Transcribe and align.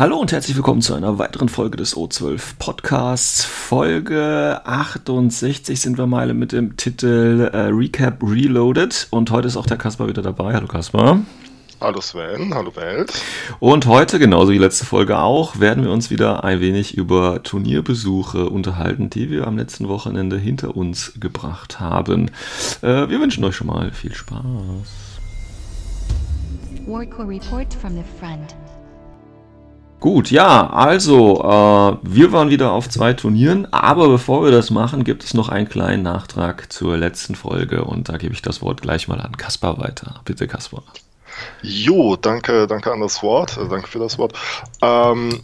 Hallo 0.00 0.16
und 0.16 0.32
herzlich 0.32 0.56
willkommen 0.56 0.80
zu 0.80 0.94
einer 0.94 1.18
weiteren 1.18 1.50
Folge 1.50 1.76
des 1.76 1.94
O12 1.94 2.54
Podcasts. 2.58 3.44
Folge 3.44 4.58
68 4.64 5.78
sind 5.78 5.98
wir 5.98 6.06
mal 6.06 6.32
mit 6.32 6.52
dem 6.52 6.78
Titel 6.78 7.50
äh, 7.52 7.66
Recap 7.66 8.22
Reloaded. 8.22 9.08
Und 9.10 9.30
heute 9.30 9.48
ist 9.48 9.58
auch 9.58 9.66
der 9.66 9.76
Kaspar 9.76 10.08
wieder 10.08 10.22
dabei. 10.22 10.54
Hallo 10.54 10.68
Kaspar. 10.68 11.20
Hallo 11.82 12.00
Sven, 12.00 12.54
hallo 12.54 12.74
Welt. 12.76 13.12
Und 13.58 13.84
heute, 13.84 14.18
genauso 14.18 14.52
wie 14.52 14.56
letzte 14.56 14.86
Folge 14.86 15.18
auch, 15.18 15.60
werden 15.60 15.84
wir 15.84 15.90
uns 15.90 16.08
wieder 16.08 16.44
ein 16.44 16.60
wenig 16.60 16.96
über 16.96 17.42
Turnierbesuche 17.42 18.48
unterhalten, 18.48 19.10
die 19.10 19.28
wir 19.28 19.46
am 19.46 19.58
letzten 19.58 19.86
Wochenende 19.88 20.38
hinter 20.38 20.78
uns 20.78 21.12
gebracht 21.20 21.78
haben. 21.78 22.30
Äh, 22.80 23.10
wir 23.10 23.20
wünschen 23.20 23.44
euch 23.44 23.54
schon 23.54 23.66
mal 23.66 23.92
viel 23.92 24.14
Spaß. 24.14 24.40
Warco 26.86 27.22
report 27.22 27.74
from 27.74 27.96
the 27.96 28.04
front. 28.18 28.54
Gut, 30.00 30.30
ja, 30.30 30.70
also, 30.70 31.42
äh, 31.42 31.98
wir 32.02 32.32
waren 32.32 32.48
wieder 32.48 32.72
auf 32.72 32.88
zwei 32.88 33.12
Turnieren, 33.12 33.70
aber 33.70 34.08
bevor 34.08 34.42
wir 34.42 34.50
das 34.50 34.70
machen, 34.70 35.04
gibt 35.04 35.22
es 35.24 35.34
noch 35.34 35.50
einen 35.50 35.68
kleinen 35.68 36.02
Nachtrag 36.02 36.72
zur 36.72 36.96
letzten 36.96 37.34
Folge 37.34 37.84
und 37.84 38.08
da 38.08 38.16
gebe 38.16 38.32
ich 38.32 38.40
das 38.40 38.62
Wort 38.62 38.80
gleich 38.80 39.08
mal 39.08 39.20
an 39.20 39.36
Kaspar 39.36 39.78
weiter. 39.78 40.22
Bitte, 40.24 40.48
Kaspar. 40.48 40.82
Jo, 41.60 42.16
danke, 42.16 42.66
danke 42.66 42.90
an 42.90 43.00
das 43.00 43.22
Wort, 43.22 43.58
äh, 43.58 43.68
danke 43.68 43.88
für 43.88 43.98
das 43.98 44.16
Wort. 44.16 44.32
Ähm, 44.80 45.42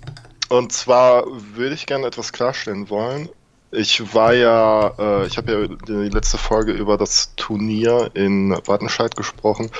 und 0.49 0.73
zwar 0.73 1.25
würde 1.55 1.75
ich 1.75 1.84
gerne 1.84 2.07
etwas 2.07 2.33
klarstellen 2.33 2.89
wollen. 2.89 3.29
Ich 3.73 4.15
war 4.15 4.33
ja, 4.33 4.95
äh, 4.99 5.27
ich 5.27 5.37
habe 5.37 5.53
ja 5.53 5.67
die 5.87 6.09
letzte 6.09 6.39
Folge 6.39 6.73
über 6.73 6.97
das 6.97 7.34
Turnier 7.37 8.11
in 8.15 8.57
Wattenscheid 8.65 9.17
gesprochen 9.17 9.71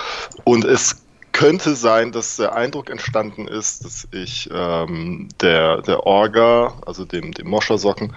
und 0.45 0.67
es 0.67 1.06
könnte 1.37 1.77
sein, 1.77 2.13
dass 2.13 2.37
der 2.37 2.55
Eindruck 2.55 2.89
entstanden 2.89 3.47
ist, 3.47 3.85
dass 3.85 4.09
ich 4.11 4.49
ähm, 4.51 5.29
der, 5.43 5.83
der 5.83 6.07
Orga, 6.07 6.73
also 6.87 7.05
dem, 7.05 7.33
dem 7.33 7.49
Moschersocken, 7.49 8.17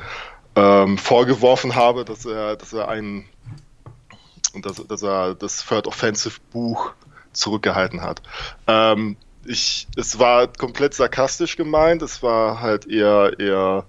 ähm, 0.56 0.98
vorgeworfen 0.98 1.76
habe, 1.76 2.06
dass 2.06 2.26
er, 2.26 2.56
dass 2.56 2.72
er 2.72 2.88
ein 2.88 3.26
dass, 4.62 4.88
dass 4.88 5.04
er 5.04 5.36
das 5.36 5.66
Third 5.66 5.86
Offensive 5.86 6.40
Buch 6.54 6.94
zurückgehalten 7.34 8.02
hat. 8.02 8.22
Ähm, 8.68 9.18
ich, 9.46 9.88
es 9.98 10.18
war 10.18 10.48
komplett 10.48 10.94
sarkastisch 10.94 11.58
gemeint, 11.58 12.02
es 12.02 12.24
war 12.24 12.62
halt 12.62 12.88
eher, 12.88 13.38
eher 13.38 13.86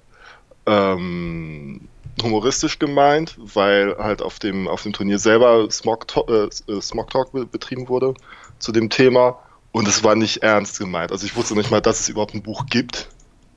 ähm, 0.66 1.88
humoristisch 2.20 2.80
gemeint, 2.80 3.36
weil 3.38 3.96
halt 3.96 4.22
auf 4.22 4.40
dem, 4.40 4.66
auf 4.66 4.82
dem 4.82 4.92
Turnier 4.92 5.20
selber 5.20 5.70
Smog, 5.70 6.06
äh, 6.28 6.80
Smog 6.80 7.10
Talk 7.10 7.30
betrieben 7.52 7.88
wurde 7.88 8.14
zu 8.60 8.72
dem 8.72 8.90
Thema 8.90 9.38
und 9.72 9.88
es 9.88 10.04
war 10.04 10.14
nicht 10.14 10.42
ernst 10.42 10.78
gemeint. 10.78 11.12
Also 11.12 11.26
ich 11.26 11.36
wusste 11.36 11.54
nicht 11.54 11.70
mal, 11.70 11.80
dass 11.80 12.00
es 12.00 12.08
überhaupt 12.08 12.34
ein 12.34 12.42
Buch 12.42 12.66
gibt. 12.66 13.08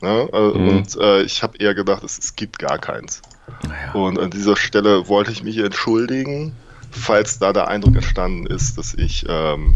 Ne? 0.01 0.27
Mhm. 0.31 0.67
Und 0.67 0.97
äh, 0.97 1.21
ich 1.21 1.43
habe 1.43 1.57
eher 1.57 1.73
gedacht, 1.73 2.03
es, 2.03 2.17
es, 2.17 2.35
gibt 2.35 2.59
gar 2.59 2.77
keins. 2.77 3.21
Naja. 3.67 3.93
Und 3.93 4.19
an 4.19 4.31
dieser 4.31 4.57
Stelle 4.57 5.07
wollte 5.07 5.31
ich 5.31 5.43
mich 5.43 5.57
entschuldigen, 5.57 6.55
falls 6.91 7.39
da 7.39 7.53
der 7.53 7.67
Eindruck 7.67 7.95
entstanden 7.95 8.45
ist, 8.45 8.77
dass 8.77 8.93
ich 8.93 9.25
ähm, 9.29 9.75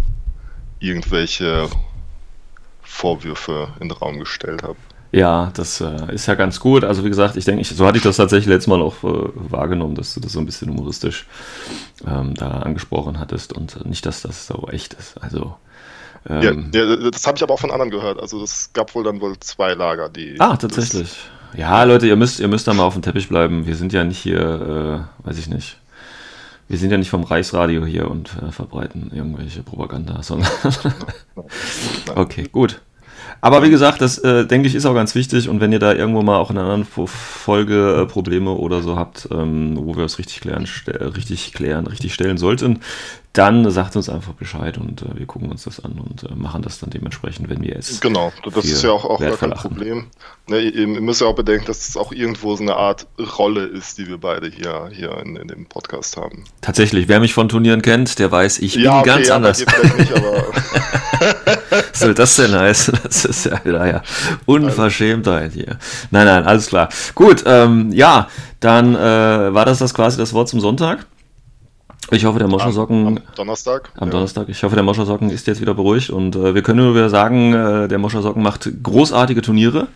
irgendwelche 0.79 1.69
Vorwürfe 2.81 3.69
in 3.79 3.89
den 3.89 3.97
Raum 3.97 4.19
gestellt 4.19 4.63
habe. 4.63 4.77
Ja, 5.11 5.51
das 5.55 5.81
äh, 5.81 6.13
ist 6.13 6.27
ja 6.27 6.35
ganz 6.35 6.59
gut. 6.59 6.83
Also 6.83 7.05
wie 7.05 7.09
gesagt, 7.09 7.37
ich 7.37 7.45
denke, 7.45 7.61
ich, 7.61 7.69
so 7.69 7.85
hatte 7.85 7.97
ich 7.97 8.03
das 8.03 8.17
tatsächlich 8.17 8.47
letztes 8.47 8.67
Mal 8.67 8.81
auch 8.81 9.03
äh, 9.03 9.29
wahrgenommen, 9.35 9.95
dass 9.95 10.13
du 10.13 10.19
das 10.19 10.33
so 10.33 10.39
ein 10.39 10.45
bisschen 10.45 10.69
humoristisch 10.69 11.25
ähm, 12.05 12.33
da 12.33 12.49
angesprochen 12.49 13.19
hattest 13.19 13.53
und 13.53 13.85
nicht, 13.85 14.05
dass 14.05 14.21
das 14.21 14.47
so 14.47 14.67
echt 14.69 14.93
ist. 14.95 15.21
Also 15.21 15.55
ähm, 16.29 16.71
ja, 16.73 16.83
ja, 16.83 17.09
das 17.09 17.25
habe 17.25 17.37
ich 17.37 17.43
aber 17.43 17.53
auch 17.53 17.59
von 17.59 17.71
anderen 17.71 17.89
gehört. 17.89 18.19
Also 18.19 18.43
es 18.43 18.71
gab 18.73 18.93
wohl 18.95 19.03
dann 19.03 19.21
wohl 19.21 19.39
zwei 19.39 19.73
Lager, 19.73 20.09
die. 20.09 20.35
Ah, 20.39 20.57
tatsächlich. 20.57 21.17
Ja, 21.55 21.83
Leute, 21.83 22.07
ihr 22.07 22.15
müsst, 22.15 22.39
ihr 22.39 22.47
müsst 22.47 22.67
da 22.67 22.73
mal 22.73 22.83
auf 22.83 22.93
dem 22.93 23.01
Teppich 23.01 23.29
bleiben. 23.29 23.65
Wir 23.65 23.75
sind 23.75 23.93
ja 23.93 24.03
nicht 24.03 24.19
hier, 24.19 25.07
äh, 25.23 25.25
weiß 25.25 25.37
ich 25.37 25.47
nicht. 25.47 25.77
Wir 26.67 26.77
sind 26.77 26.91
ja 26.91 26.97
nicht 26.97 27.09
vom 27.09 27.23
Reichsradio 27.23 27.85
hier 27.85 28.11
und 28.11 28.31
äh, 28.45 28.51
verbreiten 28.51 29.11
irgendwelche 29.15 29.63
Propaganda, 29.63 30.21
sondern. 30.21 30.51
okay, 32.15 32.49
gut. 32.51 32.81
Aber 33.41 33.63
wie 33.63 33.69
gesagt, 33.69 34.01
das 34.01 34.17
äh, 34.19 34.45
denke 34.45 34.67
ich 34.67 34.75
ist 34.75 34.85
auch 34.85 34.93
ganz 34.93 35.15
wichtig 35.15 35.49
und 35.49 35.61
wenn 35.61 35.71
ihr 35.71 35.79
da 35.79 35.93
irgendwo 35.93 36.21
mal 36.21 36.37
auch 36.37 36.49
in 36.49 36.57
einer 36.57 36.69
anderen 36.69 37.07
Folge 37.07 38.01
äh, 38.01 38.05
Probleme 38.05 38.51
oder 38.51 38.81
so 38.81 38.97
habt, 38.97 39.27
ähm, 39.31 39.77
wo 39.79 39.95
wir 39.95 40.05
es 40.05 40.17
richtig 40.17 40.41
klären, 40.41 40.67
richtig 40.87 41.53
klären, 41.53 41.87
richtig 41.87 42.13
stellen 42.13 42.37
sollten, 42.37 42.79
dann 43.37 43.69
sagt 43.69 43.95
uns 43.95 44.09
einfach 44.09 44.33
Bescheid 44.33 44.79
und 44.79 45.03
äh, 45.03 45.05
wir 45.15 45.25
gucken 45.27 45.51
uns 45.51 45.63
das 45.63 45.83
an 45.83 45.93
und 45.93 46.23
äh, 46.23 46.33
machen 46.33 46.63
das 46.63 46.79
dann 46.79 46.89
dementsprechend, 46.89 47.49
wenn 47.49 47.61
wir 47.61 47.75
es. 47.75 47.99
Genau, 48.01 48.33
das 48.43 48.65
ist 48.65 48.83
ja 48.83 48.89
auch, 48.91 49.05
auch 49.05 49.19
gar 49.19 49.37
kein 49.37 49.51
Problem. 49.51 50.07
Ne, 50.47 50.59
ihr, 50.59 50.73
ihr, 50.73 50.87
müsst 50.87 51.21
ja 51.21 51.27
auch 51.27 51.35
bedenken, 51.35 51.65
dass 51.67 51.87
es 51.87 51.97
auch 51.97 52.11
irgendwo 52.11 52.55
so 52.55 52.63
eine 52.63 52.75
Art 52.75 53.05
Rolle 53.37 53.65
ist, 53.65 53.99
die 53.99 54.07
wir 54.07 54.17
beide 54.17 54.49
hier, 54.49 54.89
hier 54.91 55.15
in, 55.17 55.35
in 55.35 55.47
dem 55.49 55.67
Podcast 55.67 56.17
haben. 56.17 56.45
Tatsächlich, 56.61 57.07
wer 57.09 57.19
mich 57.19 57.33
von 57.33 57.47
Turnieren 57.47 57.83
kennt, 57.83 58.17
der 58.17 58.31
weiß, 58.31 58.59
ich 58.59 58.75
ja, 58.75 58.81
bin 58.81 58.99
okay, 59.01 59.09
ganz 59.09 59.27
ja, 59.27 59.35
anders. 59.35 59.59
Nicht, 59.59 59.71
Was 61.97 62.05
soll 62.05 62.13
das 62.13 62.35
denn 62.35 62.55
heißen? 62.55 62.99
Das 63.03 63.25
ist 63.25 63.45
ja 63.45 63.63
wieder 63.63 63.87
ja 63.87 64.01
Unverschämtheit 64.45 65.53
hier. 65.53 65.77
Nein, 66.11 66.25
nein, 66.25 66.45
alles 66.45 66.67
klar. 66.67 66.89
Gut, 67.15 67.43
ähm, 67.45 67.91
ja, 67.91 68.27
dann 68.59 68.95
äh, 68.95 69.53
war 69.53 69.65
das 69.65 69.79
das 69.79 69.93
quasi 69.93 70.17
das 70.17 70.33
Wort 70.33 70.49
zum 70.49 70.59
Sonntag. 70.59 71.05
Ich 72.11 72.25
hoffe, 72.25 72.39
der 72.39 72.47
Moschersocken. 72.47 73.07
Am, 73.07 73.17
am 73.17 73.23
Donnerstag. 73.35 73.89
Am 73.97 74.07
ja. 74.07 74.11
Donnerstag. 74.11 74.47
Ich 74.49 74.63
hoffe, 74.63 74.75
der 74.75 74.83
Moschersocken 74.83 75.29
ist 75.29 75.45
jetzt 75.47 75.59
wieder 75.59 75.73
beruhigt 75.73 76.09
und 76.09 76.35
äh, 76.35 76.55
wir 76.55 76.61
können 76.61 76.79
nur 76.79 76.95
wieder 76.95 77.09
sagen, 77.09 77.53
äh, 77.53 77.87
der 77.87 77.97
Moschersocken 77.97 78.41
macht 78.41 78.69
großartige 78.81 79.41
Turniere. 79.41 79.87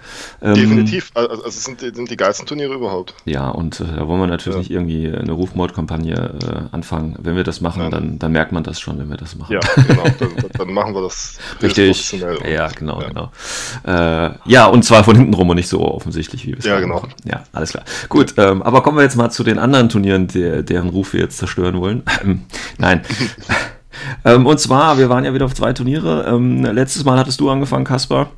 Ähm, 0.41 0.55
Definitiv. 0.55 1.11
Also, 1.13 1.29
also 1.29 1.43
es 1.47 1.63
sind, 1.63 1.79
sind 1.79 2.09
die 2.09 2.17
geilsten 2.17 2.45
Turniere 2.45 2.73
überhaupt. 2.73 3.13
Ja, 3.25 3.49
und 3.49 3.79
äh, 3.79 3.85
da 3.95 4.07
wollen 4.07 4.19
wir 4.19 4.27
natürlich 4.27 4.55
ja. 4.55 4.59
nicht 4.59 4.71
irgendwie 4.71 5.11
eine 5.11 5.31
Rufmordkampagne 5.31 6.33
äh, 6.43 6.75
anfangen. 6.75 7.15
Wenn 7.21 7.35
wir 7.35 7.43
das 7.43 7.61
machen, 7.61 7.89
dann, 7.91 8.19
dann 8.19 8.31
merkt 8.31 8.51
man 8.51 8.63
das 8.63 8.79
schon, 8.79 8.99
wenn 8.99 9.09
wir 9.09 9.17
das 9.17 9.35
machen. 9.35 9.53
Ja, 9.53 9.59
genau. 9.87 10.03
dann, 10.19 10.29
dann 10.57 10.73
machen 10.73 10.93
wir 10.93 11.03
das 11.03 11.37
richtig. 11.61 12.11
Ja, 12.11 12.67
genau, 12.69 13.01
ja. 13.01 13.07
genau. 13.07 13.31
Äh, 13.85 14.31
ja, 14.45 14.65
und 14.65 14.83
zwar 14.83 15.03
von 15.03 15.15
hinten 15.15 15.33
rum 15.33 15.49
und 15.49 15.55
nicht 15.55 15.69
so 15.69 15.81
offensichtlich, 15.81 16.45
wie 16.45 16.51
wir 16.51 16.59
es 16.59 16.65
Ja, 16.65 16.79
genau. 16.79 16.95
Machen. 16.95 17.13
Ja, 17.23 17.43
alles 17.53 17.71
klar. 17.71 17.85
Gut, 18.09 18.33
ähm, 18.37 18.61
aber 18.63 18.83
kommen 18.83 18.97
wir 18.97 19.03
jetzt 19.03 19.15
mal 19.15 19.29
zu 19.29 19.43
den 19.43 19.59
anderen 19.59 19.87
Turnieren, 19.87 20.27
der, 20.27 20.63
deren 20.63 20.89
Ruf 20.89 21.13
wir 21.13 21.21
jetzt 21.21 21.37
zerstören 21.37 21.79
wollen. 21.79 22.00
Nein. 22.77 23.01
ähm, 24.25 24.45
und 24.45 24.59
zwar, 24.59 24.97
wir 24.97 25.09
waren 25.09 25.25
ja 25.25 25.33
wieder 25.33 25.45
auf 25.45 25.53
zwei 25.53 25.73
Turniere. 25.73 26.25
Ähm, 26.27 26.63
letztes 26.63 27.03
Mal 27.03 27.17
hattest 27.17 27.39
du 27.39 27.49
angefangen, 27.49 27.85
Kaspar. 27.85 28.31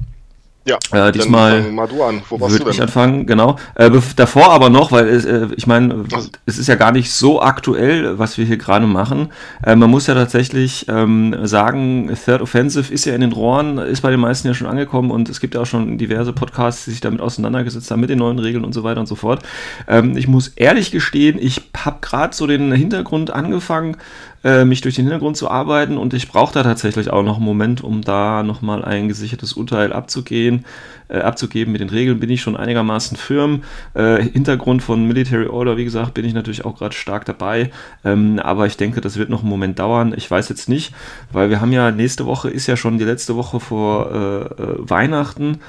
Ja, 0.65 0.77
äh, 0.93 1.11
diesmal 1.11 1.61
mal 1.71 1.87
du 1.87 2.01
an. 2.03 2.21
Wo 2.29 2.39
warst 2.39 2.57
würde 2.57 2.71
ich 2.71 2.81
anfangen, 2.81 3.25
genau. 3.25 3.57
Äh, 3.75 3.91
davor 4.15 4.51
aber 4.51 4.69
noch, 4.69 4.93
weil 4.93 5.07
äh, 5.09 5.53
ich 5.57 5.67
meine, 5.67 6.05
es 6.45 6.57
ist 6.57 6.67
ja 6.67 6.75
gar 6.75 6.93
nicht 6.93 7.11
so 7.11 7.41
aktuell, 7.41 8.17
was 8.17 8.37
wir 8.37 8.45
hier 8.45 8.55
gerade 8.55 8.87
machen. 8.87 9.29
Äh, 9.65 9.75
man 9.75 9.89
muss 9.89 10.07
ja 10.07 10.13
tatsächlich 10.13 10.85
ähm, 10.87 11.35
sagen, 11.43 12.09
Third 12.23 12.41
Offensive 12.41 12.93
ist 12.93 13.03
ja 13.03 13.13
in 13.13 13.21
den 13.21 13.33
Rohren, 13.33 13.77
ist 13.77 14.01
bei 14.01 14.11
den 14.11 14.21
meisten 14.21 14.47
ja 14.47 14.53
schon 14.53 14.67
angekommen 14.67 15.11
und 15.11 15.27
es 15.27 15.41
gibt 15.41 15.53
ja 15.53 15.61
auch 15.61 15.65
schon 15.65 15.97
diverse 15.97 16.31
Podcasts, 16.31 16.85
die 16.85 16.91
sich 16.91 17.01
damit 17.01 17.19
auseinandergesetzt 17.19 17.91
haben 17.91 17.99
mit 17.99 18.09
den 18.09 18.19
neuen 18.19 18.39
Regeln 18.39 18.63
und 18.63 18.71
so 18.71 18.85
weiter 18.85 19.01
und 19.01 19.07
so 19.07 19.15
fort. 19.15 19.43
Ähm, 19.89 20.15
ich 20.15 20.29
muss 20.29 20.47
ehrlich 20.47 20.91
gestehen, 20.91 21.39
ich 21.41 21.61
habe 21.75 21.97
gerade 21.99 22.33
so 22.33 22.47
den 22.47 22.71
Hintergrund 22.71 23.31
angefangen, 23.31 23.97
äh, 24.43 24.65
mich 24.65 24.81
durch 24.81 24.95
den 24.95 25.05
Hintergrund 25.05 25.37
zu 25.37 25.49
arbeiten 25.49 25.97
und 25.97 26.13
ich 26.13 26.27
brauche 26.27 26.53
da 26.53 26.63
tatsächlich 26.63 27.09
auch 27.09 27.23
noch 27.23 27.37
einen 27.37 27.45
Moment, 27.45 27.83
um 27.83 28.01
da 28.01 28.43
nochmal 28.43 28.83
ein 28.83 29.07
gesichertes 29.07 29.53
Urteil 29.53 29.93
abzugehen, 29.93 30.65
äh, 31.07 31.19
abzugeben. 31.19 31.71
Mit 31.71 31.81
den 31.81 31.89
Regeln 31.89 32.19
bin 32.19 32.29
ich 32.29 32.41
schon 32.41 32.57
einigermaßen 32.57 33.15
firm. 33.15 33.63
Äh, 33.93 34.21
Hintergrund 34.21 34.83
von 34.83 35.07
Military 35.07 35.47
Order, 35.47 35.77
wie 35.77 35.85
gesagt, 35.85 36.13
bin 36.13 36.25
ich 36.25 36.33
natürlich 36.33 36.65
auch 36.65 36.77
gerade 36.77 36.93
stark 36.93 37.23
dabei, 37.25 37.71
ähm, 38.03 38.39
aber 38.39 38.67
ich 38.67 38.75
denke, 38.75 38.99
das 38.99 39.17
wird 39.17 39.29
noch 39.29 39.41
einen 39.41 39.49
Moment 39.49 39.79
dauern. 39.79 40.13
Ich 40.15 40.29
weiß 40.29 40.49
jetzt 40.49 40.67
nicht, 40.67 40.93
weil 41.31 41.49
wir 41.49 41.61
haben 41.61 41.71
ja 41.71 41.91
nächste 41.91 42.25
Woche 42.25 42.49
ist 42.49 42.67
ja 42.67 42.75
schon 42.75 42.97
die 42.97 43.05
letzte 43.05 43.35
Woche 43.35 43.59
vor 43.59 44.11
äh, 44.11 44.61
äh, 44.61 44.89
Weihnachten. 44.89 45.59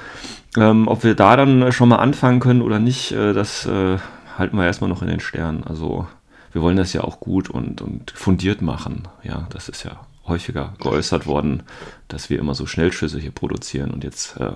Ähm, 0.57 0.87
ob 0.87 1.03
wir 1.03 1.15
da 1.15 1.35
dann 1.35 1.71
schon 1.71 1.89
mal 1.89 1.97
anfangen 1.97 2.39
können 2.39 2.61
oder 2.61 2.79
nicht, 2.79 3.11
das 3.11 3.67
halten 3.67 4.57
wir 4.57 4.65
erstmal 4.65 4.89
noch 4.89 5.01
in 5.01 5.09
den 5.09 5.19
Sternen. 5.19 5.63
Also 5.65 6.07
wir 6.55 6.61
wollen 6.61 6.77
das 6.77 6.93
ja 6.93 7.03
auch 7.03 7.19
gut 7.19 7.49
und, 7.49 7.81
und 7.81 8.11
fundiert 8.11 8.61
machen. 8.61 9.09
Ja, 9.23 9.45
das 9.49 9.67
ist 9.67 9.83
ja 9.83 10.07
häufiger 10.25 10.73
geäußert 10.79 11.27
worden, 11.27 11.63
dass 12.07 12.29
wir 12.29 12.39
immer 12.39 12.55
so 12.55 12.65
Schnellschüsse 12.65 13.19
hier 13.19 13.31
produzieren 13.31 13.91
und 13.91 14.05
jetzt 14.05 14.37
äh, 14.37 14.53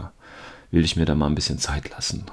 will 0.71 0.85
ich 0.85 0.95
mir 0.95 1.03
da 1.03 1.13
mal 1.13 1.25
ein 1.27 1.35
bisschen 1.35 1.59
Zeit 1.59 1.89
lassen. 1.89 2.23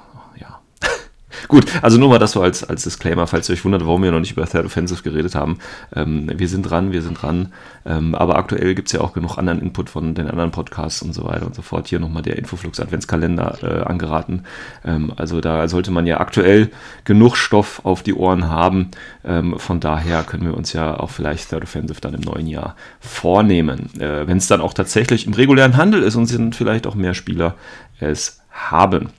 Gut, 1.47 1.65
also 1.81 1.97
nur 1.97 2.09
mal 2.09 2.19
das 2.19 2.31
so 2.31 2.41
als, 2.41 2.63
als 2.63 2.83
Disclaimer, 2.83 3.27
falls 3.27 3.49
ihr 3.49 3.53
euch 3.53 3.65
wundert, 3.65 3.85
warum 3.85 4.03
wir 4.03 4.11
noch 4.11 4.19
nicht 4.19 4.31
über 4.31 4.45
Third 4.45 4.65
Offensive 4.65 5.03
geredet 5.03 5.35
haben. 5.35 5.59
Ähm, 5.95 6.31
wir 6.35 6.47
sind 6.47 6.63
dran, 6.63 6.91
wir 6.91 7.01
sind 7.01 7.21
dran. 7.21 7.53
Ähm, 7.85 8.15
aber 8.15 8.37
aktuell 8.37 8.75
gibt 8.75 8.89
es 8.89 8.93
ja 8.93 9.01
auch 9.01 9.13
genug 9.13 9.37
anderen 9.37 9.61
Input 9.61 9.89
von 9.89 10.15
den 10.15 10.29
anderen 10.29 10.51
Podcasts 10.51 11.01
und 11.01 11.13
so 11.13 11.25
weiter 11.25 11.45
und 11.45 11.55
so 11.55 11.61
fort. 11.61 11.87
Hier 11.87 11.99
nochmal 11.99 12.23
der 12.23 12.37
Infoflux 12.37 12.79
Adventskalender 12.79 13.57
äh, 13.61 13.83
angeraten. 13.83 14.43
Ähm, 14.83 15.13
also 15.15 15.41
da 15.41 15.67
sollte 15.67 15.91
man 15.91 16.05
ja 16.05 16.19
aktuell 16.19 16.69
genug 17.05 17.37
Stoff 17.37 17.81
auf 17.83 18.03
die 18.03 18.13
Ohren 18.13 18.49
haben. 18.49 18.91
Ähm, 19.23 19.57
von 19.57 19.79
daher 19.79 20.23
können 20.23 20.45
wir 20.45 20.55
uns 20.55 20.73
ja 20.73 20.99
auch 20.99 21.09
vielleicht 21.09 21.49
Third 21.49 21.63
Offensive 21.63 22.01
dann 22.01 22.13
im 22.13 22.21
neuen 22.21 22.47
Jahr 22.47 22.75
vornehmen. 22.99 23.89
Äh, 23.99 24.27
Wenn 24.27 24.37
es 24.37 24.47
dann 24.47 24.61
auch 24.61 24.73
tatsächlich 24.73 25.25
im 25.25 25.33
regulären 25.33 25.77
Handel 25.77 26.03
ist 26.03 26.15
und 26.15 26.25
sind 26.25 26.55
vielleicht 26.55 26.87
auch 26.87 26.95
mehr 26.95 27.13
Spieler 27.13 27.55
es 27.99 28.41
haben. 28.51 29.09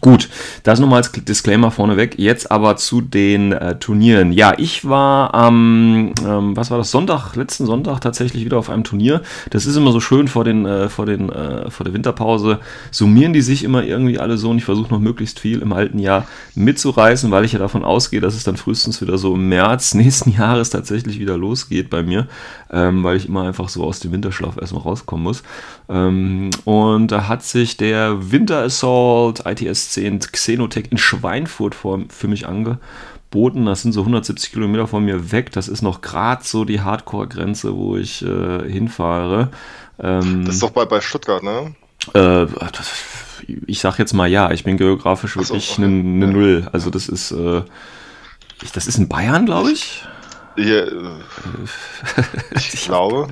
Gut, 0.00 0.28
das 0.64 0.80
nochmal 0.80 0.98
als 0.98 1.12
Disclaimer 1.12 1.70
vorneweg. 1.70 2.18
Jetzt 2.18 2.50
aber 2.50 2.76
zu 2.76 3.00
den 3.00 3.52
äh, 3.52 3.78
Turnieren. 3.78 4.32
Ja, 4.32 4.52
ich 4.58 4.86
war 4.86 5.32
am, 5.32 6.12
ähm, 6.26 6.56
was 6.56 6.70
war 6.70 6.78
das, 6.78 6.90
Sonntag, 6.90 7.36
letzten 7.36 7.64
Sonntag 7.64 8.00
tatsächlich 8.00 8.44
wieder 8.44 8.58
auf 8.58 8.70
einem 8.70 8.82
Turnier. 8.82 9.22
Das 9.50 9.66
ist 9.66 9.76
immer 9.76 9.92
so 9.92 10.00
schön 10.00 10.26
vor, 10.26 10.42
den, 10.42 10.66
äh, 10.66 10.88
vor, 10.88 11.06
den, 11.06 11.30
äh, 11.30 11.70
vor 11.70 11.84
der 11.84 11.94
Winterpause. 11.94 12.58
Summieren 12.90 13.32
die 13.32 13.40
sich 13.40 13.62
immer 13.62 13.84
irgendwie 13.84 14.18
alle 14.18 14.36
so 14.36 14.50
und 14.50 14.58
ich 14.58 14.64
versuche 14.64 14.92
noch 14.92 14.98
möglichst 14.98 15.38
viel 15.38 15.62
im 15.62 15.72
alten 15.72 16.00
Jahr 16.00 16.26
mitzureißen, 16.56 17.30
weil 17.30 17.44
ich 17.44 17.52
ja 17.52 17.60
davon 17.60 17.84
ausgehe, 17.84 18.20
dass 18.20 18.34
es 18.34 18.42
dann 18.42 18.56
frühestens 18.56 19.00
wieder 19.00 19.16
so 19.16 19.34
im 19.34 19.48
März 19.48 19.94
nächsten 19.94 20.30
Jahres 20.36 20.70
tatsächlich 20.70 21.20
wieder 21.20 21.38
losgeht 21.38 21.88
bei 21.88 22.02
mir, 22.02 22.26
ähm, 22.70 23.04
weil 23.04 23.16
ich 23.16 23.28
immer 23.28 23.44
einfach 23.44 23.68
so 23.68 23.84
aus 23.84 24.00
dem 24.00 24.10
Winterschlaf 24.10 24.56
erstmal 24.56 24.82
rauskommen 24.82 25.22
muss. 25.22 25.42
Ähm, 25.88 26.50
und 26.64 27.08
da 27.12 27.28
hat 27.28 27.44
sich 27.44 27.76
der 27.76 28.32
Winter 28.32 28.62
Assault 28.62 29.44
ITS 29.46 29.73
10 29.74 30.20
Xenotech 30.20 30.86
in 30.90 30.98
Schweinfurt 30.98 31.74
vor, 31.74 32.00
für 32.08 32.28
mich 32.28 32.46
angeboten. 32.46 33.66
Das 33.66 33.82
sind 33.82 33.92
so 33.92 34.00
170 34.00 34.52
Kilometer 34.52 34.86
von 34.86 35.04
mir 35.04 35.32
weg. 35.32 35.52
Das 35.52 35.68
ist 35.68 35.82
noch 35.82 36.00
gerade 36.00 36.44
so 36.44 36.64
die 36.64 36.80
Hardcore-Grenze, 36.80 37.76
wo 37.76 37.96
ich 37.96 38.22
äh, 38.22 38.70
hinfahre. 38.70 39.50
Ähm, 39.98 40.44
das 40.44 40.56
ist 40.56 40.62
doch 40.62 40.70
bei, 40.70 40.84
bei 40.84 41.00
Stuttgart, 41.00 41.42
ne? 41.42 41.74
Äh, 42.14 42.46
ich 43.66 43.80
sag 43.80 43.98
jetzt 43.98 44.12
mal 44.12 44.28
ja, 44.28 44.50
ich 44.50 44.64
bin 44.64 44.76
geografisch 44.76 45.36
wirklich 45.36 45.78
eine, 45.78 45.86
eine 45.86 46.26
Null. 46.26 46.68
Also 46.72 46.90
das 46.90 47.08
ist, 47.08 47.30
äh, 47.32 47.62
das 48.72 48.86
ist 48.86 48.98
in 48.98 49.08
Bayern, 49.08 49.46
glaube 49.46 49.72
ich. 49.72 50.04
Ja, 50.56 50.64
äh, 50.64 50.88
ich 52.54 52.84
glaube. 52.84 53.28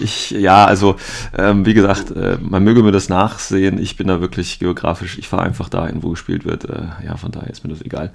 Ich, 0.00 0.30
ja, 0.30 0.66
also 0.66 0.96
ähm, 1.36 1.64
wie 1.64 1.74
gesagt, 1.74 2.10
äh, 2.10 2.36
man 2.40 2.62
möge 2.62 2.82
mir 2.82 2.92
das 2.92 3.08
nachsehen. 3.08 3.80
Ich 3.80 3.96
bin 3.96 4.08
da 4.08 4.20
wirklich 4.20 4.58
geografisch, 4.58 5.18
ich 5.18 5.28
fahre 5.28 5.44
einfach 5.44 5.68
dahin, 5.68 6.02
wo 6.02 6.10
gespielt 6.10 6.44
wird. 6.44 6.64
Äh, 6.64 7.06
ja, 7.06 7.16
von 7.16 7.30
daher 7.30 7.48
ist 7.48 7.64
mir 7.64 7.70
das 7.70 7.82
egal. 7.82 8.12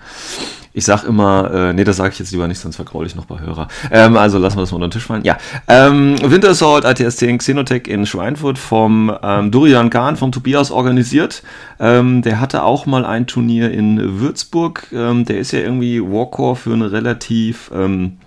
Ich 0.76 0.86
sag 0.86 1.04
immer, 1.04 1.52
äh, 1.52 1.74
nee, 1.74 1.84
das 1.84 1.98
sage 1.98 2.14
ich 2.14 2.20
jetzt 2.20 2.32
lieber 2.32 2.48
nicht, 2.48 2.60
sonst 2.60 2.76
vergraule 2.76 3.06
ich 3.08 3.16
noch 3.16 3.26
bei 3.26 3.40
Hörer. 3.40 3.68
Ähm, 3.92 4.18
also 4.18 4.38
lassen 4.38 4.58
wir 4.58 4.62
das 4.62 4.72
mal 4.72 4.78
unter 4.78 4.88
den 4.88 4.92
Tisch 4.92 5.06
fallen. 5.06 5.24
Ja, 5.24 5.38
ähm, 5.68 6.16
Winter 6.24 6.50
Assault 6.50 6.84
ITS 6.86 7.18
10 7.18 7.38
Xenotech 7.40 7.88
in 7.88 8.06
Schweinfurt 8.06 8.58
vom 8.58 9.16
ähm, 9.22 9.52
Durian 9.52 9.90
Kahn, 9.90 10.16
vom 10.16 10.32
Tobias 10.32 10.72
organisiert. 10.72 11.44
Ähm, 11.80 12.22
der 12.22 12.40
hatte 12.40 12.64
auch 12.64 12.86
mal 12.86 13.06
ein 13.06 13.28
Turnier 13.28 13.72
in 13.72 14.20
Würzburg. 14.20 14.88
Ähm, 14.92 15.26
der 15.26 15.40
ist 15.40 15.52
ja 15.52 15.60
irgendwie 15.60 16.02
Warcore 16.02 16.56
für 16.56 16.74
eine 16.74 16.92
relativ 16.92 17.72
ähm, 17.74 18.18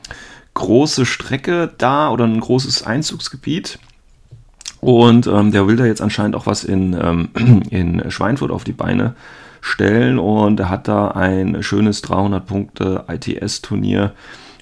große 0.56 1.06
Strecke 1.06 1.72
da 1.78 2.10
oder 2.10 2.24
ein 2.24 2.40
großes 2.40 2.84
Einzugsgebiet. 2.84 3.78
Und 4.80 5.26
ähm, 5.26 5.52
der 5.52 5.66
will 5.66 5.76
da 5.76 5.84
jetzt 5.84 6.02
anscheinend 6.02 6.34
auch 6.34 6.46
was 6.46 6.64
in, 6.64 6.96
ähm, 7.00 7.28
in 7.70 8.10
Schweinfurt 8.10 8.50
auf 8.50 8.64
die 8.64 8.72
Beine 8.72 9.14
stellen. 9.60 10.18
Und 10.18 10.58
er 10.58 10.68
hat 10.68 10.88
da 10.88 11.08
ein 11.08 11.62
schönes 11.62 12.02
300 12.02 12.44
Punkte 12.46 13.04
ITS-Turnier 13.08 14.12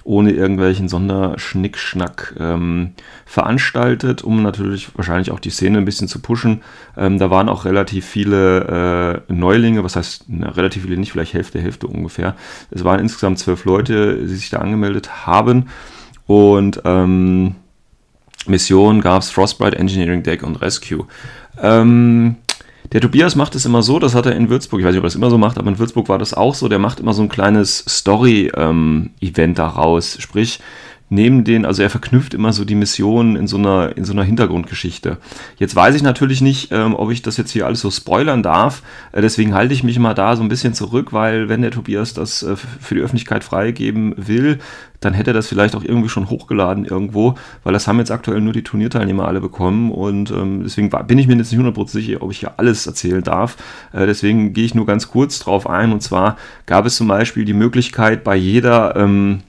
ohne 0.05 0.31
irgendwelchen 0.31 0.87
Sonderschnickschnack 0.87 2.35
ähm, 2.39 2.93
veranstaltet, 3.25 4.23
um 4.23 4.43
natürlich 4.43 4.95
wahrscheinlich 4.95 5.31
auch 5.31 5.39
die 5.39 5.49
Szene 5.49 5.79
ein 5.79 5.85
bisschen 5.85 6.07
zu 6.07 6.19
pushen. 6.19 6.61
Ähm, 6.95 7.17
da 7.17 7.31
waren 7.31 7.49
auch 7.49 7.65
relativ 7.65 8.05
viele 8.05 9.23
äh, 9.27 9.33
Neulinge, 9.33 9.83
was 9.83 9.95
heißt 9.95 10.25
na, 10.27 10.49
relativ 10.49 10.83
viele, 10.83 10.97
nicht 10.97 11.11
vielleicht 11.11 11.33
Hälfte, 11.33 11.59
Hälfte 11.59 11.87
ungefähr. 11.87 12.35
Es 12.69 12.83
waren 12.83 12.99
insgesamt 12.99 13.39
zwölf 13.39 13.65
Leute, 13.65 14.19
die 14.21 14.35
sich 14.35 14.51
da 14.51 14.59
angemeldet 14.59 15.25
haben 15.25 15.69
und 16.27 16.81
ähm, 16.85 17.55
Mission 18.45 19.01
gab 19.01 19.23
es 19.23 19.31
Frostbite, 19.31 19.77
Engineering 19.77 20.21
Deck 20.21 20.43
und 20.43 20.61
Rescue. 20.61 21.07
Ähm, 21.59 22.35
der 22.91 23.01
Tobias 23.01 23.35
macht 23.35 23.55
es 23.55 23.65
immer 23.65 23.81
so, 23.81 23.99
das 23.99 24.15
hat 24.15 24.25
er 24.25 24.35
in 24.35 24.49
Würzburg, 24.49 24.79
ich 24.79 24.85
weiß 24.85 24.93
nicht, 24.93 24.99
ob 24.99 25.03
er 25.03 25.07
das 25.07 25.15
immer 25.15 25.29
so 25.29 25.37
macht, 25.37 25.57
aber 25.57 25.69
in 25.69 25.79
Würzburg 25.79 26.09
war 26.09 26.17
das 26.17 26.33
auch 26.33 26.55
so, 26.55 26.67
der 26.67 26.79
macht 26.79 26.99
immer 26.99 27.13
so 27.13 27.21
ein 27.21 27.29
kleines 27.29 27.83
Story-Event 27.87 29.13
ähm, 29.37 29.55
daraus. 29.55 30.17
Sprich, 30.19 30.59
neben 31.09 31.43
den, 31.43 31.65
also 31.65 31.83
er 31.83 31.89
verknüpft 31.89 32.33
immer 32.33 32.51
so 32.51 32.65
die 32.65 32.75
Missionen 32.75 33.35
in 33.35 33.47
so 33.47 33.57
einer, 33.57 33.95
in 33.95 34.05
so 34.05 34.13
einer 34.13 34.23
Hintergrundgeschichte. 34.23 35.17
Jetzt 35.57 35.75
weiß 35.75 35.95
ich 35.95 36.03
natürlich 36.03 36.41
nicht, 36.41 36.71
ähm, 36.71 36.95
ob 36.95 37.11
ich 37.11 37.21
das 37.21 37.37
jetzt 37.37 37.51
hier 37.51 37.65
alles 37.65 37.81
so 37.81 37.91
spoilern 37.91 38.41
darf, 38.41 38.81
äh, 39.11 39.21
deswegen 39.21 39.53
halte 39.53 39.73
ich 39.73 39.83
mich 39.83 39.99
mal 39.99 40.15
da 40.15 40.35
so 40.35 40.41
ein 40.41 40.49
bisschen 40.49 40.73
zurück, 40.73 41.13
weil 41.13 41.47
wenn 41.47 41.61
der 41.61 41.71
Tobias 41.71 42.13
das 42.13 42.41
äh, 42.41 42.55
für 42.55 42.95
die 42.95 43.01
Öffentlichkeit 43.01 43.43
freigeben 43.43 44.15
will, 44.17 44.59
dann 44.99 45.13
hätte 45.13 45.31
er 45.31 45.33
das 45.35 45.47
vielleicht 45.47 45.75
auch 45.75 45.83
irgendwie 45.83 46.09
schon 46.09 46.29
hochgeladen 46.29 46.85
irgendwo, 46.85 47.35
weil 47.63 47.73
das 47.73 47.87
haben 47.87 47.99
jetzt 47.99 48.11
aktuell 48.11 48.41
nur 48.41 48.53
die 48.53 48.63
Turnierteilnehmer 48.63 49.27
alle 49.27 49.41
bekommen 49.41 49.91
und 49.91 50.31
ähm, 50.31 50.63
deswegen 50.63 50.89
bin 50.89 51.19
ich 51.19 51.27
mir 51.27 51.35
jetzt 51.35 51.51
nicht 51.51 51.61
100% 51.61 51.89
sicher, 51.89 52.23
ob 52.23 52.31
ich 52.31 52.39
hier 52.39 52.57
alles 52.57 52.87
erzählen 52.87 53.21
darf. 53.21 53.57
Äh, 53.93 54.07
deswegen 54.07 54.53
gehe 54.53 54.65
ich 54.65 54.73
nur 54.73 54.87
ganz 54.87 55.09
kurz 55.09 55.37
drauf 55.37 55.69
ein 55.69 55.91
und 55.91 56.01
zwar 56.01 56.37
gab 56.65 56.87
es 56.87 56.95
zum 56.95 57.07
Beispiel 57.07 57.45
die 57.45 57.53
Möglichkeit 57.53 58.23
bei 58.23 58.35
jeder 58.35 58.95
ähm, 58.95 59.41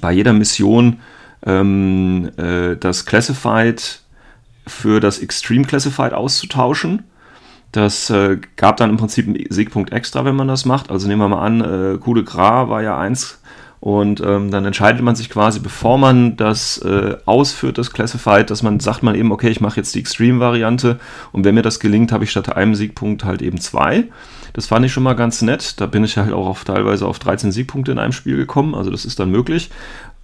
bei 0.00 0.12
jeder 0.12 0.32
Mission 0.32 1.00
ähm, 1.46 2.30
äh, 2.36 2.76
das 2.76 3.06
Classified 3.06 4.00
für 4.66 5.00
das 5.00 5.18
Extreme 5.18 5.64
Classified 5.64 6.12
auszutauschen. 6.12 7.04
Das 7.72 8.10
äh, 8.10 8.38
gab 8.56 8.78
dann 8.78 8.90
im 8.90 8.96
Prinzip 8.96 9.26
einen 9.26 9.44
Siegpunkt 9.50 9.92
extra, 9.92 10.24
wenn 10.24 10.36
man 10.36 10.48
das 10.48 10.64
macht. 10.64 10.90
Also 10.90 11.06
nehmen 11.06 11.20
wir 11.20 11.28
mal 11.28 11.44
an, 11.44 11.60
äh, 11.60 11.98
Coup 11.98 12.14
de 12.14 12.24
Gras 12.24 12.68
war 12.68 12.82
ja 12.82 12.98
eins 12.98 13.40
und 13.80 14.20
ähm, 14.20 14.50
dann 14.50 14.64
entscheidet 14.64 15.02
man 15.02 15.14
sich 15.14 15.30
quasi, 15.30 15.60
bevor 15.60 15.98
man 15.98 16.36
das 16.36 16.78
äh, 16.78 17.16
ausführt, 17.26 17.78
das 17.78 17.92
Classified, 17.92 18.50
dass 18.50 18.62
man 18.62 18.80
sagt 18.80 19.02
man 19.02 19.14
eben, 19.14 19.30
okay, 19.30 19.50
ich 19.50 19.60
mache 19.60 19.76
jetzt 19.76 19.94
die 19.94 20.00
Extreme-Variante 20.00 20.98
und 21.32 21.44
wenn 21.44 21.54
mir 21.54 21.62
das 21.62 21.78
gelingt, 21.78 22.10
habe 22.10 22.24
ich 22.24 22.30
statt 22.30 22.56
einem 22.56 22.74
Siegpunkt 22.74 23.24
halt 23.24 23.40
eben 23.40 23.60
zwei. 23.60 24.04
Das 24.52 24.66
fand 24.66 24.84
ich 24.86 24.92
schon 24.92 25.02
mal 25.02 25.14
ganz 25.14 25.42
nett. 25.42 25.80
Da 25.80 25.86
bin 25.86 26.04
ich 26.04 26.16
halt 26.16 26.32
auch 26.32 26.46
auf, 26.46 26.64
teilweise 26.64 27.06
auf 27.06 27.18
13 27.18 27.52
Siegpunkte 27.52 27.92
in 27.92 27.98
einem 27.98 28.12
Spiel 28.12 28.36
gekommen. 28.36 28.74
Also 28.74 28.90
das 28.90 29.04
ist 29.04 29.20
dann 29.20 29.30
möglich. 29.30 29.70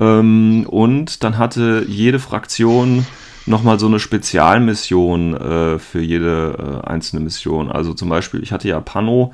Ähm, 0.01 0.67
und 0.69 1.23
dann 1.25 1.39
hatte 1.39 1.85
jede 1.89 2.19
Fraktion 2.19 3.07
nochmal 3.47 3.79
so 3.79 3.87
eine 3.87 4.01
Spezialmission 4.01 5.35
äh, 5.35 5.79
für 5.79 6.01
jede 6.01 6.83
äh, 6.85 6.89
einzelne 6.89 7.23
Mission. 7.23 7.71
Also 7.71 7.95
zum 7.95 8.09
Beispiel, 8.09 8.43
ich 8.43 8.53
hatte 8.53 8.69
ja 8.69 8.81
Pano, 8.81 9.33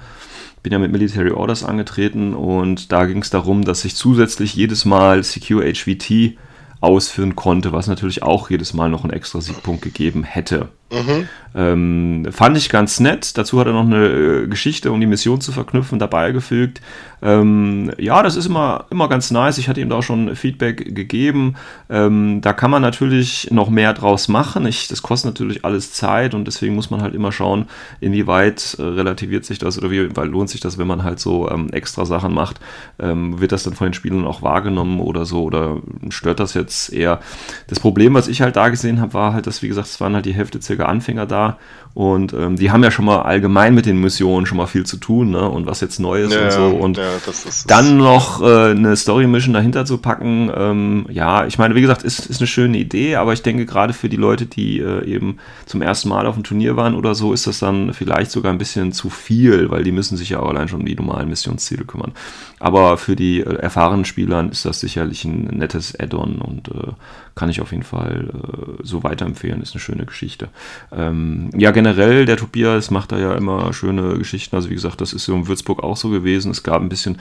bin 0.63 0.73
ja 0.73 0.79
mit 0.79 0.93
Military 0.93 1.31
Orders 1.31 1.65
angetreten 1.65 2.35
und 2.35 2.93
da 2.93 3.07
ging 3.07 3.23
es 3.23 3.31
darum, 3.31 3.65
dass 3.65 3.85
ich 3.85 3.97
zusätzlich 3.97 4.55
jedes 4.55 4.85
Mal 4.85 5.23
Secure 5.23 5.73
HVT 5.73 6.37
ausführen 6.81 7.37
konnte, 7.37 7.73
was 7.73 7.87
natürlich 7.87 8.23
auch 8.23 8.51
jedes 8.51 8.75
Mal 8.75 8.91
noch 8.91 9.05
einen 9.05 9.13
extra 9.13 9.41
Siegpunkt 9.41 9.83
gegeben 9.83 10.25
hätte. 10.25 10.69
Mhm. 10.91 11.29
Ähm, 11.55 12.27
fand 12.31 12.57
ich 12.57 12.69
ganz 12.69 13.01
nett. 13.01 13.37
Dazu 13.37 13.59
hat 13.59 13.67
er 13.67 13.73
noch 13.73 13.85
eine 13.85 14.07
äh, 14.07 14.47
Geschichte, 14.47 14.93
um 14.93 15.01
die 15.01 15.07
Mission 15.07 15.41
zu 15.41 15.53
verknüpfen, 15.53 15.99
dabei 15.99 16.33
gefügt. 16.33 16.81
Ähm, 17.23 17.91
ja, 17.99 18.23
das 18.23 18.37
ist 18.37 18.47
immer, 18.47 18.87
immer 18.91 19.09
ganz 19.09 19.31
nice. 19.31 19.59
Ich 19.59 19.69
hatte 19.69 19.81
ihm 19.81 19.89
da 19.89 19.97
auch 19.97 20.03
schon 20.03 20.35
Feedback 20.37 20.95
gegeben. 20.95 21.57
Ähm, 21.91 22.41
da 22.41 22.53
kann 22.53 22.71
man 22.71 22.83
natürlich 22.83 23.51
noch 23.51 23.69
mehr 23.69 23.93
draus 23.93 24.29
machen. 24.29 24.65
Ich, 24.67 24.89
das 24.89 25.03
kostet 25.03 25.33
natürlich 25.33 25.65
alles 25.65 25.93
Zeit 25.93 26.35
und 26.35 26.47
deswegen 26.47 26.75
muss 26.75 26.91
man 26.91 27.03
halt 27.03 27.15
immer 27.15 27.33
schauen, 27.33 27.67
inwieweit 28.01 28.77
äh, 28.79 28.83
relativiert 28.83 29.45
sich 29.45 29.59
das 29.59 29.77
oder 29.77 29.91
wie 29.91 30.17
weil 30.17 30.29
lohnt 30.29 30.49
sich 30.49 30.61
das, 30.61 30.79
wenn 30.79 30.87
man 30.87 31.03
halt 31.03 31.21
so 31.21 31.51
ähm, 31.51 31.71
extra 31.73 32.07
Sachen 32.07 32.33
macht. 32.33 32.61
Ähm, 32.99 33.41
wird 33.41 33.53
das 33.53 33.65
dann 33.65 33.75
von 33.75 33.89
den 33.89 33.95
Spielern 33.95 34.25
auch 34.25 34.43
wahrgenommen 34.43 35.01
oder 35.01 35.25
so 35.25 35.43
oder 35.43 35.79
stört 36.09 36.41
das 36.41 36.55
jetzt 36.55 36.93
eher? 36.93 37.21
Das 37.67 37.81
Problem, 37.81 38.15
was 38.15 38.29
ich 38.29 38.41
halt 38.41 38.57
da 38.57 38.69
gesehen 38.69 39.01
habe, 39.01 39.15
war 39.15 39.35
halt, 39.35 39.47
dass, 39.47 39.63
wie 39.63 39.69
gesagt, 39.69 39.89
es 39.89 40.01
waren 40.01 40.15
halt 40.15 40.27
die 40.27 40.35
Hälfte 40.35 40.63
circa 40.63 40.80
Anfänger 40.89 41.27
da 41.27 41.59
und 41.93 42.33
ähm, 42.33 42.57
die 42.57 42.71
haben 42.71 42.85
ja 42.85 42.91
schon 42.91 43.05
mal 43.05 43.23
allgemein 43.23 43.75
mit 43.75 43.85
den 43.85 44.01
Missionen 44.01 44.47
schon 44.47 44.59
mal 44.59 44.67
viel 44.67 44.87
zu 44.87 44.97
tun, 44.97 45.31
ne? 45.31 45.49
Und 45.49 45.67
was 45.67 45.81
jetzt 45.81 45.99
neu 45.99 46.23
ist 46.23 46.33
ja, 46.33 46.45
und 46.45 46.53
so. 46.53 46.67
Und 46.69 46.97
ja, 46.99 47.05
das 47.27 47.45
ist, 47.45 47.71
dann 47.71 47.97
noch 47.97 48.41
äh, 48.43 48.71
eine 48.71 48.97
Story-Mission 48.97 49.53
dahinter 49.53 49.85
zu 49.85 49.99
packen, 49.99 50.53
ähm, 50.55 51.07
ja, 51.11 51.47
ich 51.47 51.59
meine, 51.59 51.75
wie 51.75 51.81
gesagt, 51.81 52.05
ist, 52.05 52.27
ist 52.27 52.41
eine 52.41 52.47
schöne 52.47 52.79
Idee, 52.79 53.17
aber 53.17 53.33
ich 53.33 53.43
denke, 53.43 53.67
gerade 53.67 53.93
für 53.93 54.09
die 54.09 54.17
Leute, 54.17 54.47
die 54.47 54.79
äh, 54.79 55.05
eben 55.05 55.39
zum 55.67 55.83
ersten 55.83 56.09
Mal 56.09 56.27
auf 56.27 56.37
dem 56.37 56.45
Turnier 56.45 56.77
waren 56.77 56.95
oder 56.95 57.15
so, 57.17 57.33
ist 57.33 57.49
das 57.49 57.59
dann 57.59 57.93
vielleicht 57.93 58.31
sogar 58.31 58.53
ein 58.53 58.59
bisschen 58.59 58.93
zu 58.93 59.11
viel, 59.11 59.71
weil 59.71 59.83
die 59.83 59.93
müssen 59.93 60.17
sich 60.17 60.31
ja 60.31 60.41
auch 60.41 60.49
allein 60.49 60.69
schon 60.69 60.81
um 60.81 60.87
die 60.87 60.95
normalen 60.95 61.29
Missionsziele 61.29 61.85
kümmern. 61.85 62.13
Aber 62.61 62.99
für 62.99 63.17
die 63.17 63.41
äh, 63.41 63.55
erfahrenen 63.57 64.05
Spieler 64.05 64.49
ist 64.51 64.65
das 64.65 64.81
sicherlich 64.81 65.25
ein 65.25 65.45
nettes 65.45 65.99
Add-on 65.99 66.39
und 66.39 66.69
äh, 66.69 66.93
kann 67.35 67.49
ich 67.49 67.61
auf 67.61 67.73
jeden 67.73 67.85
Fall 67.85 68.29
äh, 68.33 68.83
so 68.83 69.03
weiterempfehlen. 69.03 69.63
Ist 69.63 69.75
eine 69.75 69.81
schöne 69.81 70.05
Geschichte. 70.05 70.51
ähm, 70.93 71.51
ja, 71.57 71.71
generell, 71.83 72.27
der 72.27 72.37
Tobias 72.37 72.91
macht 72.91 73.11
da 73.11 73.19
ja 73.19 73.35
immer 73.35 73.73
schöne 73.73 74.19
Geschichten. 74.19 74.55
Also 74.55 74.69
wie 74.69 74.75
gesagt, 74.75 75.01
das 75.01 75.15
ist 75.15 75.25
so 75.25 75.35
in 75.35 75.49
Würzburg 75.49 75.83
auch 75.83 75.97
so 75.97 76.11
gewesen. 76.11 76.51
Es 76.51 76.63
gab 76.63 76.83
ein 76.83 76.91
bisschen 76.91 77.19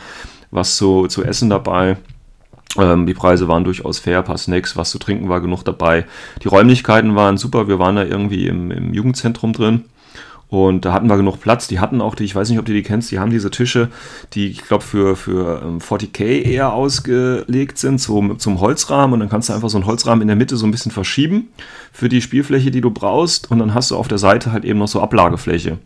was 0.52 0.76
zu, 0.76 1.08
zu 1.08 1.24
essen 1.24 1.50
dabei. 1.50 1.96
Ähm, 2.78 3.06
die 3.08 3.14
Preise 3.14 3.48
waren 3.48 3.64
durchaus 3.64 4.00
fair, 4.00 4.22
paar 4.22 4.38
Snacks, 4.38 4.76
was 4.76 4.90
zu 4.90 5.00
trinken 5.00 5.30
war 5.30 5.40
genug 5.40 5.64
dabei. 5.64 6.06
Die 6.44 6.50
Räumlichkeiten 6.50 7.16
waren 7.16 7.38
super, 7.38 7.70
wir 7.70 7.80
waren 7.80 7.96
da 7.96 8.04
irgendwie 8.04 8.48
im, 8.48 8.70
im 8.72 8.94
Jugendzentrum 8.94 9.54
drin. 9.54 9.86
Und 10.50 10.84
da 10.84 10.94
hatten 10.94 11.08
wir 11.08 11.18
genug 11.18 11.40
Platz. 11.40 11.68
Die 11.68 11.80
hatten 11.80 12.02
auch 12.02 12.16
die, 12.16 12.24
ich 12.24 12.36
weiß 12.36 12.50
nicht, 12.50 12.58
ob 12.58 12.66
du 12.66 12.74
die 12.74 12.82
kennst, 12.82 13.12
die 13.12 13.20
haben 13.20 13.30
diese 13.30 13.52
Tische, 13.52 13.90
die 14.34 14.50
ich 14.50 14.66
glaube 14.66 14.84
für, 14.84 15.16
für 15.16 15.62
40k 15.80 16.22
ähm, 16.22 16.52
eher 16.52 16.74
ausgelegt 16.74 17.78
sind, 17.78 18.00
zum, 18.00 18.40
zum 18.40 18.60
Holzrahmen. 18.60 19.14
Und 19.14 19.20
dann 19.20 19.30
kannst 19.30 19.50
du 19.50 19.54
einfach 19.54 19.70
so 19.70 19.78
einen 19.78 19.86
Holzrahmen 19.86 20.24
in 20.24 20.28
der 20.28 20.36
Mitte 20.36 20.58
so 20.58 20.66
ein 20.66 20.72
bisschen 20.72 20.92
verschieben 20.92 21.50
für 21.92 22.10
die 22.10 22.22
Spielfläche, 22.22 22.72
die 22.72 22.82
du 22.82 22.90
brauchst. 22.90 23.52
Und 23.52 23.60
dann 23.60 23.76
hast 23.76 23.92
du 23.92 23.96
auf 23.96 24.08
der 24.08 24.18
Seite 24.18 24.52
halt 24.52 24.66
eben 24.66 24.80
noch 24.80 24.88
so 24.88 25.02
Ablagefläche. 25.02 25.78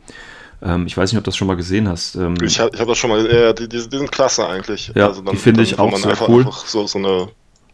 Ähm, 0.62 0.88
ich 0.88 0.96
weiß 0.96 1.12
nicht, 1.12 1.18
ob 1.18 1.26
du 1.26 1.30
das 1.30 1.36
schon 1.36 1.48
mal 1.48 1.58
gesehen 1.58 1.90
hast. 1.90 2.16
Ähm, 2.16 2.36
ich 2.42 2.60
habe 2.62 2.78
hab 2.78 2.88
das 2.88 2.98
schon 2.98 3.10
mal, 3.10 3.26
ja, 3.30 3.52
die, 3.52 3.68
die, 3.68 3.90
die 3.90 3.98
sind 3.98 4.12
klasse 4.14 4.48
eigentlich. 4.48 4.94
Ja, 4.96 5.08
also 5.08 5.22
dann, 5.22 5.34
die 5.34 5.40
finde 5.40 5.62
ich 5.62 5.78
auch 5.78 5.96
sehr 5.98 6.12
einfach, 6.12 6.30
cool. 6.30 6.46
Einfach 6.46 6.66
so, 6.66 6.88
so 6.88 7.00
eine 7.00 7.28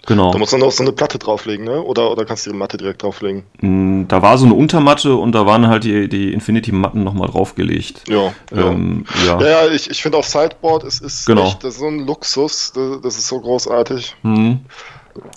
Genau. 0.10 0.32
Da 0.32 0.40
musst 0.40 0.54
du 0.54 0.58
dann 0.58 0.68
auch 0.68 0.72
so 0.72 0.82
eine 0.82 0.92
Platte 0.92 1.20
drauflegen, 1.20 1.66
ne? 1.66 1.84
Oder, 1.84 2.10
oder 2.10 2.26
kannst 2.26 2.48
du 2.48 2.50
die 2.50 2.58
Matte 2.58 2.78
direkt 2.78 3.04
drauflegen? 3.04 3.44
Mm, 3.62 4.08
da 4.08 4.24
war 4.24 4.40
so 4.40 4.46
eine 4.46 4.56
Untermatte 4.56 5.14
und 5.16 5.34
da 5.34 5.46
waren 5.46 5.68
halt 5.68 5.84
die, 5.84 6.10
die 6.10 6.34
Infinity-Matten 6.34 7.04
nochmal 7.04 7.28
draufgelegt. 7.28 8.02
Ja. 8.08 8.34
Ähm, 8.52 9.06
ja. 9.28 9.40
ja. 9.40 9.48
ja, 9.48 9.68
ich, 9.72 9.88
ich 9.88 10.02
finde 10.02 10.18
auch 10.18 10.24
Sideboard, 10.24 10.84
es 10.84 11.00
ist 11.00 11.28
genau. 11.28 11.44
echt, 11.44 11.64
das 11.64 11.76
ist 11.76 11.80
so 11.82 11.88
ein 11.88 12.08
Luxus, 12.08 12.72
das, 12.74 13.02
das 13.02 13.18
ist 13.20 13.28
so 13.28 13.40
großartig. 13.40 14.16
Mhm. 14.24 14.62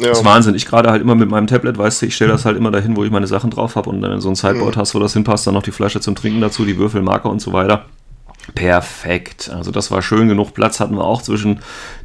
Ja. 0.00 0.08
Das 0.08 0.20
ist 0.20 0.24
Wahnsinn. 0.24 0.54
Ich 0.54 0.64
gerade 0.64 0.90
halt 0.90 1.02
immer 1.02 1.16
mit 1.16 1.28
meinem 1.28 1.48
Tablet, 1.48 1.76
weißt 1.76 2.00
du, 2.00 2.06
ich 2.06 2.14
stelle 2.14 2.32
das 2.32 2.46
halt 2.46 2.56
immer 2.56 2.70
dahin, 2.70 2.96
wo 2.96 3.04
ich 3.04 3.10
meine 3.10 3.26
Sachen 3.26 3.50
drauf 3.50 3.76
habe 3.76 3.90
und 3.90 4.00
dann 4.00 4.22
so 4.22 4.30
ein 4.30 4.36
Sideboard 4.36 4.76
mhm. 4.76 4.80
hast, 4.80 4.94
wo 4.94 5.00
das 5.00 5.12
hinpasst, 5.12 5.46
dann 5.46 5.52
noch 5.52 5.62
die 5.62 5.72
Flasche 5.72 6.00
zum 6.00 6.14
Trinken 6.14 6.40
dazu, 6.40 6.64
die 6.64 6.78
Würfel, 6.78 7.02
Marker 7.02 7.28
und 7.28 7.42
so 7.42 7.52
weiter. 7.52 7.84
Perfekt. 8.54 9.50
Also 9.54 9.70
das 9.70 9.90
war 9.90 10.02
schön 10.02 10.28
genug. 10.28 10.52
Platz 10.52 10.80
hatten 10.80 10.96
wir 10.96 11.04
auch 11.04 11.22
zwischen 11.22 11.60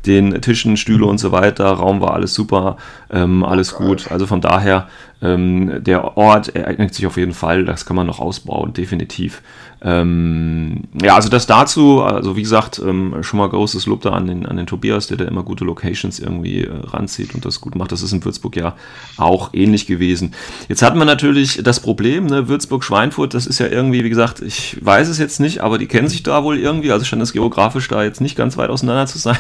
den 0.06 0.40
Tischen, 0.42 0.78
Stühle 0.78 1.06
und 1.06 1.18
so 1.18 1.32
weiter. 1.32 1.66
Raum 1.66 2.00
war 2.00 2.14
alles 2.14 2.34
super, 2.34 2.78
ähm, 3.10 3.44
alles 3.44 3.74
okay. 3.74 3.86
gut. 3.86 4.12
Also 4.12 4.28
von 4.28 4.42
daher, 4.42 4.88
ähm, 5.22 5.84
der 5.84 6.18
Ort 6.18 6.56
eignet 6.56 6.94
sich 6.94 7.08
auf 7.08 7.18
jeden 7.18 7.34
Fall. 7.34 7.66
Das 7.66 7.86
kann 7.86 7.96
man 7.96 8.08
noch 8.08 8.20
ausbauen, 8.20 8.74
definitiv. 8.74 9.42
Ähm, 9.80 10.86
ja, 11.02 11.16
also 11.16 11.30
das 11.30 11.46
dazu, 11.46 12.02
also 12.02 12.36
wie 12.36 12.42
gesagt, 12.42 12.82
ähm, 12.84 13.18
schon 13.22 13.38
mal 13.38 13.48
großes 13.48 13.86
Lob 13.86 14.02
da 14.02 14.12
an 14.12 14.26
den, 14.26 14.46
an 14.48 14.58
den 14.58 14.66
Tobias, 14.66 15.08
der 15.08 15.18
da 15.18 15.26
immer 15.26 15.44
gute 15.44 15.66
Locations 15.66 16.20
irgendwie 16.20 16.64
äh, 16.64 16.72
ranzieht 16.72 17.36
und 17.36 17.46
das 17.46 17.62
gut 17.62 17.76
macht. 17.76 17.92
Das 17.92 18.02
ist 18.02 18.12
in 18.12 18.24
Würzburg 18.26 18.56
ja 18.56 18.76
auch 19.18 19.54
ähnlich 19.54 19.86
gewesen. 19.86 20.34
Jetzt 20.68 20.82
hatten 20.82 20.98
wir 20.98 21.06
natürlich 21.06 21.62
das 21.64 21.80
Problem, 21.80 22.26
ne, 22.26 22.48
Würzburg-Schweinfurt, 22.48 23.36
das 23.36 23.46
ist 23.46 23.60
ja 23.60 23.68
irgendwie, 23.68 24.04
wie 24.04 24.10
gesagt, 24.10 24.42
ich 24.42 24.78
weiß 24.82 25.10
es 25.10 25.20
jetzt 25.20 25.40
nicht, 25.40 25.62
aber 25.62 25.78
die 25.78 25.88
kennen 25.88 26.08
sich 26.08 26.24
da 26.24 26.44
wohl 26.44 26.58
irgendwie, 26.58 26.92
also 26.92 27.06
scheint 27.06 27.22
es 27.22 27.34
geografisch 27.34 27.88
da 27.88 28.04
jetzt 28.04 28.22
nicht 28.22 28.36
ganz 28.36 28.58
weit 28.58 28.72
auseinander 28.72 29.06
zu 29.06 29.20
sein. 29.20 29.38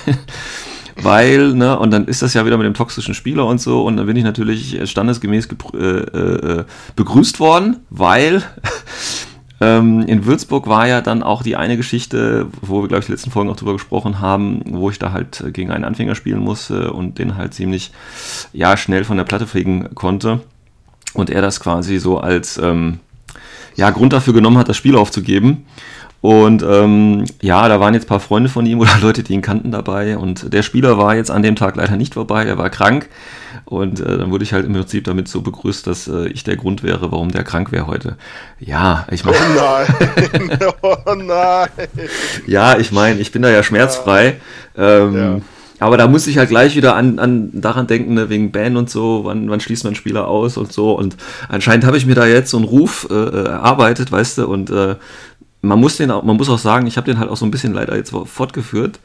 Weil, 1.02 1.54
ne, 1.54 1.78
und 1.78 1.92
dann 1.92 2.06
ist 2.06 2.22
das 2.22 2.34
ja 2.34 2.46
wieder 2.46 2.58
mit 2.58 2.66
dem 2.66 2.74
toxischen 2.74 3.14
Spieler 3.14 3.46
und 3.46 3.62
so, 3.62 3.84
und 3.84 3.98
dann 3.98 4.06
bin 4.06 4.16
ich 4.16 4.24
natürlich 4.24 4.80
standesgemäß 4.90 5.48
äh, 5.74 5.78
äh, 5.78 6.64
begrüßt 6.96 7.40
worden, 7.40 7.78
weil 7.90 8.44
ähm, 9.62 10.02
in 10.02 10.26
Würzburg 10.26 10.68
war 10.68 10.88
ja 10.88 11.02
dann 11.02 11.24
auch 11.24 11.44
die 11.44 11.56
eine 11.56 11.78
Geschichte, 11.78 12.48
wo 12.62 12.82
wir, 12.82 12.88
glaube 12.88 13.02
ich, 13.02 13.06
die 13.06 13.12
letzten 13.12 13.32
Folgen 13.32 13.50
auch 13.50 13.56
drüber 13.56 13.74
gesprochen 13.74 14.20
haben, 14.20 14.62
wo 14.66 14.90
ich 14.90 15.00
da 15.00 15.12
halt 15.12 15.44
gegen 15.54 15.72
einen 15.72 15.86
Anfänger 15.86 16.16
spielen 16.16 16.40
musste 16.40 16.92
und 16.94 17.20
den 17.20 17.38
halt 17.38 17.54
ziemlich, 17.54 17.92
ja, 18.54 18.78
schnell 18.78 19.04
von 19.04 19.18
der 19.18 19.24
Platte 19.24 19.48
fliegen 19.48 19.94
konnte. 19.96 20.42
Und 21.14 21.30
er 21.30 21.42
das 21.42 21.60
quasi 21.60 22.00
so 22.00 22.20
als, 22.20 22.58
ähm, 22.58 23.00
ja, 23.78 23.92
Grund 23.92 24.12
dafür 24.12 24.34
genommen 24.34 24.58
hat, 24.58 24.68
das 24.68 24.78
Spiel 24.78 24.96
aufzugeben. 24.96 25.66
Und 26.22 26.64
ähm, 26.64 27.26
ja, 27.42 27.68
da 27.70 27.80
waren 27.80 27.94
jetzt 27.94 28.06
ein 28.06 28.10
paar 28.10 28.20
Freunde 28.20 28.50
von 28.50 28.66
ihm 28.66 28.80
oder 28.82 28.98
Leute, 29.02 29.24
die 29.24 29.34
ihn 29.34 29.42
kannten 29.42 29.72
dabei. 29.72 30.18
Und 30.18 30.54
der 30.54 30.64
Spieler 30.64 30.98
war 30.98 31.16
jetzt 31.16 31.32
an 31.32 31.44
dem 31.44 31.56
Tag 31.56 31.76
leider 31.76 31.96
nicht 31.96 32.16
vorbei, 32.16 32.46
er 32.46 32.58
war 32.58 32.70
krank. 32.70 33.10
Und 33.66 34.00
äh, 34.00 34.18
dann 34.18 34.32
wurde 34.32 34.46
ich 34.46 34.54
halt 34.54 34.66
im 34.66 34.74
Prinzip 34.74 35.04
damit 35.04 35.28
so 35.28 35.42
begrüßt, 35.42 35.86
dass 35.88 36.08
äh, 36.08 36.30
ich 36.30 36.46
der 36.46 36.56
Grund 36.56 36.84
wäre, 36.84 37.12
warum 37.12 37.32
der 37.32 37.44
krank 37.44 37.74
wäre 37.74 37.86
heute. 37.86 38.16
Ja, 38.60 39.06
ich 39.12 39.26
meine. 39.26 39.38
Oh 39.38 39.56
nein! 39.58 40.60
oh 40.82 41.14
nein! 41.16 41.68
ja, 42.48 42.78
ich 42.78 42.94
meine, 42.94 43.20
ich 43.20 43.34
bin 43.34 43.42
da 43.42 43.50
ja 43.50 43.64
schmerzfrei. 43.64 44.38
Ja. 44.78 45.00
Ähm, 45.00 45.16
ja. 45.18 45.42
Aber 45.80 45.98
da 45.98 46.08
muss 46.08 46.26
ich 46.28 46.38
halt 46.38 46.50
gleich 46.50 46.76
wieder 46.76 46.96
an, 46.96 47.20
an 47.20 47.50
daran 47.54 47.88
denken, 47.88 48.16
ne, 48.16 48.30
wegen 48.30 48.52
Ban 48.52 48.78
und 48.78 48.90
so, 48.90 49.26
wann, 49.26 49.50
wann 49.50 49.60
schließt 49.60 49.84
man 49.84 49.96
Spieler 49.96 50.28
aus 50.28 50.58
und 50.58 50.74
so. 50.74 50.94
Und 50.94 51.18
anscheinend 51.50 51.86
habe 51.86 51.98
ich 51.98 52.06
mir 52.06 52.16
da 52.16 52.26
jetzt 52.26 52.50
so 52.50 52.58
einen 52.58 52.66
Ruf 52.66 53.08
äh, 53.12 53.14
äh 53.14 53.44
erarbeitet, 53.46 54.12
weißt 54.12 54.40
du, 54.40 54.48
und 54.48 54.72
äh, 54.72 54.96
man 55.62 55.80
muss 55.80 55.98
den 55.98 56.12
auch, 56.12 56.24
man 56.24 56.38
muss 56.38 56.50
auch 56.50 56.60
sagen, 56.60 56.88
ich 56.88 56.98
habe 56.98 57.06
den 57.06 57.20
halt 57.20 57.30
auch 57.30 57.38
so 57.38 57.46
ein 57.46 57.52
bisschen 57.52 57.74
leider 57.74 57.96
jetzt 57.96 58.14
fortgeführt. 58.26 59.00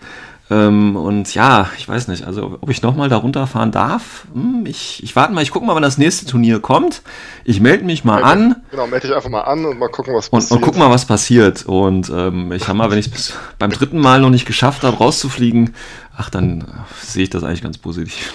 Ähm, 0.50 0.96
und 0.96 1.34
ja, 1.34 1.70
ich 1.78 1.88
weiß 1.88 2.08
nicht, 2.08 2.26
also 2.26 2.58
ob 2.60 2.68
ich 2.68 2.82
nochmal 2.82 3.08
da 3.08 3.16
runterfahren 3.16 3.70
darf. 3.72 4.26
Hm, 4.34 4.66
ich, 4.66 5.02
ich 5.02 5.16
warte 5.16 5.32
mal, 5.32 5.42
ich 5.42 5.50
gucke 5.50 5.64
mal, 5.64 5.74
wann 5.74 5.82
das 5.82 5.98
nächste 5.98 6.26
Turnier 6.26 6.60
kommt. 6.60 7.02
Ich 7.44 7.60
melde 7.60 7.84
mich 7.84 8.04
mal 8.04 8.22
an. 8.22 8.56
Genau, 8.70 8.86
melde 8.86 9.06
dich 9.06 9.16
einfach 9.16 9.30
mal 9.30 9.42
an 9.42 9.64
und 9.64 9.78
mal 9.78 9.88
gucken, 9.88 10.14
was 10.14 10.28
passiert. 10.28 10.50
Und, 10.50 10.56
und 10.58 10.64
guck 10.64 10.76
mal, 10.76 10.90
was 10.90 11.06
passiert. 11.06 11.64
Und 11.64 12.10
ähm, 12.10 12.52
ich 12.52 12.64
sag 12.64 12.74
mal, 12.74 12.90
wenn 12.90 12.98
ich 12.98 13.06
es 13.06 13.34
beim 13.58 13.70
dritten 13.70 13.98
Mal 13.98 14.20
noch 14.20 14.30
nicht 14.30 14.44
geschafft 14.44 14.82
habe, 14.82 14.98
rauszufliegen, 14.98 15.74
ach, 16.16 16.28
dann 16.28 16.64
sehe 17.00 17.22
ich 17.22 17.30
das 17.30 17.44
eigentlich 17.44 17.62
ganz 17.62 17.78
positiv. 17.78 18.34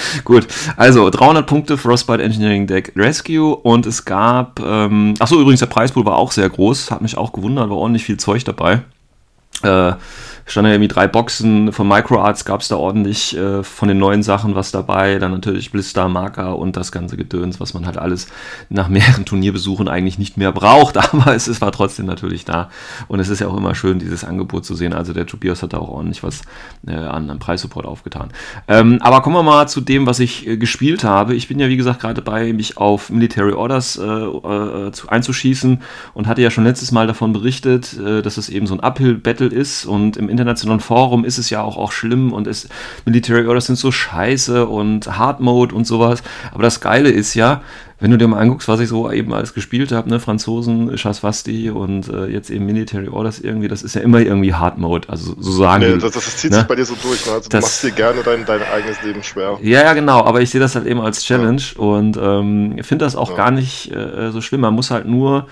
Gut, 0.24 0.46
also 0.76 1.10
300 1.10 1.46
Punkte 1.46 1.76
Frostbite 1.76 2.22
Engineering 2.22 2.66
Deck 2.66 2.92
Rescue 2.96 3.54
und 3.54 3.86
es 3.86 4.04
gab, 4.04 4.60
ähm, 4.60 5.14
achso, 5.18 5.40
übrigens 5.40 5.60
der 5.60 5.66
Preispool 5.66 6.04
war 6.04 6.16
auch 6.16 6.32
sehr 6.32 6.48
groß, 6.48 6.90
hat 6.90 7.02
mich 7.02 7.16
auch 7.16 7.32
gewundert, 7.32 7.70
war 7.70 7.76
ordentlich 7.76 8.04
viel 8.04 8.16
Zeug 8.16 8.44
dabei. 8.44 8.82
Äh, 9.62 9.92
standen 10.48 10.68
ja 10.68 10.74
irgendwie 10.74 10.88
drei 10.88 11.06
Boxen 11.06 11.72
von 11.72 11.86
MicroArts, 11.86 12.44
gab 12.44 12.62
es 12.62 12.68
da 12.68 12.76
ordentlich 12.76 13.36
äh, 13.36 13.62
von 13.62 13.88
den 13.88 13.98
neuen 13.98 14.22
Sachen 14.22 14.54
was 14.54 14.70
dabei. 14.70 15.18
Dann 15.18 15.32
natürlich 15.32 15.70
Blister, 15.70 16.08
Marker 16.08 16.58
und 16.58 16.76
das 16.76 16.90
ganze 16.90 17.16
Gedöns, 17.16 17.60
was 17.60 17.74
man 17.74 17.86
halt 17.86 17.98
alles 17.98 18.28
nach 18.68 18.88
mehreren 18.88 19.24
Turnierbesuchen 19.24 19.88
eigentlich 19.88 20.18
nicht 20.18 20.36
mehr 20.36 20.52
braucht. 20.52 20.96
Aber 21.12 21.34
es, 21.34 21.46
es 21.46 21.60
war 21.60 21.72
trotzdem 21.72 22.06
natürlich 22.06 22.44
da. 22.44 22.70
Und 23.08 23.20
es 23.20 23.28
ist 23.28 23.40
ja 23.40 23.48
auch 23.48 23.56
immer 23.56 23.74
schön, 23.74 23.98
dieses 23.98 24.24
Angebot 24.24 24.64
zu 24.64 24.74
sehen. 24.74 24.92
Also 24.92 25.12
der 25.12 25.26
Tobias 25.26 25.62
hat 25.62 25.72
da 25.72 25.78
auch 25.78 25.88
ordentlich 25.88 26.22
was 26.22 26.42
äh, 26.86 26.94
an, 26.94 27.28
an 27.30 27.38
Preissupport 27.38 27.86
aufgetan. 27.86 28.30
Ähm, 28.66 28.98
aber 29.02 29.20
kommen 29.20 29.36
wir 29.36 29.42
mal 29.42 29.68
zu 29.68 29.80
dem, 29.80 30.06
was 30.06 30.18
ich 30.18 30.46
äh, 30.46 30.56
gespielt 30.56 31.04
habe. 31.04 31.34
Ich 31.34 31.48
bin 31.48 31.58
ja, 31.58 31.68
wie 31.68 31.76
gesagt, 31.76 32.00
gerade 32.00 32.22
dabei, 32.22 32.52
mich 32.52 32.78
auf 32.78 33.10
Military 33.10 33.52
Orders 33.52 33.96
äh, 33.96 34.02
äh, 34.02 34.92
zu, 34.92 35.08
einzuschießen 35.08 35.82
und 36.14 36.26
hatte 36.26 36.42
ja 36.42 36.50
schon 36.50 36.64
letztes 36.64 36.92
Mal 36.92 37.06
davon 37.06 37.32
berichtet, 37.32 37.98
äh, 37.98 38.22
dass 38.22 38.38
es 38.38 38.48
eben 38.48 38.66
so 38.66 38.74
ein 38.74 38.80
Uphill-Battle 38.80 39.48
ist 39.48 39.84
und 39.84 40.16
im 40.16 40.28
internationalen 40.38 40.80
Forum 40.80 41.24
ist 41.24 41.38
es 41.38 41.50
ja 41.50 41.62
auch, 41.62 41.76
auch 41.76 41.92
schlimm 41.92 42.32
und 42.32 42.46
es, 42.46 42.68
Military 43.04 43.46
Orders 43.46 43.66
sind 43.66 43.76
so 43.76 43.90
scheiße 43.90 44.66
und 44.66 45.18
Hard 45.18 45.40
Mode 45.40 45.74
und 45.74 45.86
sowas. 45.86 46.22
Aber 46.52 46.62
das 46.62 46.80
Geile 46.80 47.10
ist 47.10 47.34
ja, 47.34 47.62
wenn 48.00 48.12
du 48.12 48.18
dir 48.18 48.28
mal 48.28 48.38
anguckst, 48.38 48.68
was 48.68 48.78
ich 48.78 48.88
so 48.88 49.10
eben 49.10 49.34
alles 49.34 49.54
gespielt 49.54 49.90
habe, 49.90 50.08
ne, 50.08 50.20
Franzosen, 50.20 50.96
Chasvasti 50.96 51.70
und 51.70 52.08
äh, 52.08 52.26
jetzt 52.26 52.50
eben 52.50 52.64
Military 52.66 53.08
Orders 53.08 53.40
irgendwie, 53.40 53.66
das 53.66 53.82
ist 53.82 53.94
ja 53.94 54.00
immer 54.00 54.20
irgendwie 54.20 54.54
Hard 54.54 54.78
Mode, 54.78 55.08
also 55.08 55.34
so 55.38 55.52
sagen 55.52 55.84
nee, 55.84 55.98
das, 55.98 56.12
das, 56.12 56.36
zieht 56.36 56.52
ne? 56.52 56.58
sich 56.58 56.66
bei 56.66 56.76
dir 56.76 56.84
so 56.84 56.94
durch, 57.02 57.26
ne? 57.26 57.32
also 57.32 57.48
das, 57.48 57.60
du 57.60 57.66
machst 57.66 57.82
dir 57.82 57.90
gerne 57.90 58.22
dein, 58.22 58.46
dein 58.46 58.62
eigenes 58.62 59.02
Leben 59.02 59.22
schwer. 59.22 59.58
Ja, 59.62 59.82
ja, 59.82 59.94
genau, 59.94 60.24
aber 60.24 60.40
ich 60.40 60.50
sehe 60.50 60.60
das 60.60 60.76
halt 60.76 60.86
eben 60.86 61.00
als 61.00 61.24
Challenge 61.24 61.60
ja. 61.60 61.82
und 61.82 62.16
ähm, 62.16 62.76
finde 62.82 63.04
das 63.04 63.16
auch 63.16 63.30
ja. 63.30 63.36
gar 63.36 63.50
nicht 63.50 63.90
äh, 63.90 64.30
so 64.30 64.40
schlimm, 64.40 64.60
man 64.60 64.74
muss 64.74 64.90
halt 64.90 65.06
nur 65.06 65.48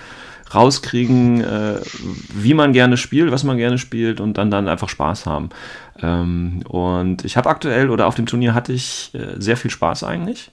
rauskriegen, 0.55 1.43
äh, 1.43 1.81
wie 2.35 2.55
man 2.55 2.73
gerne 2.73 2.97
spielt, 2.97 3.31
was 3.33 3.45
man 3.45 3.57
gerne 3.57 3.79
spielt 3.79 4.21
und 4.21 4.39
dann 4.39 4.51
dann 4.51 4.69
einfach 4.69 4.89
Spaß 4.89 5.27
haben. 5.27 5.51
Ähm, 6.03 6.61
und 6.69 7.25
ich 7.25 7.37
habe 7.37 7.49
aktuell 7.49 7.91
oder 7.91 8.07
auf 8.07 8.15
dem 8.15 8.27
Turnier 8.27 8.55
hatte 8.55 8.73
ich 8.73 9.11
äh, 9.15 9.35
sehr 9.39 9.57
viel 9.57 9.71
Spaß 9.71 10.05
eigentlich. 10.05 10.51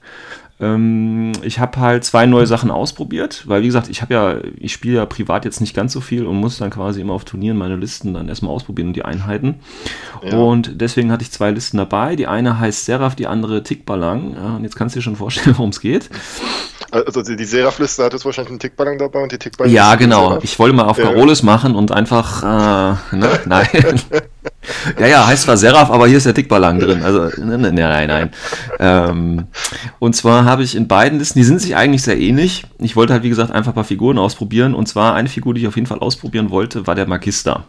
Ähm, 0.60 1.32
ich 1.42 1.60
habe 1.60 1.80
halt 1.80 2.04
zwei 2.04 2.26
neue 2.26 2.48
Sachen 2.48 2.70
ausprobiert, 2.70 3.44
weil 3.48 3.64
wie 3.64 3.68
gesagt, 3.68 3.90
ich 3.90 4.02
habe 4.02 4.14
ja, 4.14 4.38
ich 4.58 4.72
spiele 4.72 4.98
ja 4.98 5.06
privat 5.06 5.46
jetzt 5.46 5.62
nicht 5.62 5.76
ganz 5.76 5.94
so 5.94 6.00
viel 6.00 6.26
und 6.26 6.38
muss 6.38 6.58
dann 6.58 6.70
quasi 6.70 7.02
immer 7.02 7.14
auf 7.14 7.26
Turnieren 7.26 7.58
meine 7.58 7.76
Listen 7.76 8.14
dann 8.14 8.30
erstmal 8.30 8.54
ausprobieren 8.54 8.90
und 8.90 8.96
die 8.96 9.04
Einheiten. 9.04 9.56
Ja. 10.24 10.38
Und 10.38 10.80
deswegen 10.82 11.12
hatte 11.12 11.24
ich 11.24 11.32
zwei 11.32 11.52
Listen 11.52 11.78
dabei. 11.78 12.16
Die 12.16 12.28
eine 12.28 12.60
heißt 12.60 12.86
Seraph, 12.86 13.16
die 13.16 13.28
andere 13.28 13.64
Tickballang. 13.64 14.36
Ja, 14.36 14.56
und 14.56 14.64
jetzt 14.64 14.76
kannst 14.76 14.96
du 14.96 15.00
dir 15.00 15.04
schon 15.04 15.16
vorstellen, 15.16 15.56
worum 15.58 15.72
es 15.72 15.82
geht. 15.82 16.10
Also 16.92 17.24
die, 17.24 17.36
die 17.36 17.46
Seraph-Liste 17.46 18.04
hat 18.04 18.14
jetzt 18.14 18.24
wahrscheinlich 18.24 18.52
einen 18.52 18.60
Tickballang 18.60 19.00
dabei 19.00 19.24
und 19.24 19.32
die 19.32 19.40
Tickballang. 19.40 19.74
Ja, 19.74 19.96
genau. 19.96 20.38
Ich 20.44 20.60
wollte 20.60 20.76
mal 20.76 20.86
auf 20.86 21.00
ja. 21.00 21.06
Carolis 21.06 21.42
machen 21.42 21.76
und 21.76 21.92
einfach, 21.92 22.44
äh, 22.44 23.16
ne? 23.16 23.40
nein. 23.46 23.68
ja, 25.00 25.08
ja, 25.08 25.28
heißt 25.28 25.44
zwar 25.44 25.58
Seraph, 25.58 25.90
aber 25.90 26.08
hier 26.08 26.18
ist 26.18 26.26
der 26.26 26.34
Tickballang 26.34 26.80
drin. 26.80 27.04
Also, 27.04 27.30
ne, 27.42 27.58
ne, 27.58 27.72
nein, 27.72 28.08
nein. 28.08 28.30
Ähm, 28.80 29.46
und 30.00 30.16
zwar 30.16 30.46
habe 30.46 30.64
ich 30.64 30.76
in 30.76 30.88
beiden 30.88 31.20
Listen, 31.20 31.40
die 31.40 31.46
sind 31.46 31.62
sich 31.62 31.76
eigentlich 31.76 32.02
sehr 32.04 32.20
ähnlich. 32.20 32.66
Ich 32.80 32.96
wollte 32.96 33.14
halt, 33.14 33.24
wie 33.24 33.30
gesagt, 33.30 33.52
einfach 33.52 33.72
ein 33.72 33.76
paar 33.76 33.84
Figuren 33.84 34.18
ausprobieren. 34.18 34.74
Und 34.74 34.88
zwar 34.88 35.16
eine 35.16 35.30
Figur, 35.30 35.54
die 35.54 35.62
ich 35.62 35.68
auf 35.68 35.76
jeden 35.76 35.88
Fall 35.88 36.00
ausprobieren 36.00 36.50
wollte, 36.50 36.88
war 36.88 36.96
der 36.96 37.08
Magister. 37.08 37.66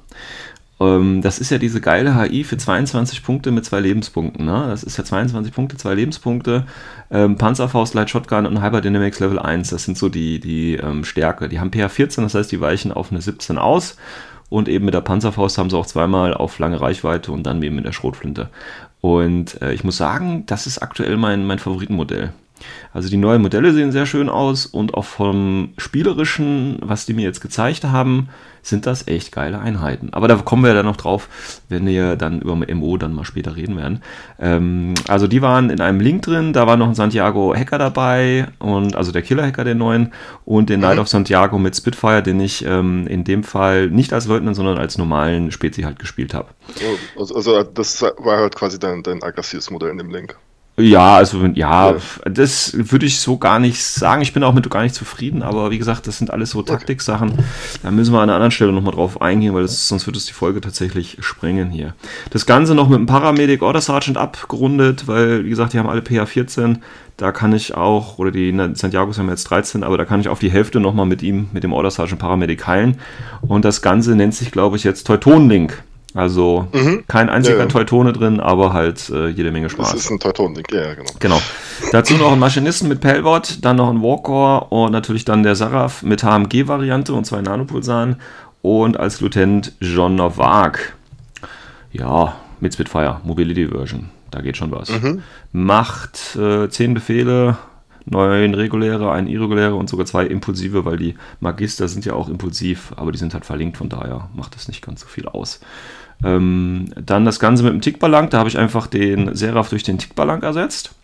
ähm, 0.81 1.23
das 1.23 1.39
ist 1.39 1.51
ja 1.51 1.59
diese 1.59 1.81
geile 1.81 2.17
HI 2.21 2.45
für 2.45 2.57
22 2.57 3.23
Punkte 3.23 3.51
mit 3.51 3.65
zwei 3.65 3.81
Lebenspunkten. 3.81 4.45
Ne? 4.45 4.67
Das 4.69 4.83
ist 4.83 4.97
ja 4.97 5.05
22 5.05 5.53
Punkte, 5.53 5.77
zwei 5.77 5.95
Lebenspunkte. 5.95 6.67
Ähm, 7.11 7.37
Panzerfaust, 7.37 7.95
Light 7.95 8.11
Shotgun 8.11 8.47
und 8.47 8.63
Hyperdynamics 8.63 9.21
Level 9.21 9.39
1. 9.39 9.71
Das 9.71 9.85
sind 9.85 9.99
so 9.99 10.09
die, 10.09 10.41
die 10.41 10.75
ähm, 10.75 11.05
Stärke. 11.05 11.49
Die 11.49 11.61
haben 11.61 11.71
PH 11.71 11.89
14, 11.89 12.25
das 12.25 12.35
heißt, 12.35 12.53
die 12.53 12.61
weichen 12.61 12.93
auf 12.93 13.11
eine 13.11 13.21
17 13.21 13.59
aus. 13.59 13.97
Und 14.55 14.69
eben 14.69 14.85
mit 14.85 14.95
der 14.95 15.01
Panzerfaust 15.01 15.59
haben 15.59 15.69
sie 15.69 15.77
auch 15.77 15.85
zweimal 15.85 16.33
auf 16.33 16.61
lange 16.61 16.81
Reichweite 16.81 17.33
und 17.33 17.43
dann 17.43 17.61
eben 17.61 17.75
mit 17.75 17.87
der 17.87 17.91
Schrotflinte. 17.91 18.51
Und 19.01 19.61
äh, 19.61 19.73
ich 19.73 19.83
muss 19.83 19.97
sagen, 19.97 20.47
das 20.47 20.69
ist 20.69 20.79
aktuell 20.79 21.17
mein, 21.17 21.45
mein 21.45 21.59
Favoritenmodell. 21.59 22.33
Also 22.93 23.09
die 23.09 23.17
neuen 23.17 23.43
Modelle 23.43 23.73
sehen 23.73 23.93
sehr 23.93 24.07
schön 24.07 24.29
aus 24.29 24.67
und 24.67 24.95
auch 24.95 25.05
vom 25.05 25.75
spielerischen, 25.79 26.79
was 26.81 27.07
die 27.07 27.15
mir 27.15 27.23
jetzt 27.23 27.41
gezeigt 27.41 27.85
haben, 27.85 28.29
sind 28.63 28.87
das 28.87 29.07
echt 29.07 29.33
geile 29.33 29.61
Einheiten. 29.61 30.09
Aber 30.13 30.29
da 30.29 30.37
kommen 30.37 30.63
wir 30.63 30.69
ja 30.69 30.75
dann 30.75 30.87
noch 30.87 30.97
drauf, 30.97 31.29
wenn 31.69 31.87
wir 31.87 32.17
dann 32.17 32.41
über 32.41 32.57
MO 32.57 32.97
dann 32.97 33.13
mal 33.13 33.25
später 33.25 33.57
reden 33.57 33.77
werden. 33.77 34.03
Ähm, 34.39 34.95
also 35.07 35.27
die 35.27 35.43
waren 35.43 35.71
in 35.71 35.81
einem 35.81 36.01
Link 36.01 36.23
drin, 36.23 36.53
da 36.53 36.67
war 36.67 36.77
noch 36.77 36.89
ein 36.89 36.95
Santiago 36.95 37.55
Hacker 37.55 37.79
dabei 37.79 38.47
und 38.59 38.97
also 38.97 39.13
der 39.13 39.23
Killer 39.23 39.45
Hacker 39.45 39.65
der 39.65 39.75
neuen 39.75 40.13
und 40.45 40.71
den 40.71 40.81
mhm. 40.81 40.85
Knight 40.85 40.99
of 40.99 41.09
Santiago 41.09 41.59
mit 41.59 41.77
Spitfire, 41.77 42.23
den 42.23 42.41
ich 42.41 42.65
ähm, 42.65 43.07
in 43.07 43.25
dem 43.25 43.45
Fall 43.45 43.91
nicht 43.91 44.13
als 44.13 44.27
Leutnant, 44.27 44.57
sondern 44.57 44.79
als 44.79 44.97
normalen 44.97 45.51
Spezi 45.51 45.83
halt 45.83 45.99
gespielt 45.99 46.33
habe. 46.33 46.49
Also, 47.19 47.35
also, 47.35 47.63
das 47.63 48.01
war 48.03 48.39
halt 48.39 48.55
quasi 48.55 48.79
dein, 48.79 49.03
dein 49.03 49.23
aggressives 49.23 49.71
Modell 49.71 49.91
in 49.91 49.99
dem 49.99 50.11
Link. 50.11 50.37
Ja, 50.77 51.15
also 51.15 51.47
ja, 51.47 51.93
ja, 51.93 51.97
das 52.25 52.73
würde 52.75 53.07
ich 53.07 53.21
so 53.21 53.39
gar 53.39 53.61
nicht 53.61 53.81
sagen. 53.81 54.23
Ich 54.23 54.33
bin 54.33 54.43
auch 54.43 54.53
mit 54.53 54.69
gar 54.69 54.83
nicht 54.83 54.97
zufrieden, 54.97 55.45
aber 55.45 55.71
wie 55.71 55.79
gesagt, 55.79 56.09
das 56.09 56.19
sind 56.19 56.33
alles 56.33 56.51
so 56.51 56.63
Taktiksachen. 56.63 57.33
Da 57.85 57.93
müssen 57.93 58.13
wir 58.13 58.19
an 58.19 58.25
einer 58.25 58.35
anderen 58.35 58.51
Stelle 58.51 58.73
nochmal 58.73 58.95
drauf 58.95 59.23
eingehen, 59.23 59.55
weil 59.55 59.63
das, 59.63 59.87
sonst 59.87 60.07
wird 60.07 60.17
es 60.17 60.27
die 60.27 60.33
Folge 60.33 60.61
tatsächlich 60.61 61.19
sprengen 61.21 61.71
hier. 61.71 61.95
Das 62.31 62.45
Ganze 62.45 62.75
noch 62.75 62.89
mit 62.89 62.97
einem 62.97 63.07
Paramedic 63.07 63.63
Order 63.63 63.81
Sergeant 63.81 64.19
abgerundet, 64.19 65.07
weil, 65.07 65.45
wie 65.45 65.51
gesagt, 65.51 65.75
die 65.75 65.79
haben 65.79 65.89
alle 65.89 66.03
PA 66.03 66.27
14. 66.27 66.79
Da 67.17 67.31
kann 67.31 67.53
ich 67.53 67.77
auch, 67.77 68.19
oder 68.19 68.33
die 68.33 68.53
Santiagos 68.73 69.19
haben 69.19 69.29
jetzt 69.29 69.45
13, 69.45 69.85
aber 69.85 69.97
da 69.97 70.05
kann 70.05 70.19
ich 70.19 70.29
auf 70.29 70.41
die 70.41 70.51
Hälfte 70.51 70.81
nochmal 70.81 71.07
mit 71.07 71.23
ihm, 71.23 71.51
mit 71.53 71.63
dem 71.63 71.73
Order 71.73 71.93
Sergeant 71.93 72.21
Paramedic 72.21 72.67
heilen. 72.67 72.97
Und 73.43 73.65
das 73.65 73.81
Ganze 73.81 74.17
nennt 74.17 74.35
sich, 74.35 74.51
glaube 74.51 74.77
ich, 74.77 74.83
jetzt 74.83 75.07
Teuton 75.07 75.49
Link. 75.49 75.85
Also 76.15 76.69
mhm. 76.73 77.05
kein 77.09 77.29
einziger 77.29 77.59
ja, 77.59 77.67
Teutone 77.67 78.13
drin, 78.13 78.39
aber 78.39 78.73
halt 78.73 79.11
äh, 79.11 79.29
jede 79.29 79.51
Menge 79.51 79.69
Spaß. 79.69 79.91
Das 79.93 80.01
ist 80.03 80.11
ein 80.11 80.21
Teuton-Ding, 80.21 80.65
ja, 80.71 80.95
genau. 80.95 81.11
Genau. 81.19 81.43
Dazu 81.91 82.15
noch 82.15 82.33
ein 82.33 82.39
Maschinisten 82.39 82.89
mit 82.89 83.01
Pelvot, 83.01 83.59
dann 83.63 83.77
noch 83.77 83.91
ein 83.91 84.01
Walker 84.01 84.71
und 84.71 84.93
natürlich 84.93 85.25
dann 85.25 85.43
der 85.43 85.57
Saraf 85.57 86.05
mit 86.05 86.23
HMG-Variante 86.23 87.13
und 87.13 87.27
zwei 87.27 87.43
Nanopulsaren 87.43 88.21
und 88.63 88.99
als 88.99 89.21
Lieutenant 89.21 89.73
John 89.81 90.15
Novak. 90.15 90.95
Ja, 91.91 92.37
mit 92.61 92.75
Spitfire, 92.75 93.21
Mobility 93.25 93.67
Version. 93.67 94.11
Da 94.31 94.41
geht 94.41 94.57
schon 94.57 94.71
was. 94.71 94.91
Mhm. 94.91 95.23
Macht 95.53 96.37
äh, 96.37 96.69
zehn 96.69 96.95
Befehle, 96.95 97.57
neun 98.05 98.55
reguläre, 98.55 99.11
ein 99.13 99.27
irreguläre 99.27 99.75
und 99.75 99.89
sogar 99.89 100.07
zwei 100.07 100.27
impulsive, 100.27 100.85
weil 100.85 100.97
die 100.97 101.17
Magister 101.41 101.89
sind 101.89 102.05
ja 102.05 102.15
auch 102.15 102.29
impulsiv, 102.29 102.93
aber 102.97 103.13
die 103.13 103.19
sind 103.19 103.35
halt 103.35 103.45
verlinkt, 103.45 103.77
von 103.77 103.89
daher 103.89 104.29
macht 104.35 104.55
das 104.55 104.69
nicht 104.69 104.85
ganz 104.85 105.01
so 105.01 105.07
viel 105.07 105.27
aus. 105.27 105.61
Ähm, 106.23 106.91
dann 106.97 107.25
das 107.25 107.41
Ganze 107.41 107.65
mit 107.65 107.73
dem 107.73 107.81
Tickballang, 107.81 108.31
da 108.31 108.39
habe 108.39 108.49
ich 108.49 108.59
einfach 108.59 108.87
den 108.87 109.35
Seraph 109.35 109.71
durch 109.71 109.83
den 109.83 109.99
Tickballang 109.99 110.43
ersetzt. 110.43 110.95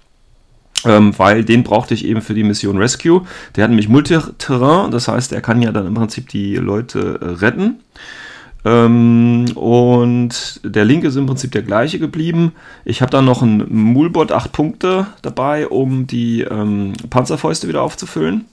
Ähm, 0.84 1.12
weil 1.18 1.44
den 1.44 1.62
brauchte 1.62 1.92
ich 1.92 2.06
eben 2.06 2.22
für 2.22 2.34
die 2.34 2.42
Mission 2.42 2.78
Rescue. 2.78 3.22
Der 3.54 3.64
hat 3.64 3.70
nämlich 3.70 3.88
Multiterrain, 3.88 4.90
das 4.90 5.08
heißt, 5.08 5.32
er 5.32 5.42
kann 5.42 5.60
ja 5.60 5.72
dann 5.72 5.86
im 5.86 5.94
Prinzip 5.94 6.28
die 6.28 6.56
Leute 6.56 7.18
äh, 7.20 7.44
retten. 7.44 7.80
Ähm, 8.64 9.46
und 9.54 10.60
der 10.64 10.84
Link 10.84 11.04
ist 11.04 11.16
im 11.16 11.26
Prinzip 11.26 11.52
der 11.52 11.62
gleiche 11.62 11.98
geblieben. 11.98 12.52
Ich 12.84 13.02
habe 13.02 13.10
dann 13.10 13.24
noch 13.24 13.42
ein 13.42 13.64
Mulbot 13.68 14.32
8 14.32 14.52
Punkte 14.52 15.06
dabei, 15.22 15.66
um 15.66 16.06
die 16.06 16.42
ähm, 16.42 16.92
Panzerfäuste 17.08 17.68
wieder 17.68 17.82
aufzufüllen. 17.82 18.46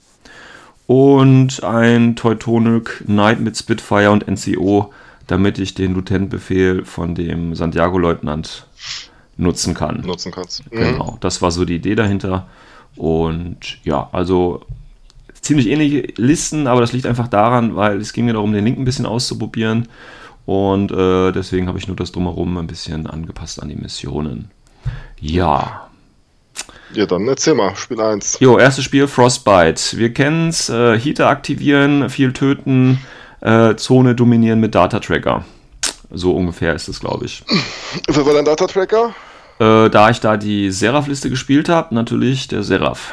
Und 0.86 1.62
ein 1.64 2.16
Teutonic 2.16 3.04
Knight 3.04 3.40
mit 3.40 3.56
Spitfire 3.56 4.10
und 4.10 4.26
NCO 4.26 4.92
damit 5.28 5.58
ich 5.58 5.74
den 5.74 5.94
Lieutenant-Befehl 5.94 6.84
von 6.84 7.14
dem 7.14 7.54
Santiago-Leutnant 7.54 8.66
nutzen 9.36 9.74
kann. 9.74 10.00
Nutzen 10.00 10.32
kannst. 10.32 10.64
Mhm. 10.72 10.78
Genau, 10.78 11.16
das 11.20 11.40
war 11.40 11.52
so 11.52 11.64
die 11.64 11.76
Idee 11.76 11.94
dahinter. 11.94 12.48
Und 12.96 13.78
ja, 13.84 14.08
also 14.10 14.62
ziemlich 15.40 15.68
ähnliche 15.68 16.12
Listen, 16.16 16.66
aber 16.66 16.80
das 16.80 16.92
liegt 16.92 17.06
einfach 17.06 17.28
daran, 17.28 17.76
weil 17.76 18.00
es 18.00 18.12
ging 18.12 18.24
mir 18.24 18.32
darum, 18.32 18.52
den 18.52 18.64
Link 18.64 18.78
ein 18.78 18.84
bisschen 18.84 19.06
auszuprobieren. 19.06 19.88
Und 20.46 20.90
äh, 20.90 21.30
deswegen 21.30 21.68
habe 21.68 21.78
ich 21.78 21.86
nur 21.86 21.96
das 21.96 22.10
drumherum 22.10 22.56
ein 22.56 22.66
bisschen 22.66 23.06
angepasst 23.06 23.62
an 23.62 23.68
die 23.68 23.76
Missionen. 23.76 24.50
Ja. 25.20 25.88
Ja, 26.94 27.04
dann 27.04 27.28
erzähl 27.28 27.54
mal, 27.54 27.76
Spiel 27.76 28.00
1. 28.00 28.38
Jo, 28.40 28.58
erstes 28.58 28.84
Spiel 28.84 29.06
Frostbite. 29.06 29.98
Wir 29.98 30.12
kennen 30.14 30.48
es, 30.48 30.70
äh, 30.70 30.98
Heater 30.98 31.28
aktivieren, 31.28 32.08
viel 32.08 32.32
töten, 32.32 32.98
äh, 33.40 33.76
Zone 33.76 34.14
dominieren 34.14 34.60
mit 34.60 34.74
Data 34.74 34.98
Tracker. 35.00 35.44
So 36.10 36.34
ungefähr 36.34 36.74
ist 36.74 36.88
es, 36.88 37.00
glaube 37.00 37.26
ich. 37.26 37.44
Wer 38.08 38.26
war 38.26 38.34
dein 38.34 38.44
Data 38.44 38.66
Tracker? 38.66 39.14
Äh, 39.58 39.90
da 39.90 40.10
ich 40.10 40.20
da 40.20 40.36
die 40.36 40.70
Seraph-Liste 40.70 41.30
gespielt 41.30 41.68
habe, 41.68 41.94
natürlich 41.94 42.48
der 42.48 42.62
Seraph. 42.62 43.12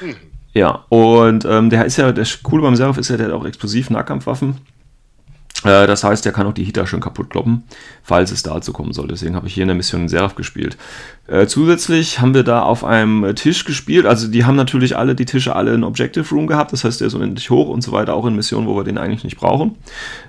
Hm. 0.00 0.16
Ja, 0.54 0.84
und 0.88 1.44
ähm, 1.44 1.70
der 1.70 1.84
ist 1.84 1.96
ja, 1.96 2.12
das 2.12 2.42
Coole 2.42 2.62
beim 2.62 2.76
Seraph 2.76 2.98
ist 2.98 3.10
ja, 3.10 3.16
der 3.16 3.26
hat 3.26 3.32
auch 3.32 3.44
explosiv 3.44 3.90
Nahkampfwaffen. 3.90 4.58
Äh, 5.64 5.86
das 5.86 6.04
heißt, 6.04 6.24
der 6.24 6.32
kann 6.32 6.46
auch 6.46 6.54
die 6.54 6.64
Heater 6.64 6.86
schon 6.86 7.00
kaputt 7.00 7.30
kloppen, 7.30 7.64
falls 8.02 8.30
es 8.30 8.42
dazu 8.42 8.72
kommen 8.72 8.92
soll. 8.92 9.08
Deswegen 9.08 9.36
habe 9.36 9.46
ich 9.46 9.54
hier 9.54 9.62
in 9.62 9.68
der 9.68 9.76
Mission 9.76 10.08
Seraph 10.08 10.34
gespielt. 10.34 10.76
Äh, 11.26 11.46
zusätzlich 11.46 12.20
haben 12.20 12.34
wir 12.34 12.42
da 12.42 12.62
auf 12.62 12.84
einem 12.84 13.34
Tisch 13.34 13.64
gespielt. 13.64 14.06
Also 14.06 14.28
die 14.28 14.44
haben 14.44 14.56
natürlich 14.56 14.96
alle, 14.96 15.14
die 15.14 15.24
Tische 15.24 15.54
alle 15.54 15.72
ein 15.72 15.84
Objective 15.84 16.28
Room 16.34 16.46
gehabt. 16.46 16.72
Das 16.72 16.84
heißt, 16.84 17.00
der 17.00 17.06
ist 17.08 17.14
unendlich 17.14 17.50
hoch 17.50 17.68
und 17.68 17.82
so 17.82 17.92
weiter, 17.92 18.14
auch 18.14 18.26
in 18.26 18.36
Missionen, 18.36 18.66
wo 18.66 18.76
wir 18.76 18.84
den 18.84 18.98
eigentlich 18.98 19.24
nicht 19.24 19.36
brauchen. 19.36 19.76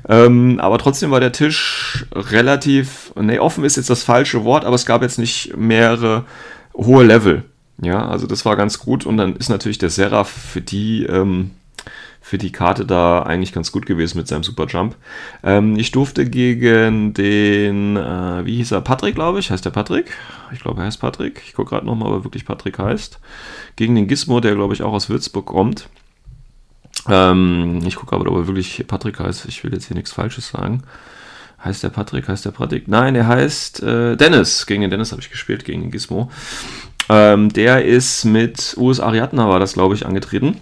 Ähm, 0.07 0.59
aber 0.59 0.77
trotzdem 0.77 1.11
war 1.11 1.19
der 1.19 1.31
Tisch 1.31 2.05
relativ, 2.13 3.13
ne, 3.15 3.41
offen 3.41 3.63
ist 3.63 3.77
jetzt 3.77 3.89
das 3.89 4.03
falsche 4.03 4.43
Wort, 4.43 4.65
aber 4.65 4.75
es 4.75 4.85
gab 4.85 5.01
jetzt 5.01 5.19
nicht 5.19 5.55
mehrere 5.57 6.25
hohe 6.75 7.03
Level. 7.03 7.43
Ja, 7.81 8.07
also 8.07 8.27
das 8.27 8.45
war 8.45 8.55
ganz 8.55 8.79
gut. 8.79 9.05
Und 9.05 9.17
dann 9.17 9.35
ist 9.35 9.49
natürlich 9.49 9.77
der 9.77 9.89
Seraph 9.89 10.29
für 10.29 10.61
die... 10.61 11.05
Ähm, 11.05 11.51
für 12.23 12.37
die 12.37 12.53
Karte 12.53 12.85
da 12.85 13.21
eigentlich 13.23 13.51
ganz 13.51 13.73
gut 13.73 13.85
gewesen 13.85 14.17
mit 14.17 14.29
seinem 14.29 14.43
Super 14.43 14.65
Jump. 14.65 14.95
Ähm, 15.43 15.77
ich 15.77 15.91
durfte 15.91 16.25
gegen 16.25 17.13
den, 17.13 17.97
äh, 17.97 18.45
wie 18.45 18.55
hieß 18.55 18.71
er, 18.71 18.79
Patrick, 18.79 19.15
glaube 19.15 19.39
ich, 19.39 19.51
heißt 19.51 19.65
der 19.65 19.71
Patrick? 19.71 20.09
Ich 20.53 20.61
glaube, 20.61 20.81
er 20.81 20.85
heißt 20.85 21.01
Patrick. 21.01 21.41
Ich 21.45 21.53
gucke 21.53 21.71
gerade 21.71 21.85
nochmal, 21.85 22.07
ob 22.07 22.21
er 22.21 22.23
wirklich 22.23 22.45
Patrick 22.45 22.79
heißt. 22.79 23.19
Gegen 23.75 23.93
den 23.95 24.07
Gizmo, 24.07 24.39
der, 24.39 24.55
glaube 24.55 24.73
ich, 24.73 24.83
auch 24.83 24.93
aus 24.93 25.09
Würzburg 25.09 25.47
kommt. 25.47 25.89
Ähm, 27.09 27.81
ich 27.85 27.95
gucke 27.95 28.15
aber, 28.15 28.31
ob 28.31 28.37
er 28.37 28.47
wirklich 28.47 28.85
Patrick 28.87 29.19
heißt. 29.19 29.45
Ich 29.49 29.61
will 29.65 29.73
jetzt 29.73 29.87
hier 29.87 29.97
nichts 29.97 30.13
Falsches 30.13 30.47
sagen. 30.47 30.83
Heißt 31.61 31.83
der 31.83 31.89
Patrick, 31.89 32.29
heißt 32.29 32.45
der 32.45 32.51
Patrick? 32.51 32.87
Nein, 32.87 33.15
er 33.15 33.27
heißt 33.27 33.83
äh, 33.83 34.15
Dennis. 34.15 34.65
Gegen 34.65 34.81
den 34.81 34.91
Dennis 34.91 35.11
habe 35.11 35.21
ich 35.21 35.29
gespielt, 35.29 35.65
gegen 35.65 35.81
den 35.81 35.91
Gizmo. 35.91 36.31
Ähm, 37.09 37.51
der 37.51 37.83
ist 37.83 38.23
mit 38.23 38.75
US 38.77 39.01
Ariadna, 39.01 39.49
war 39.49 39.59
das, 39.59 39.73
glaube 39.73 39.93
ich, 39.93 40.05
angetreten. 40.05 40.61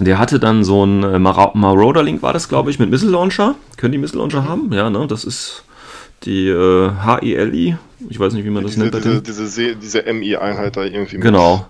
Der 0.00 0.18
hatte 0.18 0.40
dann 0.40 0.64
so 0.64 0.84
ein 0.84 1.02
äh, 1.02 1.18
Marauder 1.18 2.02
Link, 2.02 2.22
war 2.22 2.32
das, 2.32 2.48
glaube 2.48 2.70
ich, 2.70 2.78
mit 2.78 2.90
Missile 2.90 3.12
Launcher. 3.12 3.54
Können 3.76 3.92
die 3.92 3.98
Missile 3.98 4.20
Launcher 4.20 4.44
haben? 4.48 4.72
Ja, 4.72 4.88
ne? 4.88 5.06
Das 5.06 5.24
ist 5.24 5.64
die 6.24 6.48
äh, 6.48 6.90
HILI. 7.04 7.76
Ich 8.08 8.18
weiß 8.18 8.32
nicht, 8.32 8.44
wie 8.44 8.50
man 8.50 8.62
das 8.62 8.72
diese, 8.72 8.86
nennt. 8.86 9.04
Diese, 9.26 9.44
diese, 9.44 9.76
diese 9.76 10.02
MI-Einheit 10.12 10.76
da 10.76 10.84
irgendwie. 10.84 11.18
Genau. 11.18 11.66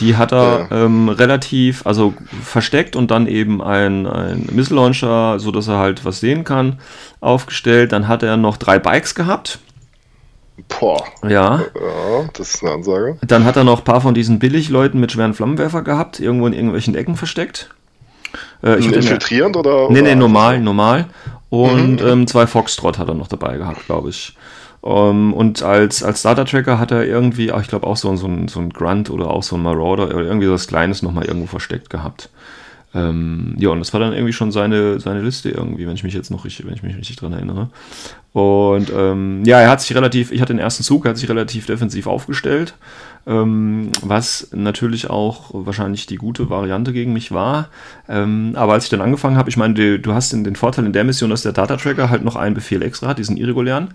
Die 0.00 0.16
hat 0.16 0.32
er 0.32 0.68
ja. 0.70 0.84
ähm, 0.84 1.08
relativ, 1.08 1.86
also 1.86 2.12
versteckt 2.44 2.94
und 2.94 3.10
dann 3.10 3.26
eben 3.26 3.62
ein, 3.62 4.06
ein 4.06 4.48
Missile 4.52 4.76
Launcher, 4.76 5.38
sodass 5.38 5.68
er 5.68 5.78
halt 5.78 6.04
was 6.04 6.20
sehen 6.20 6.44
kann, 6.44 6.78
aufgestellt. 7.20 7.92
Dann 7.92 8.06
hat 8.06 8.22
er 8.22 8.36
noch 8.36 8.58
drei 8.58 8.78
Bikes 8.78 9.14
gehabt. 9.14 9.60
Boah. 10.68 11.04
Ja. 11.22 11.60
Ja, 11.60 12.28
das 12.34 12.54
ist 12.54 12.62
eine 12.62 12.72
Ansage. 12.72 13.18
Dann 13.26 13.44
hat 13.44 13.56
er 13.56 13.64
noch 13.64 13.80
ein 13.80 13.84
paar 13.84 14.00
von 14.00 14.14
diesen 14.14 14.38
Billigleuten 14.38 15.00
mit 15.00 15.12
schweren 15.12 15.34
Flammenwerfer 15.34 15.82
gehabt, 15.82 16.20
irgendwo 16.20 16.46
in 16.46 16.52
irgendwelchen 16.52 16.94
Ecken 16.94 17.16
versteckt. 17.16 17.70
Äh, 18.62 18.78
ich 18.78 18.92
Infiltrierend 18.92 19.56
oder? 19.56 19.90
Nee, 19.90 20.02
nee, 20.02 20.14
normal, 20.14 20.60
normal. 20.60 21.06
Und 21.50 22.00
mhm. 22.00 22.08
ähm, 22.08 22.26
zwei 22.26 22.46
Foxtrot 22.46 22.98
hat 22.98 23.08
er 23.08 23.14
noch 23.14 23.28
dabei 23.28 23.58
gehabt, 23.58 23.86
glaube 23.86 24.10
ich. 24.10 24.36
Um, 24.82 24.90
ähm, 24.90 25.34
und 25.34 25.62
als, 25.62 26.02
als 26.02 26.22
Data 26.22 26.42
Tracker 26.44 26.78
hat 26.78 26.90
er 26.90 27.04
irgendwie, 27.04 27.52
ach, 27.52 27.60
ich 27.60 27.68
glaube 27.68 27.86
auch 27.86 27.96
so, 27.96 28.14
so, 28.16 28.26
ein, 28.26 28.48
so 28.48 28.58
ein 28.58 28.70
Grunt 28.70 29.10
oder 29.10 29.30
auch 29.30 29.44
so 29.44 29.54
ein 29.54 29.62
Marauder 29.62 30.06
oder 30.06 30.22
irgendwie 30.22 30.46
so 30.46 30.54
was 30.54 30.66
Kleines 30.66 31.02
nochmal 31.02 31.24
irgendwo 31.24 31.46
versteckt 31.46 31.88
gehabt. 31.88 32.30
Ähm, 32.94 33.54
ja, 33.58 33.70
und 33.70 33.78
das 33.78 33.92
war 33.92 34.00
dann 34.00 34.12
irgendwie 34.12 34.32
schon 34.32 34.52
seine, 34.52 35.00
seine 35.00 35.22
Liste 35.22 35.48
irgendwie, 35.50 35.86
wenn 35.86 35.94
ich 35.94 36.04
mich 36.04 36.12
jetzt 36.12 36.30
noch 36.30 36.44
richtig, 36.44 36.66
wenn 36.66 36.74
ich 36.74 36.82
mich 36.82 36.96
richtig 36.96 37.16
dran 37.16 37.32
erinnere. 37.32 37.70
Und 38.32 38.92
ähm, 38.94 39.42
ja, 39.44 39.60
er 39.60 39.70
hat 39.70 39.80
sich 39.80 39.94
relativ, 39.96 40.30
ich 40.30 40.40
hatte 40.40 40.52
den 40.52 40.60
ersten 40.60 40.82
Zug, 40.82 41.04
er 41.04 41.10
hat 41.10 41.16
sich 41.16 41.28
relativ 41.28 41.66
defensiv 41.66 42.06
aufgestellt, 42.06 42.74
ähm, 43.26 43.92
was 44.02 44.48
natürlich 44.52 45.08
auch 45.08 45.50
wahrscheinlich 45.52 46.06
die 46.06 46.16
gute 46.16 46.50
Variante 46.50 46.92
gegen 46.92 47.12
mich 47.12 47.32
war. 47.32 47.68
Ähm, 48.08 48.52
aber 48.56 48.74
als 48.74 48.84
ich 48.84 48.90
dann 48.90 49.00
angefangen 49.00 49.36
habe, 49.36 49.48
ich 49.48 49.56
meine, 49.56 49.74
du, 49.74 49.98
du 49.98 50.12
hast 50.12 50.32
den, 50.32 50.44
den 50.44 50.56
Vorteil 50.56 50.84
in 50.84 50.92
der 50.92 51.04
Mission, 51.04 51.30
dass 51.30 51.42
der 51.42 51.52
Data 51.52 51.76
Tracker 51.76 52.10
halt 52.10 52.24
noch 52.24 52.36
einen 52.36 52.54
Befehl 52.54 52.82
extra 52.82 53.08
hat, 53.08 53.18
diesen 53.18 53.36
irregulären. 53.36 53.94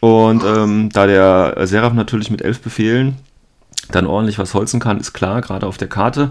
Und 0.00 0.44
ähm, 0.44 0.90
da 0.92 1.06
der 1.06 1.66
Seraph 1.66 1.92
natürlich 1.92 2.30
mit 2.30 2.42
elf 2.42 2.60
Befehlen 2.60 3.16
dann 3.90 4.06
ordentlich 4.06 4.38
was 4.38 4.54
holzen 4.54 4.80
kann, 4.80 5.00
ist 5.00 5.12
klar, 5.12 5.40
gerade 5.40 5.66
auf 5.66 5.76
der 5.76 5.88
Karte. 5.88 6.30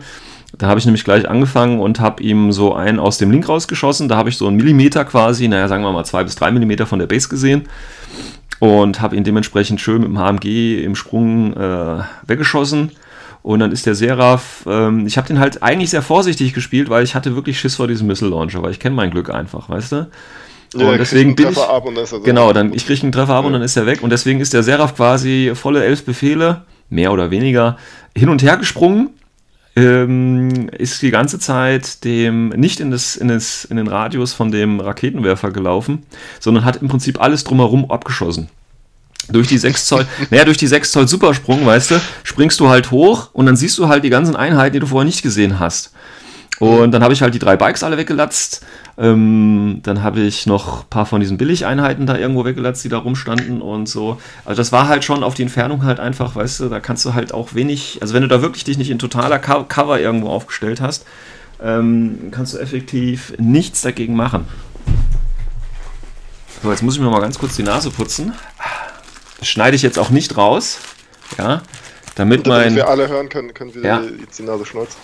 Da 0.58 0.68
habe 0.68 0.80
ich 0.80 0.86
nämlich 0.86 1.04
gleich 1.04 1.30
angefangen 1.30 1.80
und 1.80 2.00
habe 2.00 2.24
ihm 2.24 2.52
so 2.52 2.74
einen 2.74 3.00
aus 3.00 3.18
dem 3.18 3.32
Link 3.32 3.48
rausgeschossen. 3.48 4.10
Da 4.10 4.18
habe 4.18 4.30
ich 4.30 4.38
so 4.38 4.48
einen 4.48 4.58
Millimeter 4.58 5.06
quasi, 5.06 5.48
naja, 5.48 5.68
sagen 5.68 5.84
wir 5.84 5.92
mal 5.92 6.06
zwei 6.06 6.24
bis 6.24 6.36
drei 6.36 6.52
Millimeter 6.52 6.86
von 6.86 7.00
der 7.00 7.08
Base 7.08 7.30
gesehen 7.30 7.68
und 8.60 9.00
habe 9.00 9.16
ihn 9.16 9.24
dementsprechend 9.24 9.80
schön 9.80 10.02
mit 10.02 10.10
dem 10.10 10.20
HMG 10.20 10.84
im 10.84 10.96
Sprung 10.96 11.54
äh, 11.54 12.04
weggeschossen. 12.26 12.92
Und 13.42 13.60
dann 13.60 13.72
ist 13.72 13.86
der 13.86 13.96
Seraph, 13.96 14.66
ähm, 14.68 15.08
ich 15.08 15.18
habe 15.18 15.28
den 15.28 15.40
halt 15.40 15.64
eigentlich 15.64 15.92
sehr 15.92 16.02
vorsichtig 16.02 16.54
gespielt, 16.54 16.90
weil 16.90 17.04
ich 17.04 17.16
hatte 17.16 17.36
wirklich 17.36 17.58
Schiss 17.60 17.76
vor 17.76 17.88
diesem 17.88 18.08
Missile 18.08 18.32
Launcher, 18.32 18.62
weil 18.62 18.72
ich 18.72 18.80
kenne 18.80 18.96
mein 18.96 19.12
Glück 19.12 19.30
einfach, 19.30 19.70
weißt 19.70 19.92
du? 19.94 20.08
Und 20.74 20.82
ja, 20.82 20.98
deswegen 20.98 21.36
bin 21.36 21.50
ich, 21.50 21.58
ab 21.58 21.86
und 21.86 21.96
dann 21.96 22.04
ist 22.04 22.12
er 22.12 22.20
genau, 22.20 22.54
dann 22.54 22.74
ich 22.74 22.86
kriege 22.86 23.02
einen 23.02 23.12
Treffer 23.12 23.34
ab 23.34 23.44
ja. 23.44 23.48
und 23.48 23.54
dann 23.54 23.62
ist 23.64 23.76
er 23.76 23.88
weg 23.88 24.04
und 24.04 24.12
deswegen 24.12 24.40
ist 24.40 24.54
der 24.54 24.62
Seraph 24.62 24.96
quasi 24.96 25.54
volle 25.56 25.84
elf 25.84 26.06
Befehle, 26.06 26.64
mehr 26.90 27.12
oder 27.12 27.32
weniger, 27.32 27.78
hin 28.16 28.30
und 28.30 28.44
her 28.44 28.58
gesprungen 28.58 29.10
ähm, 29.76 30.70
ist 30.70 31.02
die 31.02 31.12
ganze 31.12 31.40
Zeit 31.40 32.04
dem 32.04 32.50
nicht 32.50 32.80
in, 32.80 32.92
das, 32.92 33.16
in, 33.16 33.28
das, 33.28 33.66
in 33.66 33.78
den 33.78 33.88
Radius 33.88 34.34
von 34.34 34.52
dem 34.52 34.80
Raketenwerfer 34.80 35.52
gelaufen, 35.52 36.04
sondern 36.40 36.66
hat 36.66 36.78
im 36.78 36.88
Prinzip 36.88 37.22
alles 37.22 37.44
drumherum 37.44 37.90
abgeschossen. 37.90 38.50
Durch 39.30 39.48
die 39.48 39.58
6 39.58 39.86
Zoll, 39.86 40.08
naja, 40.32 40.46
durch 40.46 40.58
die 40.58 40.68
6 40.68 40.92
Zoll 40.92 41.08
Supersprung, 41.08 41.66
weißt 41.66 41.92
du, 41.92 42.02
springst 42.24 42.60
du 42.60 42.70
halt 42.70 42.92
hoch 42.92 43.30
und 43.34 43.46
dann 43.46 43.56
siehst 43.56 43.78
du 43.78 43.88
halt 43.88 44.04
die 44.04 44.10
ganzen 44.10 44.36
Einheiten, 44.36 44.74
die 44.74 44.80
du 44.80 44.88
vorher 44.88 45.06
nicht 45.06 45.22
gesehen 45.22 45.60
hast. 45.60 45.94
Und 46.60 46.92
dann 46.92 47.04
habe 47.04 47.14
ich 47.14 47.22
halt 47.22 47.34
die 47.34 47.40
drei 47.40 47.56
Bikes 47.56 47.84
alle 47.84 47.98
weggelatzt. 47.98 48.66
Ähm, 48.98 49.80
dann 49.84 50.04
habe 50.04 50.20
ich 50.20 50.46
noch 50.46 50.82
ein 50.82 50.90
paar 50.90 51.06
von 51.06 51.22
diesen 51.22 51.38
Billigeinheiten 51.38 52.06
da 52.06 52.18
irgendwo 52.18 52.44
weggelatzt, 52.44 52.84
die 52.84 52.90
da 52.90 52.98
rumstanden 52.98 53.62
und 53.62 53.88
so. 53.88 54.20
Also 54.44 54.60
das 54.60 54.74
war 54.74 54.90
halt 54.90 55.06
schon 55.06 55.24
auf 55.24 55.36
die 55.36 55.44
Entfernung 55.44 55.84
halt 55.84 56.02
einfach, 56.02 56.36
weißt 56.36 56.60
du, 56.60 56.70
da 56.70 56.82
kannst 56.82 57.06
du 57.06 57.14
halt 57.14 57.34
auch 57.34 57.54
wenig, 57.54 58.00
also 58.02 58.14
wenn 58.14 58.24
du 58.24 58.28
da 58.28 58.42
wirklich 58.42 58.66
dich 58.66 58.78
nicht 58.78 58.90
in 58.90 59.00
totaler 59.00 59.40
Co 59.40 59.64
Cover 59.64 60.00
irgendwo 60.02 60.28
aufgestellt 60.28 60.82
hast, 60.82 61.06
ähm, 61.64 62.28
kannst 62.32 62.54
du 62.54 62.58
effektiv 62.58 63.34
nichts 63.38 63.82
dagegen 63.82 64.16
machen. 64.16 64.46
So, 66.62 66.70
jetzt 66.72 66.84
muss 66.84 66.96
ich 66.96 67.02
mir 67.02 67.10
mal 67.10 67.22
ganz 67.22 67.40
kurz 67.40 67.56
die 67.56 67.64
Nase 67.64 67.90
putzen. 67.90 68.34
Das 69.40 69.48
schneide 69.48 69.78
ich 69.78 69.82
jetzt 69.82 69.98
auch 69.98 70.10
nicht 70.10 70.36
raus. 70.36 70.80
Ja, 71.38 71.62
damit, 72.16 72.46
damit 72.46 72.48
mein... 72.48 72.76
wir 72.76 72.90
alle 72.90 73.08
hören 73.08 73.30
können, 73.30 73.54
können 73.54 73.74
wir 73.74 73.82
ja. 73.82 74.02
jetzt 74.20 74.40
die 74.40 74.44
Nase 74.44 74.66
schneuzen. 74.66 74.98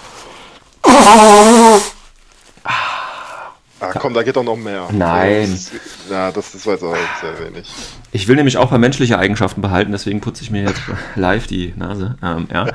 Ah, 3.81 3.91
komm, 3.99 4.13
da 4.13 4.23
geht 4.23 4.35
doch 4.35 4.43
noch 4.43 4.55
mehr. 4.55 4.87
Nein. 4.91 5.51
Das, 5.51 5.71
ja, 6.09 6.31
das, 6.31 6.53
jetzt 6.53 6.67
auch 6.67 6.95
sehr 7.21 7.39
wenig. 7.45 7.67
Ich 8.11 8.27
will 8.27 8.35
nämlich 8.35 8.57
auch 8.57 8.69
paar 8.69 8.79
menschliche 8.79 9.19
Eigenschaften 9.19 9.61
behalten, 9.61 9.91
deswegen 9.91 10.21
putze 10.21 10.43
ich 10.43 10.51
mir 10.51 10.63
jetzt 10.63 10.81
live 11.15 11.47
die 11.47 11.73
Nase. 11.75 12.15
Ähm, 12.23 12.47
ja. 12.51 12.67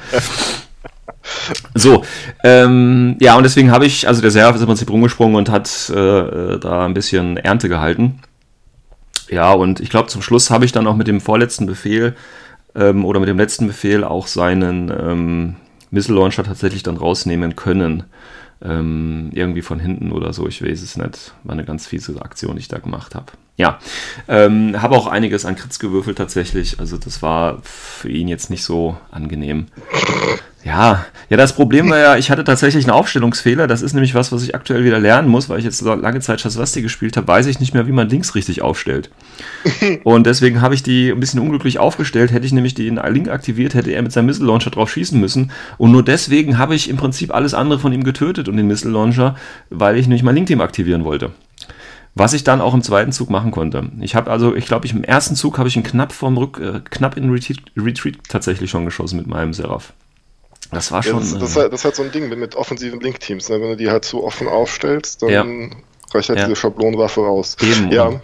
So, 1.75 2.05
ähm, 2.44 3.16
ja, 3.20 3.37
und 3.37 3.42
deswegen 3.42 3.70
habe 3.70 3.87
ich, 3.87 4.09
also 4.09 4.20
der 4.20 4.31
Seraph 4.31 4.55
ist 4.57 4.62
im 4.62 4.66
Prinzip 4.66 4.90
rumgesprungen 4.90 5.37
und 5.37 5.49
hat 5.49 5.90
äh, 5.90 6.59
da 6.59 6.85
ein 6.85 6.94
bisschen 6.94 7.37
Ernte 7.37 7.68
gehalten. 7.68 8.20
Ja, 9.29 9.53
und 9.53 9.81
ich 9.81 9.90
glaube, 9.90 10.09
zum 10.09 10.23
Schluss 10.23 10.51
habe 10.51 10.64
ich 10.64 10.73
dann 10.73 10.87
auch 10.87 10.96
mit 10.96 11.07
dem 11.07 11.20
vorletzten 11.20 11.66
Befehl 11.66 12.16
ähm, 12.75 13.05
oder 13.05 13.20
mit 13.20 13.29
dem 13.29 13.38
letzten 13.38 13.66
Befehl 13.66 14.03
auch 14.05 14.27
seinen 14.27 14.90
ähm, 14.90 15.57
Missile 15.90 16.16
Launcher 16.18 16.44
tatsächlich 16.44 16.83
dann 16.83 16.96
rausnehmen 16.96 17.57
können. 17.57 18.05
Ähm, 18.62 19.31
irgendwie 19.33 19.62
von 19.62 19.81
hinten 19.81 20.12
oder 20.12 20.35
so, 20.35 20.46
ich 20.46 20.62
weiß 20.62 20.83
es 20.83 20.96
nicht. 20.96 21.33
War 21.44 21.55
eine 21.55 21.64
ganz 21.64 21.87
fiese 21.87 22.20
Aktion, 22.20 22.57
die 22.57 22.61
ich 22.61 22.68
da 22.68 22.79
gemacht 22.79 23.14
habe. 23.14 23.33
Ja, 23.57 23.79
ähm, 24.29 24.81
habe 24.81 24.96
auch 24.96 25.07
einiges 25.07 25.44
an 25.44 25.57
Kritz 25.57 25.79
gewürfelt 25.79 26.18
tatsächlich. 26.18 26.79
Also 26.79 26.98
das 26.98 27.22
war 27.22 27.61
für 27.62 28.09
ihn 28.09 28.29
jetzt 28.29 28.50
nicht 28.50 28.64
so 28.64 28.96
angenehm. 29.11 29.66
Ja, 30.62 31.07
ja, 31.31 31.37
das 31.37 31.55
Problem 31.55 31.88
war 31.88 31.99
ja, 31.99 32.16
ich 32.16 32.31
hatte 32.31 32.44
tatsächlich 32.44 32.85
einen 32.85 32.92
Aufstellungsfehler. 32.92 33.66
Das 33.66 33.81
ist 33.81 33.94
nämlich 33.94 34.14
was, 34.14 34.31
was 34.31 34.42
ich 34.42 34.55
aktuell 34.55 34.85
wieder 34.85 34.99
lernen 34.99 35.29
muss, 35.29 35.49
weil 35.49 35.59
ich 35.59 35.64
jetzt 35.64 35.81
lange 35.81 36.20
Zeit 36.20 36.40
Schaswasti 36.40 36.83
gespielt 36.83 37.16
habe, 37.16 37.29
weiß 37.29 37.46
ich 37.46 37.61
nicht 37.61 37.73
mehr, 37.73 37.87
wie 37.87 37.92
man 37.92 38.09
Links 38.09 38.35
richtig 38.35 38.61
aufstellt. 38.61 39.11
Und 40.05 40.27
deswegen 40.27 40.61
habe 40.61 40.75
ich 40.75 40.83
die 40.83 41.11
ein 41.11 41.20
bisschen 41.20 41.40
unglücklich 41.40 41.79
aufgestellt. 41.79 42.33
Hätte 42.33 42.44
ich 42.44 42.53
nämlich 42.53 42.75
den 42.75 43.01
Link 43.11 43.29
aktiviert, 43.29 43.75
hätte 43.75 43.92
er 43.92 44.03
mit 44.03 44.12
seinem 44.12 44.27
Missile 44.27 44.49
Launcher 44.49 44.70
drauf 44.70 44.90
schießen 44.90 45.18
müssen. 45.18 45.51
Und 45.79 45.92
nur 45.92 46.05
deswegen 46.05 46.59
habe 46.59 46.75
ich 46.75 46.90
im 46.90 46.96
Prinzip 46.99 47.33
alles 47.33 47.55
andere 47.55 47.79
von 47.79 47.92
ihm 47.92 48.05
getötet 48.05 48.49
und 48.49 48.57
den 48.57 48.66
Missile 48.66 48.92
Launcher, 48.92 49.37
weil 49.70 49.96
ich 49.96 50.09
nämlich 50.09 50.23
mein 50.23 50.35
Link-Team 50.35 50.61
aktivieren 50.61 51.05
wollte. 51.05 51.31
Was 52.16 52.33
ich 52.33 52.44
dann 52.44 52.61
auch 52.61 52.75
im 52.75 52.83
zweiten 52.83 53.12
Zug 53.12 53.31
machen 53.31 53.53
konnte. 53.53 53.88
Ich 54.01 54.16
habe 54.16 54.31
also, 54.31 54.55
ich 54.57 54.66
glaube, 54.66 54.85
ich 54.85 54.92
im 54.92 55.05
ersten 55.05 55.37
Zug 55.37 55.59
habe 55.59 55.68
ich 55.68 55.77
ihn 55.77 55.85
knapp 55.85 56.12
vom 56.12 56.37
Rück, 56.37 56.59
äh, 56.59 56.81
knapp 56.90 57.16
in 57.16 57.31
Retreat, 57.31 57.59
Retreat 57.77 58.16
tatsächlich 58.29 58.68
schon 58.68 58.85
geschossen 58.85 59.16
mit 59.16 59.29
meinem 59.29 59.53
Seraph. 59.55 59.92
Das 60.70 60.92
war 60.92 61.02
schon. 61.02 61.14
Ja, 61.14 61.20
das, 61.20 61.38
das, 61.38 61.56
äh, 61.56 61.70
das, 61.70 61.80
ist 61.80 61.85
halt 61.85 61.96
so 61.96 62.02
ein 62.02 62.12
Ding 62.12 62.28
mit, 62.28 62.38
mit 62.38 62.54
offensiven 62.54 63.00
Link-Teams. 63.00 63.48
Ne? 63.48 63.61
Wenn 63.61 63.70
du 63.70 63.76
die 63.76 63.90
halt 63.90 64.04
so 64.04 64.24
offen 64.24 64.46
aufstellst, 64.46 65.22
dann 65.22 65.28
ja. 65.28 65.42
reicht 66.14 66.28
halt 66.28 66.38
ja. 66.38 66.44
diese 66.44 66.56
Schablonenwaffe 66.56 67.22
raus. 67.22 67.56
Eben. 67.61 67.90
Ja. 67.90 68.20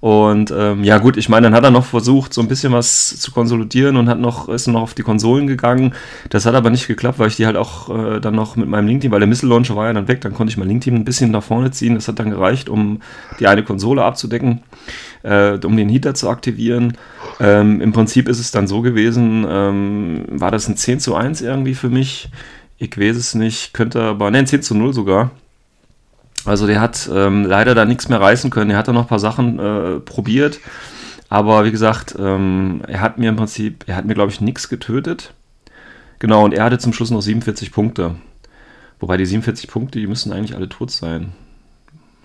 Und 0.00 0.50
ähm, 0.50 0.82
ja, 0.82 0.98
gut, 0.98 1.16
ich 1.16 1.28
meine, 1.28 1.46
dann 1.46 1.54
hat 1.54 1.62
er 1.62 1.70
noch 1.70 1.84
versucht, 1.84 2.34
so 2.34 2.40
ein 2.40 2.48
bisschen 2.48 2.72
was 2.72 3.18
zu 3.20 3.30
konsolidieren 3.30 3.96
und 3.96 4.08
hat 4.08 4.18
noch, 4.18 4.48
ist 4.48 4.66
noch 4.66 4.82
auf 4.82 4.94
die 4.94 5.02
Konsolen 5.02 5.46
gegangen. 5.46 5.94
Das 6.30 6.46
hat 6.46 6.54
aber 6.54 6.70
nicht 6.70 6.88
geklappt, 6.88 7.20
weil 7.20 7.28
ich 7.28 7.36
die 7.36 7.46
halt 7.46 7.56
auch 7.56 7.88
äh, 7.88 8.20
dann 8.20 8.34
noch 8.34 8.56
mit 8.56 8.68
meinem 8.68 8.88
Link-Team, 8.88 9.12
weil 9.12 9.20
der 9.20 9.28
Missile 9.28 9.50
Launcher 9.50 9.76
war 9.76 9.86
ja 9.86 9.92
dann 9.92 10.08
weg, 10.08 10.20
dann 10.20 10.34
konnte 10.34 10.50
ich 10.50 10.56
mein 10.56 10.68
Link-Team 10.68 10.96
ein 10.96 11.04
bisschen 11.04 11.30
nach 11.30 11.44
vorne 11.44 11.70
ziehen. 11.70 11.94
Das 11.94 12.08
hat 12.08 12.18
dann 12.18 12.30
gereicht, 12.30 12.68
um 12.68 13.00
die 13.38 13.46
eine 13.46 13.62
Konsole 13.62 14.02
abzudecken, 14.02 14.62
äh, 15.24 15.58
um 15.64 15.76
den 15.76 15.88
Heater 15.88 16.14
zu 16.14 16.28
aktivieren. 16.28 16.96
Ähm, 17.40 17.80
Im 17.80 17.92
Prinzip 17.92 18.28
ist 18.28 18.38
es 18.38 18.50
dann 18.50 18.68
so 18.68 18.82
gewesen, 18.82 19.44
ähm, 19.48 20.24
war 20.28 20.50
das 20.50 20.68
ein 20.68 20.76
10 20.76 21.00
zu 21.00 21.16
1 21.16 21.40
irgendwie 21.40 21.74
für 21.74 21.88
mich? 21.88 22.28
Ich 22.78 22.98
weiß 22.98 23.16
es 23.16 23.34
nicht, 23.34 23.74
könnte 23.74 24.02
aber, 24.02 24.30
ne, 24.30 24.44
10 24.44 24.62
zu 24.62 24.74
0 24.74 24.92
sogar. 24.92 25.30
Also 26.44 26.66
der 26.66 26.80
hat 26.80 27.08
ähm, 27.12 27.44
leider 27.46 27.74
da 27.74 27.84
nichts 27.84 28.08
mehr 28.08 28.20
reißen 28.20 28.50
können. 28.50 28.70
Er 28.70 28.76
hat 28.76 28.88
da 28.88 28.92
noch 28.92 29.02
ein 29.02 29.08
paar 29.08 29.18
Sachen 29.18 29.58
äh, 29.58 30.00
probiert. 30.00 30.60
Aber 31.30 31.64
wie 31.64 31.70
gesagt, 31.70 32.14
ähm, 32.18 32.82
er 32.86 33.00
hat 33.00 33.18
mir 33.18 33.30
im 33.30 33.36
Prinzip, 33.36 33.84
er 33.86 33.96
hat 33.96 34.04
mir, 34.04 34.14
glaube 34.14 34.30
ich, 34.30 34.40
nichts 34.40 34.68
getötet. 34.68 35.32
Genau, 36.18 36.44
und 36.44 36.52
er 36.52 36.64
hatte 36.64 36.78
zum 36.78 36.92
Schluss 36.92 37.10
noch 37.10 37.22
47 37.22 37.72
Punkte. 37.72 38.16
Wobei 39.00 39.16
die 39.16 39.26
47 39.26 39.68
Punkte, 39.68 39.98
die 39.98 40.06
müssen 40.06 40.32
eigentlich 40.32 40.54
alle 40.54 40.68
tot 40.68 40.90
sein. 40.90 41.32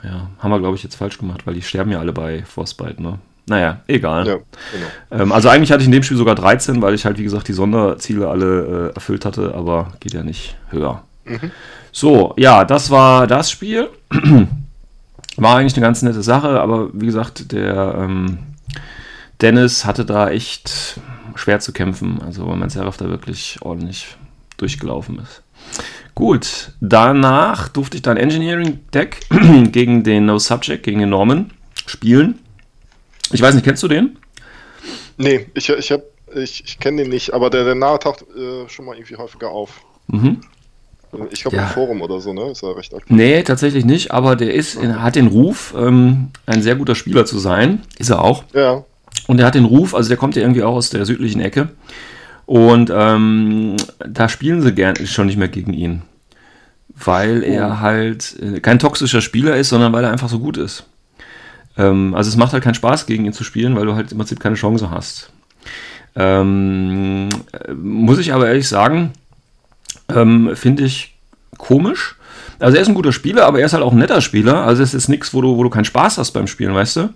Ja, 0.03 0.29
haben 0.39 0.51
wir, 0.51 0.59
glaube 0.59 0.75
ich, 0.75 0.83
jetzt 0.83 0.95
falsch 0.95 1.17
gemacht, 1.17 1.45
weil 1.45 1.53
die 1.53 1.61
sterben 1.61 1.91
ja 1.91 1.99
alle 1.99 2.13
bei 2.13 2.43
Frostbite, 2.43 3.01
ne? 3.01 3.19
Naja, 3.47 3.81
egal. 3.87 4.27
Ja, 4.27 4.35
genau. 4.35 5.23
ähm, 5.23 5.31
also 5.31 5.49
eigentlich 5.49 5.71
hatte 5.71 5.81
ich 5.81 5.87
in 5.87 5.91
dem 5.91 6.03
Spiel 6.03 6.17
sogar 6.17 6.35
13, 6.35 6.81
weil 6.81 6.93
ich 6.93 7.05
halt, 7.05 7.17
wie 7.17 7.23
gesagt, 7.23 7.47
die 7.47 7.53
Sonderziele 7.53 8.29
alle 8.29 8.91
äh, 8.91 8.95
erfüllt 8.95 9.25
hatte, 9.25 9.55
aber 9.55 9.93
geht 9.99 10.13
ja 10.13 10.23
nicht 10.23 10.55
höher. 10.69 11.03
Mhm. 11.25 11.51
So, 11.91 12.33
ja, 12.37 12.63
das 12.63 12.91
war 12.91 13.25
das 13.25 13.49
Spiel. 13.49 13.89
war 15.37 15.57
eigentlich 15.57 15.73
eine 15.73 15.85
ganz 15.85 16.01
nette 16.03 16.21
Sache, 16.21 16.61
aber 16.61 16.89
wie 16.93 17.07
gesagt, 17.07 17.51
der 17.51 17.95
ähm, 17.97 18.39
Dennis 19.41 19.85
hatte 19.85 20.05
da 20.05 20.29
echt 20.29 20.99
schwer 21.35 21.59
zu 21.59 21.71
kämpfen. 21.71 22.21
Also, 22.23 22.47
weil 22.47 22.57
mein 22.57 22.69
Seraph 22.69 22.97
da 22.97 23.09
wirklich 23.09 23.57
ordentlich 23.61 24.15
durchgelaufen 24.57 25.19
ist. 25.19 25.41
Gut, 26.15 26.71
danach 26.81 27.69
durfte 27.69 27.97
ich 27.97 28.01
dann 28.01 28.17
Engineering 28.17 28.79
Deck 28.93 29.21
gegen 29.71 30.03
den 30.03 30.25
No 30.25 30.37
Subject, 30.37 30.83
gegen 30.83 30.99
den 30.99 31.09
Norman 31.09 31.51
spielen. 31.85 32.39
Ich 33.31 33.41
weiß 33.41 33.55
nicht, 33.55 33.63
kennst 33.63 33.83
du 33.83 33.87
den? 33.87 34.17
Nee, 35.17 35.47
ich, 35.53 35.69
ich, 35.69 35.93
ich, 36.35 36.63
ich 36.65 36.79
kenne 36.79 37.03
den 37.03 37.11
nicht, 37.11 37.33
aber 37.33 37.49
der, 37.49 37.63
der 37.63 37.75
Name 37.75 37.99
taucht 37.99 38.23
äh, 38.35 38.67
schon 38.69 38.85
mal 38.85 38.95
irgendwie 38.95 39.15
häufiger 39.15 39.49
auf. 39.49 39.81
Mhm. 40.07 40.41
Ich 41.31 41.41
glaube 41.41 41.57
ja. 41.57 41.63
im 41.63 41.69
Forum 41.69 42.01
oder 42.01 42.19
so, 42.21 42.33
ne? 42.33 42.51
Ist 42.51 42.63
er 42.63 42.75
recht 42.75 42.93
aktiv. 42.93 43.15
Nee, 43.15 43.41
tatsächlich 43.43 43.83
nicht, 43.83 44.11
aber 44.11 44.35
der 44.35 44.53
ist, 44.53 44.75
in, 44.75 45.01
hat 45.01 45.15
den 45.15 45.27
Ruf, 45.27 45.73
ähm, 45.75 46.29
ein 46.45 46.61
sehr 46.61 46.75
guter 46.75 46.95
Spieler 46.95 47.25
zu 47.25 47.39
sein. 47.39 47.81
Ist 47.97 48.09
er 48.09 48.21
auch. 48.23 48.43
Ja. 48.53 48.83
Und 49.27 49.39
er 49.39 49.47
hat 49.47 49.55
den 49.55 49.65
Ruf, 49.65 49.95
also 49.95 50.07
der 50.07 50.17
kommt 50.17 50.35
ja 50.35 50.43
irgendwie 50.43 50.63
auch 50.63 50.75
aus 50.75 50.89
der 50.89 51.05
südlichen 51.05 51.41
Ecke. 51.41 51.69
Und 52.49 52.91
ähm, 52.91 53.75
da 53.99 54.27
spielen 54.27 54.63
sie 54.63 54.73
gern 54.73 54.95
schon 55.05 55.27
nicht 55.27 55.37
mehr 55.37 55.49
gegen 55.49 55.71
ihn. 55.71 56.01
Weil 56.95 57.43
er 57.43 57.67
oh. 57.67 57.79
halt 57.81 58.37
äh, 58.41 58.59
kein 58.59 58.79
toxischer 58.79 59.21
Spieler 59.21 59.55
ist, 59.55 59.69
sondern 59.69 59.93
weil 59.93 60.03
er 60.03 60.11
einfach 60.11 60.29
so 60.29 60.39
gut 60.39 60.57
ist. 60.57 60.87
Ähm, 61.77 62.15
also 62.15 62.27
es 62.27 62.37
macht 62.37 62.53
halt 62.53 62.63
keinen 62.63 62.73
Spaß, 62.73 63.05
gegen 63.05 63.25
ihn 63.25 63.33
zu 63.33 63.43
spielen, 63.43 63.75
weil 63.75 63.85
du 63.85 63.93
halt 63.93 64.11
im 64.11 64.17
Prinzip 64.17 64.39
keine 64.39 64.55
Chance 64.55 64.89
hast. 64.89 65.31
Ähm, 66.15 67.29
muss 67.75 68.17
ich 68.17 68.33
aber 68.33 68.47
ehrlich 68.47 68.67
sagen, 68.67 69.11
ähm, 70.11 70.55
finde 70.55 70.85
ich 70.85 71.19
komisch. 71.59 72.15
Also 72.57 72.77
er 72.77 72.81
ist 72.81 72.87
ein 72.87 72.95
guter 72.95 73.11
Spieler, 73.11 73.45
aber 73.45 73.59
er 73.59 73.67
ist 73.67 73.73
halt 73.73 73.83
auch 73.83 73.91
ein 73.91 73.99
netter 73.99 74.21
Spieler. 74.21 74.65
Also 74.65 74.81
es 74.81 74.95
ist 74.95 75.07
nichts, 75.07 75.35
wo 75.35 75.41
du, 75.41 75.55
wo 75.55 75.61
du 75.61 75.69
keinen 75.69 75.85
Spaß 75.85 76.17
hast 76.17 76.31
beim 76.31 76.47
Spielen, 76.47 76.73
weißt 76.73 76.95
du? 76.95 77.09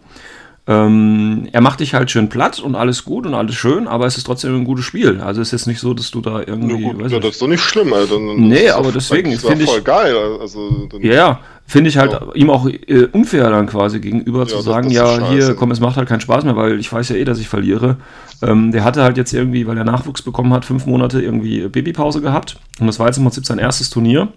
Ähm, 0.66 1.50
er 1.52 1.60
macht 1.60 1.82
dich 1.82 1.94
halt 1.94 2.10
schön 2.10 2.30
platt 2.30 2.60
und 2.60 2.76
alles 2.76 3.04
gut 3.04 3.26
und 3.26 3.34
alles 3.34 3.56
schön, 3.56 3.86
aber 3.86 4.06
es 4.06 4.18
ist 4.18 4.24
trotzdem 4.24 4.56
ein 4.56 4.64
gutes 4.64 4.86
Spiel. 4.86 5.20
Also 5.20 5.42
es 5.42 5.50
ist 5.50 5.52
jetzt 5.52 5.68
nicht 5.68 5.82
so, 5.82 5.94
dass 5.94 6.10
du 6.10 6.22
da 6.22 6.40
irgendwie. 6.40 6.82
Ja, 6.82 6.94
gut, 6.94 7.12
ja, 7.12 7.20
das 7.20 7.32
ist 7.32 7.42
doch 7.42 7.48
nicht 7.48 7.62
schlimm, 7.62 7.92
Alter. 7.92 8.18
Nee, 8.18 8.70
aber 8.70 8.94
deswegen 8.94 9.38
finde 9.38 9.66
ich. 9.66 9.70
voll 9.70 9.82
geil. 9.82 10.16
Also, 10.40 10.88
ja, 11.02 11.14
ja. 11.14 11.40
Finde 11.66 11.90
ich 11.90 11.98
halt 11.98 12.12
ja. 12.12 12.22
ihm 12.34 12.50
auch 12.50 12.68
äh, 12.68 13.08
unfair 13.12 13.50
dann 13.50 13.68
quasi 13.68 14.00
gegenüber 14.00 14.40
ja, 14.40 14.48
zu 14.48 14.62
sagen, 14.62 14.90
ja, 14.90 15.30
hier, 15.30 15.54
komm, 15.56 15.72
es 15.72 15.80
macht 15.80 15.98
halt 15.98 16.08
keinen 16.08 16.22
Spaß 16.22 16.44
mehr, 16.44 16.56
weil 16.56 16.80
ich 16.80 16.92
weiß 16.92 17.10
ja 17.10 17.16
eh, 17.16 17.26
dass 17.26 17.40
ich 17.40 17.48
verliere. 17.48 17.98
Ähm, 18.42 18.72
der 18.72 18.84
hatte 18.84 19.04
halt 19.04 19.18
jetzt 19.18 19.34
irgendwie, 19.34 19.68
weil 19.68 19.78
er 19.78 19.86
Nachwuchs 19.86 20.22
bekommen 20.22 20.54
hat, 20.54 20.66
fünf 20.66 20.86
Monate 20.86 21.22
irgendwie 21.22 21.68
Babypause 21.68 22.22
gehabt. 22.22 22.58
Und 22.80 22.88
das 22.88 23.00
war 23.00 23.08
jetzt 23.08 23.18
im 23.18 23.24
Prinzip 23.24 23.46
sein 23.46 23.60
erstes 23.60 23.90
Turnier. 23.90 24.30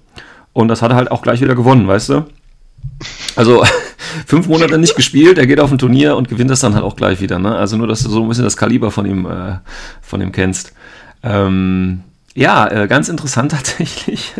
Und 0.52 0.68
das 0.68 0.82
hat 0.82 0.90
er 0.90 0.96
halt 0.96 1.10
auch 1.10 1.22
gleich 1.22 1.40
wieder 1.40 1.54
gewonnen, 1.54 1.86
weißt 1.86 2.08
du? 2.08 2.24
Also 3.36 3.64
fünf 4.26 4.48
Monate 4.48 4.78
nicht 4.78 4.96
gespielt, 4.96 5.38
er 5.38 5.46
geht 5.46 5.60
auf 5.60 5.70
ein 5.70 5.78
Turnier 5.78 6.16
und 6.16 6.28
gewinnt 6.28 6.50
das 6.50 6.60
dann 6.60 6.74
halt 6.74 6.84
auch 6.84 6.96
gleich 6.96 7.20
wieder. 7.20 7.38
Ne? 7.38 7.54
Also 7.54 7.76
nur, 7.76 7.86
dass 7.86 8.02
du 8.02 8.08
so 8.08 8.22
ein 8.22 8.28
bisschen 8.28 8.44
das 8.44 8.56
Kaliber 8.56 8.90
von 8.90 9.06
ihm, 9.06 9.26
äh, 9.26 9.58
von 10.00 10.20
ihm 10.20 10.32
kennst. 10.32 10.72
Ähm, 11.22 12.02
ja, 12.34 12.68
äh, 12.68 12.86
ganz 12.86 13.08
interessant 13.08 13.52
tatsächlich. 13.52 14.32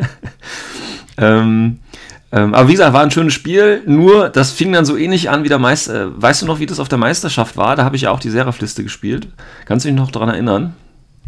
ähm, 1.18 1.78
ähm, 2.32 2.54
aber 2.54 2.68
wie 2.68 2.72
gesagt, 2.72 2.92
war 2.92 3.02
ein 3.02 3.10
schönes 3.10 3.34
Spiel, 3.34 3.82
nur 3.86 4.28
das 4.28 4.50
fing 4.50 4.72
dann 4.72 4.84
so 4.84 4.96
ähnlich 4.96 5.30
an 5.30 5.44
wie 5.44 5.48
der 5.48 5.58
Meister. 5.58 6.06
Äh, 6.06 6.22
weißt 6.22 6.42
du 6.42 6.46
noch, 6.46 6.58
wie 6.58 6.66
das 6.66 6.80
auf 6.80 6.88
der 6.88 6.98
Meisterschaft 6.98 7.56
war? 7.56 7.76
Da 7.76 7.84
habe 7.84 7.96
ich 7.96 8.02
ja 8.02 8.10
auch 8.10 8.20
die 8.20 8.30
Seraph-Liste 8.30 8.82
gespielt. 8.82 9.28
Kannst 9.64 9.84
du 9.84 9.88
dich 9.88 9.96
noch 9.96 10.10
daran 10.10 10.28
erinnern? 10.28 10.74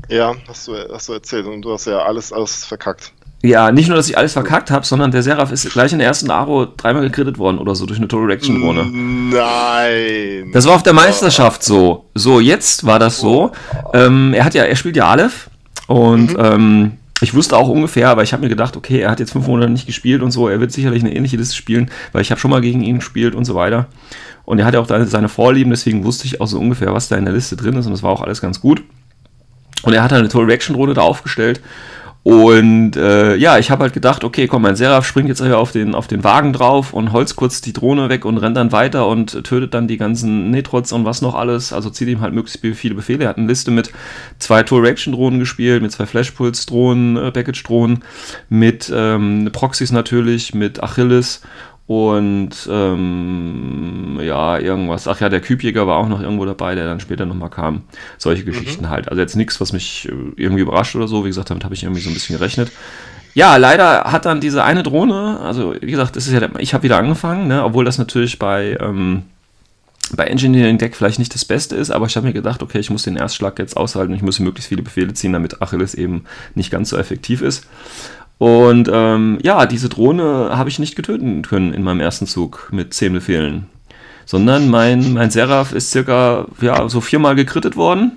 Ja, 0.09 0.35
hast 0.47 0.69
du, 0.69 0.75
hast 0.93 1.09
du 1.09 1.13
erzählt 1.13 1.47
und 1.47 1.63
du 1.63 1.73
hast 1.73 1.87
ja 1.87 1.99
alles, 1.99 2.33
alles 2.33 2.65
verkackt. 2.65 3.13
Ja, 3.41 3.71
nicht 3.71 3.87
nur, 3.87 3.97
dass 3.97 4.09
ich 4.09 4.19
alles 4.19 4.33
verkackt 4.33 4.71
habe, 4.73 4.85
sondern 4.85 5.13
der 5.13 5.23
Seraph 5.23 5.53
ist 5.53 5.71
gleich 5.71 5.93
in 5.93 5.99
der 5.99 6.09
ersten 6.09 6.29
Aro 6.31 6.67
dreimal 6.77 7.05
gekrittet 7.05 7.39
worden 7.39 7.59
oder 7.59 7.77
so 7.77 7.87
durch 7.87 7.99
eine 7.99 8.09
Total 8.09 8.27
Reaction 8.27 8.61
Drohne. 8.61 8.85
Nein. 8.85 10.51
Das 10.53 10.67
war 10.67 10.75
auf 10.75 10.83
der 10.83 10.93
Meisterschaft 10.93 11.63
so. 11.63 12.07
So, 12.15 12.41
jetzt 12.41 12.85
war 12.85 12.99
das 12.99 13.21
so. 13.21 13.53
Ähm, 13.95 14.35
er 14.35 14.45
hat 14.45 14.55
ja, 14.55 14.65
er 14.65 14.75
spielt 14.75 14.97
ja 14.97 15.07
Aleph 15.07 15.51
und 15.87 16.33
mhm. 16.33 16.45
ähm, 16.45 16.93
ich 17.21 17.33
wusste 17.33 17.57
auch 17.57 17.69
ungefähr, 17.69 18.09
aber 18.09 18.25
ich 18.25 18.33
habe 18.33 18.43
mir 18.43 18.49
gedacht, 18.49 18.77
okay, 18.77 19.01
er 19.01 19.11
hat 19.11 19.21
jetzt 19.21 19.33
fünf 19.33 19.47
Monate 19.47 19.71
nicht 19.71 19.87
gespielt 19.87 20.23
und 20.23 20.33
so, 20.33 20.49
er 20.49 20.59
wird 20.59 20.73
sicherlich 20.73 21.05
eine 21.05 21.15
ähnliche 21.15 21.37
Liste 21.37 21.55
spielen, 21.55 21.91
weil 22.13 22.23
ich 22.23 22.33
habe 22.33 22.41
schon 22.41 22.51
mal 22.51 22.61
gegen 22.61 22.83
ihn 22.83 22.99
gespielt 22.99 23.37
und 23.37 23.45
so 23.45 23.55
weiter. 23.55 23.87
Und 24.45 24.59
er 24.59 24.65
hat 24.65 24.75
ja 24.75 24.81
auch 24.81 24.89
seine 24.89 25.29
Vorlieben, 25.29 25.71
deswegen 25.71 26.05
wusste 26.05 26.27
ich 26.27 26.41
auch 26.41 26.47
so 26.47 26.59
ungefähr, 26.59 26.93
was 26.93 27.07
da 27.07 27.17
in 27.17 27.25
der 27.25 27.35
Liste 27.35 27.55
drin 27.55 27.77
ist 27.77 27.87
und 27.87 27.93
das 27.93 28.03
war 28.03 28.11
auch 28.11 28.23
alles 28.23 28.41
ganz 28.41 28.61
gut. 28.61 28.83
Und 29.83 29.93
er 29.93 30.03
hat 30.03 30.13
eine 30.13 30.29
Total 30.29 30.47
Reaction 30.47 30.75
Drohne 30.75 30.95
da 30.95 31.03
aufgestellt 31.03 31.61
und 32.29 32.95
äh, 32.95 33.37
ja, 33.37 33.57
ich 33.57 33.71
habe 33.71 33.85
halt 33.85 33.95
gedacht, 33.95 34.23
okay, 34.23 34.49
komm, 34.49 34.61
mein 34.61 34.77
Seraph 34.77 35.07
springt 35.07 35.31
jetzt 35.31 35.41
auf 35.41 35.73
den, 35.73 35.95
auf 35.95 36.09
den 36.09 36.25
Wagen 36.25 36.53
drauf 36.53 36.93
und 36.93 37.13
holzt 37.13 37.37
kurz 37.37 37.63
die 37.63 37.73
Drohne 37.73 38.11
weg 38.11 38.27
und 38.27 38.37
rennt 38.37 38.55
dann 38.55 38.71
weiter 38.71 39.07
und 39.07 39.45
tötet 39.45 39.73
dann 39.73 39.89
die 39.89 39.97
ganzen 39.97 40.51
Netrots 40.51 40.93
und 40.93 41.07
was 41.07 41.23
noch 41.23 41.35
alles. 41.35 41.73
Also 41.73 41.89
zieht 41.89 42.07
ihm 42.07 42.21
halt 42.21 42.35
möglichst 42.35 42.61
viele 42.79 42.95
Befehle. 42.95 43.25
Er 43.25 43.31
hat 43.31 43.39
eine 43.39 43.47
Liste 43.47 43.71
mit 43.71 43.93
zwei 44.39 44.63
Tool-Reaction-Drohnen 44.63 45.39
gespielt, 45.39 45.81
mit 45.81 45.91
zwei 45.91 46.05
Flash-Pulse-Drohnen, 46.05 47.17
äh, 47.17 47.33
Package-Drohnen, 47.33 48.01
mit 48.51 48.93
ähm, 48.95 49.49
Proxys 49.51 49.91
natürlich, 49.91 50.53
mit 50.53 50.83
Achilles 50.83 51.41
und 51.89 52.51
ähm, 52.71 54.21
ja, 54.21 54.59
irgendwas. 54.59 55.09
Ach 55.09 55.19
ja, 55.21 55.31
der 55.31 55.41
Kübjäger 55.41 55.87
war 55.87 55.97
auch 55.97 56.07
noch 56.07 56.21
irgendwo 56.21 56.45
dabei, 56.45 56.75
der 56.75 56.85
dann 56.85 57.01
später 57.01 57.25
nochmal 57.25 57.49
kam. 57.49 57.85
Solche 58.19 58.43
mhm. 58.43 58.47
Geschichten 58.47 58.85
mhm. 58.85 58.91
halt. 58.91 59.09
Also 59.09 59.23
jetzt 59.23 59.37
nichts, 59.37 59.59
was 59.59 59.73
mich 59.73 60.07
äh, 60.07 60.13
irgendwie 60.37 60.61
überrascht 60.61 60.95
oder 60.97 61.09
so. 61.09 61.25
Wie 61.25 61.31
gesagt, 61.31 61.49
damit 61.49 61.65
habe 61.65 61.75
ich 61.75 61.85
irgendwie 61.85 62.03
so 62.03 62.11
ein 62.11 62.15
bisschen 62.15 62.37
gerechnet. 62.37 62.71
Ja, 63.33 63.57
leider 63.57 64.05
hat 64.05 64.27
dann 64.27 64.43
diese 64.43 64.65
eine 64.65 64.83
Drohne, 64.83 65.41
also 65.41 65.75
wie 65.81 65.91
gesagt, 65.91 66.17
das 66.17 66.27
ist 66.27 66.33
ja, 66.35 66.47
ich 66.59 66.75
habe 66.75 66.83
wieder 66.83 66.99
angefangen, 66.99 67.47
ne, 67.47 67.65
obwohl 67.65 67.85
das 67.85 67.97
natürlich 67.97 68.39
bei, 68.39 68.77
ähm, 68.81 69.23
bei 70.13 70.25
Engineering 70.25 70.77
Deck 70.77 70.97
vielleicht 70.97 71.19
nicht 71.19 71.35
das 71.35 71.45
Beste 71.45 71.77
ist, 71.77 71.91
aber 71.91 72.07
ich 72.07 72.17
habe 72.17 72.27
mir 72.27 72.33
gedacht, 72.33 72.63
okay, 72.63 72.81
ich 72.81 72.91
muss 72.91 73.05
den 73.05 73.17
Erstschlag 73.17 73.59
jetzt 73.59 73.77
aushalten 73.77 74.13
und 74.13 74.17
ich 74.17 74.25
muss 74.25 74.41
möglichst 74.41 74.69
viele 74.69 74.83
Befehle 74.83 75.15
ziehen, 75.15 75.33
damit 75.33 75.63
Achilles 75.63 75.95
eben 75.95 76.25
nicht 76.55 76.71
ganz 76.71 76.89
so 76.89 76.97
effektiv 76.97 77.41
ist. 77.41 77.67
Und 78.39 78.89
ähm, 78.93 79.39
ja, 79.43 79.67
diese 79.67 79.89
Drohne 79.89 80.51
habe 80.57 80.69
ich 80.69 80.79
nicht 80.79 80.95
getöten 80.95 81.43
können 81.43 81.75
in 81.75 81.83
meinem 81.83 82.01
ersten 82.01 82.27
Zug 82.27 82.69
mit 82.73 82.95
10 82.95 83.13
Befehlen. 83.13 83.67
Sondern 84.27 84.69
mein, 84.69 85.13
mein 85.13 85.31
Seraph 85.31 85.73
ist 85.73 85.91
circa 85.91 86.47
ja, 86.61 86.89
so 86.89 87.01
viermal 87.01 87.35
gekrittet 87.35 87.77
worden. 87.77 88.17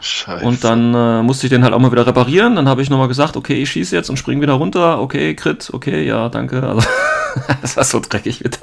Scheiße. 0.00 0.44
Und 0.44 0.64
dann 0.64 0.94
äh, 0.94 1.22
musste 1.22 1.46
ich 1.46 1.50
den 1.50 1.64
halt 1.64 1.72
auch 1.72 1.78
mal 1.78 1.90
wieder 1.90 2.06
reparieren. 2.06 2.56
Dann 2.56 2.68
habe 2.68 2.82
ich 2.82 2.90
nochmal 2.90 3.08
gesagt, 3.08 3.36
okay, 3.36 3.62
ich 3.62 3.70
schieße 3.70 3.96
jetzt 3.96 4.10
und 4.10 4.18
springe 4.18 4.42
wieder 4.42 4.52
runter. 4.54 5.00
Okay, 5.00 5.34
Crit, 5.34 5.70
okay, 5.72 6.06
ja, 6.06 6.28
danke. 6.28 6.62
Also, 6.62 6.86
das 7.62 7.76
war 7.76 7.84
so 7.84 8.00
dreckig 8.00 8.44
wieder. 8.44 8.58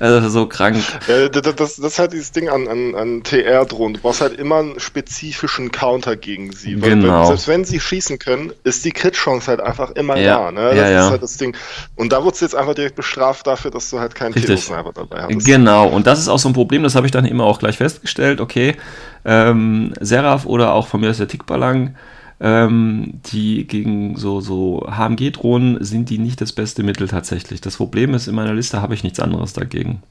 Also 0.00 0.28
so 0.28 0.46
krank. 0.46 0.76
Ja, 1.08 1.28
das, 1.28 1.54
das, 1.54 1.78
ist 1.78 1.98
halt 1.98 2.12
dieses 2.12 2.32
Ding 2.32 2.48
an, 2.48 2.68
an, 2.68 2.94
an 2.94 3.22
TR-Drohnen. 3.22 3.94
Du 3.94 4.00
brauchst 4.00 4.20
halt 4.20 4.38
immer 4.38 4.56
einen 4.58 4.80
spezifischen 4.80 5.70
Counter 5.70 6.16
gegen 6.16 6.52
sie. 6.52 6.74
Genau. 6.76 7.26
selbst 7.26 7.48
wenn 7.48 7.64
sie 7.64 7.80
schießen 7.80 8.18
können, 8.18 8.52
ist 8.64 8.84
die 8.84 8.92
Crit-Chance 8.92 9.48
halt 9.48 9.60
einfach 9.60 9.90
immer 9.92 10.16
ja. 10.16 10.38
da. 10.38 10.52
Ne? 10.52 10.60
Das 10.70 10.76
ja, 10.76 10.84
ist 10.84 10.92
ja. 10.92 11.10
halt 11.10 11.22
das 11.22 11.36
Ding. 11.36 11.56
Und 11.96 12.12
da 12.12 12.24
wurdest 12.24 12.42
du 12.42 12.46
jetzt 12.46 12.54
einfach 12.54 12.74
direkt 12.74 12.96
bestraft 12.96 13.46
dafür, 13.46 13.70
dass 13.70 13.90
du 13.90 14.00
halt 14.00 14.14
keinen 14.14 14.34
Telo-Sniper 14.34 14.92
dabei 14.94 15.22
hast. 15.22 15.44
Genau, 15.44 15.88
und 15.88 16.06
das 16.06 16.18
ist 16.18 16.28
auch 16.28 16.38
so 16.38 16.48
ein 16.48 16.54
Problem, 16.54 16.82
das 16.82 16.94
habe 16.94 17.06
ich 17.06 17.12
dann 17.12 17.24
immer 17.24 17.44
auch 17.44 17.58
gleich 17.58 17.76
festgestellt. 17.76 18.40
Okay, 18.40 18.76
ähm, 19.24 19.92
Seraph 20.00 20.46
oder 20.46 20.72
auch 20.72 20.86
von 20.86 21.00
mir 21.00 21.10
ist 21.10 21.20
der 21.20 21.28
Tickballang 21.28 21.94
ähm, 22.42 23.20
die 23.26 23.66
gegen 23.68 24.16
so, 24.16 24.40
so 24.40 24.84
HMG-Drohnen 24.90 25.82
sind 25.82 26.10
die 26.10 26.18
nicht 26.18 26.40
das 26.40 26.52
beste 26.52 26.82
Mittel 26.82 27.06
tatsächlich. 27.06 27.60
Das 27.60 27.76
Problem 27.76 28.14
ist, 28.14 28.26
in 28.26 28.34
meiner 28.34 28.52
Liste 28.52 28.82
habe 28.82 28.94
ich 28.94 29.04
nichts 29.04 29.20
anderes 29.20 29.52
dagegen. 29.52 30.02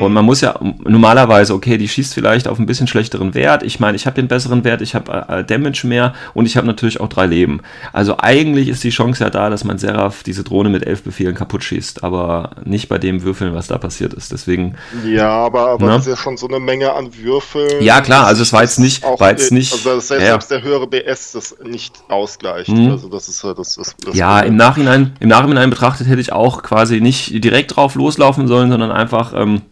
Und 0.00 0.12
man 0.12 0.24
muss 0.24 0.40
ja 0.40 0.58
normalerweise, 0.60 1.54
okay, 1.54 1.78
die 1.78 1.88
schießt 1.88 2.14
vielleicht 2.14 2.48
auf 2.48 2.58
ein 2.58 2.66
bisschen 2.66 2.86
schlechteren 2.86 3.34
Wert. 3.34 3.62
Ich 3.62 3.78
meine, 3.80 3.96
ich 3.96 4.06
habe 4.06 4.16
den 4.16 4.28
besseren 4.28 4.64
Wert, 4.64 4.80
ich 4.80 4.94
habe 4.94 5.26
äh, 5.28 5.44
Damage 5.44 5.86
mehr 5.86 6.14
und 6.34 6.46
ich 6.46 6.56
habe 6.56 6.66
natürlich 6.66 7.00
auch 7.00 7.08
drei 7.08 7.26
Leben. 7.26 7.60
Also 7.92 8.16
eigentlich 8.18 8.68
ist 8.68 8.82
die 8.82 8.90
Chance 8.90 9.22
ja 9.22 9.30
da, 9.30 9.50
dass 9.50 9.64
mein 9.64 9.78
Seraph 9.78 10.22
diese 10.22 10.42
Drohne 10.42 10.68
mit 10.68 10.86
elf 10.86 11.02
Befehlen 11.02 11.34
kaputt 11.34 11.62
schießt, 11.62 12.02
aber 12.02 12.50
nicht 12.64 12.88
bei 12.88 12.98
dem 12.98 13.22
Würfeln, 13.22 13.54
was 13.54 13.68
da 13.68 13.78
passiert 13.78 14.14
ist. 14.14 14.32
Deswegen. 14.32 14.74
Ja, 15.04 15.28
aber, 15.28 15.68
aber 15.68 15.86
das 15.86 16.02
ist 16.02 16.08
ja 16.08 16.16
schon 16.16 16.36
so 16.36 16.48
eine 16.48 16.58
Menge 16.58 16.92
an 16.92 17.10
Würfeln. 17.16 17.82
Ja, 17.82 18.00
klar, 18.00 18.26
also 18.26 18.42
es 18.42 18.52
war 18.52 18.62
jetzt 18.62 18.78
nicht, 18.78 19.04
war 19.04 19.30
jetzt 19.30 19.52
nicht. 19.52 19.72
Also 19.72 20.00
selbst, 20.00 20.50
ja. 20.50 20.58
der 20.58 20.62
höhere 20.62 20.86
BS 20.86 21.32
das 21.32 21.56
nicht 21.62 22.02
ausgleicht. 22.08 22.68
Mhm. 22.68 22.90
Also 22.90 23.08
das 23.08 23.28
ist 23.28 23.44
das, 23.44 23.74
das, 23.74 23.94
das 24.04 24.14
Ja, 24.16 24.40
im 24.40 24.56
Nachhinein, 24.56 25.16
im 25.20 25.28
Nachhinein 25.28 25.70
betrachtet 25.70 26.08
hätte 26.08 26.20
ich 26.20 26.32
auch 26.32 26.62
quasi 26.62 27.00
nicht 27.00 27.44
direkt 27.44 27.76
drauf 27.76 27.94
loslaufen 27.94 28.48
sollen, 28.48 28.70
sondern 28.70 28.90
einfach. 28.90 29.32
Ähm, 29.36 29.62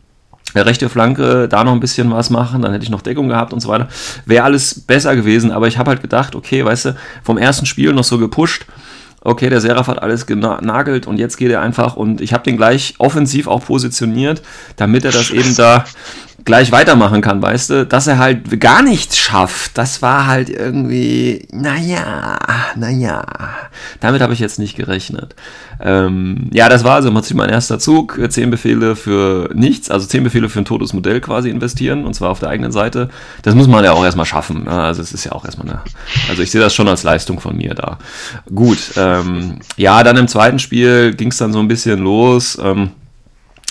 rechte 0.55 0.89
Flanke 0.89 1.49
da 1.49 1.65
noch 1.65 1.73
ein 1.73 1.81
bisschen 1.81 2.11
was 2.11 2.31
machen, 2.31 2.63
dann 2.63 2.73
hätte 2.73 2.85
ich 2.85 2.91
noch 2.91 3.03
Deckung 3.03 3.29
gehabt 3.29 3.53
und 3.53 3.61
so 3.61 3.69
weiter. 3.69 3.89
Wäre 4.27 4.45
alles 4.45 4.81
besser 4.81 5.17
gewesen, 5.17 5.51
aber 5.51 5.69
ich 5.69 5.79
habe 5.79 5.91
halt 5.91 6.03
gedacht, 6.03 6.35
okay, 6.35 6.65
weißt 6.65 6.87
du, 6.87 6.97
vom 7.23 7.39
ersten 7.39 7.67
Spiel 7.67 7.93
noch 7.93 8.05
so 8.05 8.19
gepusht, 8.19 8.67
okay, 9.25 9.49
der 9.49 9.61
Seraph 9.61 9.87
hat 9.87 10.03
alles 10.03 10.27
genagelt 10.27 11.07
und 11.07 11.19
jetzt 11.19 11.37
geht 11.37 11.51
er 11.51 11.61
einfach 11.61 11.97
und 11.97 12.21
ich 12.21 12.33
habe 12.33 12.45
den 12.45 12.57
gleich 12.57 12.95
offensiv 12.99 13.47
auch 13.47 13.65
positioniert, 13.65 14.43
damit 14.77 15.05
er 15.05 15.13
das 15.13 15.31
eben 15.31 15.55
da 15.57 15.85
gleich 16.45 16.73
weitermachen 16.73 17.21
kann, 17.21 17.41
weißt 17.41 17.71
du, 17.71 17.87
dass 17.87 18.09
er 18.09 18.19
halt 18.19 18.61
gar 18.61 18.83
nichts 18.83 19.17
schafft, 19.17 19.79
das 19.79 20.03
war 20.03 20.27
halt 20.27 20.51
irgendwie, 20.51 21.47
naja, 21.53 22.39
naja, 22.75 23.25
damit 24.01 24.21
habe 24.21 24.33
ich 24.33 24.39
jetzt 24.39 24.59
nicht 24.59 24.77
gerechnet. 24.77 25.35
Ähm, 25.81 26.51
ja, 26.53 26.69
das 26.69 26.85
war 26.85 26.95
also 26.95 27.09
im 27.09 27.15
Prinzip 27.15 27.37
mein 27.37 27.51
erster 27.51 27.79
Zug, 27.79 28.19
zehn 28.29 28.51
Befehle 28.51 28.97
für 28.97 29.51
nichts, 29.55 29.91
also 29.91 30.07
zehn 30.07 30.25
Befehle 30.25 30.49
für 30.49 30.61
ein 30.61 30.65
totes 30.65 30.93
Modell 30.93 31.21
quasi 31.21 31.51
investieren 31.51 32.05
und 32.05 32.15
zwar 32.15 32.31
auf 32.31 32.41
der 32.41 32.49
eigenen 32.49 32.73
Seite. 32.73 33.09
Das 33.43 33.55
muss 33.55 33.69
man 33.69 33.85
ja 33.85 33.93
auch 33.93 34.05
erstmal 34.05 34.27
schaffen, 34.27 34.65
ne? 34.65 34.71
also 34.71 35.03
es 35.03 35.13
ist 35.13 35.25
ja 35.25 35.33
auch 35.33 35.45
erstmal 35.45 35.69
eine, 35.69 35.81
also 36.29 36.43
ich 36.43 36.51
sehe 36.51 36.61
das 36.61 36.75
schon 36.75 36.89
als 36.89 37.03
Leistung 37.03 37.41
von 37.41 37.57
mir 37.57 37.75
da. 37.75 37.99
Gut, 38.55 38.93
ähm, 38.97 39.61
ja, 39.77 40.03
dann 40.03 40.17
im 40.17 40.29
zweiten 40.29 40.59
Spiel 40.59 41.15
ging 41.15 41.29
es 41.29 41.39
dann 41.39 41.53
so 41.53 41.59
ein 41.59 41.69
bisschen 41.69 42.01
los, 42.01 42.59
ähm, 42.63 42.91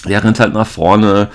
der 0.08 0.24
rennt 0.24 0.40
halt 0.40 0.54
nach 0.54 0.68
vorne, 0.68 1.30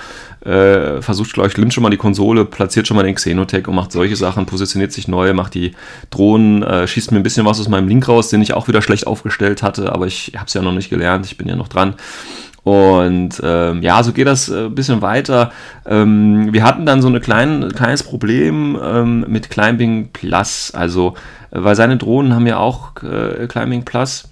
äh, 0.47 1.01
versucht, 1.01 1.33
glaube 1.33 1.49
ich, 1.49 1.57
Lynch 1.57 1.73
schon 1.73 1.83
mal 1.83 1.89
die 1.89 1.97
Konsole, 1.97 2.45
platziert 2.45 2.87
schon 2.87 2.95
mal 2.95 3.03
den 3.03 3.15
Xenotech 3.15 3.67
und 3.67 3.75
macht 3.75 3.91
solche 3.91 4.15
Sachen, 4.15 4.45
positioniert 4.45 4.93
sich 4.93 5.07
neu, 5.07 5.33
macht 5.33 5.53
die 5.53 5.73
Drohnen, 6.09 6.63
äh, 6.63 6.87
schießt 6.87 7.11
mir 7.11 7.17
ein 7.17 7.23
bisschen 7.23 7.45
was 7.45 7.59
aus 7.59 7.67
meinem 7.67 7.87
Link 7.87 8.07
raus, 8.07 8.29
den 8.29 8.41
ich 8.41 8.53
auch 8.53 8.67
wieder 8.67 8.81
schlecht 8.81 9.07
aufgestellt 9.07 9.61
hatte, 9.61 9.91
aber 9.91 10.07
ich 10.07 10.31
habe 10.35 10.45
es 10.47 10.53
ja 10.53 10.61
noch 10.61 10.71
nicht 10.71 10.89
gelernt, 10.89 11.25
ich 11.25 11.37
bin 11.37 11.47
ja 11.47 11.55
noch 11.55 11.67
dran. 11.67 11.95
Und 12.63 13.41
ähm, 13.43 13.81
ja, 13.81 14.03
so 14.03 14.11
geht 14.11 14.27
das 14.27 14.49
ein 14.49 14.65
äh, 14.65 14.69
bisschen 14.69 15.01
weiter. 15.01 15.51
Ähm, 15.85 16.51
wir 16.51 16.63
hatten 16.63 16.85
dann 16.85 17.01
so 17.01 17.07
ein 17.07 17.21
klein, 17.21 17.71
kleines 17.73 18.03
Problem 18.03 18.77
ähm, 18.83 19.25
mit 19.29 19.49
Climbing 19.49 20.09
Plus. 20.11 20.71
Also, 20.75 21.13
äh, 21.51 21.63
weil 21.63 21.77
seine 21.77 21.95
Drohnen 21.95 22.35
haben 22.35 22.45
ja 22.45 22.57
auch 22.57 22.91
äh, 23.03 23.47
Climbing 23.47 23.85
Plus. 23.85 24.27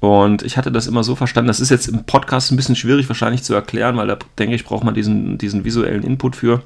Und 0.00 0.42
ich 0.42 0.56
hatte 0.56 0.70
das 0.70 0.86
immer 0.86 1.02
so 1.02 1.16
verstanden, 1.16 1.48
das 1.48 1.60
ist 1.60 1.70
jetzt 1.70 1.88
im 1.88 2.04
Podcast 2.04 2.52
ein 2.52 2.56
bisschen 2.56 2.76
schwierig 2.76 3.08
wahrscheinlich 3.08 3.42
zu 3.42 3.54
erklären, 3.54 3.96
weil 3.96 4.06
da 4.06 4.18
denke 4.38 4.54
ich, 4.54 4.64
braucht 4.64 4.84
man 4.84 4.94
diesen, 4.94 5.38
diesen 5.38 5.64
visuellen 5.64 6.02
Input 6.02 6.36
für. 6.36 6.62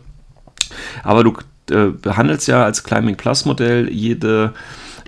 Aber 1.03 1.25
du 1.25 1.35
äh, 1.71 1.91
behandelst 1.91 2.49
ja 2.49 2.65
als 2.65 2.85
Climbing 2.85 3.17
Plus 3.17 3.45
Modell 3.45 3.89
jede 3.91 4.53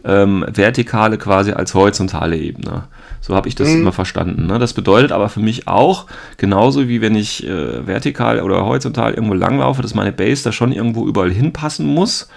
ähm, 0.05 0.45
vertikale 0.49 1.19
quasi 1.19 1.53
als 1.53 1.75
horizontale 1.75 2.37
Ebene. 2.37 2.85
So 3.21 3.37
habe 3.37 3.49
ich 3.49 3.55
das 3.55 3.69
mhm. 3.69 3.83
immer 3.83 3.93
verstanden. 3.93 4.47
Ne? 4.47 4.59
Das 4.59 4.73
bedeutet 4.73 5.13
aber 5.13 5.29
für 5.29 5.41
mich 5.41 5.69
auch, 5.69 6.07
genauso 6.39 6.89
wie 6.89 7.01
wenn 7.01 7.15
ich 7.15 7.47
äh, 7.47 7.87
vertikal 7.87 8.41
oder 8.41 8.65
horizontal 8.65 9.15
irgendwo 9.15 9.35
langlaufe, 9.35 9.83
dass 9.83 9.95
meine 9.95 10.13
Base 10.13 10.43
da 10.43 10.53
schon 10.53 10.73
irgendwo 10.73 11.07
überall 11.07 11.31
hinpassen 11.31 11.87
muss 11.87 12.29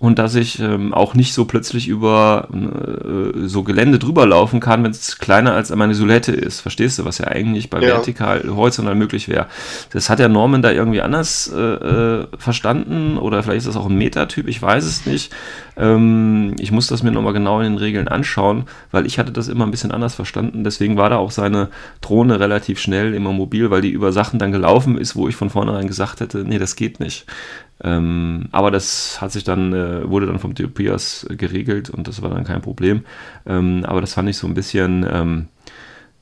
und 0.00 0.18
dass 0.18 0.34
ich 0.34 0.58
ähm, 0.60 0.94
auch 0.94 1.14
nicht 1.14 1.34
so 1.34 1.44
plötzlich 1.44 1.86
über 1.86 2.48
äh, 2.54 3.46
so 3.46 3.62
Gelände 3.62 3.98
drüber 3.98 4.24
laufen 4.24 4.58
kann, 4.58 4.82
wenn 4.82 4.92
es 4.92 5.18
kleiner 5.18 5.52
als 5.52 5.68
meine 5.76 5.94
Silhouette 5.94 6.32
ist. 6.32 6.62
Verstehst 6.62 6.98
du, 6.98 7.04
was 7.04 7.18
ja 7.18 7.26
eigentlich 7.26 7.68
bei 7.68 7.82
ja. 7.82 7.88
vertikal 7.88 8.42
horizontal 8.48 8.94
möglich 8.94 9.28
wäre. 9.28 9.46
Das 9.92 10.08
hat 10.08 10.18
der 10.18 10.30
Norman 10.30 10.62
da 10.62 10.70
irgendwie 10.70 11.02
anders 11.02 11.52
äh, 11.54 11.60
äh, 11.60 12.26
verstanden 12.38 13.18
oder 13.18 13.42
vielleicht 13.42 13.58
ist 13.58 13.68
das 13.68 13.76
auch 13.76 13.90
ein 13.90 13.98
Metatyp, 13.98 14.48
ich 14.48 14.62
weiß 14.62 14.84
es 14.84 15.04
nicht. 15.04 15.34
Ähm, 15.80 16.54
ich 16.58 16.70
muss 16.70 16.86
das 16.88 17.02
mir 17.02 17.10
nochmal 17.10 17.32
genau 17.32 17.58
in 17.60 17.72
den 17.72 17.78
Regeln 17.78 18.06
anschauen, 18.06 18.64
weil 18.90 19.06
ich 19.06 19.18
hatte 19.18 19.32
das 19.32 19.48
immer 19.48 19.64
ein 19.64 19.70
bisschen 19.70 19.92
anders 19.92 20.14
verstanden. 20.14 20.62
Deswegen 20.62 20.98
war 20.98 21.08
da 21.08 21.16
auch 21.16 21.30
seine 21.30 21.70
Drohne 22.02 22.38
relativ 22.38 22.78
schnell 22.78 23.14
immer 23.14 23.32
mobil, 23.32 23.70
weil 23.70 23.80
die 23.80 23.90
über 23.90 24.12
Sachen 24.12 24.38
dann 24.38 24.52
gelaufen 24.52 24.98
ist, 24.98 25.16
wo 25.16 25.26
ich 25.26 25.36
von 25.36 25.48
vornherein 25.48 25.86
gesagt 25.86 26.20
hätte, 26.20 26.44
nee, 26.44 26.58
das 26.58 26.76
geht 26.76 27.00
nicht. 27.00 27.24
Ähm, 27.82 28.48
aber 28.52 28.70
das 28.70 29.22
hat 29.22 29.32
sich 29.32 29.42
dann, 29.42 29.72
äh, 29.72 30.08
wurde 30.08 30.26
dann 30.26 30.38
vom 30.38 30.54
Tobias 30.54 31.26
geregelt 31.30 31.88
und 31.88 32.06
das 32.08 32.20
war 32.20 32.28
dann 32.28 32.44
kein 32.44 32.60
Problem. 32.60 33.04
Ähm, 33.46 33.84
aber 33.86 34.02
das 34.02 34.12
fand 34.12 34.28
ich 34.28 34.36
so 34.36 34.46
ein 34.46 34.54
bisschen, 34.54 35.06
ähm, 35.10 35.48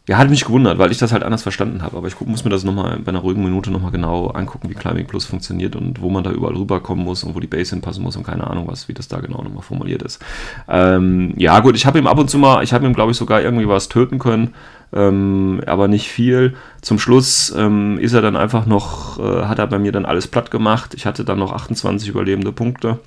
ja, 0.08 0.18
hat 0.18 0.30
mich 0.30 0.44
gewundert, 0.44 0.78
weil 0.78 0.90
ich 0.90 0.98
das 0.98 1.12
halt 1.12 1.22
anders 1.22 1.42
verstanden 1.42 1.82
habe. 1.82 1.96
Aber 1.96 2.08
ich 2.08 2.18
muss 2.20 2.42
mir 2.42 2.50
das 2.50 2.64
nochmal 2.64 2.98
bei 2.98 3.10
einer 3.10 3.20
ruhigen 3.20 3.44
Minute 3.44 3.70
nochmal 3.70 3.92
genau 3.92 4.28
angucken, 4.28 4.70
wie 4.70 4.74
Climbing 4.74 5.06
Plus 5.06 5.26
funktioniert 5.26 5.76
und 5.76 6.00
wo 6.00 6.08
man 6.08 6.24
da 6.24 6.30
überall 6.30 6.56
rüberkommen 6.56 7.04
muss 7.04 7.22
und 7.22 7.34
wo 7.34 7.40
die 7.40 7.46
Base 7.46 7.70
hinpassen 7.70 8.02
muss 8.02 8.16
und 8.16 8.24
keine 8.24 8.46
Ahnung 8.48 8.66
was, 8.66 8.88
wie 8.88 8.94
das 8.94 9.08
da 9.08 9.20
genau 9.20 9.42
nochmal 9.42 9.62
formuliert 9.62 10.02
ist. 10.02 10.20
Ähm, 10.66 11.34
ja, 11.36 11.60
gut, 11.60 11.76
ich 11.76 11.86
habe 11.86 11.98
ihm 11.98 12.06
ab 12.06 12.18
und 12.18 12.30
zu 12.30 12.38
mal, 12.38 12.64
ich 12.64 12.72
habe 12.72 12.86
ihm, 12.86 12.94
glaube 12.94 13.12
ich, 13.12 13.18
sogar 13.18 13.42
irgendwie 13.42 13.68
was 13.68 13.88
töten 13.88 14.18
können 14.18 14.54
ähm, 14.92 15.60
aber 15.66 15.88
nicht 15.88 16.08
viel. 16.08 16.54
Zum 16.80 16.98
Schluss 16.98 17.54
ähm, 17.56 17.98
ist 17.98 18.14
er 18.14 18.22
dann 18.22 18.36
einfach 18.36 18.64
noch, 18.64 19.18
äh, 19.18 19.44
hat 19.44 19.58
er 19.58 19.66
bei 19.66 19.78
mir 19.78 19.92
dann 19.92 20.06
alles 20.06 20.26
platt 20.26 20.50
gemacht. 20.50 20.94
Ich 20.94 21.04
hatte 21.04 21.24
dann 21.24 21.38
noch 21.38 21.52
28 21.52 22.08
überlebende 22.08 22.52
Punkte 22.52 22.98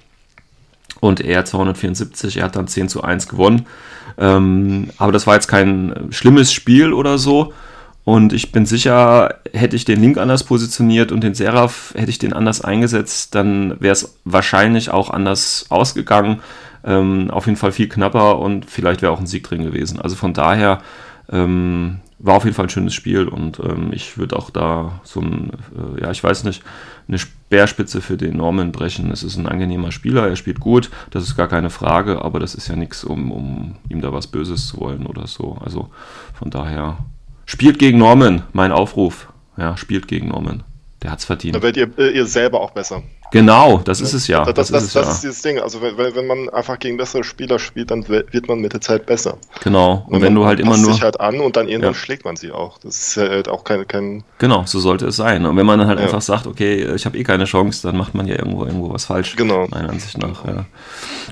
und 1.01 1.19
er 1.19 1.43
274, 1.43 2.37
er 2.37 2.45
hat 2.45 2.55
dann 2.55 2.67
10 2.67 2.87
zu 2.87 3.03
1 3.03 3.27
gewonnen. 3.27 3.65
Ähm, 4.17 4.91
aber 4.97 5.11
das 5.11 5.27
war 5.27 5.33
jetzt 5.33 5.47
kein 5.47 6.07
schlimmes 6.11 6.53
Spiel 6.53 6.93
oder 6.93 7.17
so. 7.17 7.53
Und 8.03 8.33
ich 8.33 8.51
bin 8.51 8.65
sicher, 8.65 9.35
hätte 9.51 9.75
ich 9.75 9.85
den 9.85 9.99
Link 9.99 10.17
anders 10.17 10.43
positioniert 10.43 11.11
und 11.11 11.23
den 11.23 11.35
Seraph 11.35 11.93
hätte 11.95 12.09
ich 12.09 12.19
den 12.19 12.33
anders 12.33 12.61
eingesetzt, 12.61 13.35
dann 13.35 13.79
wäre 13.79 13.93
es 13.93 14.17
wahrscheinlich 14.25 14.89
auch 14.89 15.09
anders 15.09 15.67
ausgegangen. 15.69 16.41
Ähm, 16.83 17.29
auf 17.29 17.45
jeden 17.45 17.57
Fall 17.57 17.71
viel 17.71 17.89
knapper 17.89 18.39
und 18.39 18.65
vielleicht 18.65 19.03
wäre 19.03 19.11
auch 19.11 19.19
ein 19.19 19.27
Sieg 19.27 19.43
drin 19.43 19.63
gewesen. 19.63 20.01
Also 20.01 20.15
von 20.15 20.33
daher 20.33 20.81
ähm, 21.31 21.99
war 22.23 22.35
auf 22.35 22.43
jeden 22.43 22.55
Fall 22.55 22.65
ein 22.65 22.69
schönes 22.69 22.93
Spiel 22.93 23.27
und 23.27 23.59
ähm, 23.59 23.91
ich 23.91 24.17
würde 24.17 24.37
auch 24.37 24.49
da 24.49 25.01
so 25.03 25.21
ein, 25.21 25.51
äh, 25.75 26.01
ja, 26.01 26.11
ich 26.11 26.23
weiß 26.23 26.43
nicht, 26.43 26.63
eine 27.07 27.17
Speerspitze 27.17 27.99
für 28.01 28.15
den 28.15 28.37
Norman 28.37 28.71
brechen. 28.71 29.11
Es 29.11 29.23
ist 29.23 29.37
ein 29.37 29.47
angenehmer 29.47 29.91
Spieler, 29.91 30.27
er 30.27 30.35
spielt 30.35 30.59
gut, 30.59 30.89
das 31.09 31.23
ist 31.23 31.35
gar 31.35 31.47
keine 31.47 31.69
Frage, 31.69 32.23
aber 32.23 32.39
das 32.39 32.55
ist 32.55 32.67
ja 32.67 32.75
nichts, 32.75 33.03
um, 33.03 33.31
um 33.31 33.75
ihm 33.89 34.01
da 34.01 34.13
was 34.13 34.27
Böses 34.27 34.67
zu 34.67 34.79
wollen 34.79 35.05
oder 35.05 35.27
so. 35.27 35.57
Also 35.63 35.89
von 36.33 36.49
daher, 36.49 36.99
spielt 37.45 37.79
gegen 37.79 37.97
Norman, 37.97 38.43
mein 38.53 38.71
Aufruf. 38.71 39.27
Ja, 39.57 39.75
spielt 39.75 40.07
gegen 40.07 40.29
Norman. 40.29 40.63
Der 41.03 41.11
hat's 41.11 41.25
verdient. 41.25 41.55
Da 41.55 41.61
werdet 41.63 41.97
ihr, 41.97 42.05
äh, 42.05 42.11
ihr 42.11 42.27
selber 42.27 42.61
auch 42.61 42.71
besser. 42.71 43.01
Genau, 43.31 43.77
das 43.77 44.01
ist 44.01 44.13
es 44.13 44.27
ja. 44.27 44.43
Das, 44.43 44.53
das, 44.53 44.71
das, 44.71 44.83
ist, 44.83 44.95
das 44.95 45.05
ja. 45.05 45.11
ist, 45.13 45.23
dieses 45.23 45.41
Ding. 45.41 45.57
Also 45.57 45.81
wenn, 45.81 45.97
wenn 45.97 46.27
man 46.27 46.49
einfach 46.49 46.77
gegen 46.77 46.97
bessere 46.97 47.23
Spieler 47.23 47.59
spielt, 47.59 47.89
dann 47.89 48.07
wird 48.07 48.47
man 48.49 48.59
mit 48.59 48.73
der 48.73 48.81
Zeit 48.81 49.05
besser. 49.05 49.37
Genau. 49.63 50.05
Und, 50.07 50.15
und 50.15 50.21
wenn 50.21 50.35
du 50.35 50.45
halt 50.45 50.59
immer 50.59 50.77
nur 50.77 50.91
sich 50.91 51.01
halt 51.01 51.19
an 51.19 51.39
und 51.39 51.55
dann 51.55 51.69
irgendwann 51.69 51.93
ja. 51.93 51.97
schlägt 51.97 52.25
man 52.25 52.35
sie 52.35 52.51
auch. 52.51 52.77
Das 52.79 52.97
ist 52.97 53.17
halt 53.17 53.47
auch 53.47 53.63
kein, 53.63 53.87
kein 53.87 54.23
Genau, 54.37 54.63
so 54.65 54.79
sollte 54.79 55.07
es 55.07 55.15
sein. 55.15 55.45
Und 55.45 55.55
wenn 55.55 55.65
man 55.65 55.79
dann 55.79 55.87
halt 55.87 55.99
ja. 55.99 56.05
einfach 56.05 56.21
sagt, 56.21 56.45
okay, 56.45 56.93
ich 56.93 57.05
habe 57.05 57.17
eh 57.17 57.23
keine 57.23 57.45
Chance, 57.45 57.87
dann 57.87 57.97
macht 57.97 58.13
man 58.13 58.27
ja 58.27 58.35
irgendwo 58.37 58.65
irgendwo 58.65 58.93
was 58.93 59.05
falsch. 59.05 59.37
Genau. 59.37 59.65
Meiner 59.69 59.89
Ansicht 59.89 60.17
nach. 60.17 60.45
Ja. 60.45 60.65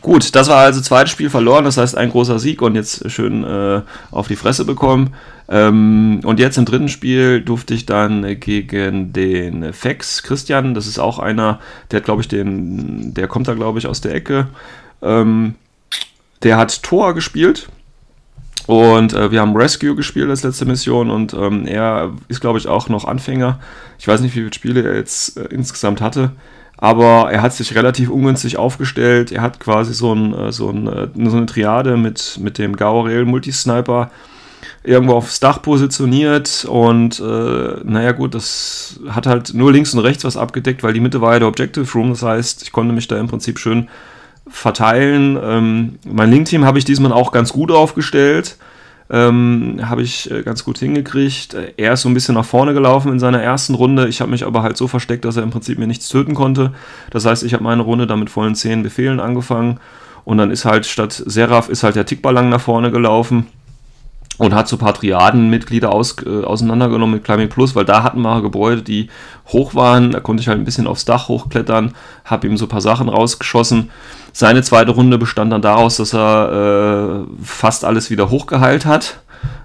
Gut, 0.01 0.33
das 0.35 0.47
war 0.47 0.59
also 0.59 0.79
zweites 0.79 1.11
Spiel 1.11 1.29
verloren. 1.29 1.65
Das 1.65 1.77
heißt 1.77 1.97
ein 1.97 2.09
großer 2.09 2.39
Sieg 2.39 2.61
und 2.61 2.75
jetzt 2.75 3.11
schön 3.11 3.43
äh, 3.43 3.81
auf 4.09 4.29
die 4.29 4.37
Fresse 4.37 4.63
bekommen. 4.63 5.13
Ähm, 5.49 6.21
und 6.23 6.39
jetzt 6.39 6.57
im 6.57 6.65
dritten 6.65 6.89
Spiel 6.89 7.41
durfte 7.41 7.73
ich 7.73 7.85
dann 7.87 8.39
gegen 8.39 9.13
den 9.13 9.73
Fex 9.73 10.21
Christian, 10.21 10.75
das 10.75 10.85
ist 10.85 10.99
auch 10.99 11.17
einer, 11.17 11.59
der 11.89 11.97
hat, 11.97 12.05
glaube 12.05 12.21
ich, 12.21 12.27
den, 12.27 13.13
der 13.15 13.27
kommt 13.27 13.47
da, 13.47 13.55
glaube 13.55 13.79
ich, 13.79 13.87
aus 13.87 13.99
der 13.99 14.13
Ecke. 14.13 14.47
Ähm, 15.01 15.55
der 16.43 16.57
hat 16.57 16.83
Tor 16.83 17.15
gespielt. 17.15 17.67
Und 18.67 19.13
äh, 19.13 19.31
wir 19.31 19.41
haben 19.41 19.55
Rescue 19.55 19.95
gespielt 19.95 20.29
als 20.29 20.43
letzte 20.43 20.65
Mission 20.65 21.09
und 21.09 21.33
ähm, 21.33 21.65
er 21.65 22.13
ist, 22.27 22.39
glaube 22.39 22.59
ich, 22.59 22.67
auch 22.67 22.87
noch 22.87 23.05
Anfänger. 23.05 23.59
Ich 23.97 24.07
weiß 24.07 24.21
nicht, 24.21 24.35
wie 24.35 24.41
viele 24.41 24.53
Spiele 24.53 24.83
er 24.83 24.95
jetzt 24.95 25.37
äh, 25.37 25.45
insgesamt 25.45 26.01
hatte, 26.01 26.33
aber 26.77 27.31
er 27.31 27.41
hat 27.41 27.53
sich 27.53 27.73
relativ 27.73 28.11
ungünstig 28.11 28.57
aufgestellt. 28.57 29.31
Er 29.31 29.41
hat 29.41 29.59
quasi 29.59 29.95
so, 29.95 30.13
ein, 30.13 30.35
äh, 30.35 30.51
so, 30.51 30.69
ein, 30.69 30.85
äh, 30.85 31.07
so 31.29 31.37
eine 31.37 31.47
Triade 31.47 31.97
mit, 31.97 32.37
mit 32.39 32.59
dem 32.59 32.75
Gaurel 32.75 33.25
Multisniper 33.25 34.11
irgendwo 34.83 35.13
aufs 35.13 35.39
Dach 35.39 35.61
positioniert 35.61 36.65
und 36.65 37.19
äh, 37.19 37.75
naja 37.83 38.13
gut, 38.13 38.33
das 38.33 38.99
hat 39.09 39.27
halt 39.27 39.53
nur 39.53 39.71
links 39.71 39.93
und 39.93 39.99
rechts 39.99 40.23
was 40.23 40.37
abgedeckt, 40.37 40.83
weil 40.83 40.93
die 40.93 41.01
Mitte 41.01 41.21
war 41.21 41.33
ja 41.33 41.39
der 41.39 41.47
Objective 41.49 41.91
Room, 41.93 42.09
das 42.09 42.23
heißt, 42.23 42.63
ich 42.63 42.71
konnte 42.71 42.93
mich 42.93 43.07
da 43.07 43.17
im 43.19 43.27
Prinzip 43.27 43.59
schön 43.59 43.89
verteilen. 44.47 45.37
Ähm, 45.41 45.99
mein 46.05 46.31
Link-Team 46.31 46.65
habe 46.65 46.79
ich 46.79 46.85
diesmal 46.85 47.11
auch 47.11 47.31
ganz 47.31 47.51
gut 47.51 47.71
aufgestellt, 47.71 48.57
ähm, 49.09 49.79
habe 49.83 50.01
ich 50.01 50.31
äh, 50.31 50.43
ganz 50.43 50.63
gut 50.63 50.77
hingekriegt. 50.77 51.55
Er 51.77 51.93
ist 51.93 52.01
so 52.01 52.09
ein 52.09 52.13
bisschen 52.13 52.35
nach 52.35 52.45
vorne 52.45 52.73
gelaufen 52.73 53.11
in 53.11 53.19
seiner 53.19 53.41
ersten 53.41 53.75
Runde, 53.75 54.07
ich 54.07 54.21
habe 54.21 54.31
mich 54.31 54.45
aber 54.45 54.63
halt 54.63 54.77
so 54.77 54.87
versteckt, 54.87 55.25
dass 55.25 55.35
er 55.35 55.43
im 55.43 55.51
Prinzip 55.51 55.77
mir 55.77 55.87
nichts 55.87 56.07
töten 56.07 56.35
konnte. 56.35 56.71
Das 57.11 57.25
heißt, 57.25 57.43
ich 57.43 57.53
habe 57.53 57.63
meine 57.63 57.81
Runde 57.81 58.07
da 58.07 58.15
mit 58.15 58.29
vollen 58.29 58.55
10 58.55 58.81
Befehlen 58.81 59.19
angefangen 59.19 59.79
und 60.23 60.37
dann 60.37 60.51
ist 60.51 60.63
halt 60.63 60.85
statt 60.85 61.21
Seraph 61.25 61.67
ist 61.67 61.83
halt 61.83 61.97
der 61.97 62.05
Tickballang 62.05 62.47
nach 62.47 62.61
vorne 62.61 62.91
gelaufen 62.91 63.47
und 64.39 64.55
hat 64.55 64.67
so 64.69 64.77
Patriadenmitglieder 64.77 65.91
aus, 65.91 66.15
äh, 66.25 66.43
auseinandergenommen 66.43 67.15
mit 67.15 67.23
Climbing 67.25 67.49
Plus, 67.49 67.75
weil 67.75 67.85
da 67.85 68.03
hatten 68.03 68.21
wir 68.21 68.41
Gebäude, 68.41 68.81
die 68.81 69.09
hoch 69.49 69.75
waren. 69.75 70.11
Da 70.11 70.21
konnte 70.21 70.41
ich 70.41 70.47
halt 70.47 70.57
ein 70.57 70.63
bisschen 70.63 70.87
aufs 70.87 71.05
Dach 71.05 71.27
hochklettern, 71.27 71.93
habe 72.23 72.47
ihm 72.47 72.57
so 72.57 72.65
paar 72.65 72.81
Sachen 72.81 73.09
rausgeschossen. 73.09 73.91
Seine 74.31 74.63
zweite 74.63 74.91
Runde 74.91 75.17
bestand 75.17 75.51
dann 75.51 75.61
daraus, 75.61 75.97
dass 75.97 76.13
er 76.13 77.25
äh, 77.25 77.43
fast 77.43 77.83
alles 77.83 78.09
wieder 78.09 78.29
hochgeheilt 78.29 78.85
hat, 78.85 79.19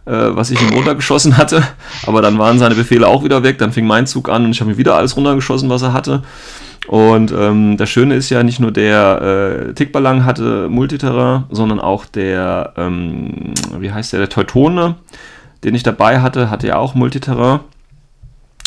äh, 0.07 0.11
was 0.13 0.51
ich 0.51 0.61
ihm 0.61 0.75
runtergeschossen 0.75 1.37
hatte. 1.37 1.63
Aber 2.07 2.21
dann 2.21 2.37
waren 2.39 2.59
seine 2.59 2.75
Befehle 2.75 3.07
auch 3.07 3.23
wieder 3.23 3.45
weg. 3.45 3.59
Dann 3.59 3.73
fing 3.73 3.87
mein 3.87 4.09
Zug 4.09 4.29
an 4.29 4.45
und 4.45 4.51
ich 4.51 4.61
habe 4.61 4.73
ihm 4.73 4.77
wieder 4.77 4.97
alles 4.97 5.17
runtergeschossen, 5.17 5.71
was 5.71 5.83
er 5.83 5.93
hatte. 5.93 6.25
Und 6.87 7.33
ähm, 7.33 7.77
das 7.77 7.89
Schöne 7.89 8.15
ist 8.15 8.31
ja, 8.31 8.43
nicht 8.43 8.61
nur 8.61 8.71
der 8.71 9.69
äh, 9.71 9.75
Tickballang 9.75 10.25
hatte 10.25 10.69
Multiterrain, 10.69 11.45
sondern 11.51 11.81
auch 11.81 12.05
der, 12.05 12.75
ähm, 12.77 13.55
wie 13.79 13.93
heißt 13.93 14.13
der, 14.13 14.21
der 14.21 14.29
Teutone, 14.29 14.97
den 15.63 15.75
ich 15.75 15.83
dabei 15.83 16.21
hatte, 16.21 16.51
hatte 16.51 16.67
ja 16.67 16.77
auch 16.77 16.95
Multiterrain. 16.95 17.61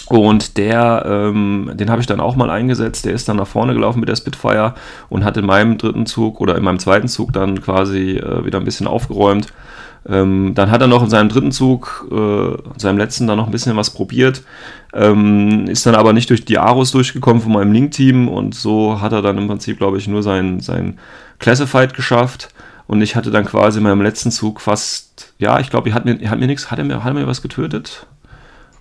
Und 0.09 0.57
der, 0.57 1.03
ähm, 1.05 1.71
den 1.73 1.89
habe 1.89 1.99
ich 1.99 2.07
dann 2.07 2.21
auch 2.21 2.37
mal 2.37 2.49
eingesetzt. 2.49 3.05
Der 3.05 3.13
ist 3.13 3.27
dann 3.27 3.37
nach 3.37 3.47
vorne 3.47 3.73
gelaufen 3.73 3.99
mit 3.99 4.07
der 4.07 4.15
Spitfire 4.15 4.73
und 5.09 5.25
hat 5.25 5.35
in 5.35 5.45
meinem 5.45 5.77
dritten 5.77 6.05
Zug 6.05 6.39
oder 6.39 6.55
in 6.55 6.63
meinem 6.63 6.79
zweiten 6.79 7.09
Zug 7.09 7.33
dann 7.33 7.61
quasi 7.61 8.11
äh, 8.17 8.45
wieder 8.45 8.57
ein 8.57 8.65
bisschen 8.65 8.87
aufgeräumt. 8.87 9.47
Ähm, 10.09 10.53
dann 10.55 10.71
hat 10.71 10.81
er 10.81 10.87
noch 10.87 11.03
in 11.03 11.09
seinem 11.09 11.27
dritten 11.27 11.51
Zug, 11.51 12.07
äh, 12.11 12.15
in 12.15 12.79
seinem 12.79 12.97
letzten, 12.97 13.27
dann 13.27 13.37
noch 13.37 13.47
ein 13.47 13.51
bisschen 13.51 13.75
was 13.75 13.89
probiert, 13.89 14.41
ähm, 14.93 15.65
ist 15.67 15.85
dann 15.85 15.95
aber 15.95 16.13
nicht 16.13 16.29
durch 16.29 16.45
die 16.45 16.57
Aros 16.57 16.91
durchgekommen 16.91 17.41
von 17.41 17.51
meinem 17.51 17.73
Link-Team 17.73 18.29
und 18.29 18.55
so 18.55 19.01
hat 19.01 19.11
er 19.11 19.21
dann 19.21 19.37
im 19.37 19.47
Prinzip, 19.47 19.77
glaube 19.77 19.97
ich, 19.97 20.07
nur 20.07 20.23
sein, 20.23 20.61
sein 20.61 20.97
Classified 21.39 21.93
geschafft 21.93 22.49
und 22.87 23.01
ich 23.01 23.17
hatte 23.17 23.31
dann 23.31 23.45
quasi 23.45 23.79
in 23.79 23.83
meinem 23.83 24.01
letzten 24.01 24.31
Zug 24.31 24.61
fast, 24.61 25.33
ja, 25.39 25.59
ich 25.59 25.69
glaube, 25.69 25.89
er 25.89 25.95
hat 25.95 26.05
mir, 26.05 26.17
hat 26.29 26.39
mir 26.39 26.47
nichts, 26.47 26.71
hat 26.71 26.79
er 26.79 26.85
mir, 26.85 27.03
hat 27.03 27.11
er 27.11 27.19
mir 27.19 27.27
was 27.27 27.41
getötet? 27.41 28.07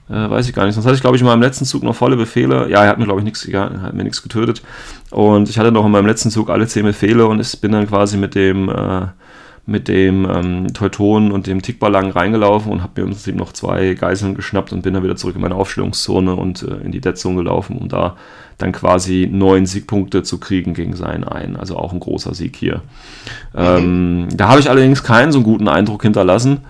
Äh, 0.09 0.31
weiß 0.31 0.49
ich 0.49 0.55
gar 0.55 0.65
nicht. 0.65 0.75
Sonst 0.75 0.87
hatte 0.87 0.95
ich, 0.95 1.01
glaube 1.01 1.17
ich, 1.17 1.23
in 1.23 1.27
meinem 1.27 1.43
letzten 1.43 1.65
Zug 1.65 1.83
noch 1.83 1.97
volle 1.97 2.17
Befehle. 2.17 2.71
Ja, 2.71 2.85
er 2.85 2.91
hat 2.91 2.99
mir, 2.99 3.07
glaube 3.07 3.21
ich, 3.21 3.25
nichts, 3.25 3.45
ja, 3.47 3.69
hat 3.83 3.95
mir 3.95 4.05
nichts 4.05 4.23
getötet. 4.23 4.63
Und 5.11 5.49
ich 5.49 5.59
hatte 5.59 5.73
noch 5.73 5.85
in 5.85 5.91
meinem 5.91 6.07
letzten 6.07 6.31
Zug 6.31 6.49
alle 6.51 6.69
zehn 6.69 6.85
Befehle 6.85 7.27
und 7.27 7.41
ich 7.41 7.61
bin 7.61 7.73
dann 7.73 7.89
quasi 7.89 8.17
mit 8.17 8.37
dem, 8.37 8.69
äh, 8.69 9.09
mit 9.67 9.89
dem 9.89 10.25
ähm, 10.31 10.73
Teuton 10.73 11.33
und 11.33 11.49
dem 11.49 11.61
Tickballang 11.61 12.13
reingelaufen 12.13 12.71
und 12.71 12.83
habe 12.83 12.93
mir 12.97 13.09
im 13.09 13.11
Prinzip 13.13 13.35
noch 13.35 13.53
zwei 13.53 13.95
Geiseln 13.95 14.37
geschnappt 14.37 14.73
und 14.73 14.83
bin 14.83 14.95
dann 14.95 15.03
wieder 15.03 15.17
zurück 15.17 15.35
in 15.35 15.43
meine 15.43 15.57
Aufstellungszone 15.57 16.35
und 16.37 16.63
äh, 16.63 16.85
in 16.85 16.93
die 16.93 17.01
Dead 17.01 17.19
Zone 17.19 17.37
gelaufen, 17.37 17.77
um 17.77 17.89
da 17.89 18.17
dann 18.59 18.71
quasi 18.71 19.29
neun 19.31 19.67
Siegpunkte 19.67 20.23
zu 20.23 20.39
kriegen 20.39 20.73
gegen 20.73 20.95
seinen 20.95 21.25
einen. 21.25 21.57
Also 21.57 21.77
auch 21.77 21.93
ein 21.93 22.01
großer 22.01 22.33
Sieg 22.33 22.55
hier. 22.55 22.83
Mhm. 23.55 23.61
Ähm, 23.61 24.29
da 24.35 24.49
habe 24.49 24.61
ich 24.61 24.71
allerdings 24.71 25.03
keinen 25.03 25.33
so 25.33 25.43
guten 25.43 25.67
Eindruck 25.67 26.03
hinterlassen. 26.03 26.61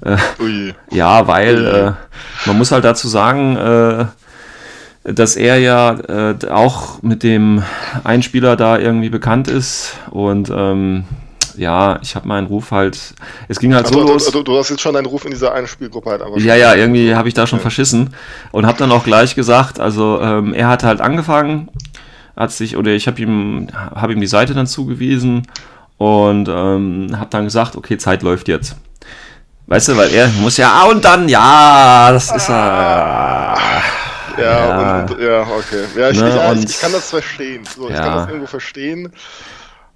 Äh, 0.00 0.16
ja, 0.90 1.28
weil 1.28 1.66
äh, 1.66 1.92
man 2.46 2.58
muss 2.58 2.72
halt 2.72 2.84
dazu 2.84 3.06
sagen, 3.06 3.56
äh, 3.56 4.06
dass 5.04 5.36
er 5.36 5.58
ja 5.58 5.92
äh, 5.92 6.36
auch 6.50 7.02
mit 7.02 7.22
dem 7.22 7.62
Einspieler 8.02 8.56
da 8.56 8.78
irgendwie 8.78 9.10
bekannt 9.10 9.46
ist 9.46 9.98
und 10.10 10.50
ähm, 10.54 11.04
ja, 11.56 11.98
ich 12.02 12.14
habe 12.14 12.26
meinen 12.28 12.46
Ruf 12.46 12.70
halt, 12.70 13.14
es 13.48 13.58
ging 13.58 13.74
halt 13.74 13.86
Also, 13.86 14.00
so 14.06 14.12
los. 14.12 14.30
du, 14.30 14.42
du, 14.42 14.58
hast 14.58 14.70
jetzt 14.70 14.80
schon 14.80 14.94
deinen 14.94 15.06
Ruf 15.06 15.24
in 15.24 15.30
dieser 15.30 15.52
einen 15.52 15.66
Spielgruppe 15.66 16.10
halt 16.10 16.22
einfach 16.22 16.38
Ja, 16.38 16.54
ja, 16.54 16.74
irgendwie 16.74 17.14
habe 17.14 17.28
ich 17.28 17.34
da 17.34 17.46
schon 17.46 17.60
verschissen 17.60 18.14
und 18.52 18.66
habe 18.66 18.78
dann 18.78 18.92
auch 18.92 19.04
gleich 19.04 19.34
gesagt, 19.34 19.80
also 19.80 20.20
ähm, 20.20 20.54
er 20.54 20.68
hat 20.68 20.84
halt 20.84 21.00
angefangen, 21.00 21.68
hat 22.36 22.52
sich, 22.52 22.76
oder 22.76 22.92
ich 22.92 23.06
habe 23.06 23.20
ihm, 23.20 23.68
hab 23.74 24.10
ihm 24.10 24.20
die 24.20 24.26
Seite 24.26 24.54
dann 24.54 24.66
zugewiesen 24.66 25.46
und 25.98 26.48
ähm, 26.48 27.08
habe 27.18 27.28
dann 27.30 27.44
gesagt, 27.44 27.76
okay, 27.76 27.96
Zeit 27.98 28.22
läuft 28.22 28.48
jetzt. 28.48 28.76
Weißt 29.68 29.88
du, 29.88 29.96
weil 29.96 30.12
er 30.14 30.28
muss 30.28 30.58
ja, 30.58 30.70
ah, 30.72 30.90
und 30.90 31.04
dann, 31.04 31.28
ja, 31.28 32.10
das 32.12 32.30
ist 32.30 32.48
er. 32.48 32.54
Ja, 32.54 33.78
Ja. 34.38 35.00
Und, 35.00 35.10
und, 35.12 35.20
ja 35.20 35.40
okay. 35.42 35.84
Ja, 35.96 36.10
ich, 36.10 36.20
Ne, 36.20 36.28
ich, 36.28 36.34
ja, 36.34 36.52
ich, 36.52 36.64
ich 36.64 36.80
kann 36.80 36.92
das 36.92 37.10
verstehen. 37.10 37.64
So, 37.74 37.88
Ich 37.88 37.94
Ja. 37.94 38.02
kann 38.02 38.16
das 38.16 38.26
irgendwo 38.28 38.46
verstehen. 38.46 39.12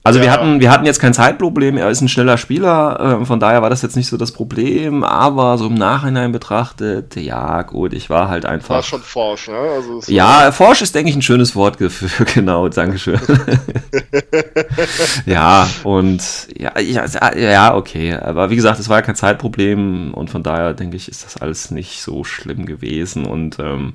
Also 0.03 0.19
wir 0.21 0.29
Ja. 0.29 0.33
hatten, 0.33 0.61
wir 0.61 0.71
hatten 0.71 0.87
jetzt 0.87 0.99
kein 0.99 1.13
Zeitproblem, 1.13 1.77
er 1.77 1.91
ist 1.91 2.01
ein 2.01 2.09
schneller 2.09 2.39
Spieler, 2.39 3.19
äh, 3.21 3.25
von 3.27 3.39
daher 3.39 3.61
war 3.61 3.69
das 3.69 3.83
jetzt 3.83 3.97
nicht 3.97 4.09
so 4.09 4.17
das 4.17 4.33
Problem, 4.33 5.05
aber 5.05 5.59
so 5.59 5.67
im 5.67 5.75
Nachhinein 5.75 6.33
betrachtet, 6.33 7.17
ja 7.17 7.61
gut, 7.63 7.93
ich 7.93 8.09
war 8.09 8.31
halt 8.31 8.45
War 8.45 8.51
einfach. 8.51 8.83
schon 8.83 9.03
forsch, 9.03 9.49
ne? 9.49 9.59
Also, 9.59 10.01
Ja, 10.11 10.53
forsch 10.53 10.81
ist, 10.81 10.95
denke 10.95 11.11
ich, 11.11 11.17
ein 11.17 11.21
schönes 11.23 11.55
Wort 11.55 11.77
für, 11.77 12.25
genau, 12.35 12.71
Dankeschön. 12.71 13.21
ja, 15.27 15.69
und 15.85 16.23
ja, 16.57 16.79
ja, 16.81 17.05
ja, 17.37 17.75
okay. 17.75 18.15
Aber 18.15 18.51
wie 18.51 18.57
gesagt, 18.57 18.79
es 18.81 18.89
war 18.89 18.99
ja 18.99 19.03
kein 19.03 19.15
Zeitproblem 19.17 20.15
und 20.15 20.31
von 20.31 20.43
daher 20.43 20.75
denke 20.75 20.97
ich, 20.97 21.09
ist 21.09 21.25
das 21.25 21.37
alles 21.37 21.71
nicht 21.71 22.03
so 22.03 22.25
schlimm 22.25 22.67
gewesen. 22.67 23.27
Und 23.27 23.59
ähm, 23.59 23.95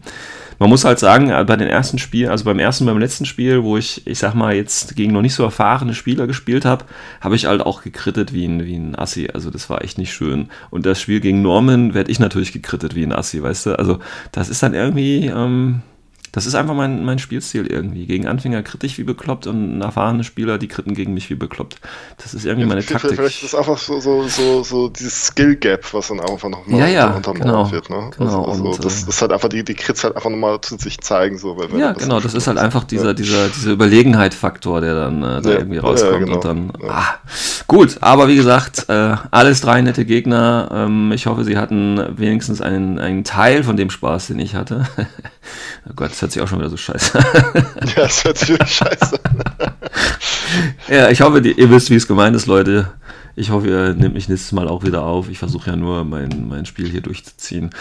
man 0.59 0.69
muss 0.69 0.85
halt 0.85 0.99
sagen, 0.99 1.29
äh, 1.29 1.43
bei 1.45 1.55
den 1.55 1.67
ersten 1.67 1.97
Spielen, 1.97 2.29
also 2.29 2.45
beim 2.45 2.59
ersten 2.59 2.85
beim 2.85 2.99
letzten 2.99 3.25
Spiel, 3.25 3.63
wo 3.63 3.77
ich, 3.77 4.05
ich 4.07 4.19
sag 4.19 4.33
mal, 4.33 4.55
jetzt 4.55 4.95
gegen 4.95 5.13
noch 5.13 5.21
nicht 5.21 5.33
so 5.33 5.43
erfahrene 5.43 5.93
Spieler 5.93 6.27
gespielt 6.27 6.65
habe, 6.65 6.85
habe 7.21 7.35
ich 7.35 7.45
halt 7.45 7.61
auch 7.61 7.81
gekrittet 7.81 8.33
wie 8.33 8.45
ein, 8.45 8.65
wie 8.65 8.75
ein 8.75 8.97
Assi. 8.97 9.29
Also 9.33 9.51
das 9.51 9.69
war 9.69 9.83
echt 9.83 9.97
nicht 9.97 10.13
schön. 10.13 10.49
Und 10.69 10.85
das 10.85 10.99
Spiel 11.01 11.19
gegen 11.19 11.41
Norman 11.41 11.93
werde 11.93 12.11
ich 12.11 12.19
natürlich 12.19 12.51
gekrittet 12.51 12.95
wie 12.95 13.03
ein 13.03 13.13
Assi, 13.13 13.41
weißt 13.41 13.67
du? 13.67 13.79
Also 13.79 13.99
das 14.31 14.49
ist 14.49 14.63
dann 14.63 14.73
irgendwie. 14.73 15.27
Ähm, 15.27 15.81
das 16.35 16.45
ist 16.45 16.53
einfach 16.53 16.73
mein, 16.73 17.05
mein 17.05 17.17
Spielstil 17.17 17.65
irgendwie. 17.65 18.05
Gegen 18.05 18.27
Anfänger 18.27 18.61
kritisch 18.61 18.97
wie 18.97 19.05
bekloppt 19.05 19.47
und 19.47 19.81
erfahrene 19.81 20.25
Spieler, 20.25 20.57
die 20.57 20.67
kritten 20.67 20.93
gegen 20.93 21.13
mich 21.13 21.29
wie 21.29 21.35
bekloppt. 21.35 21.79
Das 22.17 22.33
ist 22.33 22.45
irgendwie 22.45 22.67
meine 22.67 22.85
Taktik. 22.85 23.15
Vielleicht 23.15 23.41
ist 23.41 23.55
einfach 23.55 23.77
so, 23.77 24.01
so, 24.01 24.27
so, 24.27 24.61
so 24.61 24.89
dieses 24.89 25.27
Skill 25.27 25.55
Gap, 25.55 25.93
was 25.93 26.09
dann 26.09 26.19
einfach 26.19 26.49
nochmal 26.49 26.77
Ja, 26.77 26.87
ja, 26.87 27.19
genau, 27.19 27.71
wird. 27.71 27.89
Ne? 27.89 28.11
genau, 28.17 28.43
Also, 28.43 28.45
also 28.51 28.63
und, 28.65 28.83
das, 28.83 29.03
äh, 29.03 29.05
das 29.05 29.21
halt 29.21 29.31
einfach 29.31 29.47
die, 29.47 29.63
die 29.63 29.75
Crits 29.75 30.03
halt 30.03 30.17
einfach 30.17 30.29
nochmal 30.29 30.59
zu 30.59 30.75
sich 30.77 30.99
zeigen. 30.99 31.37
So, 31.37 31.57
wenn 31.57 31.79
Ja, 31.79 31.93
das 31.93 32.03
genau, 32.03 32.19
das 32.19 32.33
ist 32.33 32.47
halt 32.47 32.57
einfach 32.57 32.83
dieser, 32.83 33.07
Ja. 33.07 33.13
dieser, 33.13 33.47
dieser 33.47 33.71
Überlegenheit-Faktor, 33.71 34.81
der 34.81 34.93
dann 34.95 35.23
äh, 35.23 35.41
da 35.41 35.49
Ja, 35.51 35.57
irgendwie 35.59 35.77
rauskommt 35.77 36.25
genau, 36.25 36.35
und 36.35 36.43
dann. 36.43 36.73
Ah, 36.85 37.15
gut, 37.67 37.97
aber 38.01 38.27
wie 38.27 38.35
gesagt, 38.35 38.89
äh, 38.89 39.15
alles 39.31 39.61
drei 39.61 39.81
nette 39.81 40.03
Gegner. 40.03 40.69
Ähm, 40.73 41.13
ich 41.13 41.27
hoffe, 41.27 41.45
sie 41.45 41.57
hatten 41.57 42.01
wenigstens 42.17 42.59
einen, 42.59 42.99
einen 42.99 43.23
Teil 43.23 43.63
von 43.63 43.77
dem 43.77 43.89
Spaß, 43.89 44.27
den 44.27 44.39
ich 44.39 44.55
hatte. 44.55 44.85
oh 45.89 45.93
Gott, 45.95 46.11
das 46.11 46.21
hört 46.25 46.31
sich 46.31 46.41
auch 46.41 46.47
schon 46.47 46.59
wieder 46.59 46.69
so 46.69 46.77
scheiße. 46.77 47.19
an. 47.19 47.25
Ja, 47.95 48.03
das 48.03 48.23
hört 48.23 48.37
sich 48.37 48.49
wirklich 48.49 48.73
scheiße 48.73 49.19
an. 49.23 49.43
Ja, 50.87 51.09
ich 51.09 51.21
hoffe, 51.21 51.39
ihr 51.39 51.69
wisst, 51.69 51.89
wie 51.89 51.95
es 51.95 52.07
gemeint 52.07 52.35
ist, 52.35 52.45
Leute. 52.45 52.93
Ich 53.35 53.49
hoffe, 53.49 53.67
ihr 53.67 53.93
nehmt 53.93 54.13
mich 54.13 54.29
nächstes 54.29 54.51
Mal 54.53 54.67
auch 54.67 54.83
wieder 54.83 55.03
auf. 55.03 55.29
Ich 55.29 55.37
versuche 55.37 55.71
ja 55.71 55.75
nur, 55.75 56.05
mein, 56.05 56.47
mein 56.47 56.65
Spiel 56.65 56.87
hier 56.89 57.01
durchzuziehen. 57.01 57.71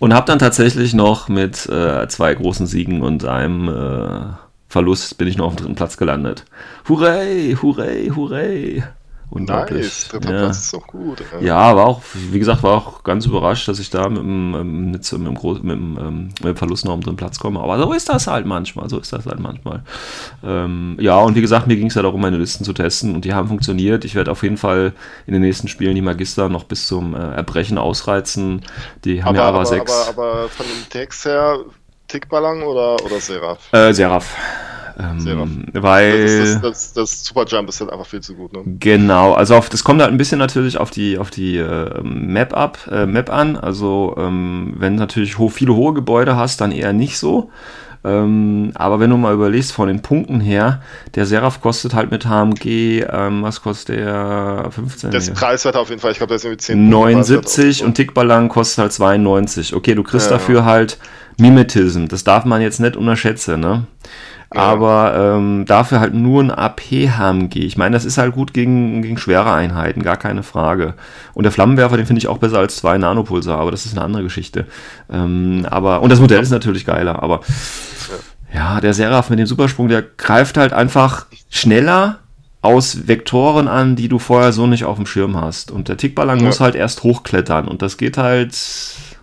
Und 0.00 0.12
habe 0.12 0.26
dann 0.26 0.38
tatsächlich 0.38 0.94
noch 0.94 1.28
mit 1.28 1.66
äh, 1.66 2.08
zwei 2.08 2.34
großen 2.34 2.66
Siegen 2.66 3.02
und 3.02 3.24
einem 3.24 3.68
äh, 3.68 4.34
Verlust 4.68 5.16
bin 5.16 5.28
ich 5.28 5.36
noch 5.36 5.46
auf 5.46 5.54
dem 5.54 5.64
dritten 5.64 5.76
Platz 5.76 5.96
gelandet. 5.96 6.44
Hurray, 6.88 7.56
hurray, 7.60 8.10
hurray. 8.14 8.82
Unglaublich. 9.34 9.82
Nice, 9.82 10.08
dritter 10.08 10.32
ja. 10.32 10.38
Platz 10.38 10.58
ist 10.58 10.72
doch 10.72 10.86
gut. 10.86 11.22
ey. 11.32 11.44
Ja, 11.44 11.74
war 11.76 11.86
auch, 11.86 12.02
wie 12.14 12.38
gesagt, 12.38 12.62
war 12.62 12.72
auch 12.76 13.02
ganz 13.02 13.26
überrascht, 13.26 13.66
dass 13.66 13.80
ich 13.80 13.90
da 13.90 14.08
mit 14.08 14.18
dem, 14.18 14.54
ähm, 14.54 14.90
mit, 14.92 15.04
so- 15.04 15.18
mit 15.18 15.32
mit 15.64 15.76
ähm, 15.76 16.28
mit 16.40 16.44
dem 16.44 16.56
Verlust 16.56 16.84
noch 16.84 16.94
um 16.94 17.00
den 17.00 17.16
Platz 17.16 17.38
komme. 17.40 17.60
Aber 17.60 17.78
so 17.78 17.92
ist 17.92 18.08
das 18.08 18.28
halt 18.28 18.46
manchmal, 18.46 18.88
so 18.88 18.98
ist 18.98 19.12
das 19.12 19.26
halt 19.26 19.40
manchmal. 19.40 19.82
Ähm, 20.44 20.96
ja, 21.00 21.16
und 21.18 21.34
wie 21.34 21.40
gesagt, 21.40 21.66
mir 21.66 21.76
ging 21.76 21.88
es 21.88 21.94
ja 21.94 22.02
darum, 22.02 22.20
meine 22.20 22.36
Listen 22.38 22.64
zu 22.64 22.72
testen 22.72 23.14
und 23.14 23.24
die 23.24 23.34
haben 23.34 23.48
funktioniert. 23.48 24.04
Ich 24.04 24.14
werde 24.14 24.30
auf 24.30 24.42
jeden 24.44 24.56
Fall 24.56 24.92
in 25.26 25.32
den 25.32 25.42
nächsten 25.42 25.68
Spielen 25.68 25.94
die 25.96 26.02
Magister 26.02 26.48
noch 26.48 26.64
bis 26.64 26.86
zum 26.86 27.14
äh, 27.14 27.18
Erbrechen 27.18 27.78
ausreizen. 27.78 28.62
Die 29.04 29.24
haben 29.24 29.36
aber, 29.36 29.38
ja 29.38 29.48
aber, 29.48 29.60
aber, 29.60 29.66
sechs. 29.66 29.92
aber, 29.92 30.08
aber 30.08 30.48
von 30.48 30.66
dem 30.66 30.88
Text 30.88 31.24
her, 31.24 31.58
Tickballang 32.08 32.62
oder, 32.62 33.02
oder 33.04 33.20
Seraph? 33.20 33.72
äh, 33.72 33.92
Seraph. 33.92 34.36
Ähm. 34.98 35.66
Weil. 35.72 36.26
Das, 36.26 36.52
das, 36.52 36.60
das, 36.62 36.92
das 36.92 37.24
Superjump 37.24 37.68
ist 37.68 37.80
halt 37.80 37.90
einfach 37.90 38.06
viel 38.06 38.20
zu 38.20 38.34
gut, 38.34 38.52
ne? 38.52 38.62
Genau, 38.78 39.32
also 39.32 39.56
auf, 39.56 39.68
das 39.68 39.84
kommt 39.84 40.00
halt 40.00 40.12
ein 40.12 40.18
bisschen 40.18 40.38
natürlich 40.38 40.78
auf 40.78 40.90
die, 40.90 41.18
auf 41.18 41.30
die 41.30 41.56
äh, 41.56 42.00
Map 42.02 42.56
ab, 42.56 42.78
äh, 42.90 43.06
Map 43.06 43.30
an. 43.30 43.56
Also 43.56 44.14
ähm, 44.18 44.74
wenn 44.76 44.94
du 44.94 45.00
natürlich 45.00 45.38
ho 45.38 45.48
viele 45.48 45.74
hohe 45.74 45.94
Gebäude 45.94 46.36
hast, 46.36 46.60
dann 46.60 46.72
eher 46.72 46.92
nicht 46.92 47.18
so. 47.18 47.50
Ähm, 48.06 48.72
aber 48.74 49.00
wenn 49.00 49.08
du 49.08 49.16
mal 49.16 49.32
überlegst 49.32 49.72
von 49.72 49.88
den 49.88 50.02
Punkten 50.02 50.38
her, 50.38 50.82
der 51.14 51.24
Seraph 51.24 51.62
kostet 51.62 51.94
halt 51.94 52.10
mit 52.10 52.26
HMG, 52.26 53.02
was 53.42 53.62
kostet 53.62 53.96
der 53.96 54.68
15? 54.70 55.10
Der 55.10 55.18
ist 55.18 55.24
hier? 55.26 55.34
preiswert 55.34 55.74
auf 55.76 55.88
jeden 55.88 56.02
Fall. 56.02 56.12
Ich 56.12 56.18
glaube, 56.18 56.28
der 56.28 56.36
ist 56.36 56.44
irgendwie 56.44 56.58
10 56.58 56.90
79 56.90 57.82
und 57.82 57.94
Tickballang 57.94 58.50
kostet 58.50 58.78
halt 58.78 58.92
92. 58.92 59.74
Okay, 59.74 59.94
du 59.94 60.02
kriegst 60.02 60.26
Ja. 60.26 60.36
dafür 60.36 60.66
halt 60.66 60.98
Mimetism. 61.38 62.06
Das 62.06 62.24
darf 62.24 62.44
man 62.44 62.60
jetzt 62.60 62.78
nicht 62.78 62.96
unterschätzen, 62.96 63.60
ne? 63.60 63.86
Ja. 64.54 64.60
Aber 64.60 65.34
ähm, 65.36 65.64
dafür 65.66 66.00
halt 66.00 66.14
nur 66.14 66.42
ein 66.42 66.50
AP-HMG. 66.50 67.56
Ich 67.56 67.76
meine, 67.76 67.94
das 67.94 68.04
ist 68.04 68.18
halt 68.18 68.32
gut 68.34 68.54
gegen, 68.54 69.02
gegen 69.02 69.18
schwere 69.18 69.52
Einheiten, 69.52 70.02
gar 70.02 70.16
keine 70.16 70.42
Frage. 70.42 70.94
Und 71.34 71.42
der 71.44 71.52
Flammenwerfer, 71.52 71.96
den 71.96 72.06
finde 72.06 72.18
ich 72.20 72.28
auch 72.28 72.38
besser 72.38 72.58
als 72.58 72.76
zwei 72.76 72.96
Nanopulsar, 72.98 73.58
aber 73.58 73.70
das 73.70 73.84
ist 73.86 73.96
eine 73.96 74.04
andere 74.04 74.22
Geschichte. 74.22 74.66
Ähm, 75.12 75.66
aber, 75.70 76.02
und 76.02 76.10
das 76.10 76.20
Modell 76.20 76.42
ist 76.42 76.50
natürlich 76.50 76.86
geiler, 76.86 77.22
aber 77.22 77.40
ja, 78.54 78.80
der 78.80 78.94
Seraph 78.94 79.30
mit 79.30 79.38
dem 79.40 79.46
Supersprung, 79.46 79.88
der 79.88 80.02
greift 80.02 80.56
halt 80.56 80.72
einfach 80.72 81.26
schneller 81.50 82.18
aus 82.62 83.08
Vektoren 83.08 83.68
an, 83.68 83.96
die 83.96 84.08
du 84.08 84.18
vorher 84.18 84.52
so 84.52 84.66
nicht 84.66 84.84
auf 84.84 84.96
dem 84.96 85.06
Schirm 85.06 85.38
hast. 85.38 85.70
Und 85.70 85.88
der 85.88 85.96
Tickballang 85.98 86.38
Ja. 86.38 86.46
muss 86.46 86.60
halt 86.60 86.74
erst 86.76 87.02
hochklettern. 87.02 87.68
Und 87.68 87.82
das 87.82 87.98
geht 87.98 88.16
halt 88.16 88.56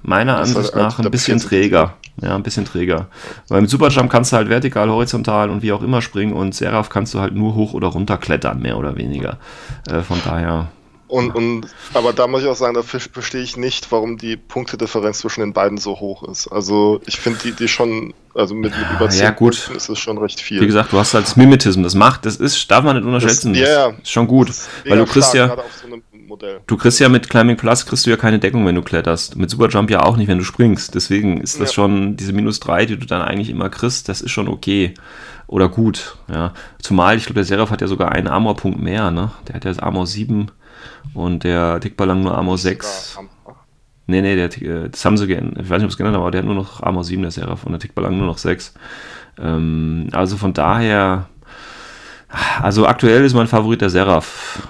meiner 0.03 0.37
Das 0.37 0.55
Ansicht 0.55 0.75
nach 0.75 0.99
ein 0.99 1.11
bisschen 1.11 1.39
träger. 1.39 1.95
Ja, 2.21 2.35
ein 2.35 2.43
bisschen 2.43 2.65
träger. 2.65 3.07
Weil 3.47 3.61
mit 3.61 3.69
Superjump 3.69 4.11
kannst 4.11 4.31
du 4.31 4.37
halt 4.37 4.49
vertikal, 4.49 4.89
horizontal 4.89 5.49
und 5.49 5.61
wie 5.63 5.71
auch 5.71 5.81
immer 5.81 6.01
springen 6.01 6.33
und 6.33 6.53
Seraph 6.53 6.89
kannst 6.89 7.13
du 7.13 7.19
halt 7.19 7.33
nur 7.33 7.55
hoch 7.55 7.73
oder 7.73 7.87
runter 7.87 8.17
klettern, 8.17 8.61
mehr 8.61 8.77
oder 8.77 8.97
weniger. 8.97 9.37
Äh, 9.89 10.01
von 10.01 10.19
daher. 10.23 10.67
Und, 11.07 11.35
und, 11.35 11.67
aber 11.93 12.13
da 12.13 12.25
muss 12.27 12.41
ich 12.41 12.47
auch 12.47 12.55
sagen, 12.55 12.73
da 12.73 12.83
ver- 12.83 12.99
verstehe 12.99 13.41
ich 13.41 13.57
nicht, 13.57 13.91
warum 13.91 14.17
die 14.17 14.37
Punktedifferenz 14.37 15.19
zwischen 15.19 15.41
den 15.41 15.51
beiden 15.51 15.77
so 15.77 15.99
hoch 15.99 16.23
ist. 16.23 16.47
Also 16.47 17.01
ich 17.05 17.19
finde 17.19 17.39
die, 17.43 17.51
die 17.51 17.67
schon, 17.67 18.13
also 18.33 18.55
mit, 18.55 18.71
mit 18.77 18.87
über 18.95 19.09
10 19.09 19.21
ja, 19.21 19.31
gut. 19.31 19.55
Punkten 19.57 19.75
ist 19.75 19.89
es 19.89 19.99
schon 19.99 20.17
recht 20.19 20.39
viel. 20.39 20.61
Wie 20.61 20.65
gesagt, 20.67 20.93
du 20.93 20.97
hast 20.99 21.13
halt 21.13 21.25
das 21.25 21.35
Mimetism, 21.35 21.83
das 21.83 21.95
macht, 21.95 22.25
das 22.25 22.37
ist, 22.37 22.71
darf 22.71 22.85
man 22.85 22.95
nicht 22.95 23.05
unterschätzen. 23.05 23.53
ja, 23.55 23.67
ja. 23.67 23.89
Das 23.91 23.99
ist 24.03 24.11
schon 24.11 24.25
gut. 24.27 24.47
Das 24.49 24.69
Weil 24.87 24.99
du 24.99 25.05
kriegst 25.05 25.33
ja, 25.33 25.47
gerade 25.47 25.63
auf 25.63 25.73
so 25.81 25.87
einem 25.87 26.01
Modell. 26.31 26.61
Du 26.65 26.77
kriegst 26.77 26.99
ja 26.99 27.09
mit 27.09 27.29
Climbing 27.29 27.57
Plus 27.57 27.85
kriegst 27.85 28.05
du 28.05 28.09
ja 28.09 28.17
keine 28.17 28.39
Deckung, 28.39 28.65
wenn 28.65 28.75
du 28.75 28.81
kletterst. 28.81 29.35
Mit 29.35 29.49
Superjump 29.49 29.89
ja 29.91 30.03
auch 30.03 30.15
nicht, 30.17 30.27
wenn 30.27 30.37
du 30.37 30.43
springst. 30.43 30.95
Deswegen 30.95 31.39
ist 31.41 31.59
das 31.59 31.69
Ja. 31.69 31.73
schon, 31.75 32.15
diese 32.15 32.33
minus 32.33 32.59
3, 32.61 32.85
die 32.85 32.97
du 32.97 33.05
dann 33.05 33.21
eigentlich 33.21 33.49
immer 33.49 33.69
kriegst, 33.69 34.07
das 34.09 34.21
ist 34.21 34.31
schon 34.31 34.47
okay. 34.47 34.93
Oder 35.47 35.67
gut, 35.69 36.15
ja. 36.31 36.53
Zumal, 36.81 37.17
ich 37.17 37.25
glaube, 37.25 37.35
der 37.35 37.43
Seraph 37.43 37.69
hat 37.71 37.81
ja 37.81 37.87
sogar 37.87 38.11
einen 38.13 38.27
Armor-Punkt 38.27 38.79
mehr, 38.81 39.11
ne? 39.11 39.31
Der 39.47 39.55
hat 39.55 39.65
ja 39.65 39.71
das 39.71 39.79
Armor 39.79 40.07
7 40.07 40.47
und 41.13 41.43
der 41.43 41.79
Tickballang 41.81 42.21
nur 42.23 42.35
Armor 42.37 42.57
6. 42.57 43.13
Sogar 43.15 43.23
am- 43.25 43.29
Nee, 44.07 44.21
nee, 44.21 44.35
der, 44.35 44.45
äh, 44.61 44.89
das 44.89 45.05
haben 45.05 45.15
sie 45.17 45.27
geändert. 45.27 45.63
Ich 45.63 45.69
weiß 45.69 45.77
nicht, 45.77 45.85
ob 45.85 45.91
es 45.91 45.97
geändert 45.97 46.15
haben, 46.15 46.21
aber 46.23 46.31
der 46.31 46.39
hat 46.39 46.45
nur 46.45 46.55
noch 46.55 46.81
Armor 46.81 47.03
7, 47.03 47.21
der 47.21 47.31
Seraph, 47.31 47.65
und 47.65 47.71
der 47.73 47.79
Tickballang 47.79 48.17
nur 48.17 48.25
noch 48.27 48.37
6. 48.39 48.73
Ähm, 49.39 50.07
also 50.11 50.37
von 50.37 50.53
daher, 50.53 51.27
also 52.61 52.87
aktuell 52.87 53.23
ist 53.25 53.33
mein 53.33 53.47
Favorit 53.47 53.81
der 53.81 53.89
Seraph. 53.89 54.67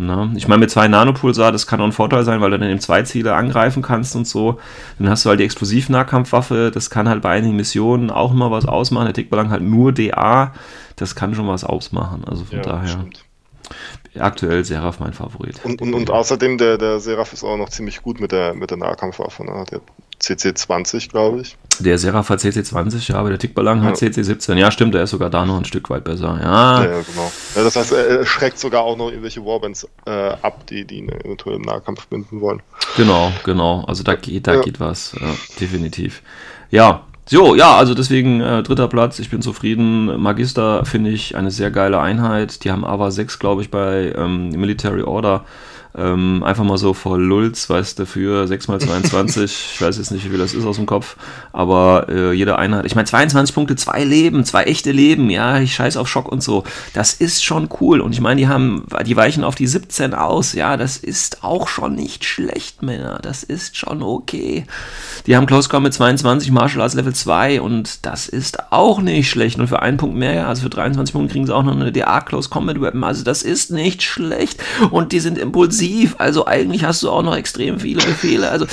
Na, 0.00 0.30
ich 0.36 0.46
meine, 0.46 0.60
mit 0.60 0.70
zwei 0.70 0.86
Nanopulsar, 0.86 1.50
das 1.50 1.66
kann 1.66 1.80
auch 1.80 1.84
ein 1.84 1.92
Vorteil 1.92 2.22
sein, 2.22 2.40
weil 2.40 2.50
du 2.52 2.58
dann 2.60 2.70
eben 2.70 2.78
zwei 2.78 3.02
Ziele 3.02 3.34
angreifen 3.34 3.82
kannst 3.82 4.14
und 4.14 4.28
so. 4.28 4.60
Dann 4.98 5.10
hast 5.10 5.24
du 5.24 5.28
halt 5.30 5.40
die 5.40 5.44
Explosiv-Nahkampfwaffe, 5.44 6.70
das 6.72 6.88
kann 6.88 7.08
halt 7.08 7.20
bei 7.20 7.30
einigen 7.30 7.56
Missionen 7.56 8.10
auch 8.10 8.32
mal 8.32 8.52
was 8.52 8.64
ausmachen. 8.64 9.06
Der 9.06 9.14
Tickballang 9.14 9.50
halt 9.50 9.62
nur 9.62 9.90
DA, 9.92 10.54
das 10.94 11.16
kann 11.16 11.34
schon 11.34 11.48
was 11.48 11.64
ausmachen. 11.64 12.22
Also 12.26 12.44
von 12.44 12.58
Ja, 12.58 12.62
daher, 12.62 12.88
stimmt. 12.88 13.24
Aktuell 14.20 14.64
Seraph 14.64 15.00
mein 15.00 15.12
Favorit. 15.12 15.60
Und, 15.64 15.80
und, 15.80 15.94
und 15.94 16.10
außerdem, 16.10 16.58
der, 16.58 16.78
der 16.78 17.00
Seraph 17.00 17.32
ist 17.32 17.44
auch 17.44 17.56
noch 17.56 17.68
ziemlich 17.68 18.02
gut 18.02 18.20
mit 18.20 18.32
der, 18.32 18.54
mit 18.54 18.70
der 18.70 18.78
Nahkampfwaffe. 18.78 19.44
Ne? 19.44 19.64
Der 19.70 19.80
CC20, 20.20 21.10
glaube 21.10 21.42
ich. 21.42 21.56
Der 21.78 21.96
Seraph 21.96 22.28
hat 22.28 22.40
CC20, 22.40 23.12
ja, 23.12 23.16
aber 23.16 23.28
der 23.30 23.38
Tickballang 23.38 23.82
hat 23.82 24.00
Ja. 24.00 24.08
CC17. 24.08 24.56
Ja, 24.56 24.70
stimmt, 24.70 24.94
der 24.94 25.04
ist 25.04 25.10
sogar 25.10 25.30
da 25.30 25.46
noch 25.46 25.58
ein 25.58 25.64
Stück 25.64 25.90
weit 25.90 26.04
besser. 26.04 26.38
Ja, 26.42 26.82
Ja, 26.82 26.90
ja 26.90 27.02
genau. 27.02 27.32
Ja, 27.54 27.62
das 27.62 27.76
heißt, 27.76 27.92
er 27.92 28.26
schreckt 28.26 28.58
sogar 28.58 28.82
auch 28.82 28.96
noch 28.96 29.10
irgendwelche 29.10 29.44
Warbands 29.44 29.86
äh, 30.06 30.10
ab, 30.10 30.66
die, 30.66 30.84
die 30.84 30.96
ihn 30.98 31.08
eventuell 31.08 31.56
im 31.56 31.62
Nahkampf 31.62 32.08
binden 32.08 32.40
wollen. 32.40 32.62
genau, 32.96 33.32
genau. 33.44 33.84
Also 33.86 34.02
da 34.02 34.16
geht, 34.16 34.46
da 34.46 34.60
geht 34.60 34.80
was, 34.80 35.14
definitiv. 35.60 36.22
Ja, 36.70 37.04
So, 37.30 37.54
ja, 37.54 37.76
also 37.76 37.92
deswegen 37.94 38.40
äh, 38.40 38.62
dritter 38.62 38.88
Platz, 38.88 39.18
ich 39.18 39.28
bin 39.28 39.42
zufrieden. 39.42 40.18
Magister 40.20 40.86
finde 40.86 41.10
ich 41.10 41.36
eine 41.36 41.50
sehr 41.50 41.70
geile 41.70 42.00
Einheit. 42.00 42.64
Die 42.64 42.70
haben 42.70 42.86
aber 42.86 43.10
6, 43.10 43.38
glaube 43.38 43.60
ich, 43.60 43.70
bei 43.70 44.14
ähm, 44.16 44.48
Military 44.50 45.02
Order. 45.02 45.44
Ähm, 45.98 46.44
einfach 46.44 46.62
mal 46.62 46.78
so 46.78 46.94
vor 46.94 47.18
Lulz, 47.18 47.68
weißt 47.68 47.98
du, 47.98 48.06
für 48.06 48.46
6 48.46 48.68
mal 48.68 48.80
22, 48.80 49.44
ich 49.74 49.82
weiß 49.82 49.98
jetzt 49.98 50.12
nicht, 50.12 50.24
wie 50.24 50.28
viel 50.28 50.38
das 50.38 50.54
ist 50.54 50.64
aus 50.64 50.76
dem 50.76 50.86
Kopf, 50.86 51.16
aber 51.52 52.06
äh, 52.08 52.32
jede 52.32 52.56
Einheit, 52.56 52.86
ich 52.86 52.94
meine 52.94 53.06
22 53.06 53.52
Punkte, 53.52 53.74
zwei 53.74 54.04
Leben, 54.04 54.44
zwei 54.44 54.64
echte 54.64 54.92
Leben, 54.92 55.28
ja, 55.28 55.58
ich 55.58 55.74
scheiß 55.74 55.96
auf 55.96 56.06
Schock 56.06 56.30
und 56.30 56.40
so, 56.40 56.62
das 56.94 57.14
ist 57.14 57.44
schon 57.44 57.68
cool. 57.80 58.00
Und 58.00 58.12
ich 58.12 58.20
meine, 58.20 58.40
die 58.40 58.46
haben, 58.46 58.86
die 59.06 59.16
weichen 59.16 59.42
auf 59.42 59.56
die 59.56 59.66
17 59.66 60.14
aus, 60.14 60.52
ja, 60.52 60.76
das 60.76 60.98
ist 60.98 61.42
auch 61.42 61.66
schon 61.66 61.96
nicht 61.96 62.24
schlecht, 62.24 62.82
Männer, 62.82 63.18
das 63.20 63.42
ist 63.42 63.76
schon 63.76 64.00
okay. 64.00 64.66
Die 65.26 65.34
haben 65.34 65.46
Close 65.46 65.68
Combat 65.68 65.92
22, 65.92 66.52
Martial 66.52 66.82
Arts 66.82 66.94
Level 66.94 67.14
2 67.14 67.60
und 67.60 68.06
das 68.06 68.28
ist 68.28 68.72
auch 68.72 69.00
nicht 69.00 69.28
schlecht. 69.28 69.58
Und 69.58 69.66
für 69.66 69.82
einen 69.82 69.96
Punkt 69.96 70.16
mehr, 70.16 70.46
also 70.46 70.62
für 70.62 70.70
23 70.70 71.12
Punkte 71.12 71.32
kriegen 71.32 71.46
sie 71.46 71.54
auch 71.54 71.64
noch 71.64 71.74
eine 71.74 71.90
DA 71.90 72.20
Close 72.20 72.48
Combat 72.48 72.80
Weapon, 72.80 73.02
also 73.02 73.24
das 73.24 73.42
ist 73.42 73.72
nicht 73.72 74.04
schlecht. 74.04 74.62
Und 74.92 75.10
die 75.10 75.18
sind 75.18 75.38
impulsiv 75.38 75.87
intensiv. 75.88 76.14
Also 76.18 76.46
eigentlich 76.46 76.84
hast 76.84 77.02
du 77.02 77.10
auch 77.10 77.22
noch 77.22 77.36
extrem 77.36 77.80
viele 77.80 78.02
Befehle. 78.04 78.50
Also 78.50 78.66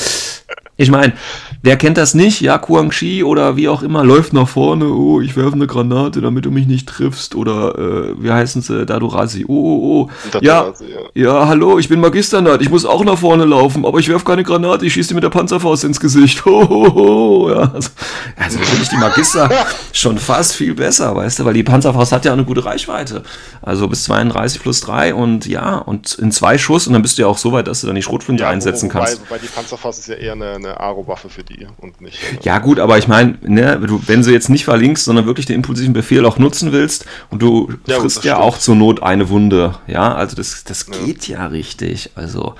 ich 0.78 0.91
meine, 0.91 1.13
wer 1.61 1.78
kennt 1.78 1.97
das 1.97 2.13
nicht? 2.15 2.41
Ja, 2.41 2.57
Kuang 2.57 2.91
Shi 2.91 3.23
oder 3.23 3.55
wie 3.55 3.69
auch 3.69 3.82
immer 3.82 4.03
läuft 4.03 4.34
nach 4.34 4.47
vorne. 4.47 4.89
Oh, 4.89 5.21
ich 5.21 5.38
werfe 5.38 5.53
eine 5.53 5.67
Granate, 5.67 6.19
damit 6.19 6.45
du 6.45 6.51
mich 6.51 6.67
nicht 6.67 6.89
triffst. 6.89 7.34
Oder 7.34 7.78
äh, 7.78 8.15
wie 8.21 8.30
heißen 8.30 8.61
sie? 8.61 8.86
Dadurasi. 8.86 9.45
Oh, 9.47 9.53
oh, 9.53 10.09
oh. 10.34 10.39
Ja, 10.41 10.73
ja, 11.13 11.47
hallo, 11.47 11.80
ich 11.80 11.88
bin 11.88 12.01
Magisternat. 12.01 12.61
Ich 12.61 12.69
muss 12.69 12.86
auch 12.86 13.05
nach 13.05 13.17
vorne 13.17 13.45
laufen, 13.45 13.86
aber 13.86 13.99
ich 13.99 14.09
werfe 14.09 14.26
keine 14.26 14.43
Granate. 14.43 14.86
Ich 14.86 14.93
schieße 14.93 15.09
dir 15.09 15.15
mit 15.15 15.23
der 15.23 15.30
Panzerfaust 15.30 15.86
ins 15.86 15.99
Gesicht. 15.99 16.43
Ho, 16.45 16.67
ho, 16.69 16.93
ho. 16.93 17.49
Ja, 17.49 17.71
also, 17.73 17.89
also 18.36 18.59
finde 18.59 18.84
ich 18.84 18.89
die 18.89 18.97
Magister 18.97 19.49
schon 19.93 20.17
fast 20.17 20.55
viel 20.55 20.76
besser, 20.76 21.15
weißt 21.15 21.39
du, 21.39 21.45
weil 21.45 21.53
die 21.53 21.63
Panzerfaust 21.63 22.11
hat 22.11 22.26
ja 22.26 22.34
eine 22.34 22.43
gute 22.43 22.65
Reichweite. 22.65 23.23
Also 23.61 23.88
bis 23.88 24.03
32 24.03 24.61
plus 24.61 24.82
3 24.82 25.13
und 25.13 25.47
ja, 25.47 25.78
und 25.78 26.13
in 26.15 26.32
zwei 26.32 26.57
Schuss 26.57 26.86
und 26.86 26.93
dann 26.93 27.01
bist 27.01 27.17
du 27.17 27.23
ja 27.23 27.28
auch 27.28 27.38
so 27.38 27.51
weit, 27.51 27.67
dass 27.67 27.82
du 27.82 27.88
dann 27.88 27.95
die 27.95 28.03
Schrotflinte 28.03 28.43
ja, 28.43 28.49
einsetzen 28.49 28.89
wobei, 28.89 29.05
kannst. 29.05 29.21
Wobei 29.21 29.39
die 29.39 29.47
Panzerfaust 29.47 29.99
ist 29.99 30.07
ja 30.07 30.15
eher 30.15 30.34
eine 30.34 30.59
eine 30.66 30.80
Aro-Waffe 30.80 31.30
für 31.30 31.43
die 31.43 31.68
und 31.78 32.01
nicht. 32.01 32.18
Äh, 32.24 32.38
ja, 32.43 32.59
gut, 32.59 32.80
aber 32.80 32.97
ich 32.97 33.07
meine, 33.07 33.38
ne, 33.41 33.80
wenn 33.82 34.24
du 34.24 34.32
jetzt 34.32 34.49
nicht 34.49 34.66
verlinkst, 34.66 35.05
sondern 35.05 35.26
wirklich 35.26 35.45
den 35.45 35.55
impulsiven 35.55 35.93
Befehl 35.93 36.26
auch 36.26 36.38
nutzen 36.38 36.72
willst 36.72 37.05
und 37.30 37.41
du 37.41 37.72
ja, 37.86 37.99
frisst 37.99 38.18
gut, 38.18 38.26
ja 38.26 38.36
stimmt. 38.36 38.47
auch 38.47 38.57
zur 38.57 38.76
Not 38.76 39.03
eine 39.03 39.30
Wunde, 39.30 39.76
ja, 39.88 40.13
also 40.13 40.36
das, 40.36 40.63
das 40.63 40.88
geht 40.88 41.28
ja. 41.28 41.39
ja 41.39 41.45
richtig. 41.47 42.11
Also, 42.16 42.55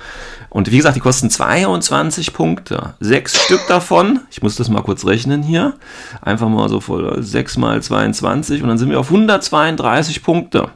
und 0.48 0.70
wie 0.70 0.76
gesagt, 0.76 0.96
die 0.96 1.00
kosten 1.00 1.30
22 1.30 2.32
Punkte. 2.32 2.94
Sechs 3.00 3.44
Stück 3.44 3.66
davon, 3.68 4.20
ich 4.30 4.42
muss 4.42 4.56
das 4.56 4.68
mal 4.68 4.82
kurz 4.82 5.04
rechnen 5.04 5.42
hier, 5.42 5.74
einfach 6.22 6.48
mal 6.48 6.68
so 6.68 6.80
voll 6.80 7.22
6 7.22 7.58
mal 7.58 7.82
22 7.82 8.62
und 8.62 8.68
dann 8.68 8.78
sind 8.78 8.90
wir 8.90 9.00
auf 9.00 9.10
132 9.10 10.22
Punkte 10.22 10.70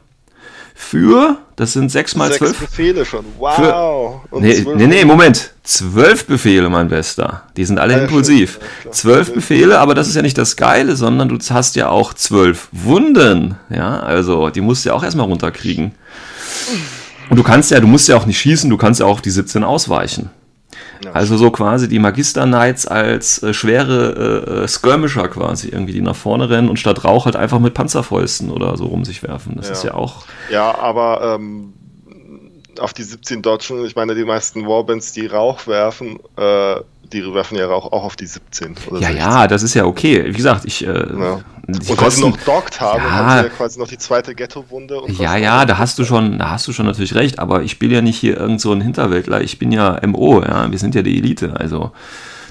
für, 0.81 1.37
das 1.55 1.73
sind 1.73 1.91
6 1.91 2.15
mal 2.15 2.31
12. 2.31 2.57
Sechs 2.57 2.59
Befehle 2.59 3.05
schon, 3.05 3.23
wow. 3.37 3.55
Für, 3.55 4.39
nee, 4.39 4.65
nee, 4.75 4.87
nee, 4.87 5.05
Moment. 5.05 5.51
12 5.63 6.25
Befehle, 6.25 6.69
mein 6.69 6.87
Bester. 6.89 7.43
Die 7.55 7.63
sind 7.63 7.79
alle 7.79 7.93
ja, 7.93 7.99
impulsiv. 7.99 8.59
Ja, 8.83 8.91
12 8.91 9.33
Befehle, 9.33 9.79
aber 9.79 9.93
das 9.93 10.07
ist 10.07 10.15
ja 10.15 10.21
nicht 10.21 10.37
das 10.37 10.55
Geile, 10.55 10.95
sondern 10.95 11.29
du 11.29 11.37
hast 11.51 11.75
ja 11.75 11.89
auch 11.89 12.13
12 12.13 12.69
Wunden. 12.71 13.55
Ja, 13.69 13.99
also 13.99 14.49
die 14.49 14.61
musst 14.61 14.83
du 14.83 14.89
ja 14.89 14.95
auch 14.95 15.03
erstmal 15.03 15.27
runterkriegen. 15.27 15.91
Und 17.29 17.37
du 17.37 17.43
kannst 17.43 17.71
ja, 17.71 17.79
du 17.79 17.87
musst 17.87 18.09
ja 18.09 18.17
auch 18.17 18.25
nicht 18.25 18.39
schießen, 18.39 18.69
du 18.69 18.77
kannst 18.77 18.99
ja 18.99 19.05
auch 19.05 19.21
die 19.21 19.29
17 19.29 19.63
ausweichen. 19.63 20.31
Also 21.13 21.37
so 21.37 21.51
quasi 21.51 21.87
die 21.87 21.99
Magister 21.99 22.45
Knights 22.45 22.87
als 22.87 23.41
äh, 23.43 23.53
schwere 23.53 24.45
äh, 24.47 24.63
äh, 24.63 24.67
Skirmisher 24.67 25.27
quasi 25.27 25.69
irgendwie, 25.69 25.93
die 25.93 26.01
nach 26.01 26.15
vorne 26.15 26.49
rennen 26.49 26.69
und 26.69 26.77
statt 26.77 27.03
Rauch 27.03 27.25
halt 27.25 27.35
einfach 27.35 27.59
mit 27.59 27.73
Panzerfäusten 27.73 28.51
oder 28.51 28.77
so 28.77 28.85
rum 28.85 29.05
sich 29.05 29.23
werfen. 29.23 29.55
Das 29.55 29.67
ja. 29.67 29.73
ist 29.73 29.83
ja 29.83 29.93
auch. 29.93 30.23
Ja, 30.49 30.77
aber 30.77 31.35
ähm, 31.35 31.73
auf 32.79 32.93
die 32.93 33.03
17 33.03 33.41
Deutschen, 33.41 33.85
ich 33.85 33.95
meine, 33.95 34.15
die 34.15 34.25
meisten 34.25 34.67
Warbands, 34.67 35.13
die 35.13 35.27
Rauch 35.27 35.67
werfen, 35.67 36.19
äh, 36.37 36.75
die 37.13 37.33
werfen 37.33 37.57
ja 37.57 37.69
auch, 37.69 37.91
auch 37.91 38.03
auf 38.03 38.15
die 38.15 38.25
17. 38.25 38.75
ja, 38.91 38.97
16. 38.97 39.17
ja, 39.17 39.47
das 39.47 39.63
ist 39.63 39.73
ja 39.73 39.85
okay. 39.85 40.25
Wie 40.25 40.37
gesagt, 40.37 40.65
ich. 40.65 40.85
Äh, 40.85 40.87
ja. 40.87 41.41
und 41.67 42.01
weil 42.01 42.11
sie 42.11 42.21
noch 42.21 42.37
dockt 42.37 42.81
haben, 42.81 43.03
ja, 43.03 43.11
haben 43.11 43.29
sie 43.37 43.47
ja 43.47 43.49
quasi 43.49 43.79
noch 43.79 43.87
die 43.87 43.97
zweite 43.97 44.35
Ghetto-Wunde. 44.35 45.01
Ja, 45.07 45.37
ja, 45.37 45.65
da 45.65 45.77
hast 45.77 45.99
du 45.99 46.03
schon, 46.03 46.39
da 46.39 46.49
hast 46.49 46.67
du 46.67 46.73
schon 46.73 46.85
natürlich 46.85 47.15
recht, 47.15 47.39
aber 47.39 47.63
ich 47.63 47.71
spiele 47.71 47.95
ja 47.95 48.01
nicht 48.01 48.17
hier 48.17 48.37
irgend 48.37 48.61
so 48.61 48.71
ein 48.71 48.81
Hinterwäldler, 48.81 49.41
ich 49.41 49.59
bin 49.59 49.71
ja 49.71 49.99
MO, 50.05 50.41
ja, 50.41 50.71
wir 50.71 50.79
sind 50.79 50.95
ja 50.95 51.01
die 51.01 51.17
Elite, 51.17 51.53
also 51.57 51.91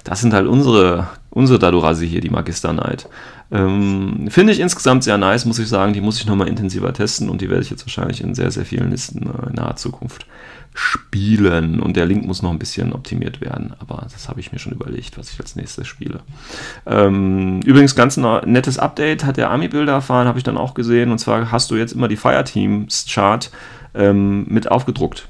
das 0.05 0.21
sind 0.21 0.33
halt 0.33 0.47
unsere, 0.47 1.09
unsere 1.31 1.59
Dadurasi 1.59 2.09
hier, 2.09 2.21
die 2.21 2.31
Magister 2.31 2.73
Knight. 2.73 3.09
Ähm, 3.53 4.29
Finde 4.31 4.53
ich 4.53 4.61
insgesamt 4.61 5.05
sehr 5.05 5.19
nice, 5.19 5.45
muss 5.45 5.59
ich 5.59 5.69
sagen. 5.69 5.93
Die 5.93 6.01
muss 6.01 6.19
ich 6.19 6.27
nochmal 6.27 6.49
intensiver 6.49 6.93
testen 6.93 7.29
und 7.29 7.41
die 7.41 7.51
werde 7.51 7.63
ich 7.63 7.71
jetzt 7.71 7.85
wahrscheinlich 7.85 8.23
in 8.23 8.35
sehr, 8.35 8.51
sehr 8.51 8.65
vielen 8.65 8.91
Listen 8.91 9.27
äh, 9.27 9.49
in 9.49 9.55
naher 9.55 9.77
Zukunft 9.77 10.27
spielen. 10.75 11.81
Und 11.81 11.97
der 11.97 12.07
Link 12.07 12.27
muss 12.27 12.43
noch 12.43 12.51
ein 12.51 12.59
bisschen 12.59 12.93
optimiert 12.93 13.41
werden, 13.41 13.75
aber 13.81 14.07
das 14.13 14.29
habe 14.29 14.41
ich 14.41 14.53
mir 14.53 14.59
schon 14.59 14.73
überlegt, 14.73 15.19
was 15.19 15.31
ich 15.31 15.41
als 15.41 15.57
nächstes 15.57 15.87
spiele. 15.87 16.21
Ähm, 16.87 17.61
übrigens, 17.63 17.95
ganz 17.95 18.17
nettes 18.17 18.79
Update 18.79 19.25
hat 19.25 19.37
der 19.37 19.51
Ami-Builder 19.51 19.93
erfahren, 19.93 20.29
habe 20.29 20.39
ich 20.39 20.45
dann 20.45 20.57
auch 20.57 20.75
gesehen. 20.75 21.11
Und 21.11 21.19
zwar 21.19 21.51
hast 21.51 21.71
du 21.71 21.77
jetzt 21.77 21.93
immer 21.93 22.09
die 22.09 22.17
Fireteams-Chart 22.17 23.51
ähm, 23.95 24.47
mit 24.49 24.71
aufgedruckt 24.71 25.29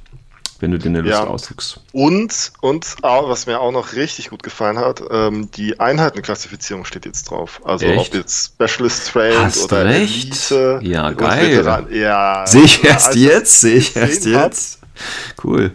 wenn 0.61 0.70
du 0.70 0.78
dir 0.78 0.91
eine 0.91 1.01
Lust 1.01 1.12
ja. 1.12 1.26
ausdrückst. 1.26 1.80
Und, 1.93 2.53
und 2.61 2.97
was 3.03 3.47
mir 3.47 3.61
auch 3.61 3.72
noch 3.72 3.95
richtig 3.95 4.30
gut 4.30 4.43
gefallen 4.43 4.78
hat, 4.78 5.03
ähm, 5.11 5.51
die 5.53 5.80
Einheitenklassifizierung 5.80 6.84
steht 6.84 7.07
jetzt 7.07 7.30
drauf. 7.30 7.61
Also 7.64 7.86
Echt? 7.86 8.09
ob 8.09 8.14
jetzt 8.14 8.53
Specialist 8.55 9.11
Trained 9.11 9.57
oder 9.64 9.84
recht? 9.86 10.51
Elite. 10.51 10.80
Ja, 10.82 11.11
geil. 11.12 11.86
Ja, 11.91 12.47
sehe 12.47 12.62
ich 12.62 12.84
erst 12.84 13.09
also, 13.09 13.18
jetzt, 13.18 13.61
sehe 13.61 13.76
ich 13.76 13.97
erst 13.97 14.26
jetzt. 14.26 14.80
Cool. 15.42 15.72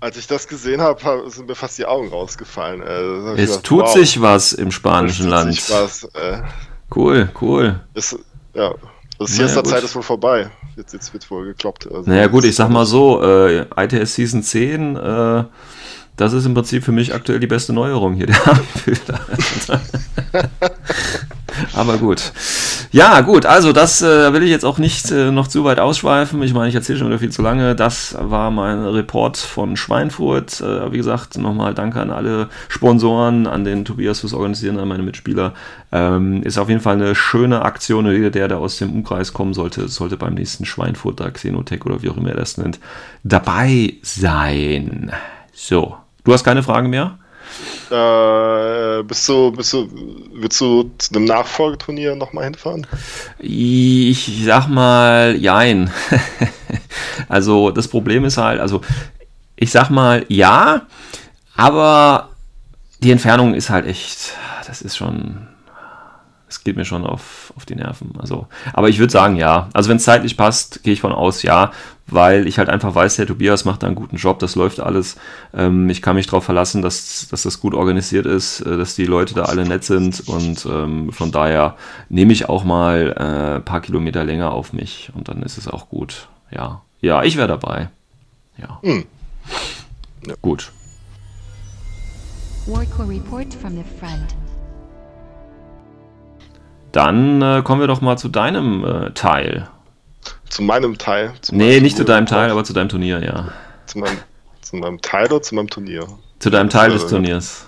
Als 0.00 0.16
ich 0.16 0.26
das 0.26 0.46
gesehen 0.46 0.80
habe, 0.80 1.30
sind 1.30 1.48
mir 1.48 1.54
fast 1.54 1.78
die 1.78 1.86
Augen 1.86 2.08
rausgefallen. 2.08 2.82
Äh, 2.82 3.40
es 3.40 3.48
gedacht, 3.48 3.64
tut 3.64 3.84
wow, 3.84 3.92
sich 3.94 4.20
was 4.20 4.52
im 4.52 4.70
spanischen 4.70 5.28
Land. 5.28 5.54
Sich 5.54 5.70
was, 5.70 6.04
äh, 6.14 6.42
cool, 6.94 7.30
cool. 7.40 7.80
Ist, 7.94 8.18
ja, 8.52 8.74
das 9.18 9.30
Siesta-Zeit 9.36 9.82
ist 9.82 9.94
wohl 9.94 10.02
vorbei. 10.02 10.50
Jetzt, 10.76 10.92
jetzt 10.92 11.12
wird 11.12 11.30
wohl 11.30 11.46
gekloppt. 11.46 11.88
Also 11.90 12.10
naja 12.10 12.26
gut, 12.26 12.44
ich 12.44 12.54
sag 12.56 12.68
mal 12.68 12.84
so, 12.84 13.22
äh, 13.22 13.66
ITS 13.76 14.14
Season 14.14 14.42
10, 14.42 14.96
äh, 14.96 15.44
das 16.16 16.32
ist 16.32 16.46
im 16.46 16.54
Prinzip 16.54 16.84
für 16.84 16.92
mich 16.92 17.14
aktuell 17.14 17.40
die 17.40 17.46
beste 17.46 17.72
Neuerung 17.72 18.14
hier, 18.14 18.26
der 18.26 18.36
Aber 21.74 21.98
gut. 21.98 22.32
Ja, 22.92 23.20
gut, 23.22 23.46
also 23.46 23.72
das 23.72 24.02
äh, 24.02 24.32
will 24.32 24.42
ich 24.42 24.50
jetzt 24.50 24.64
auch 24.64 24.78
nicht 24.78 25.10
äh, 25.10 25.30
noch 25.30 25.48
zu 25.48 25.64
weit 25.64 25.80
ausschweifen. 25.80 26.42
Ich 26.42 26.54
meine, 26.54 26.68
ich 26.68 26.74
erzähle 26.74 26.98
schon 26.98 27.08
wieder 27.08 27.18
viel 27.18 27.32
zu 27.32 27.42
lange. 27.42 27.74
Das 27.74 28.16
war 28.18 28.50
mein 28.50 28.84
Report 28.84 29.36
von 29.36 29.76
Schweinfurt. 29.76 30.60
Äh, 30.60 30.92
wie 30.92 30.96
gesagt, 30.96 31.36
nochmal 31.38 31.74
danke 31.74 32.00
an 32.00 32.10
alle 32.10 32.48
Sponsoren, 32.68 33.46
an 33.46 33.64
den 33.64 33.84
Tobias 33.84 34.20
fürs 34.20 34.34
Organisieren, 34.34 34.78
an 34.78 34.88
meine 34.88 35.02
Mitspieler. 35.02 35.54
Ähm, 35.92 36.42
ist 36.42 36.58
auf 36.58 36.68
jeden 36.68 36.80
Fall 36.80 36.94
eine 36.94 37.14
schöne 37.14 37.62
Aktion. 37.62 38.10
Jeder, 38.10 38.30
der 38.30 38.48
da 38.48 38.56
aus 38.58 38.78
dem 38.78 38.92
Umkreis 38.92 39.32
kommen 39.32 39.54
sollte, 39.54 39.88
sollte 39.88 40.16
beim 40.16 40.34
nächsten 40.34 40.64
Schweinfurter 40.64 41.30
Xenotech 41.30 41.84
oder 41.84 42.02
wie 42.02 42.10
auch 42.10 42.16
immer 42.16 42.30
er 42.30 42.36
das 42.36 42.58
nennt, 42.58 42.78
dabei 43.22 43.94
sein. 44.02 45.12
So, 45.52 45.96
du 46.24 46.32
hast 46.32 46.44
keine 46.44 46.62
Fragen 46.62 46.90
mehr? 46.90 47.18
Äh, 47.90 49.02
bist 49.02 49.28
du, 49.28 49.52
bist 49.52 49.72
du, 49.72 49.88
willst 50.32 50.60
du 50.60 50.90
zu 50.98 51.14
einem 51.14 51.24
Nachfolgeturnier 51.26 52.14
nochmal 52.14 52.44
hinfahren? 52.44 52.86
Ich 53.38 54.42
sag 54.44 54.68
mal, 54.68 55.36
jein. 55.36 55.90
also 57.28 57.70
das 57.70 57.88
Problem 57.88 58.24
ist 58.24 58.38
halt, 58.38 58.60
also 58.60 58.80
ich 59.56 59.70
sag 59.70 59.90
mal 59.90 60.24
ja, 60.28 60.82
aber 61.56 62.30
die 63.00 63.10
Entfernung 63.10 63.54
ist 63.54 63.70
halt 63.70 63.86
echt, 63.86 64.32
das 64.66 64.82
ist 64.82 64.96
schon, 64.96 65.46
es 66.48 66.62
geht 66.62 66.76
mir 66.76 66.84
schon 66.84 67.04
auf, 67.04 67.52
auf 67.56 67.64
die 67.64 67.74
Nerven. 67.74 68.12
Also, 68.18 68.46
aber 68.72 68.88
ich 68.88 68.98
würde 68.98 69.12
sagen, 69.12 69.36
ja. 69.36 69.68
Also 69.72 69.90
wenn 69.90 69.96
es 69.96 70.04
zeitlich 70.04 70.36
passt, 70.36 70.82
gehe 70.82 70.92
ich 70.92 71.00
von 71.00 71.12
aus, 71.12 71.42
ja 71.42 71.72
weil 72.06 72.46
ich 72.46 72.58
halt 72.58 72.68
einfach 72.68 72.94
weiß, 72.94 73.16
der 73.16 73.26
Tobias 73.26 73.64
macht 73.64 73.82
da 73.82 73.86
einen 73.86 73.96
guten 73.96 74.16
Job, 74.16 74.38
das 74.38 74.56
läuft 74.56 74.80
alles. 74.80 75.16
Ähm, 75.54 75.88
ich 75.88 76.02
kann 76.02 76.16
mich 76.16 76.26
darauf 76.26 76.44
verlassen, 76.44 76.82
dass, 76.82 77.28
dass 77.28 77.42
das 77.42 77.60
gut 77.60 77.74
organisiert 77.74 78.26
ist, 78.26 78.60
äh, 78.60 78.76
dass 78.76 78.94
die 78.94 79.06
Leute 79.06 79.34
da 79.34 79.44
alle 79.44 79.64
nett 79.64 79.84
sind 79.84 80.28
und 80.28 80.66
ähm, 80.66 81.12
von 81.12 81.32
daher 81.32 81.76
nehme 82.08 82.32
ich 82.32 82.48
auch 82.48 82.64
mal 82.64 83.14
ein 83.14 83.56
äh, 83.56 83.60
paar 83.60 83.80
Kilometer 83.80 84.24
länger 84.24 84.52
auf 84.52 84.72
mich 84.72 85.10
und 85.14 85.28
dann 85.28 85.42
ist 85.42 85.58
es 85.58 85.68
auch 85.68 85.88
gut. 85.88 86.28
Ja, 86.50 86.82
ja, 87.00 87.22
ich 87.22 87.36
wäre 87.36 87.48
dabei. 87.48 87.88
Ja. 88.58 88.80
Hm. 88.82 89.04
ja. 90.26 90.34
Gut. 90.42 90.72
Dann 96.94 97.42
äh, 97.42 97.62
kommen 97.64 97.80
wir 97.80 97.88
doch 97.88 98.00
mal 98.00 98.16
zu 98.16 98.28
deinem 98.28 98.84
äh, 98.84 99.10
Teil. 99.10 99.68
Zu 100.48 100.62
meinem 100.62 100.96
Teil. 100.96 101.34
Zu 101.40 101.52
nee, 101.52 101.80
nicht 101.80 101.96
zu 101.96 102.04
deinem 102.04 102.26
Teil, 102.26 102.52
aber 102.52 102.62
zu 102.62 102.72
deinem 102.72 102.88
Turnier, 102.88 103.20
ja. 103.20 103.48
Zu 103.86 103.98
meinem, 103.98 104.18
zu 104.60 104.76
meinem 104.76 105.00
Teil 105.00 105.26
oder 105.26 105.42
zu 105.42 105.56
meinem 105.56 105.68
Turnier? 105.68 106.06
Zu 106.38 106.50
deinem 106.50 106.70
Teil 106.70 106.92
des 106.92 107.08
Turniers. 107.08 107.66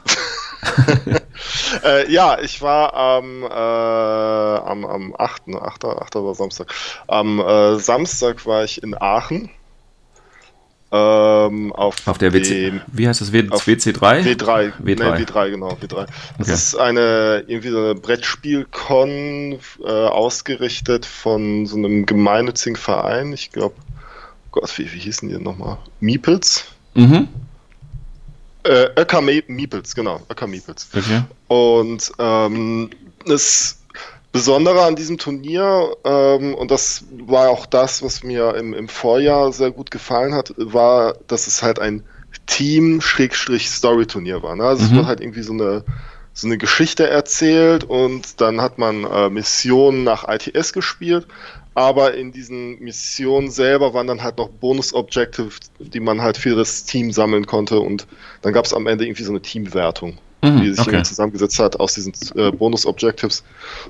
äh, 1.85 2.09
ja, 2.09 2.39
ich 2.41 2.62
war 2.62 2.95
am, 2.95 3.43
äh, 3.43 3.47
am, 3.47 4.85
am 4.85 5.16
8. 5.18 5.43
8. 5.61 5.85
8. 5.85 6.14
war 6.14 6.35
Samstag. 6.37 6.72
Am 7.09 7.41
äh, 7.41 7.81
Samstag 7.81 8.47
war 8.47 8.62
ich 8.62 8.81
in 8.81 8.95
Aachen. 8.95 9.51
Ähm, 10.93 11.72
auf, 11.72 12.07
auf 12.07 12.18
der 12.18 12.32
WC, 12.32 12.80
wie 12.93 13.09
heißt 13.09 13.20
das? 13.20 13.32
W, 13.32 13.41
WC3? 13.41 14.22
W3. 14.22 14.22
W3. 14.24 14.72
Nee, 14.84 14.95
W3, 14.95 15.51
genau, 15.51 15.70
W3. 15.70 16.07
Das 16.39 16.47
okay. 16.47 16.53
ist 16.53 16.76
eine 16.76 17.45
irgendwie 17.49 17.70
so 17.70 17.78
eine 17.78 17.95
Brettspielcon 17.97 19.59
äh, 19.84 19.89
ausgerichtet 19.89 21.05
von 21.05 21.66
so 21.66 21.76
einem 21.76 22.07
gemeinnützigen 22.07 22.76
Verein. 22.76 23.32
Ich 23.32 23.51
glaube, 23.51 23.74
Gott, 24.53 24.78
wie, 24.78 24.93
wie 24.93 24.99
hießen 24.99 25.28
die 25.28 25.37
nochmal? 25.39 25.78
Meeples? 25.99 26.66
Mhm. 26.95 27.28
Äh, 28.62 28.89
Öcker 28.97 29.20
Meeples, 29.20 29.95
genau, 29.95 30.20
Öcker 30.30 30.47
Meeples. 30.47 30.89
Okay. 30.97 31.22
Und 31.49 32.12
ähm, 32.18 32.91
das 33.26 33.76
Besondere 34.37 34.82
an 34.82 34.97
diesem 34.97 35.16
Turnier, 35.16 35.97
ähm, 36.05 36.55
und 36.55 36.70
das 36.70 37.05
war 37.11 37.49
auch 37.49 37.64
das, 37.64 38.03
was 38.03 38.22
mir 38.22 38.55
im, 38.57 38.74
im 38.74 38.87
Vorjahr 38.87 39.51
sehr 39.51 39.70
gut 39.70 39.91
gefallen 39.91 40.34
hat, 40.34 40.53
war, 40.59 41.14
dass 41.26 41.47
es 41.47 41.62
halt 41.62 41.78
ein 41.78 42.05
Team-Story-Turnier 42.45 44.43
war. 44.43 44.55
Ne? 44.55 44.64
Also 44.64 44.82
mhm. 44.82 44.89
es 44.89 44.95
wird 44.95 45.07
halt 45.07 45.20
irgendwie 45.22 45.43
so 45.43 45.55
eine, 45.55 45.84
so 46.34 46.47
eine 46.47 46.59
Geschichte 46.59 47.09
erzählt 47.09 47.84
und 47.84 48.43
dann 48.43 48.61
hat 48.61 48.76
man 48.76 49.05
äh, 49.05 49.30
Missionen 49.30 50.05
nach 50.05 50.28
ITS 50.28 50.74
gespielt, 50.74 51.26
aber 51.74 52.12
in 52.12 52.30
diesen 52.30 52.78
Missionen 52.80 53.51
selber 53.51 53.95
waren 53.95 54.07
dann 54.07 54.22
halt 54.22 54.37
noch 54.37 54.51
Bonus-Objectives, 54.51 55.61
die 55.78 56.01
man 56.01 56.20
halt 56.20 56.37
für 56.37 56.55
das 56.55 56.84
Team 56.84 57.11
sammeln 57.11 57.47
konnte 57.47 57.80
und 57.80 58.07
dann 58.43 58.53
gab 58.53 58.66
es 58.66 58.74
am 58.74 58.87
Ende 58.87 59.07
irgendwie 59.07 59.22
so 59.22 59.32
eine 59.32 59.41
Teamwertung, 59.41 60.18
mhm, 60.43 60.61
die 60.61 60.72
sich 60.72 60.87
okay. 60.87 61.03
zusammengesetzt 61.03 61.59
hat 61.59 61.78
aus 61.80 61.95
diesen 61.95 62.12
äh, 62.34 62.51
Bonus-Objectives 62.51 63.45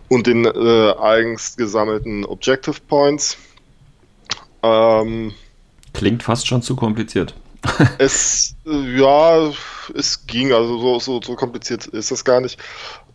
und 0.09 0.27
den 0.27 0.45
äh, 0.45 0.95
eigens 0.99 1.57
gesammelten 1.57 2.25
Objective 2.25 2.77
Points. 2.89 3.37
Ähm, 4.63 5.33
Klingt 5.93 6.23
fast 6.23 6.47
schon 6.47 6.63
zu 6.63 6.77
kompliziert. 6.77 7.35
es, 7.99 8.55
äh, 8.67 9.01
ja, 9.01 9.51
es 9.95 10.27
ging, 10.27 10.53
also 10.53 10.79
so, 10.79 10.99
so, 10.99 11.21
so 11.23 11.35
kompliziert 11.35 11.87
ist 11.87 12.11
das 12.11 12.25
gar 12.25 12.41
nicht. 12.41 12.59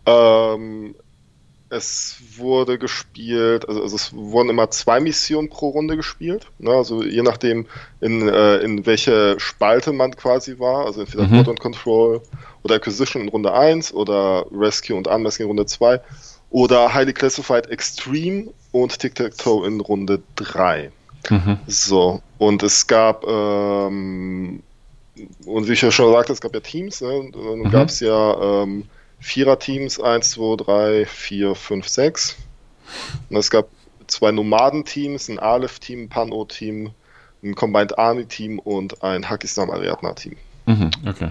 Ähm, 0.06 0.94
es 1.72 2.16
wurde 2.36 2.78
gespielt, 2.78 3.66
also, 3.66 3.82
also, 3.82 3.96
es 3.96 4.12
wurden 4.12 4.50
immer 4.50 4.70
zwei 4.70 5.00
Missionen 5.00 5.48
pro 5.48 5.70
Runde 5.70 5.96
gespielt. 5.96 6.46
Ne? 6.58 6.70
Also 6.70 7.02
je 7.02 7.22
nachdem, 7.22 7.66
in, 8.00 8.28
äh, 8.28 8.58
in 8.58 8.84
welche 8.84 9.40
Spalte 9.40 9.92
man 9.92 10.14
quasi 10.14 10.58
war, 10.58 10.84
also 10.84 11.00
entweder 11.00 11.26
mhm. 11.26 11.48
and 11.48 11.60
Control 11.60 12.20
oder 12.62 12.74
Acquisition 12.74 13.22
in 13.22 13.28
Runde 13.30 13.54
1 13.54 13.94
oder 13.94 14.44
Rescue 14.52 14.94
und 14.94 15.08
Unmasking 15.08 15.44
in 15.44 15.48
Runde 15.48 15.64
2 15.64 15.98
oder 16.50 16.92
Highly 16.92 17.14
Classified 17.14 17.70
Extreme 17.70 18.48
und 18.72 18.98
Tic-Tac-Toe 18.98 19.66
in 19.66 19.80
Runde 19.80 20.22
3. 20.36 20.92
Mhm. 21.30 21.58
So, 21.66 22.20
und 22.36 22.62
es 22.62 22.86
gab, 22.86 23.24
ähm, 23.26 24.62
und 25.46 25.68
wie 25.68 25.72
ich 25.72 25.80
ja 25.80 25.90
schon 25.90 26.12
sagte, 26.12 26.34
es 26.34 26.40
gab 26.42 26.52
ja 26.52 26.60
Teams, 26.60 27.00
ne? 27.00 27.12
und 27.16 27.34
dann 27.34 27.58
mhm. 27.60 27.70
gab 27.70 27.88
es 27.88 28.00
ja 28.00 28.62
ähm, 28.62 28.84
Vierer-Teams, 29.22 30.00
1, 30.00 30.32
2, 30.32 30.56
3, 30.64 31.06
4, 31.06 31.54
5, 31.54 31.88
6. 31.88 32.36
Und 33.30 33.36
es 33.36 33.50
gab 33.50 33.68
zwei 34.08 34.32
Nomaden-Teams, 34.32 35.28
ein 35.28 35.38
Aleph-Team, 35.38 36.02
ein 36.02 36.08
Pan-O-Team, 36.08 36.90
ein 37.42 37.54
Combined 37.54 37.98
Army-Team 37.98 38.58
und 38.58 39.02
ein 39.02 39.30
Hakistan 39.30 39.70
Ariadna-Team. 39.70 40.36
Mhm, 40.66 40.90
okay. 41.06 41.30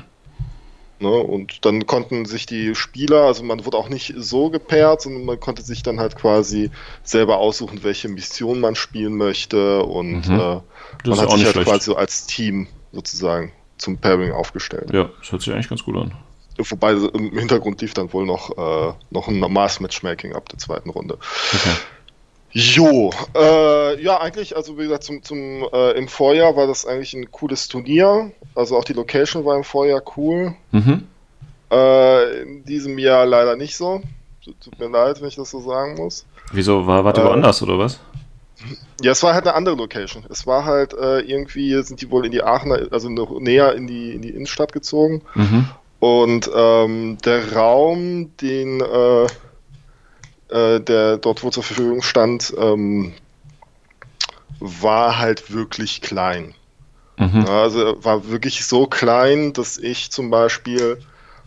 Ne, 0.99 1.09
und 1.09 1.65
dann 1.65 1.87
konnten 1.87 2.25
sich 2.25 2.45
die 2.45 2.75
Spieler, 2.75 3.23
also 3.23 3.43
man 3.43 3.65
wurde 3.65 3.75
auch 3.75 3.89
nicht 3.89 4.13
so 4.17 4.51
gepaart, 4.51 5.01
sondern 5.01 5.25
man 5.25 5.39
konnte 5.39 5.63
sich 5.63 5.81
dann 5.81 5.99
halt 5.99 6.15
quasi 6.15 6.69
selber 7.01 7.39
aussuchen, 7.39 7.83
welche 7.83 8.07
Mission 8.07 8.59
man 8.59 8.75
spielen 8.75 9.17
möchte 9.17 9.83
und 9.83 10.29
mhm. 10.29 10.39
äh, 10.39 10.61
man 11.09 11.19
hat 11.19 11.31
sich 11.31 11.43
halt 11.43 11.53
schlecht. 11.53 11.67
quasi 11.67 11.85
so 11.85 11.95
als 11.95 12.27
Team 12.27 12.67
sozusagen 12.91 13.51
zum 13.79 13.97
Pairing 13.97 14.31
aufgestellt. 14.31 14.91
Ja, 14.93 15.09
das 15.19 15.31
hört 15.31 15.41
sich 15.41 15.51
eigentlich 15.51 15.69
ganz 15.69 15.83
gut 15.83 15.97
an. 15.97 16.13
Wobei 16.57 16.91
im 16.91 17.37
Hintergrund 17.37 17.81
lief 17.81 17.93
dann 17.93 18.11
wohl 18.13 18.25
noch, 18.25 18.57
äh, 18.57 18.93
noch 19.09 19.27
ein 19.27 19.39
normales 19.39 19.79
Matchmaking 19.79 20.35
ab 20.35 20.49
der 20.49 20.59
zweiten 20.59 20.89
Runde. 20.89 21.17
Okay. 21.53 21.75
Jo, 22.53 23.11
äh, 23.33 24.01
ja, 24.01 24.19
eigentlich, 24.19 24.57
also 24.57 24.77
wie 24.77 24.83
gesagt, 24.83 25.03
zum, 25.03 25.23
zum, 25.23 25.67
äh, 25.71 25.91
im 25.91 26.09
Vorjahr 26.09 26.55
war 26.57 26.67
das 26.67 26.85
eigentlich 26.85 27.13
ein 27.13 27.31
cooles 27.31 27.69
Turnier. 27.69 28.31
Also 28.55 28.77
auch 28.77 28.83
die 28.83 28.93
Location 28.93 29.45
war 29.45 29.55
im 29.55 29.63
Vorjahr 29.63 30.01
cool. 30.17 30.53
Mhm. 30.71 31.07
Äh, 31.71 32.41
in 32.41 32.65
diesem 32.65 32.99
Jahr 32.99 33.25
leider 33.25 33.55
nicht 33.55 33.77
so. 33.77 34.01
Tut 34.43 34.79
mir 34.79 34.89
leid, 34.89 35.21
wenn 35.21 35.29
ich 35.29 35.35
das 35.35 35.49
so 35.49 35.61
sagen 35.61 35.95
muss. 35.95 36.25
Wieso? 36.51 36.85
War, 36.85 37.05
war 37.05 37.13
die 37.13 37.21
woanders 37.21 37.61
oder 37.61 37.79
was? 37.79 37.99
Ja, 39.01 39.11
es 39.11 39.23
war 39.23 39.33
halt 39.33 39.47
eine 39.47 39.55
andere 39.55 39.75
Location. 39.75 40.25
Es 40.29 40.45
war 40.45 40.65
halt 40.65 40.93
äh, 40.93 41.19
irgendwie, 41.21 41.81
sind 41.83 42.01
die 42.01 42.11
wohl 42.11 42.25
in 42.25 42.31
die 42.31 42.43
Aachener, 42.43 42.87
also 42.91 43.09
noch 43.09 43.39
näher 43.39 43.73
in 43.75 43.87
die, 43.87 44.11
in 44.11 44.21
die 44.21 44.29
Innenstadt 44.29 44.73
gezogen. 44.73 45.21
Mhm. 45.35 45.67
Und 46.01 46.49
ähm, 46.51 47.19
der 47.23 47.53
Raum, 47.53 48.35
den 48.37 48.81
äh, 48.81 49.25
äh, 50.49 50.81
der 50.81 51.17
dort 51.17 51.43
wo 51.43 51.51
zur 51.51 51.61
Verfügung 51.61 52.01
stand, 52.01 52.55
ähm, 52.57 53.13
war 54.59 55.19
halt 55.19 55.53
wirklich 55.53 56.01
klein. 56.01 56.55
Mhm. 57.17 57.45
Also 57.45 58.03
war 58.03 58.27
wirklich 58.29 58.65
so 58.65 58.87
klein, 58.87 59.53
dass 59.53 59.77
ich 59.77 60.09
zum 60.09 60.31
Beispiel, 60.31 60.97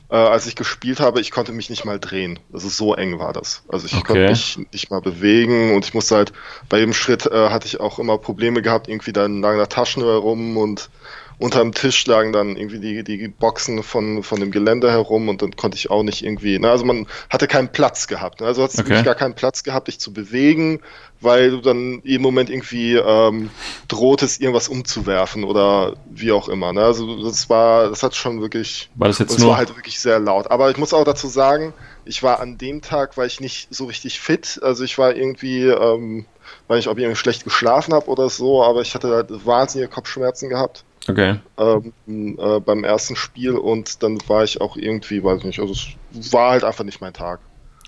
äh, 0.08 0.14
als 0.14 0.46
ich 0.46 0.54
gespielt 0.54 1.00
habe, 1.00 1.20
ich 1.20 1.32
konnte 1.32 1.50
mich 1.50 1.68
nicht 1.68 1.84
mal 1.84 1.98
drehen. 1.98 2.38
Also 2.52 2.68
so 2.68 2.94
eng 2.94 3.18
war 3.18 3.32
das. 3.32 3.64
Also 3.66 3.86
ich 3.86 3.94
okay. 3.94 4.04
konnte 4.04 4.28
mich 4.28 4.58
nicht 4.70 4.88
mal 4.88 5.00
bewegen 5.00 5.74
und 5.74 5.84
ich 5.84 5.94
musste 5.94 6.14
halt 6.14 6.32
bei 6.68 6.78
jedem 6.78 6.94
Schritt 6.94 7.26
äh, 7.26 7.50
hatte 7.50 7.66
ich 7.66 7.80
auch 7.80 7.98
immer 7.98 8.18
Probleme 8.18 8.62
gehabt, 8.62 8.86
irgendwie 8.86 9.12
dann 9.12 9.40
lagen 9.40 9.58
da 9.58 9.66
Taschen 9.66 10.04
herum 10.04 10.56
und 10.56 10.90
unterm 11.38 11.72
Tisch 11.72 12.06
lagen 12.06 12.32
dann 12.32 12.56
irgendwie 12.56 12.78
die, 12.78 13.04
die 13.04 13.28
Boxen 13.28 13.82
von, 13.82 14.22
von 14.22 14.40
dem 14.40 14.50
Gelände 14.50 14.90
herum 14.90 15.28
und 15.28 15.42
dann 15.42 15.56
konnte 15.56 15.76
ich 15.76 15.90
auch 15.90 16.02
nicht 16.02 16.24
irgendwie, 16.24 16.58
ne, 16.58 16.70
also 16.70 16.84
man 16.84 17.06
hatte 17.30 17.48
keinen 17.48 17.68
Platz 17.68 18.06
gehabt. 18.06 18.40
Ne, 18.40 18.46
also 18.46 18.62
hat 18.62 18.78
okay. 18.78 19.02
gar 19.02 19.14
keinen 19.14 19.34
Platz 19.34 19.62
gehabt, 19.62 19.88
dich 19.88 19.98
zu 19.98 20.12
bewegen, 20.12 20.80
weil 21.20 21.50
du 21.50 21.60
dann 21.60 22.00
im 22.04 22.22
Moment 22.22 22.50
irgendwie 22.50 22.94
ähm, 22.94 23.50
drohtest, 23.88 24.40
irgendwas 24.40 24.68
umzuwerfen 24.68 25.44
oder 25.44 25.96
wie 26.10 26.32
auch 26.32 26.48
immer. 26.48 26.72
Ne? 26.72 26.84
Also 26.84 27.24
das 27.24 27.50
war, 27.50 27.88
das 27.88 28.02
hat 28.02 28.14
schon 28.14 28.40
wirklich, 28.40 28.90
war 28.94 29.08
das 29.08 29.18
jetzt 29.18 29.38
nur? 29.38 29.50
war 29.50 29.56
halt 29.56 29.74
wirklich 29.74 29.98
sehr 29.98 30.20
laut. 30.20 30.50
Aber 30.50 30.70
ich 30.70 30.76
muss 30.76 30.94
auch 30.94 31.04
dazu 31.04 31.26
sagen, 31.26 31.72
ich 32.04 32.22
war 32.22 32.40
an 32.40 32.58
dem 32.58 32.82
Tag, 32.82 33.16
war 33.16 33.24
ich 33.24 33.40
nicht 33.40 33.74
so 33.74 33.86
richtig 33.86 34.20
fit. 34.20 34.60
Also 34.62 34.84
ich 34.84 34.98
war 34.98 35.16
irgendwie, 35.16 35.66
ähm, 35.66 36.26
weiß 36.68 36.76
nicht, 36.76 36.88
ob 36.88 36.98
ich 36.98 37.04
irgendwie 37.04 37.18
schlecht 37.18 37.44
geschlafen 37.44 37.94
habe 37.94 38.06
oder 38.06 38.28
so, 38.28 38.62
aber 38.62 38.82
ich 38.82 38.94
hatte 38.94 39.08
halt 39.08 39.46
wahnsinnige 39.46 39.90
Kopfschmerzen 39.90 40.48
gehabt. 40.48 40.84
Okay. 41.08 41.36
Ähm, 41.58 42.38
äh, 42.38 42.60
beim 42.60 42.84
ersten 42.84 43.16
Spiel 43.16 43.56
und 43.56 44.02
dann 44.02 44.18
war 44.26 44.44
ich 44.44 44.60
auch 44.60 44.76
irgendwie, 44.76 45.22
weiß 45.22 45.40
ich 45.40 45.44
nicht, 45.44 45.60
also 45.60 45.72
es 45.72 46.32
war 46.32 46.52
halt 46.52 46.64
einfach 46.64 46.84
nicht 46.84 47.00
mein 47.00 47.12
Tag. 47.12 47.40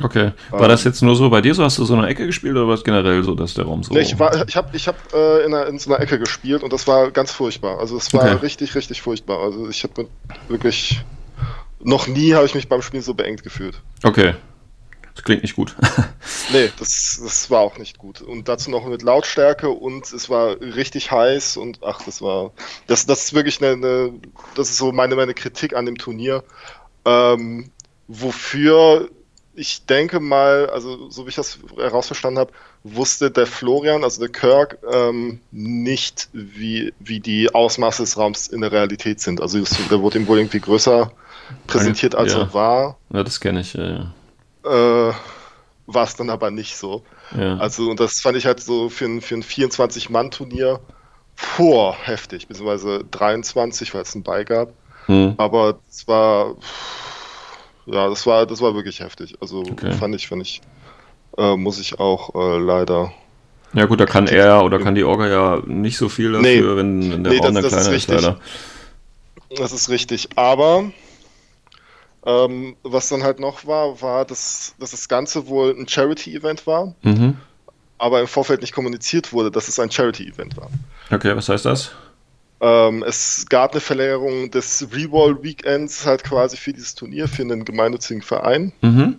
Okay. 0.03 0.33
War 0.51 0.63
ähm, 0.63 0.69
das 0.69 0.85
jetzt 0.85 1.03
nur 1.03 1.17
so 1.17 1.31
bei 1.31 1.41
dir 1.41 1.55
so? 1.55 1.65
Hast 1.65 1.79
du 1.79 1.85
so 1.85 1.95
eine 1.95 2.07
Ecke 2.07 2.27
gespielt 2.27 2.55
oder 2.55 2.69
war 2.69 2.75
es 2.75 2.85
generell 2.85 3.23
so, 3.23 3.35
dass 3.35 3.55
der 3.55 3.65
Raum 3.65 3.83
so. 3.83 3.95
Nee, 3.95 4.01
ich, 4.01 4.19
war, 4.19 4.47
ich 4.47 4.57
habe 4.57 4.77
ich 4.77 4.87
hab, 4.89 4.97
äh, 5.15 5.45
in, 5.45 5.53
in, 5.53 5.79
so 5.79 5.91
einer 5.91 6.03
Ecke 6.03 6.19
gespielt 6.19 6.63
und 6.63 6.73
das 6.73 6.87
war 6.87 7.11
ganz 7.11 7.33
furchtbar. 7.33 7.79
Also 7.79 7.97
es 7.97 8.13
war 8.13 8.25
okay. 8.25 8.35
richtig, 8.43 8.75
richtig 8.75 9.01
furchtbar. 9.01 9.39
Also 9.41 9.69
ich 9.69 9.83
habe 9.83 10.07
wirklich. 10.49 11.05
Noch 11.83 12.09
nie 12.09 12.35
habe 12.35 12.45
ich 12.47 12.55
mich 12.55 12.69
beim 12.69 12.83
Spielen 12.83 13.03
so 13.03 13.15
beengt 13.15 13.43
gefühlt. 13.43 13.81
Okay. 14.03 14.35
Das 15.17 15.25
klingt 15.25 15.43
nicht 15.43 15.57
gut. 15.57 15.75
nee, 16.53 16.71
das, 16.79 17.19
das 17.23 17.51
war 17.51 17.61
auch 17.61 17.79
nicht 17.79 17.97
gut. 17.97 18.21
Und 18.21 18.49
dazu 18.49 18.71
noch 18.71 18.87
mit 18.87 19.03
Lautstärke 19.03 19.71
und 19.71 20.13
es 20.13 20.29
war 20.29 20.61
richtig 20.61 21.11
heiß 21.11 21.57
und 21.57 21.81
ach, 21.83 22.03
das 22.05 22.21
war. 22.21 22.53
Das, 22.87 23.07
das 23.07 23.25
ist 23.25 23.35
wirklich 23.35 23.63
eine, 23.63 23.73
eine 23.73 24.13
das 24.55 24.69
ist 24.69 24.77
so 24.77 24.93
meine, 24.93 25.17
meine 25.17 25.33
Kritik 25.33 25.75
an 25.75 25.87
dem 25.87 25.97
Turnier. 25.97 26.45
Ähm, 27.07 27.71
wofür 28.09 29.09
ich 29.55 29.87
denke 29.87 30.21
mal, 30.21 30.69
also 30.69 31.09
so 31.09 31.25
wie 31.25 31.31
ich 31.31 31.35
das 31.35 31.59
herausverstanden 31.79 32.39
habe, 32.39 32.53
wusste 32.85 33.31
der 33.31 33.47
Florian, 33.47 34.05
also 34.05 34.21
der 34.21 34.29
Kirk, 34.29 34.77
ähm, 34.93 35.41
nicht, 35.51 36.29
wie, 36.35 36.93
wie 36.99 37.21
die 37.21 37.55
Ausmaße 37.55 38.03
des 38.03 38.19
Raums 38.19 38.49
in 38.49 38.61
der 38.61 38.71
Realität 38.71 39.21
sind. 39.21 39.41
Also 39.41 39.65
der 39.91 40.03
wurde 40.03 40.19
ihm 40.19 40.27
wohl 40.27 40.37
irgendwie 40.37 40.61
größer 40.61 41.11
präsentiert, 41.67 42.15
als 42.15 42.35
ja. 42.35 42.41
er 42.41 42.53
war. 42.53 42.99
Ja, 43.15 43.25
das 43.25 43.41
kenne 43.41 43.61
ich, 43.61 43.73
ja, 43.73 43.89
ja 43.89 44.15
äh, 44.67 45.13
war 45.87 46.05
es 46.05 46.17
dann 46.17 46.31
aber 46.31 46.51
nicht 46.51 46.77
so. 46.77 47.03
Ja. 47.37 47.57
Also, 47.59 47.91
und 47.91 48.01
das 48.01 48.21
fand 48.21 48.37
ich 48.37 48.47
halt 48.47 48.61
so 48.61 48.89
für 48.89 49.05
ein, 49.05 49.21
für 49.21 49.37
ein 49.37 49.43
24-Mann-Turnier 49.43 50.81
vor 51.35 51.97
heftig, 52.03 52.49
beziehungsweise 52.49 53.05
23, 53.11 53.95
weil 53.95 54.03
es 54.03 54.15
einen 54.15 54.25
Ball 54.25 54.45
gab. 54.45 54.73
Hm. 55.07 55.35
Aber 55.37 55.79
es 55.89 56.09
war, 56.09 56.57
ja, 57.87 58.09
das 58.09 58.27
war, 58.27 58.47
das 58.47 58.61
war 58.61 58.75
wirklich 58.75 59.01
heftig. 59.01 59.37
Also 59.41 59.61
okay. 59.61 59.93
fand 59.93 60.15
ich, 60.15 60.29
fand 60.29 60.43
ich, 60.43 60.61
äh, 61.37 61.57
muss 61.57 61.79
ich 61.79 62.01
auch 62.01 62.35
äh, 62.35 62.59
leider. 62.59 63.13
Ja 63.73 63.85
gut, 63.85 64.01
da 64.01 64.07
kann 64.07 64.27
er 64.27 64.65
oder 64.65 64.79
kann 64.79 64.95
die 64.95 65.05
Orga 65.05 65.29
ja 65.29 65.63
nicht 65.67 65.99
so 65.99 66.09
viel 66.09 66.33
dafür, 66.33 66.43
nee, 66.43 66.63
wenn, 66.63 67.13
wenn 67.13 67.25
der 67.25 67.33
nee, 67.33 67.39
Raum 67.39 67.55
das, 67.55 67.65
dann 67.65 67.71
kleiner 67.71 67.97
ist, 67.97 68.09
ist 68.09 68.09
leider. 68.09 68.41
Das 69.57 69.73
ist 69.73 69.91
richtig. 69.91 70.31
Aber 70.37 70.91
Ähm, 72.27 72.77
was 72.83 73.09
dann 73.09 73.23
halt 73.23 73.39
noch 73.39 73.67
war, 73.67 74.03
war, 74.03 74.25
dass, 74.25 74.75
dass 74.81 74.91
das 74.91 75.09
Ganze 75.09 75.47
wohl 75.47 75.71
ein 75.79 75.87
Charity-Event 75.87 76.67
war, 76.67 76.95
Mhm. 77.03 77.37
aber 77.99 78.21
im 78.21 78.27
Vorfeld 78.27 78.63
nicht 78.63 78.75
kommuniziert 78.75 79.33
wurde, 79.33 79.51
dass 79.53 79.69
es 79.69 79.79
ein 79.79 79.91
Charity-Event 79.93 80.57
war. 80.57 80.69
Okay, 81.13 81.37
was 81.37 81.49
heißt 81.49 81.65
das? 81.65 81.93
Ähm, 82.61 83.05
es 83.07 83.47
gab 83.49 83.73
eine 83.73 83.81
Verlängerung 83.81 84.51
des 84.51 84.89
Rewall 84.93 85.43
Weekends 85.43 86.05
halt 86.05 86.25
quasi 86.25 86.57
für 86.57 86.73
dieses 86.73 86.95
Turnier, 86.95 87.29
für 87.29 87.43
einen 87.43 87.65
gemeinnützigen 87.65 88.23
Verein. 88.23 88.73
Mhm. 88.81 89.17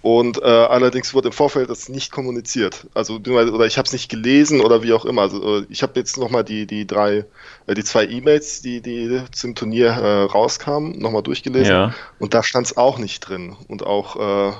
Und 0.00 0.40
äh, 0.40 0.44
allerdings 0.44 1.12
wurde 1.12 1.28
im 1.28 1.32
Vorfeld 1.32 1.70
das 1.70 1.88
nicht 1.88 2.12
kommuniziert. 2.12 2.86
Also 2.94 3.16
oder 3.16 3.66
ich 3.66 3.78
habe 3.78 3.86
es 3.86 3.92
nicht 3.92 4.08
gelesen 4.08 4.60
oder 4.60 4.82
wie 4.82 4.92
auch 4.92 5.04
immer. 5.04 5.22
Also 5.22 5.58
äh, 5.58 5.66
ich 5.68 5.82
habe 5.82 5.94
jetzt 5.96 6.16
nochmal 6.18 6.44
die 6.44 6.66
die 6.66 6.86
drei 6.86 7.24
äh, 7.66 7.74
die 7.74 7.82
zwei 7.82 8.06
E-Mails, 8.06 8.62
die 8.62 8.80
die 8.80 9.20
zum 9.32 9.56
Turnier 9.56 9.88
äh, 9.88 10.22
rauskamen, 10.24 10.98
nochmal 10.98 11.22
durchgelesen. 11.24 11.72
Ja. 11.72 11.94
Und 12.20 12.32
da 12.32 12.42
stand 12.44 12.66
es 12.66 12.76
auch 12.76 12.98
nicht 12.98 13.20
drin. 13.20 13.56
Und 13.66 13.84
auch 13.84 14.50
äh, 14.50 14.52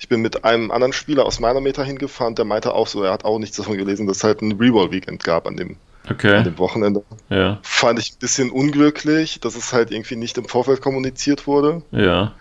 ich 0.00 0.08
bin 0.08 0.20
mit 0.20 0.44
einem 0.44 0.72
anderen 0.72 0.92
Spieler 0.92 1.24
aus 1.24 1.38
meiner 1.38 1.60
Meta 1.60 1.84
hingefahren, 1.84 2.34
der 2.34 2.44
meinte 2.44 2.74
auch 2.74 2.88
so, 2.88 3.04
er 3.04 3.12
hat 3.12 3.24
auch 3.24 3.38
nichts 3.38 3.56
davon 3.56 3.76
gelesen, 3.78 4.08
dass 4.08 4.16
es 4.16 4.24
halt 4.24 4.42
ein 4.42 4.58
Rewall 4.58 4.90
Weekend 4.90 5.22
gab 5.22 5.46
an 5.46 5.56
dem 5.56 5.76
an 6.08 6.14
Okay. 6.16 6.42
dem 6.42 6.58
Wochenende. 6.58 7.04
Ja. 7.28 7.60
Fand 7.62 8.00
ich 8.00 8.14
ein 8.14 8.18
bisschen 8.18 8.50
unglücklich, 8.50 9.38
dass 9.38 9.54
es 9.54 9.72
halt 9.72 9.92
irgendwie 9.92 10.16
nicht 10.16 10.36
im 10.36 10.46
Vorfeld 10.46 10.80
kommuniziert 10.80 11.46
wurde. 11.46 11.82
Ja. 11.92 12.34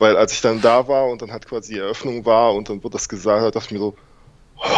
Weil 0.00 0.16
als 0.16 0.32
ich 0.32 0.40
dann 0.40 0.60
da 0.62 0.88
war 0.88 1.06
und 1.08 1.20
dann 1.22 1.30
halt 1.30 1.46
quasi 1.46 1.74
die 1.74 1.78
Eröffnung 1.78 2.24
war 2.24 2.54
und 2.54 2.68
dann 2.68 2.82
wurde 2.82 2.94
das 2.94 3.08
gesagt, 3.08 3.42
da 3.44 3.50
dachte 3.50 3.66
ich 3.66 3.72
mir 3.72 3.78
so, 3.78 3.94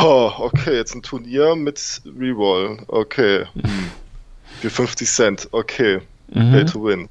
oh, 0.03 0.33
okay, 0.39 0.75
jetzt 0.75 0.95
ein 0.95 1.03
Turnier 1.03 1.55
mit 1.55 2.03
Reroll, 2.19 2.79
okay. 2.89 3.47
Hm. 3.55 3.91
Für 4.61 4.69
50 4.69 5.09
Cent, 5.09 5.49
okay. 5.53 6.01
Pay 6.33 6.41
Mhm. 6.65 6.67
to 6.67 6.85
win. 6.85 7.09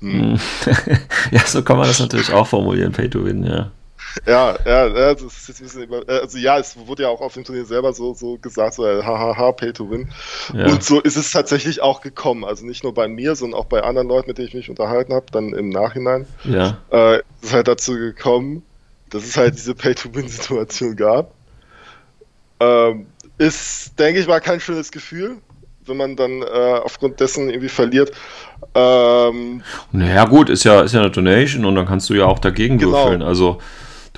Hm. 0.00 0.32
Mhm. 0.32 0.40
ja, 1.32 1.40
so 1.44 1.62
kann 1.62 1.78
man 1.78 1.88
das 1.88 1.98
natürlich 1.98 2.32
auch 2.32 2.46
formulieren, 2.46 2.92
Pay 2.92 3.10
to 3.10 3.24
Win, 3.24 3.44
ja. 3.44 3.72
Ja, 4.26 4.56
ja, 4.66 4.88
das 4.88 5.22
ist 5.22 5.48
jetzt 5.48 5.60
ein 5.60 5.64
bisschen 5.64 5.82
über, 5.84 6.08
äh, 6.08 6.20
also 6.20 6.38
ja, 6.38 6.58
es 6.58 6.76
wurde 6.86 7.04
ja 7.04 7.08
auch 7.08 7.20
auf 7.20 7.34
dem 7.34 7.44
Turnier 7.44 7.64
selber 7.64 7.92
so, 7.92 8.14
so 8.14 8.36
gesagt, 8.38 8.74
so, 8.74 8.86
äh, 8.86 9.02
hahaha, 9.02 9.52
Pay 9.52 9.72
to 9.72 9.90
win. 9.90 10.08
Ja. 10.54 10.66
Und 10.66 10.82
so 10.82 11.00
ist 11.00 11.16
es 11.16 11.30
tatsächlich 11.30 11.80
auch 11.82 12.00
gekommen. 12.00 12.44
Also 12.44 12.66
nicht 12.66 12.82
nur 12.82 12.94
bei 12.94 13.06
mir, 13.08 13.36
sondern 13.36 13.60
auch 13.60 13.66
bei 13.66 13.82
anderen 13.82 14.08
Leuten, 14.08 14.28
mit 14.28 14.38
denen 14.38 14.48
ich 14.48 14.54
mich 14.54 14.70
unterhalten 14.70 15.12
habe, 15.14 15.26
dann 15.30 15.52
im 15.52 15.68
Nachhinein. 15.68 16.26
ja. 16.44 16.78
äh, 16.90 17.20
ist 17.42 17.52
halt 17.52 17.68
dazu 17.68 17.92
gekommen, 17.94 18.62
dass 19.10 19.24
es 19.24 19.36
halt 19.36 19.54
diese 19.54 19.74
Pay-to-Win-Situation 19.74 20.96
gab. 20.96 21.32
Ähm, 22.60 23.06
ist, 23.38 23.98
denke 23.98 24.20
ich 24.20 24.26
mal, 24.26 24.40
kein 24.40 24.58
schönes 24.60 24.90
Gefühl, 24.90 25.36
wenn 25.86 25.96
man 25.96 26.16
dann 26.16 26.42
äh, 26.42 26.44
aufgrund 26.82 27.20
dessen 27.20 27.48
irgendwie 27.48 27.68
verliert. 27.68 28.10
Ähm, 28.74 29.62
Naja, 29.92 30.24
gut, 30.24 30.50
ist 30.50 30.64
ja, 30.64 30.82
ist 30.82 30.92
ja 30.92 31.00
eine 31.00 31.10
Donation 31.10 31.64
und 31.64 31.74
dann 31.76 31.86
kannst 31.86 32.10
du 32.10 32.14
ja 32.14 32.26
auch 32.26 32.40
dagegen 32.40 32.78
Genau. 32.78 32.92
würfeln. 33.04 33.22
Also, 33.22 33.58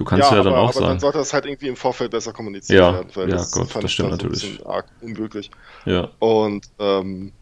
du 0.00 0.04
kannst 0.06 0.30
ja, 0.30 0.36
dann 0.38 0.46
aber, 0.48 0.58
auch 0.62 0.70
aber 0.70 0.80
dann 0.80 0.88
sagen. 0.88 1.00
sollte 1.00 1.18
das 1.18 1.32
halt 1.34 1.44
irgendwie 1.44 1.68
im 1.68 1.76
Vorfeld 1.76 2.10
besser 2.10 2.32
kommuniziert 2.32 2.78
Ja, 2.80 2.92
werden. 2.94 3.30
ja, 3.30 3.44
Gott, 3.52 3.68
fand 3.70 3.84
das 3.84 3.92
stimmt 3.92 4.06
dann 4.12 4.18
ein 4.18 4.22
natürlich. 4.24 4.40
bisschen 4.56 4.66
arg 4.66 4.86
unglücklich. 5.02 5.50
Ja. 5.84 6.08
Und 6.18 6.66
ähm, 6.78 7.32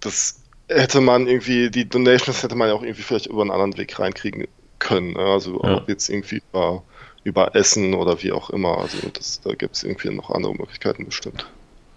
das 0.00 0.40
hätte 0.68 1.00
man 1.00 1.26
irgendwie, 1.26 1.70
die 1.70 1.88
Donations 1.88 2.42
hätte 2.42 2.54
man 2.54 2.68
ja 2.68 2.74
auch 2.74 2.82
irgendwie 2.82 3.02
vielleicht 3.02 3.26
über 3.26 3.40
einen 3.40 3.50
anderen 3.50 3.76
Weg 3.78 3.98
reinkriegen 3.98 4.46
können. 4.78 5.14
ne? 5.14 5.20
Also 5.20 5.58
Ja. 5.62 5.76
ob 5.78 5.88
jetzt 5.88 6.10
irgendwie 6.10 6.42
über, 6.52 6.82
über 7.24 7.54
Essen 7.56 7.94
oder 7.94 8.22
wie 8.22 8.32
auch 8.32 8.50
immer. 8.50 8.76
Also 8.78 8.98
das, 9.12 9.40
da 9.40 9.54
gibt 9.54 9.74
es 9.76 9.82
irgendwie 9.82 10.10
noch 10.10 10.30
andere 10.30 10.54
Möglichkeiten 10.54 11.06
bestimmt. 11.06 11.46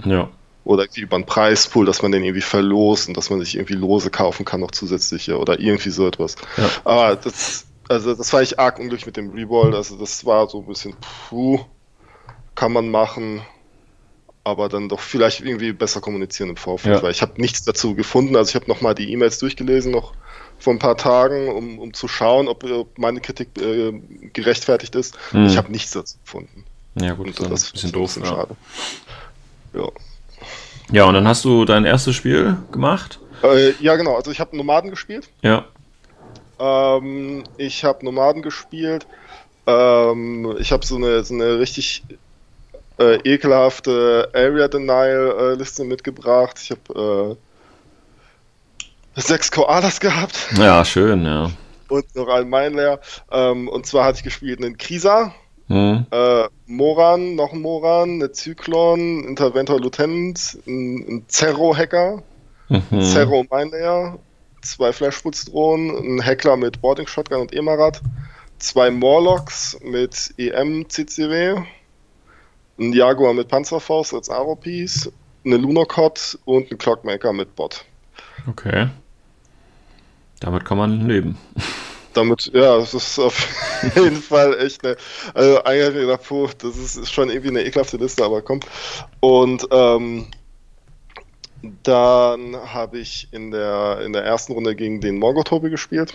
Ja. 0.05 0.29
Oder 0.63 0.83
irgendwie 0.83 1.01
über 1.01 1.15
einen 1.17 1.25
Preispool, 1.25 1.85
dass 1.85 2.01
man 2.03 2.11
den 2.13 2.23
irgendwie 2.23 2.41
verlost 2.41 3.07
und 3.09 3.17
dass 3.17 3.29
man 3.29 3.39
sich 3.41 3.55
irgendwie 3.55 3.73
Lose 3.73 4.09
kaufen 4.11 4.45
kann, 4.45 4.61
noch 4.61 4.71
zusätzliche 4.71 5.37
oder 5.37 5.59
irgendwie 5.59 5.89
so 5.89 6.07
etwas. 6.07 6.35
Ja. 6.57 6.69
Aber 6.85 7.15
das, 7.15 7.65
also 7.89 8.13
das 8.15 8.31
war 8.31 8.41
ich 8.41 8.57
arg 8.59 8.79
unglücklich 8.79 9.05
mit 9.05 9.17
dem 9.17 9.31
Reroll. 9.31 9.75
Also 9.75 9.97
das 9.97 10.25
war 10.25 10.47
so 10.47 10.59
ein 10.61 10.65
bisschen, 10.67 10.95
puh, 11.29 11.59
kann 12.55 12.71
man 12.71 12.89
machen, 12.89 13.41
aber 14.43 14.69
dann 14.69 14.87
doch 14.89 14.99
vielleicht 15.01 15.41
irgendwie 15.41 15.73
besser 15.73 15.99
kommunizieren 16.01 16.49
im 16.51 16.55
Vorfeld, 16.57 16.97
Ja. 16.97 17.03
weil 17.03 17.11
ich 17.11 17.21
habe 17.21 17.39
nichts 17.41 17.63
dazu 17.63 17.95
gefunden. 17.95 18.35
Also 18.35 18.49
ich 18.49 18.55
habe 18.55 18.67
nochmal 18.67 18.95
die 18.95 19.11
E-Mails 19.11 19.39
durchgelesen, 19.39 19.91
noch 19.91 20.13
vor 20.57 20.73
ein 20.73 20.79
paar 20.79 20.97
Tagen, 20.97 21.49
um, 21.49 21.79
um 21.79 21.93
zu 21.93 22.07
schauen, 22.07 22.47
ob, 22.47 22.63
ob 22.63 22.97
meine 22.97 23.21
Kritik 23.21 23.49
äh, 23.61 23.93
gerechtfertigt 24.33 24.95
ist. 24.95 25.17
Hm. 25.31 25.45
Ich 25.45 25.57
habe 25.57 25.71
nichts 25.71 25.91
dazu 25.91 26.17
gefunden. 26.23 26.65
Ja, 26.95 27.13
gut, 27.13 27.27
Und 27.27 27.29
ist 27.31 27.39
dann 27.39 27.45
ein 27.47 27.51
das 27.51 27.71
bisschen 27.71 27.89
ist 27.89 27.95
doof. 27.95 28.17
Ja. 28.17 28.25
schade. 28.25 28.55
Ja. 29.73 29.87
ja, 30.91 31.03
und 31.05 31.13
dann 31.13 31.27
hast 31.27 31.45
du 31.45 31.65
dein 31.65 31.85
erstes 31.85 32.15
Spiel 32.15 32.57
gemacht. 32.71 33.19
Äh, 33.43 33.71
ja, 33.79 33.95
genau. 33.95 34.15
Also 34.15 34.31
ich 34.31 34.39
habe 34.39 34.57
Nomaden 34.57 34.89
gespielt. 34.89 35.29
Ja. 35.41 35.65
Ähm, 36.59 37.43
ich 37.57 37.83
habe 37.83 38.03
Nomaden 38.05 38.41
gespielt. 38.41 39.07
Ähm, 39.67 40.55
ich 40.59 40.71
habe 40.71 40.85
so 40.85 40.95
eine, 40.97 41.23
so 41.23 41.33
eine 41.33 41.59
richtig 41.59 42.03
äh, 42.99 43.15
ekelhafte 43.23 44.29
Area 44.33 44.67
Denial 44.67 45.35
äh, 45.39 45.53
Liste 45.55 45.83
mitgebracht. 45.83 46.59
Ich 46.61 46.71
habe 46.71 47.37
äh, 49.15 49.21
sechs 49.21 49.51
Koalas 49.51 49.99
gehabt 49.99 50.47
Ja, 50.57 50.83
schön, 50.85 51.25
ja. 51.25 51.51
und 51.89 52.15
noch 52.15 52.27
einen 52.29 52.49
Mindlayer. 52.49 52.99
Ähm, 53.31 53.67
und 53.67 53.85
zwar 53.85 54.05
hatte 54.05 54.17
ich 54.19 54.23
gespielt 54.23 54.63
einen 54.63 54.77
Krisa, 54.77 55.33
Hm. 55.67 56.07
äh, 56.09 56.45
Moran, 56.65 57.35
noch 57.35 57.53
ein 57.53 57.61
Moran, 57.61 58.13
eine 58.13 58.31
Zyklon, 58.31 59.23
Interventor 59.25 59.79
Lieutenant, 59.79 60.57
ein, 60.65 60.95
ein 61.07 61.25
Zerro-Hacker, 61.27 62.23
Mhm. 62.69 63.01
Zerro 63.01 63.45
Mindlayer, 63.51 64.17
zwei 64.61 64.91
Flashputzdrohnen, 64.91 66.17
ein 66.17 66.21
Heckler 66.21 66.57
mit 66.57 66.81
Boarding 66.81 67.07
Shotgun 67.07 67.41
und 67.41 67.53
Emarat, 67.53 68.01
zwei 68.59 68.91
Morlocks 68.91 69.77
mit 69.83 70.33
EM-CCW, 70.37 71.63
ein 72.79 72.93
Jaguar 72.93 73.33
mit 73.33 73.47
Panzerfaust 73.47 74.13
als 74.13 74.29
Aro-Piece, 74.29 75.11
eine 75.45 75.57
Lunocod 75.57 76.37
und 76.45 76.71
ein 76.71 76.77
Clockmaker 76.77 77.33
mit 77.33 77.55
Bot. 77.55 77.85
Okay. 78.47 78.89
Damit 80.39 80.65
kann 80.65 80.77
man 80.77 81.07
leben. 81.07 81.37
Damit, 82.13 82.51
ja, 82.53 82.77
das 82.77 82.93
ist 82.93 83.19
auf 83.19 83.47
jeden 83.95 84.15
Fall 84.21 84.57
echt 84.59 84.83
eine, 84.83 84.95
also 85.33 85.63
eigentlich 85.63 85.89
ich 85.89 86.01
gedacht, 86.01 86.23
puh, 86.27 86.49
das 86.57 86.77
ist, 86.77 86.95
ist 86.95 87.11
schon 87.11 87.29
irgendwie 87.29 87.49
eine 87.49 87.63
ekelhafte 87.63 87.97
Liste, 87.97 88.23
aber 88.23 88.41
komm. 88.41 88.61
Und 89.19 89.67
ähm, 89.71 90.27
dann 91.83 92.55
habe 92.73 92.99
ich 92.99 93.27
in 93.31 93.51
der, 93.51 94.01
in 94.05 94.13
der 94.13 94.23
ersten 94.23 94.53
Runde 94.53 94.75
gegen 94.75 95.01
den 95.01 95.17
Morgotobi 95.19 95.69
gespielt. 95.69 96.13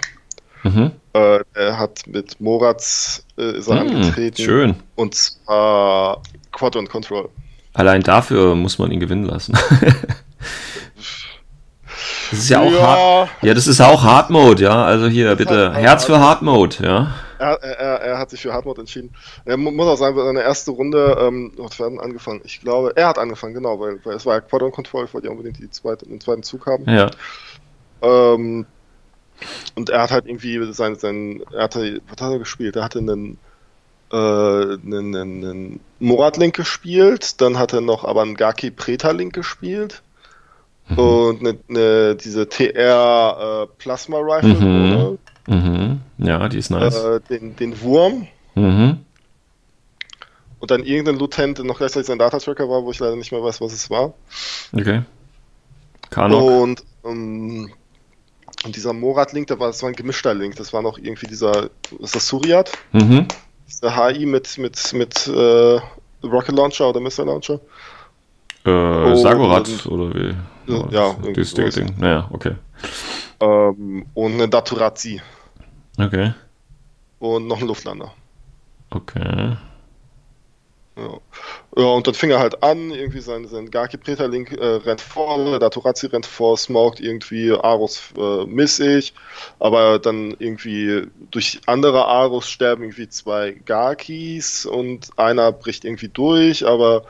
Mhm. 0.63 0.93
Äh, 1.13 1.41
er 1.55 1.79
hat 1.79 2.07
mit 2.07 2.41
Moratz 2.41 3.25
äh, 3.37 3.59
ist 3.59 3.69
er 3.69 3.81
Hm, 3.81 3.89
angetreten. 3.89 4.43
schön. 4.43 4.75
Und 4.97 5.15
zwar 5.15 6.23
Quadrant 6.53 6.89
Control. 6.89 7.29
Allein 7.75 8.03
dafür 8.03 8.55
muss 8.55 8.79
man 8.79 8.91
ihn 8.91 9.01
gewinnen 9.01 9.25
lassen. 9.27 9.57
Das 12.31 12.41
ist 12.41 12.49
ja 12.49 12.61
auch 12.61 12.73
Ja. 12.73 12.81
hart. 12.83 13.31
Ja, 13.43 13.55
das 13.55 13.67
ist 13.67 13.81
auch 13.81 14.03
Hard 14.03 14.31
Mode, 14.31 14.63
ja. 14.65 14.85
Also 14.85 15.07
hier 15.07 15.37
bitte 15.37 15.73
halt 15.73 15.85
Herz 15.87 16.05
für. 16.07 16.19
Hard 16.19 16.43
Mode, 16.43 16.77
ja. 16.83 17.15
Er, 17.53 17.63
er, 17.63 18.01
er 18.01 18.19
hat 18.19 18.31
sich 18.31 18.41
für 18.41 18.53
Hardmode 18.53 18.81
entschieden. 18.81 19.15
Er 19.45 19.57
mu- 19.57 19.71
muss 19.71 19.87
auch 19.87 19.97
sagen, 19.97 20.17
seine 20.17 20.43
erste 20.43 20.71
Runde, 20.71 21.17
ähm, 21.21 21.53
wir 21.57 21.65
hatten 21.67 22.01
angefangen? 22.01 22.41
Ich 22.45 22.61
glaube, 22.61 22.93
er 22.97 23.09
hat 23.09 23.19
angefangen, 23.19 23.55
genau, 23.55 23.79
weil, 23.81 24.01
weil 24.05 24.17
es 24.17 24.25
war 24.25 24.35
ja 24.35 24.41
Quadrant 24.41 24.73
Control, 24.75 25.05
ich 25.05 25.13
wollte 25.15 25.27
ja 25.27 25.31
unbedingt 25.33 25.59
die 25.59 25.71
zweite, 25.71 26.07
den 26.07 26.21
zweiten 26.21 26.43
Zug 26.43 26.67
haben. 26.67 26.85
Ja. 26.89 27.11
Ähm, 28.03 28.67
und 29.75 29.91
er 29.91 30.03
hat 30.03 30.11
halt 30.11 30.27
irgendwie 30.27 30.73
sein, 30.73 30.95
sein 30.97 31.43
er 31.53 31.65
hatte, 31.65 32.01
was 32.09 32.21
hat 32.25 32.33
er 32.33 32.39
gespielt? 32.39 32.77
Er 32.77 32.85
hatte 32.85 33.01
einen, 33.01 33.37
äh, 34.13 34.17
einen, 34.17 35.15
einen, 35.17 35.81
Murat-Link 35.99 36.55
gespielt, 36.55 37.41
dann 37.41 37.59
hat 37.59 37.73
er 37.73 37.81
noch 37.81 38.05
aber 38.05 38.23
einen 38.23 38.37
Gaki 38.37 38.71
Preta-Link 38.71 39.33
gespielt 39.35 40.03
und 40.97 41.41
eine, 41.41 41.59
eine, 41.69 42.15
diese 42.17 42.49
TR 42.49 43.65
äh, 43.65 43.67
Plasma 43.79 44.19
Rifle, 44.19 44.55
Mhm. 44.55 45.19
Mhm. 45.47 46.01
Ja, 46.19 46.49
die 46.49 46.59
ist 46.59 46.71
nice. 46.71 46.97
äh, 46.97 47.21
den, 47.29 47.57
den 47.57 47.81
Wurm 47.83 48.27
Mhm. 48.55 49.01
und 50.61 50.71
dann 50.71 50.85
irgendein 50.85 51.19
Lutent, 51.19 51.59
der 51.59 51.65
noch 51.65 51.79
gleichzeitig 51.79 52.07
sein 52.07 52.19
Data-Tracker 52.19 52.69
war, 52.69 52.85
wo 52.85 52.91
ich 52.93 52.99
leider 53.01 53.17
nicht 53.17 53.33
mehr 53.33 53.43
weiß, 53.43 53.61
was 53.61 53.73
es 53.73 53.91
war. 53.91 54.15
Okay. 54.73 55.03
Kanok. 56.11 56.63
Und, 56.63 56.85
ähm, 57.05 57.73
und 58.65 58.77
dieser 58.77 58.93
Morat-Link, 58.93 59.49
der 59.49 59.59
war, 59.59 59.67
das 59.67 59.83
war 59.83 59.91
ein 59.91 59.97
gemischter 59.97 60.33
Link, 60.35 60.55
das 60.57 60.73
war 60.73 60.83
noch 60.83 60.99
irgendwie 60.99 61.27
dieser, 61.27 61.69
ist 61.99 62.15
das 62.15 62.27
Suriat? 62.29 62.71
Mhm. 62.93 63.27
Der 63.83 63.97
HI 63.97 64.25
mit, 64.27 64.57
mit, 64.59 64.93
mit 64.93 65.27
äh, 65.27 65.81
Rocket 66.23 66.55
Launcher 66.55 66.89
oder 66.89 67.01
Missile 67.01 67.27
Launcher. 67.27 67.61
Äh, 68.65 69.17
Sagorat 69.17 69.69
oder 69.87 70.15
wie? 70.15 70.35
Ja, 70.91 71.09
irgendwie 71.11 71.33
Dieses. 71.35 71.75
Ding. 71.75 71.93
Naja, 71.99 72.29
okay. 72.33 72.55
Ähm, 73.41 74.07
und 74.15 74.33
eine 74.35 74.49
Daturazzi. 74.49 75.21
Okay. 75.99 76.35
Und 77.19 77.47
noch 77.47 77.61
ein 77.61 77.67
Luftlander. 77.67 78.13
Okay. 78.91 79.57
Ja. 80.97 81.21
Ja, 81.77 81.87
und 81.87 82.07
dann 82.07 82.15
fing 82.15 82.31
er 82.31 82.39
halt 82.39 82.63
an, 82.63 82.93
irgendwie 82.93 83.21
sein, 83.21 83.49
sein 83.49 83.69
Gaki 83.69 83.97
Preterlink 83.97 84.53
äh, 84.53 84.65
rennt 84.65 85.01
vor, 85.01 85.59
der 85.59 85.71
Turazzi 85.71 86.07
rennt 86.07 86.25
vor, 86.25 86.57
smoked 86.57 87.01
irgendwie, 87.01 87.51
Arus 87.51 88.13
äh, 88.17 88.45
miss 88.47 88.79
ich, 88.79 89.13
aber 89.59 89.99
dann 89.99 90.37
irgendwie 90.39 91.09
durch 91.33 91.61
andere 91.67 92.05
Arus 92.05 92.49
sterben 92.49 92.85
irgendwie 92.85 93.09
zwei 93.09 93.53
Gakis 93.65 94.67
und 94.67 95.11
einer 95.17 95.51
bricht 95.51 95.85
irgendwie 95.85 96.09
durch, 96.09 96.65
aber 96.65 97.07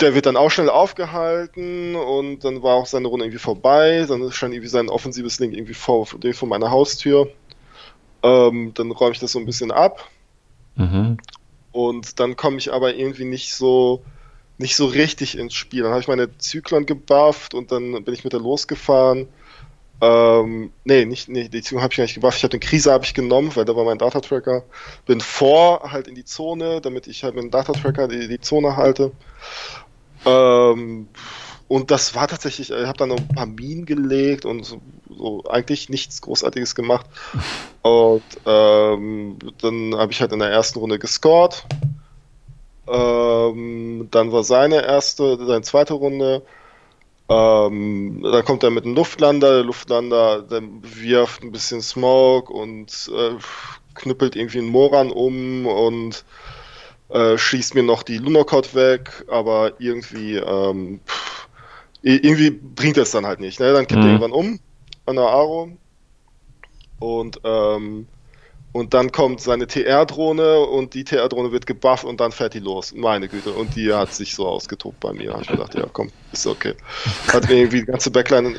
der 0.00 0.14
wird 0.14 0.26
dann 0.26 0.36
auch 0.36 0.50
schnell 0.50 0.70
aufgehalten 0.70 1.96
und 1.96 2.44
dann 2.44 2.62
war 2.62 2.76
auch 2.76 2.86
seine 2.86 3.08
Runde 3.08 3.24
irgendwie 3.24 3.42
vorbei, 3.42 4.04
dann 4.08 4.30
stand 4.30 4.54
irgendwie 4.54 4.68
sein 4.68 4.88
offensives 4.88 5.40
Link 5.40 5.54
irgendwie 5.54 5.74
vor, 5.74 6.06
vor 6.06 6.48
meiner 6.48 6.70
Haustür. 6.70 7.28
Ähm, 8.22 8.72
dann 8.74 8.90
räume 8.90 9.12
ich 9.12 9.18
das 9.18 9.32
so 9.32 9.38
ein 9.38 9.46
bisschen 9.46 9.70
ab. 9.70 10.08
Mhm. 10.76 11.18
Und 11.72 12.20
dann 12.20 12.36
komme 12.36 12.58
ich 12.58 12.72
aber 12.72 12.94
irgendwie 12.94 13.24
nicht 13.24 13.54
so, 13.54 14.02
nicht 14.58 14.76
so 14.76 14.86
richtig 14.86 15.36
ins 15.36 15.54
Spiel. 15.54 15.82
Dann 15.82 15.92
habe 15.92 16.00
ich 16.00 16.08
meine 16.08 16.36
Zyklon 16.38 16.86
gebufft 16.86 17.54
und 17.54 17.72
dann 17.72 18.04
bin 18.04 18.14
ich 18.14 18.24
mit 18.24 18.32
der 18.32 18.40
losgefahren. 18.40 19.28
Ähm, 20.00 20.72
nee, 20.84 21.04
nicht, 21.04 21.28
nee, 21.28 21.48
die 21.48 21.62
Zyklon 21.62 21.82
habe 21.82 21.92
ich 21.92 21.96
gar 21.96 22.04
nicht 22.04 22.14
gebufft. 22.14 22.38
Ich 22.38 22.44
habe 22.44 22.50
den 22.50 22.60
Krise 22.60 22.92
habe 22.92 23.04
ich 23.04 23.14
genommen, 23.14 23.54
weil 23.54 23.64
da 23.64 23.74
war 23.74 23.84
mein 23.84 23.98
Data-Tracker. 23.98 24.64
Bin 25.06 25.20
vor 25.20 25.92
halt 25.92 26.08
in 26.08 26.14
die 26.14 26.24
Zone, 26.24 26.80
damit 26.80 27.06
ich 27.06 27.24
halt 27.24 27.34
mit 27.34 27.44
dem 27.44 27.50
Data-Tracker 27.50 28.08
die, 28.08 28.28
die 28.28 28.40
Zone 28.40 28.76
halte. 28.76 29.12
Ähm, 30.26 31.08
und 31.68 31.90
das 31.90 32.14
war 32.14 32.28
tatsächlich, 32.28 32.70
ich 32.70 32.86
habe 32.86 32.98
dann 32.98 33.10
noch 33.10 33.18
ein 33.18 33.28
paar 33.28 33.46
Minen 33.46 33.86
gelegt 33.86 34.44
und 34.44 34.64
so, 34.64 34.80
so 35.08 35.44
eigentlich 35.48 35.88
nichts 35.88 36.20
Großartiges 36.22 36.74
gemacht. 36.74 37.06
Und 37.82 38.22
ähm, 38.46 39.38
dann 39.60 39.96
habe 39.96 40.12
ich 40.12 40.20
halt 40.20 40.30
in 40.30 40.38
der 40.38 40.50
ersten 40.50 40.78
Runde 40.78 41.00
gescored. 41.00 41.64
Ähm, 42.86 44.06
dann 44.12 44.30
war 44.30 44.44
seine 44.44 44.84
erste, 44.84 45.36
seine 45.44 45.62
zweite 45.62 45.94
Runde. 45.94 46.42
Ähm, 47.28 48.20
dann 48.22 48.44
kommt 48.44 48.62
er 48.62 48.70
mit 48.70 48.84
einem 48.84 48.94
Luftlander. 48.94 49.54
Der 49.54 49.64
Luftlander 49.64 50.42
der 50.42 50.62
wirft 50.82 51.42
ein 51.42 51.50
bisschen 51.50 51.82
Smoke 51.82 52.52
und 52.52 53.10
äh, 53.12 53.36
knüppelt 53.94 54.36
irgendwie 54.36 54.58
einen 54.58 54.68
Moran 54.68 55.10
um 55.10 55.66
und 55.66 56.24
äh, 57.08 57.36
schießt 57.36 57.74
mir 57.74 57.82
noch 57.82 58.02
die 58.02 58.18
Lunokot 58.18 58.74
weg, 58.74 59.24
aber 59.28 59.72
irgendwie 59.78 60.36
ähm, 60.36 61.00
pff, 61.06 61.48
irgendwie 62.02 62.50
bringt 62.50 62.96
es 62.96 63.10
dann 63.12 63.26
halt 63.26 63.40
nicht. 63.40 63.60
Ne? 63.60 63.72
Dann 63.72 63.86
kippt 63.86 64.00
mhm. 64.00 64.06
er 64.06 64.12
irgendwann 64.12 64.32
um 64.32 64.60
an 65.06 65.16
der 65.16 65.26
Aro 65.26 65.70
und 66.98 67.40
ähm, 67.44 68.06
und 68.72 68.94
dann 68.94 69.12
kommt 69.12 69.42
seine 69.42 69.66
TR-Drohne 69.66 70.60
und 70.60 70.94
die 70.94 71.04
TR-Drohne 71.04 71.52
wird 71.52 71.66
gebufft 71.66 72.04
und 72.04 72.20
dann 72.20 72.32
fährt 72.32 72.54
die 72.54 72.58
los. 72.58 72.94
Meine 72.94 73.28
Güte. 73.28 73.52
Und 73.52 73.76
die 73.76 73.92
hat 73.92 74.14
sich 74.14 74.34
so 74.34 74.48
ausgetobt 74.48 74.98
bei 74.98 75.12
mir. 75.12 75.34
Hab 75.34 75.42
ich 75.42 75.48
gedacht, 75.48 75.74
ja 75.74 75.84
komm, 75.92 76.10
ist 76.32 76.46
okay. 76.46 76.74
Hat 77.28 77.48
mir 77.50 77.56
irgendwie 77.56 77.80
die 77.80 77.86
ganze 77.86 78.10
Backline 78.10 78.56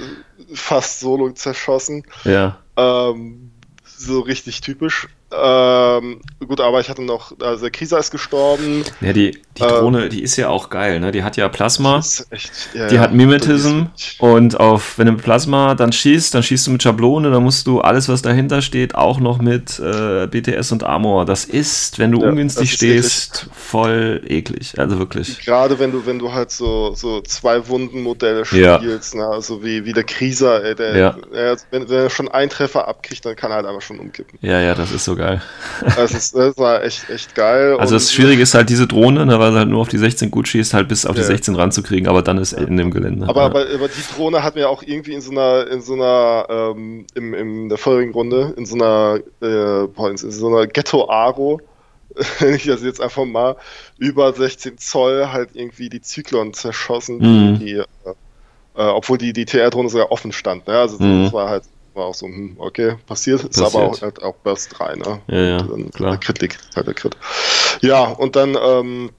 fast 0.54 1.00
solo 1.00 1.32
zerschossen. 1.32 2.04
Ja. 2.26 2.60
Ähm, 2.78 3.52
so 3.84 4.20
richtig 4.20 4.62
typisch. 4.62 5.08
Ähm, 5.36 6.22
gut, 6.48 6.62
aber 6.62 6.80
ich 6.80 6.90
hatte 6.90 7.02
noch, 7.02 7.34
also 7.42 7.62
der 7.62 7.72
Kisa 7.72 7.98
ist 7.98 8.12
gestorben. 8.12 8.84
Ja, 9.02 9.14
die, 9.14 9.32
die 9.58 9.62
Drohne, 9.62 10.04
ähm, 10.04 10.10
die 10.10 10.22
ist 10.22 10.36
ja 10.36 10.50
auch 10.50 10.70
geil, 10.70 11.00
ne? 11.00 11.12
Die 11.12 11.24
hat 11.24 11.38
ja 11.38 11.50
Plasma, 11.50 11.98
echt, 12.30 12.52
ja, 12.74 12.88
die 12.88 12.96
ja, 12.96 13.02
hat 13.02 13.14
Mimetism 13.14 13.84
und 14.20 14.60
auf, 14.60 14.98
wenn 14.98 15.08
du 15.08 15.14
mit 15.14 15.24
Plasma 15.24 15.76
dann 15.76 15.92
schießt, 15.92 16.34
dann 16.34 16.44
schießt 16.44 16.68
du 16.68 16.72
mit 16.72 16.84
Schablone, 16.84 17.32
dann 17.32 17.44
musst 17.44 17.68
du 17.68 17.82
alles, 17.82 18.10
was 18.10 18.22
dahinter 18.22 18.62
steht, 18.62 18.96
auch 18.96 19.20
noch 19.20 19.40
mit 19.40 19.80
äh, 19.80 20.28
BTS 20.28 20.72
und 20.72 20.84
Armor. 20.84 21.26
Das 21.26 21.46
ist, 21.46 22.00
wenn 22.00 22.12
du 22.12 22.22
ja, 22.22 22.30
ungünstig 22.30 22.74
stehst, 22.74 23.44
eklig. 23.44 23.56
voll 23.56 24.22
eklig. 24.28 24.74
Also 24.78 25.00
wirklich. 25.00 25.40
Gerade 25.40 25.80
wenn 25.80 25.92
du, 25.92 26.06
wenn 26.06 26.20
du 26.20 26.32
halt 26.32 26.52
so, 26.52 26.94
so 26.96 27.22
zwei 27.22 27.68
Wunden-Modelle 27.68 28.46
spielst, 28.46 29.16
ne? 29.16 29.26
also 29.28 29.64
wie, 29.64 29.86
wie 29.86 29.94
der 29.94 30.04
Krieser, 30.04 30.64
ey, 30.64 30.76
der, 30.76 31.14
der, 31.34 31.58
wenn, 31.72 31.90
wenn 31.90 31.98
er 31.98 32.10
schon 32.10 32.28
einen 32.28 32.50
Treffer 32.50 32.88
abkriegt, 32.88 33.26
dann 33.26 33.36
kann 33.36 33.52
er 33.52 33.58
halt 33.58 33.66
einfach 33.66 33.82
schon 33.82 34.00
umkippen. 34.00 34.38
Ja, 34.42 34.60
ja, 34.60 34.76
das 34.76 34.92
ist 34.92 35.06
so 35.06 35.16
geil. 35.24 35.42
Das, 35.96 36.12
ist, 36.12 36.36
das 36.36 36.58
war 36.58 36.84
echt, 36.84 37.10
echt 37.10 37.36
geil. 37.36 37.78
Also 37.80 37.96
das 37.96 38.12
Schwierige 38.12 38.44
ist 38.44 38.54
halt 38.54 38.70
diese 38.70 38.88
Drohne, 38.88 39.26
ne, 39.26 39.40
weil 39.40 39.52
sie 39.52 39.58
halt 39.60 39.70
nur 39.70 39.82
auf 39.82 39.90
die 39.90 39.98
16 39.98 40.32
gut 40.32 40.48
schießt, 40.48 40.74
halt 40.74 40.88
bis 40.88 41.06
auf 41.06 41.16
die 41.16 41.24
16 41.24 41.56
ranzukriegen, 41.56 42.08
aber 42.08 42.22
dann 42.22 42.38
ist 42.38 42.52
ja. 42.52 42.60
in 42.60 42.78
dem 42.78 42.92
Gelände. 42.92 43.28
Aber, 43.28 43.42
ja. 43.42 43.46
aber, 43.48 43.66
aber, 43.74 43.88
die 43.88 44.16
Drohne 44.16 44.44
hat 44.44 44.56
mir 44.56 44.70
auch 44.70 44.84
irgendwie 44.84 45.14
in 45.14 45.22
so 45.22 45.32
einer, 45.32 45.68
in 45.68 45.82
so 45.82 45.94
einer, 45.94 46.46
ähm, 46.50 47.06
im, 47.16 47.34
in 47.34 47.70
der 47.70 47.78
vorigen 47.78 48.14
Runde, 48.14 48.54
in 48.58 48.66
so 48.66 48.76
einer, 48.76 49.20
äh, 49.42 49.84
in 49.84 50.18
so 50.18 50.48
einer 50.48 50.68
Ghetto-Aro, 50.68 51.62
wenn 52.40 52.54
ich 52.54 52.66
das 52.66 52.84
jetzt 52.84 53.02
einfach 53.02 53.26
mal 53.26 53.56
über 53.98 54.34
16 54.34 54.78
Zoll 54.78 55.32
halt 55.32 55.50
irgendwie 55.54 55.90
die 55.90 56.02
Zyklon 56.02 56.54
zerschossen, 56.54 57.18
mhm. 57.18 57.60
die, 57.60 57.74
äh, 57.74 57.86
äh, 58.76 58.84
obwohl 58.84 59.18
die, 59.18 59.34
die 59.34 59.46
TR-Drohne 59.46 59.90
sogar 59.90 60.12
offen 60.12 60.32
stand. 60.32 60.68
Ne? 60.68 60.78
Also 60.78 61.04
mhm. 61.04 61.24
das 61.24 61.34
war 61.34 61.50
halt 61.50 61.64
war 61.94 62.06
auch 62.06 62.16
so, 62.16 62.28
hm, 62.28 62.56
okay, 62.58 62.96
passiert, 63.06 63.44
ist 63.44 63.62
aber 63.62 63.84
auch, 63.84 64.02
halt 64.02 64.22
auch 64.22 64.36
Burst 64.44 64.78
3, 64.78 64.96
ne? 64.96 65.22
Ja, 65.28 65.42
ja, 65.42 65.58
dann, 65.58 65.92
klar. 65.92 66.12
Der 66.12 66.20
Crit 66.20 66.42
liegt, 66.42 66.60
halt 66.76 66.88
der 66.88 66.94
Crit. 66.94 67.18
Ja, 67.82 68.06
und 68.06 68.36
dann, 68.36 68.58
ähm, 68.62 69.12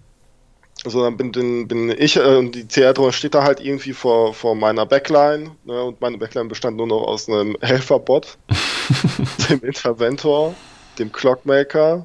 so, 0.85 1.03
dann 1.03 1.17
bin, 1.17 1.33
bin, 1.33 1.69
bin 1.69 1.95
ich, 1.97 2.17
äh, 2.17 2.49
die 2.49 2.67
Theater 2.67 3.13
steht 3.13 3.35
da 3.35 3.43
halt 3.43 3.61
irgendwie 3.61 3.93
vor, 3.93 4.35
vor 4.35 4.55
meiner 4.55 4.87
Backline, 4.87 5.53
ne, 5.65 5.83
und 5.83 6.01
meine 6.01 6.19
Backline 6.19 6.49
bestand 6.49 6.77
nur 6.77 6.87
noch 6.87 7.03
aus 7.03 7.29
einem 7.29 7.57
Helferbot, 7.61 8.39
dem 9.49 9.63
Interventor, 9.63 10.55
dem 10.99 11.11
Clockmaker, 11.11 12.05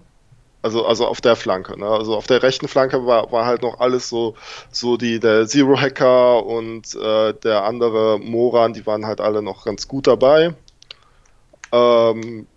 also, 0.61 0.85
also 0.85 1.07
auf 1.07 1.21
der 1.21 1.35
Flanke, 1.35 1.79
ne? 1.79 1.87
Also 1.87 2.15
auf 2.15 2.27
der 2.27 2.43
rechten 2.43 2.67
Flanke 2.67 3.05
war, 3.05 3.31
war 3.31 3.45
halt 3.45 3.61
noch 3.61 3.79
alles 3.79 4.09
so, 4.09 4.35
so 4.71 4.97
die, 4.97 5.19
der 5.19 5.47
Zero-Hacker 5.47 6.45
und 6.45 6.95
äh, 6.95 7.33
der 7.33 7.63
andere 7.63 8.19
Moran, 8.19 8.73
die 8.73 8.85
waren 8.85 9.05
halt 9.05 9.21
alle 9.21 9.41
noch 9.41 9.65
ganz 9.65 9.87
gut 9.87 10.07
dabei. 10.07 10.53
Ähm, 11.71 12.47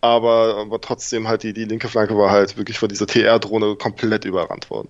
aber, 0.00 0.56
aber 0.58 0.80
trotzdem 0.80 1.28
halt 1.28 1.42
die, 1.42 1.52
die 1.52 1.64
linke 1.64 1.88
Flanke 1.88 2.16
war 2.16 2.30
halt 2.30 2.56
wirklich 2.56 2.78
von 2.78 2.88
dieser 2.88 3.06
TR-Drohne 3.06 3.76
komplett 3.76 4.24
überrannt 4.24 4.70
worden. 4.70 4.88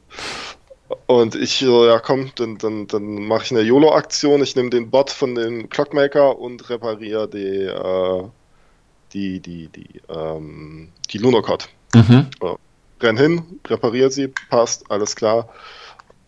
Und 1.07 1.35
ich 1.35 1.59
so, 1.59 1.87
ja 1.87 1.99
komm, 2.01 2.31
dann, 2.37 2.59
dann, 2.59 2.87
dann 2.87 3.27
mache 3.27 3.45
ich 3.45 3.51
eine 3.51 3.63
YOLO-Aktion. 3.63 4.43
Ich 4.43 4.57
nehme 4.57 4.71
den 4.71 4.91
Bot 4.91 5.11
von 5.11 5.35
dem 5.35 5.69
Clockmaker 5.69 6.39
und 6.39 6.69
repariere 6.71 7.29
die, 7.29 7.65
äh, 7.65 8.25
die, 9.13 9.41
die, 9.41 9.69
die, 9.69 10.01
ähm, 10.09 10.93
die 11.11 11.19
Lunocod. 11.19 11.69
Mhm. 11.95 12.27
So, 12.41 12.59
renn 13.01 13.17
hin, 13.17 13.61
repariere 13.67 14.11
sie, 14.11 14.29
passt, 14.29 14.91
alles 14.91 15.17
klar. 15.17 15.49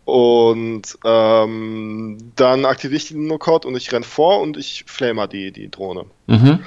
Und 0.05 0.99
ähm, 1.05 2.19
dann 2.35 2.65
aktiviere 2.65 2.97
ich 2.97 3.09
die 3.09 3.15
Lunocod 3.15 3.65
und 3.65 3.77
ich 3.77 3.93
renn 3.93 4.03
vor 4.03 4.41
und 4.41 4.57
ich 4.57 4.85
flamer 4.87 5.29
die, 5.29 5.53
die 5.53 5.71
Drohne. 5.71 6.07
Mhm. 6.27 6.65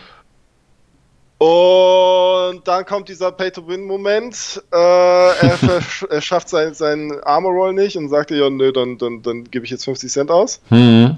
Und 1.37 2.61
dann 2.65 2.85
kommt 2.85 3.09
dieser 3.09 3.31
Pay-to-Win-Moment. 3.33 4.63
Äh, 4.71 4.77
er, 4.77 5.59
er, 6.09 6.21
schafft 6.21 6.47
seinen 6.47 6.73
sein 6.73 7.11
Armor-Roll 7.23 7.73
nicht 7.73 7.97
und 7.97 8.07
sagt, 8.09 8.31
ja, 8.31 8.49
nö, 8.49 8.71
dann, 8.71 8.97
dann, 8.97 9.21
dann 9.21 9.43
gebe 9.43 9.65
ich 9.65 9.71
jetzt 9.71 9.83
50 9.83 10.11
Cent 10.11 10.31
aus. 10.31 10.61
Mhm. 10.69 11.17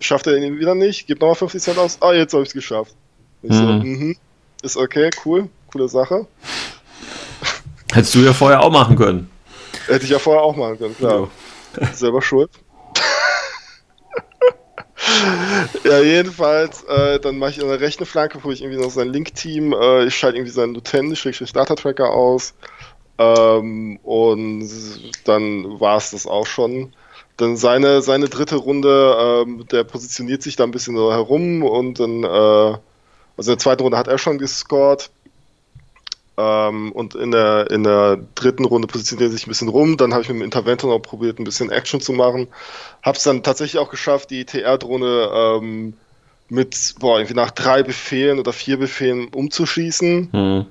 Schafft 0.00 0.26
er 0.26 0.36
ihn 0.36 0.58
wieder 0.58 0.74
nicht, 0.74 1.06
gibt 1.06 1.20
nochmal 1.20 1.36
50 1.36 1.62
Cent 1.62 1.78
aus. 1.78 1.98
Ah, 2.00 2.12
jetzt 2.12 2.32
habe 2.32 2.42
ich 2.42 2.48
es 2.48 2.54
geschafft. 2.54 2.94
Ich 3.42 3.50
mhm. 3.50 3.54
so, 3.54 3.64
mhm. 3.64 4.16
Ist 4.62 4.76
okay, 4.76 5.10
cool, 5.24 5.48
coole 5.72 5.88
Sache. 5.88 6.26
Hättest 7.92 8.14
du 8.14 8.20
ja 8.20 8.32
vorher 8.32 8.62
auch 8.62 8.70
machen 8.70 8.96
können. 8.96 9.30
Hätte 9.86 10.04
ich 10.04 10.10
ja 10.10 10.18
vorher 10.18 10.42
auch 10.42 10.56
machen 10.56 10.78
können, 10.78 10.96
klar. 10.96 11.28
Ja. 11.80 11.86
Selber 11.94 12.22
schuld. 12.22 12.50
ja, 15.84 16.00
jedenfalls, 16.00 16.82
äh, 16.84 17.18
dann 17.20 17.38
mache 17.38 17.50
ich 17.50 17.62
eine 17.62 17.80
rechte 17.80 18.06
Flanke, 18.06 18.38
wo 18.42 18.50
ich 18.50 18.62
irgendwie 18.62 18.80
noch 18.80 18.90
sein 18.90 19.08
Link-Team, 19.08 19.72
äh, 19.72 20.04
ich 20.04 20.16
schalte 20.16 20.38
irgendwie 20.38 20.52
seinen 20.52 20.74
Lieutenant-Data-Tracker 20.74 22.10
aus. 22.10 22.54
Ähm, 23.18 23.98
und 24.02 24.70
dann 25.24 25.80
war 25.80 25.98
es 25.98 26.12
das 26.12 26.26
auch 26.26 26.46
schon. 26.46 26.94
Dann 27.36 27.56
seine, 27.56 28.02
seine 28.02 28.28
dritte 28.28 28.56
Runde, 28.56 29.44
ähm, 29.46 29.66
der 29.70 29.84
positioniert 29.84 30.42
sich 30.42 30.56
da 30.56 30.64
ein 30.64 30.70
bisschen 30.70 30.96
so 30.96 31.12
herum 31.12 31.62
und 31.62 32.00
dann, 32.00 32.22
äh, 32.22 32.26
also 32.26 32.80
in 33.38 33.46
der 33.46 33.58
zweiten 33.58 33.82
Runde 33.82 33.98
hat 33.98 34.08
er 34.08 34.18
schon 34.18 34.38
gescored. 34.38 35.10
Ähm, 36.40 36.92
und 36.92 37.14
in 37.14 37.30
der, 37.30 37.70
in 37.70 37.84
der 37.84 38.18
dritten 38.34 38.64
Runde 38.64 38.88
positioniert 38.88 39.30
er 39.30 39.32
sich 39.32 39.46
ein 39.46 39.50
bisschen 39.50 39.68
rum. 39.68 39.96
Dann 39.96 40.12
habe 40.12 40.22
ich 40.22 40.28
mit 40.28 40.38
dem 40.38 40.44
Interventor 40.44 40.90
noch 40.90 41.00
probiert, 41.00 41.38
ein 41.38 41.44
bisschen 41.44 41.70
Action 41.70 42.00
zu 42.00 42.12
machen. 42.12 42.48
Habe 43.02 43.18
es 43.18 43.24
dann 43.24 43.42
tatsächlich 43.42 43.80
auch 43.80 43.90
geschafft, 43.90 44.30
die 44.30 44.44
TR-Drohne 44.44 45.30
ähm, 45.34 45.94
mit, 46.48 46.94
boah, 46.98 47.18
irgendwie 47.18 47.34
nach 47.34 47.50
drei 47.50 47.82
Befehlen 47.82 48.38
oder 48.38 48.52
vier 48.52 48.78
Befehlen 48.78 49.28
umzuschießen. 49.28 50.30
Mhm. 50.32 50.66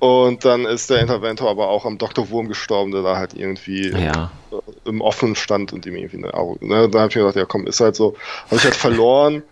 Und 0.00 0.44
dann 0.44 0.64
ist 0.64 0.90
der 0.90 1.00
Interventor 1.00 1.50
aber 1.50 1.68
auch 1.68 1.84
am 1.84 1.98
Dr. 1.98 2.30
Wurm 2.30 2.46
gestorben, 2.48 2.92
der 2.92 3.02
da 3.02 3.16
halt 3.16 3.34
irgendwie 3.34 3.90
ja. 3.90 4.30
im 4.84 5.00
Offenen 5.00 5.34
stand 5.34 5.72
und 5.72 5.86
ihm 5.86 5.96
irgendwie 5.96 6.18
eine 6.18 6.34
Auge. 6.34 6.64
Ne? 6.66 6.88
Da 6.88 7.00
habe 7.00 7.10
ich 7.10 7.16
mir 7.16 7.22
gedacht, 7.22 7.36
ja 7.36 7.46
komm, 7.46 7.66
ist 7.66 7.80
halt 7.80 7.96
so. 7.96 8.14
Habe 8.46 8.56
ich 8.56 8.64
halt 8.64 8.76
verloren. 8.76 9.42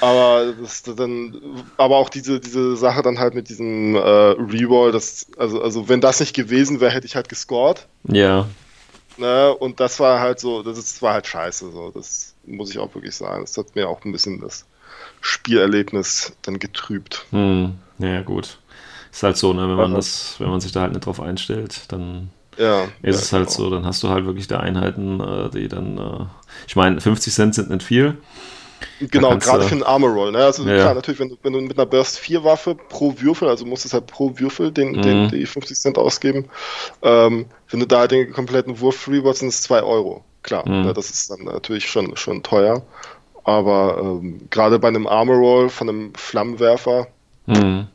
Aber 0.00 0.52
das 0.60 0.82
dann, 0.82 1.64
aber 1.76 1.96
auch 1.96 2.08
diese, 2.08 2.40
diese 2.40 2.76
Sache 2.76 3.02
dann 3.02 3.18
halt 3.18 3.34
mit 3.34 3.48
diesem 3.48 3.94
äh, 3.96 3.98
Reroll, 3.98 4.92
das, 4.92 5.26
also, 5.36 5.60
also 5.60 5.88
wenn 5.88 6.00
das 6.00 6.20
nicht 6.20 6.34
gewesen 6.34 6.80
wäre, 6.80 6.92
hätte 6.92 7.06
ich 7.06 7.16
halt 7.16 7.28
gescored. 7.28 7.86
Ja. 8.04 8.46
Ne? 9.16 9.54
Und 9.54 9.80
das 9.80 9.98
war 9.98 10.20
halt 10.20 10.38
so, 10.38 10.62
das, 10.62 10.78
ist, 10.78 11.02
war 11.02 11.14
halt 11.14 11.26
scheiße. 11.26 11.70
So. 11.72 11.90
Das 11.90 12.34
muss 12.46 12.70
ich 12.70 12.78
auch 12.78 12.94
wirklich 12.94 13.16
sagen. 13.16 13.42
Das 13.42 13.56
hat 13.56 13.74
mir 13.74 13.88
auch 13.88 14.04
ein 14.04 14.12
bisschen 14.12 14.40
das 14.40 14.64
Spielerlebnis 15.20 16.32
dann 16.42 16.58
getrübt. 16.58 17.26
Hm. 17.30 17.74
Ja, 17.98 18.22
gut. 18.22 18.58
Ist 19.10 19.22
halt 19.22 19.36
so, 19.36 19.52
ne, 19.52 19.68
wenn 19.68 19.76
man 19.76 19.94
das, 19.94 20.36
wenn 20.38 20.50
man 20.50 20.60
sich 20.60 20.70
da 20.70 20.82
halt 20.82 20.92
nicht 20.92 21.06
drauf 21.06 21.20
einstellt, 21.20 21.82
dann 21.88 22.30
ja, 22.56 22.84
ist 22.84 22.90
ja, 23.02 23.10
es 23.10 23.32
halt 23.32 23.46
genau. 23.46 23.58
so, 23.58 23.70
dann 23.70 23.86
hast 23.86 24.02
du 24.02 24.08
halt 24.08 24.26
wirklich 24.26 24.46
da 24.46 24.60
Einheiten, 24.60 25.20
äh, 25.20 25.50
die 25.50 25.68
dann, 25.68 25.98
äh, 25.98 26.26
ich 26.66 26.76
meine, 26.76 27.00
50 27.00 27.32
Cent 27.32 27.54
sind 27.54 27.70
nicht 27.70 27.82
viel. 27.82 28.18
Genau, 29.00 29.36
gerade 29.38 29.64
für 29.64 29.74
einen 29.74 29.82
Armor 29.82 30.10
Roll. 30.10 30.32
Ne? 30.32 30.38
Also 30.38 30.64
Ja, 30.64 30.76
klar, 30.76 30.94
natürlich, 30.94 31.20
wenn 31.20 31.28
du, 31.30 31.36
wenn 31.42 31.52
du 31.52 31.60
mit 31.60 31.78
einer 31.78 31.86
Burst 31.86 32.18
4 32.18 32.44
Waffe 32.44 32.74
pro 32.74 33.14
Würfel, 33.18 33.48
also 33.48 33.64
musst 33.64 33.84
du 33.84 33.92
halt 33.92 34.06
pro 34.06 34.32
Würfel 34.38 34.70
den, 34.72 34.92
Mhm. 34.92 35.02
den, 35.02 35.28
die 35.28 35.46
50 35.46 35.78
Cent 35.78 35.98
ausgeben, 35.98 36.46
ähm, 37.02 37.46
wenn 37.70 37.80
du 37.80 37.86
da 37.86 38.06
den 38.06 38.32
kompletten 38.32 38.80
Wurf 38.80 38.96
freeboards, 38.96 39.40
sind 39.40 39.48
es 39.48 39.62
2 39.62 39.82
Euro. 39.82 40.24
Klar, 40.42 40.68
Mhm. 40.68 40.82
ne? 40.86 40.92
das 40.94 41.10
ist 41.10 41.30
dann 41.30 41.44
natürlich 41.44 41.88
schon, 41.88 42.16
schon 42.16 42.42
teuer. 42.42 42.82
Aber 43.44 43.98
ähm, 44.00 44.40
gerade 44.50 44.78
bei 44.78 44.88
einem 44.88 45.06
Armor 45.06 45.36
Roll 45.36 45.68
von 45.70 45.88
einem 45.88 46.12
Flammenwerfer. 46.14 47.06
Hm. 47.46 47.86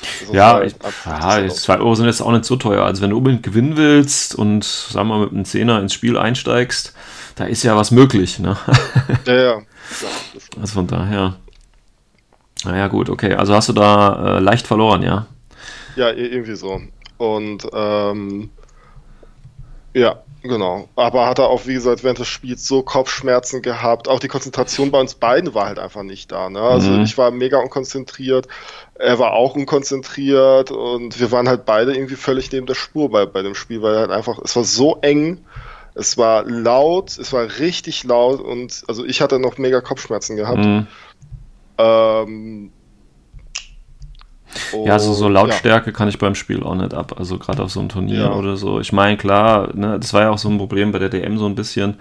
es 0.00 0.32
Ja, 0.32 0.54
halt 0.54 0.74
ich, 0.78 0.84
ab 0.84 0.92
50 0.92 1.22
ja, 1.22 1.30
Cent 1.30 1.48
jetzt 1.50 1.62
2 1.62 1.78
Euro 1.78 1.94
sind 1.94 2.06
jetzt 2.06 2.22
auch 2.22 2.32
nicht 2.32 2.44
so 2.44 2.56
teuer. 2.56 2.84
Also 2.84 3.02
wenn 3.02 3.10
du 3.10 3.18
unbedingt 3.18 3.42
gewinnen 3.42 3.76
willst 3.76 4.34
und 4.34 4.64
sagen 4.64 5.08
wir 5.08 5.16
mal 5.16 5.24
mit 5.24 5.32
einem 5.32 5.44
Zehner 5.44 5.80
ins 5.80 5.92
Spiel 5.92 6.16
einsteigst, 6.16 6.94
da 7.36 7.44
ist 7.44 7.62
ja 7.64 7.76
was 7.76 7.90
möglich. 7.90 8.38
Ne? 8.38 8.56
Ja, 9.26 9.34
ja. 9.34 9.62
Also 10.60 10.74
von 10.74 10.86
daher. 10.86 11.36
Naja, 12.64 12.88
gut, 12.88 13.10
okay. 13.10 13.34
Also 13.34 13.54
hast 13.54 13.68
du 13.68 13.72
da 13.72 14.38
äh, 14.38 14.40
leicht 14.40 14.66
verloren, 14.66 15.02
ja? 15.02 15.26
Ja, 15.96 16.10
i- 16.10 16.26
irgendwie 16.26 16.56
so. 16.56 16.80
Und 17.18 17.66
ähm, 17.72 18.50
ja, 19.94 20.22
genau. 20.42 20.88
Aber 20.96 21.26
hat 21.26 21.38
er 21.38 21.48
auch, 21.48 21.66
wie 21.66 21.74
gesagt, 21.74 22.02
während 22.04 22.18
des 22.18 22.28
Spiels 22.28 22.66
so 22.66 22.82
Kopfschmerzen 22.82 23.62
gehabt. 23.62 24.08
Auch 24.08 24.18
die 24.20 24.28
Konzentration 24.28 24.90
bei 24.90 25.00
uns 25.00 25.14
beiden 25.14 25.54
war 25.54 25.66
halt 25.66 25.78
einfach 25.78 26.02
nicht 26.02 26.32
da. 26.32 26.50
Ne? 26.50 26.60
Also 26.60 26.96
Mhm. 26.96 27.02
ich 27.02 27.16
war 27.16 27.30
mega 27.30 27.58
unkonzentriert, 27.58 28.48
er 28.94 29.18
war 29.18 29.32
auch 29.34 29.54
unkonzentriert 29.56 30.70
und 30.70 31.18
wir 31.20 31.30
waren 31.32 31.48
halt 31.48 31.64
beide 31.64 31.94
irgendwie 31.94 32.16
völlig 32.16 32.50
neben 32.52 32.66
der 32.66 32.74
Spur 32.74 33.10
bei, 33.10 33.26
bei 33.26 33.42
dem 33.42 33.54
Spiel, 33.54 33.82
weil 33.82 33.96
halt 33.98 34.10
einfach, 34.10 34.38
es 34.42 34.56
war 34.56 34.64
so 34.64 34.98
eng. 35.02 35.44
Es 35.94 36.18
war 36.18 36.44
laut, 36.44 37.16
es 37.18 37.32
war 37.32 37.46
richtig 37.58 38.02
laut 38.04 38.40
und 38.40 38.82
also 38.88 39.04
ich 39.04 39.20
hatte 39.20 39.38
noch 39.38 39.58
mega 39.58 39.80
Kopfschmerzen 39.80 40.36
gehabt. 40.36 40.64
Mhm. 40.64 40.86
Ähm, 41.78 42.70
Ja, 44.84 44.94
also 44.94 45.12
so 45.12 45.28
Lautstärke 45.28 45.92
kann 45.92 46.08
ich 46.08 46.18
beim 46.18 46.34
Spiel 46.34 46.62
auch 46.62 46.74
nicht 46.74 46.94
ab. 46.94 47.14
Also 47.18 47.38
gerade 47.38 47.62
auf 47.62 47.70
so 47.70 47.80
einem 47.80 47.88
Turnier 47.88 48.22
Ja. 48.22 48.32
oder 48.34 48.56
so. 48.56 48.80
Ich 48.80 48.92
meine, 48.92 49.16
klar, 49.16 49.74
ne, 49.74 49.98
das 50.00 50.12
war 50.12 50.22
ja 50.22 50.30
auch 50.30 50.38
so 50.38 50.48
ein 50.48 50.58
Problem 50.58 50.92
bei 50.92 50.98
der 50.98 51.08
DM 51.08 51.38
so 51.38 51.46
ein 51.46 51.54
bisschen. 51.54 51.96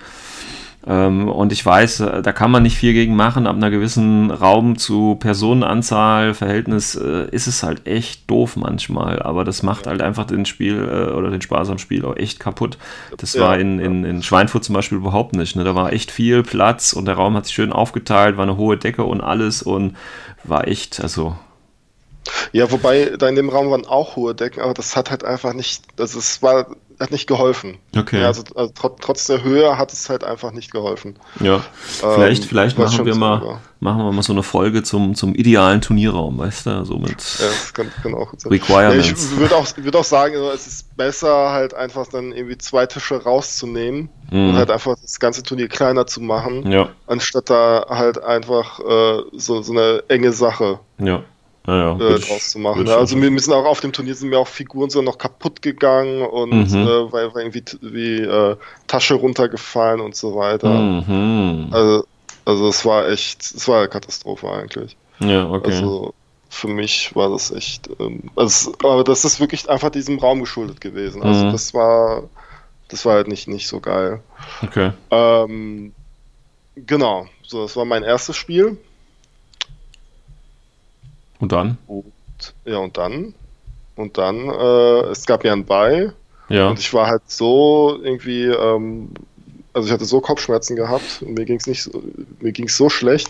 Ähm, 0.85 1.29
und 1.29 1.53
ich 1.53 1.65
weiß, 1.65 2.01
äh, 2.01 2.21
da 2.21 2.31
kann 2.33 2.51
man 2.51 2.63
nicht 2.63 2.77
viel 2.77 2.93
gegen 2.93 3.15
machen. 3.15 3.47
Ab 3.47 3.55
einer 3.55 3.71
gewissen 3.71 4.31
Raum 4.31 4.77
zu 4.77 5.15
Personenanzahl, 5.15 6.33
Verhältnis 6.33 6.95
äh, 6.95 7.27
ist 7.31 7.47
es 7.47 7.63
halt 7.63 7.87
echt 7.87 8.29
doof 8.29 8.57
manchmal. 8.57 9.21
Aber 9.21 9.45
das 9.45 9.63
macht 9.63 9.87
halt 9.87 10.01
einfach 10.01 10.25
den 10.25 10.45
Spiel 10.45 10.77
äh, 10.77 11.11
oder 11.13 11.29
den 11.29 11.41
Spaß 11.41 11.69
am 11.69 11.77
Spiel 11.77 12.03
auch 12.05 12.17
echt 12.17 12.39
kaputt. 12.39 12.77
Das 13.17 13.39
war 13.39 13.57
in, 13.57 13.79
in, 13.79 14.03
in 14.03 14.23
Schweinfurt 14.23 14.63
zum 14.63 14.75
Beispiel 14.75 14.97
überhaupt 14.97 15.33
nicht. 15.33 15.55
Ne? 15.55 15.63
Da 15.63 15.73
war 15.73 15.93
echt 15.93 16.11
viel 16.11 16.43
Platz 16.43 16.93
und 16.93 17.05
der 17.05 17.15
Raum 17.15 17.35
hat 17.35 17.45
sich 17.45 17.55
schön 17.55 17.71
aufgeteilt, 17.71 18.35
war 18.35 18.43
eine 18.43 18.57
hohe 18.57 18.77
Decke 18.77 19.03
und 19.05 19.21
alles 19.21 19.63
und 19.63 19.95
war 20.43 20.67
echt, 20.67 21.01
also 21.01 21.37
Ja, 22.51 22.71
wobei 22.71 23.13
da 23.17 23.27
in 23.27 23.35
dem 23.35 23.49
Raum 23.49 23.69
waren 23.71 23.85
auch 23.85 24.15
hohe 24.15 24.33
Decken, 24.35 24.61
aber 24.61 24.73
das 24.73 24.95
hat 24.95 25.09
halt 25.11 25.23
einfach 25.23 25.53
nicht, 25.53 25.83
also 25.99 26.19
es 26.19 26.41
war, 26.41 26.67
hat 26.99 27.11
nicht 27.11 27.27
geholfen. 27.27 27.79
Okay. 27.97 28.21
Ja, 28.21 28.27
also, 28.27 28.43
also 28.55 28.71
trotz, 28.73 28.99
trotz 29.01 29.27
der 29.27 29.43
Höhe 29.43 29.77
hat 29.77 29.91
es 29.91 30.07
halt 30.09 30.23
einfach 30.23 30.51
nicht 30.51 30.71
geholfen. 30.71 31.15
Ja, 31.41 31.63
vielleicht, 31.83 32.43
Ähm, 32.43 32.49
vielleicht 32.49 32.77
machen 32.77 33.05
wir 33.05 33.15
mal, 33.15 33.41
war. 33.41 33.61
machen 33.79 34.03
wir 34.05 34.11
mal 34.11 34.21
so 34.21 34.31
eine 34.33 34.43
Folge 34.43 34.83
zum, 34.83 35.15
zum 35.15 35.33
idealen 35.35 35.81
Turnierraum, 35.81 36.37
weißt 36.37 36.67
du, 36.67 36.85
so 36.85 36.97
mit 36.97 37.09
Ja, 37.39 37.47
das 37.47 37.73
kann, 37.73 37.91
kann 38.03 38.13
auch 38.13 38.31
sein. 38.37 38.51
Requirements. 38.51 39.07
Ja, 39.07 39.13
ich 39.33 39.39
würde 39.39 39.55
auch, 39.57 39.67
würd 39.75 39.95
auch 39.95 40.03
sagen, 40.03 40.35
also, 40.35 40.51
es 40.51 40.67
ist 40.67 40.95
besser, 40.95 41.49
halt 41.51 41.73
einfach 41.73 42.07
dann 42.07 42.31
irgendwie 42.31 42.57
zwei 42.59 42.85
Tische 42.85 43.21
rauszunehmen 43.23 44.09
Mhm. 44.31 44.49
und 44.49 44.55
halt 44.57 44.71
einfach 44.71 44.95
das 45.01 45.19
ganze 45.19 45.43
Turnier 45.43 45.67
kleiner 45.67 46.07
zu 46.07 46.21
machen, 46.21 46.71
ja, 46.71 46.89
anstatt 47.07 47.49
da 47.51 47.85
halt 47.89 48.23
einfach 48.23 48.79
äh, 48.79 49.21
so, 49.33 49.61
so 49.61 49.73
eine 49.73 50.03
enge 50.07 50.31
Sache 50.31 50.79
ja, 50.97 51.23
ja, 51.67 51.97
ja. 51.97 52.15
äh, 52.15 52.19
draus 52.19 52.51
zu 52.51 52.59
machen. 52.59 52.85
ich 52.85 52.91
Also 52.91 53.15
mir 53.15 53.31
müssen 53.31 53.53
auch 53.53 53.65
auf 53.65 53.79
dem 53.79 53.93
Turnier 53.93 54.15
sind 54.15 54.29
mir 54.29 54.39
auch 54.39 54.47
Figuren 54.47 54.89
so 54.89 55.01
noch 55.01 55.17
kaputt 55.17 55.61
gegangen 55.61 56.21
und 56.21 56.49
Mhm. 56.51 56.77
äh, 56.77 57.11
weil, 57.11 57.33
weil 57.33 57.43
irgendwie 57.45 57.63
wie 57.81 58.21
äh, 58.21 58.57
Tasche 58.87 59.15
runtergefallen 59.15 60.01
und 60.01 60.15
so 60.15 60.35
weiter. 60.35 60.69
Mhm. 60.69 61.67
Also, 61.71 62.05
also 62.45 62.67
es 62.67 62.85
war 62.85 63.07
echt, 63.07 63.41
es 63.41 63.67
war 63.67 63.79
eine 63.79 63.89
Katastrophe 63.89 64.49
eigentlich. 64.49 64.97
Ja, 65.19 65.49
okay. 65.49 65.71
Also 65.71 66.13
für 66.49 66.67
mich 66.67 67.15
war 67.15 67.29
das 67.29 67.51
echt, 67.51 67.89
ähm, 67.99 68.29
also, 68.35 68.73
aber 68.83 69.03
das 69.03 69.25
ist 69.25 69.39
wirklich 69.39 69.69
einfach 69.69 69.89
diesem 69.89 70.19
Raum 70.19 70.41
geschuldet 70.41 70.81
gewesen. 70.81 71.23
Also 71.23 71.45
Mhm. 71.45 71.51
das 71.51 71.73
war, 71.73 72.23
das 72.89 73.05
war 73.05 73.15
halt 73.15 73.27
nicht, 73.27 73.47
nicht 73.47 73.67
so 73.67 73.79
geil. 73.79 74.21
okay. 74.61 74.91
Ähm, 75.11 75.93
genau, 76.75 77.27
so 77.45 77.63
das 77.63 77.75
war 77.75 77.85
mein 77.85 78.03
erstes 78.03 78.35
Spiel. 78.35 78.77
Und 81.43 81.51
dann? 81.51 81.77
Und 81.87 82.05
ja, 82.63 82.77
und 82.77 82.97
dann? 82.97 83.33
Und 83.97 84.17
dann, 84.17 84.47
äh, 84.49 85.01
es 85.11 85.25
gab 85.25 85.43
ja 85.43 85.51
ein 85.51 85.65
Bei 85.65 86.13
Ja. 86.47 86.69
und 86.69 86.79
ich 86.79 86.93
war 86.93 87.07
halt 87.07 87.23
so 87.27 87.99
irgendwie, 88.01 88.45
ähm, 88.45 89.09
also 89.73 89.87
ich 89.87 89.93
hatte 89.93 90.05
so 90.05 90.21
Kopfschmerzen 90.21 90.77
gehabt 90.77 91.21
und 91.21 91.33
mir 91.33 91.43
ging 91.43 91.57
es 91.57 91.67
nicht, 91.67 91.83
so- 91.83 92.01
mir 92.39 92.53
ging 92.53 92.67
es 92.67 92.77
so 92.77 92.89
schlecht, 92.89 93.29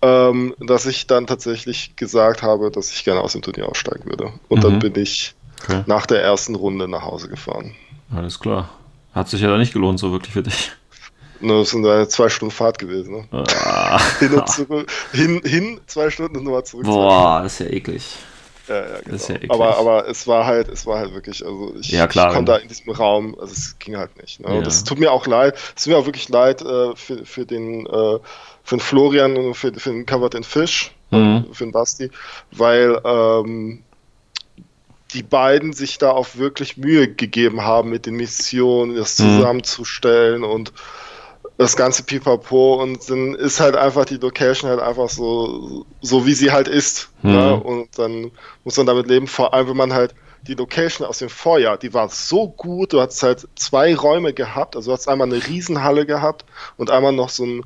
ähm, 0.00 0.54
dass 0.58 0.86
ich 0.86 1.06
dann 1.06 1.26
tatsächlich 1.26 1.96
gesagt 1.96 2.42
habe, 2.42 2.70
dass 2.70 2.90
ich 2.92 3.04
gerne 3.04 3.20
aus 3.20 3.32
dem 3.32 3.42
Turnier 3.42 3.68
aussteigen 3.68 4.06
würde. 4.08 4.32
Und 4.48 4.58
Mhm. 4.58 4.62
dann 4.62 4.78
bin 4.78 4.96
ich 4.96 5.34
Okay. 5.62 5.82
nach 5.86 6.06
der 6.06 6.22
ersten 6.22 6.54
Runde 6.54 6.88
nach 6.88 7.02
Hause 7.02 7.28
gefahren. 7.28 7.74
Alles 8.14 8.40
klar. 8.40 8.70
Hat 9.14 9.28
sich 9.28 9.42
ja 9.42 9.48
da 9.48 9.58
nicht 9.58 9.72
gelohnt, 9.74 9.98
so 9.98 10.12
wirklich 10.12 10.32
für 10.32 10.42
dich. 10.42 10.72
Nur 11.44 11.62
es 11.62 11.70
sind 11.70 11.86
eine 11.86 12.08
zwei 12.08 12.28
Stunden 12.28 12.54
Fahrt 12.54 12.78
gewesen. 12.78 13.26
Ne? 13.30 13.44
Ah. 13.64 14.00
Hin 14.18 14.32
und 14.34 14.48
zurück. 14.48 14.90
Hin, 15.12 15.40
hin 15.44 15.80
zwei 15.86 16.10
Stunden 16.10 16.36
und 16.38 16.44
nochmal 16.44 16.64
zurück. 16.64 16.84
Boah, 16.84 17.40
das 17.42 17.60
ist 17.60 17.66
ja 17.66 17.72
eklig. 17.72 18.16
Ja, 18.66 18.76
ja, 18.76 18.82
genau. 18.86 19.00
Das 19.10 19.22
ist 19.22 19.28
ja 19.28 19.34
eklig. 19.36 19.50
aber, 19.50 19.76
aber 19.76 20.08
es 20.08 20.26
war 20.26 20.46
halt, 20.46 20.68
es 20.68 20.86
war 20.86 20.98
halt 20.98 21.12
wirklich, 21.12 21.44
also 21.44 21.74
ich, 21.78 21.90
Ja, 21.90 22.06
klar, 22.06 22.28
ich 22.28 22.34
konnte 22.34 22.52
da 22.52 22.58
in 22.58 22.68
diesem 22.68 22.90
Raum, 22.92 23.36
also 23.38 23.52
es 23.52 23.78
ging 23.78 23.96
halt 23.96 24.16
nicht. 24.20 24.40
Ne? 24.40 24.54
Ja. 24.54 24.62
Es 24.62 24.84
tut 24.84 24.98
mir 24.98 25.12
auch 25.12 25.26
leid, 25.26 25.54
es 25.76 25.84
tut 25.84 25.92
mir 25.92 25.98
auch 25.98 26.06
wirklich 26.06 26.30
leid 26.30 26.62
äh, 26.62 26.96
für, 26.96 27.26
für 27.26 27.44
den 27.44 27.84
äh, 27.86 28.18
für 28.66 28.76
den 28.76 28.80
Florian 28.80 29.36
und 29.36 29.54
für, 29.54 29.74
für 29.74 29.90
den 29.90 30.06
Covered 30.06 30.34
in 30.34 30.44
Fish, 30.44 30.92
Mhm. 31.10 31.44
für 31.52 31.64
den 31.64 31.72
Basti, 31.72 32.10
weil 32.52 32.98
ähm, 33.04 33.82
die 35.12 35.22
beiden 35.22 35.72
sich 35.74 35.98
da 35.98 36.10
auch 36.10 36.28
wirklich 36.34 36.76
Mühe 36.76 37.06
gegeben 37.12 37.60
haben 37.62 37.90
mit 37.90 38.06
den 38.06 38.14
Missionen, 38.14 38.96
das 38.96 39.18
Mhm. 39.18 39.36
zusammenzustellen 39.36 40.42
und 40.42 40.72
das 41.56 41.76
ganze 41.76 42.02
Pipapo 42.02 42.82
und 42.82 43.08
dann 43.08 43.34
ist 43.34 43.60
halt 43.60 43.76
einfach 43.76 44.04
die 44.04 44.16
Location 44.16 44.68
halt 44.70 44.80
einfach 44.80 45.08
so, 45.08 45.86
so 46.00 46.26
wie 46.26 46.34
sie 46.34 46.50
halt 46.50 46.66
ist. 46.66 47.10
Mhm. 47.22 47.30
Ne? 47.30 47.54
Und 47.54 47.98
dann 47.98 48.30
muss 48.64 48.76
man 48.76 48.86
damit 48.86 49.06
leben, 49.06 49.26
vor 49.28 49.54
allem 49.54 49.68
wenn 49.68 49.76
man 49.76 49.92
halt 49.92 50.14
die 50.42 50.54
Location 50.54 51.06
aus 51.06 51.18
dem 51.18 51.28
Vorjahr, 51.30 51.78
die 51.78 51.94
war 51.94 52.08
so 52.08 52.48
gut, 52.48 52.92
du 52.92 53.00
hast 53.00 53.22
halt 53.22 53.48
zwei 53.54 53.94
Räume 53.94 54.34
gehabt, 54.34 54.76
also 54.76 54.90
du 54.90 54.92
hast 54.96 55.08
einmal 55.08 55.28
eine 55.28 55.46
Riesenhalle 55.46 56.06
gehabt 56.06 56.44
und 56.76 56.90
einmal 56.90 57.12
noch 57.12 57.30
so 57.30 57.44
einen 57.44 57.64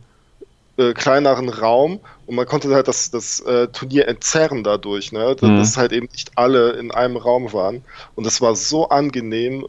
äh, 0.76 0.92
kleineren 0.92 1.48
Raum 1.48 1.98
und 2.26 2.36
man 2.36 2.46
konnte 2.46 2.72
halt 2.72 2.86
das, 2.86 3.10
das 3.10 3.40
äh, 3.40 3.68
Turnier 3.68 4.06
entzerren 4.06 4.62
dadurch, 4.62 5.12
ne? 5.12 5.34
dass 5.34 5.48
Mhm. 5.48 5.56
dass 5.58 5.76
halt 5.76 5.92
eben 5.92 6.08
nicht 6.12 6.32
alle 6.36 6.72
in 6.72 6.92
einem 6.92 7.16
Raum 7.16 7.52
waren 7.52 7.82
und 8.14 8.24
das 8.24 8.40
war 8.40 8.54
so 8.54 8.90
angenehm 8.90 9.66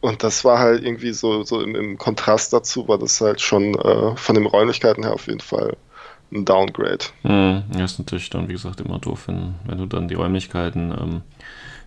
und 0.00 0.22
das 0.22 0.44
war 0.44 0.58
halt 0.58 0.84
irgendwie 0.84 1.12
so, 1.12 1.42
so 1.44 1.60
im, 1.60 1.74
im 1.74 1.98
Kontrast 1.98 2.52
dazu, 2.52 2.86
war 2.88 2.98
das 2.98 3.20
halt 3.20 3.40
schon 3.40 3.74
äh, 3.74 4.16
von 4.16 4.34
den 4.34 4.46
Räumlichkeiten 4.46 5.02
her 5.04 5.14
auf 5.14 5.26
jeden 5.26 5.40
Fall 5.40 5.76
ein 6.32 6.44
Downgrade. 6.44 7.04
Hm, 7.22 7.62
ja, 7.76 7.84
ist 7.84 7.98
natürlich 7.98 8.30
dann, 8.30 8.48
wie 8.48 8.52
gesagt, 8.52 8.80
immer 8.80 8.98
doof, 8.98 9.28
wenn, 9.28 9.54
wenn 9.64 9.78
du 9.78 9.86
dann 9.86 10.08
die 10.08 10.14
Räumlichkeiten 10.14 10.90
ähm, 10.92 11.22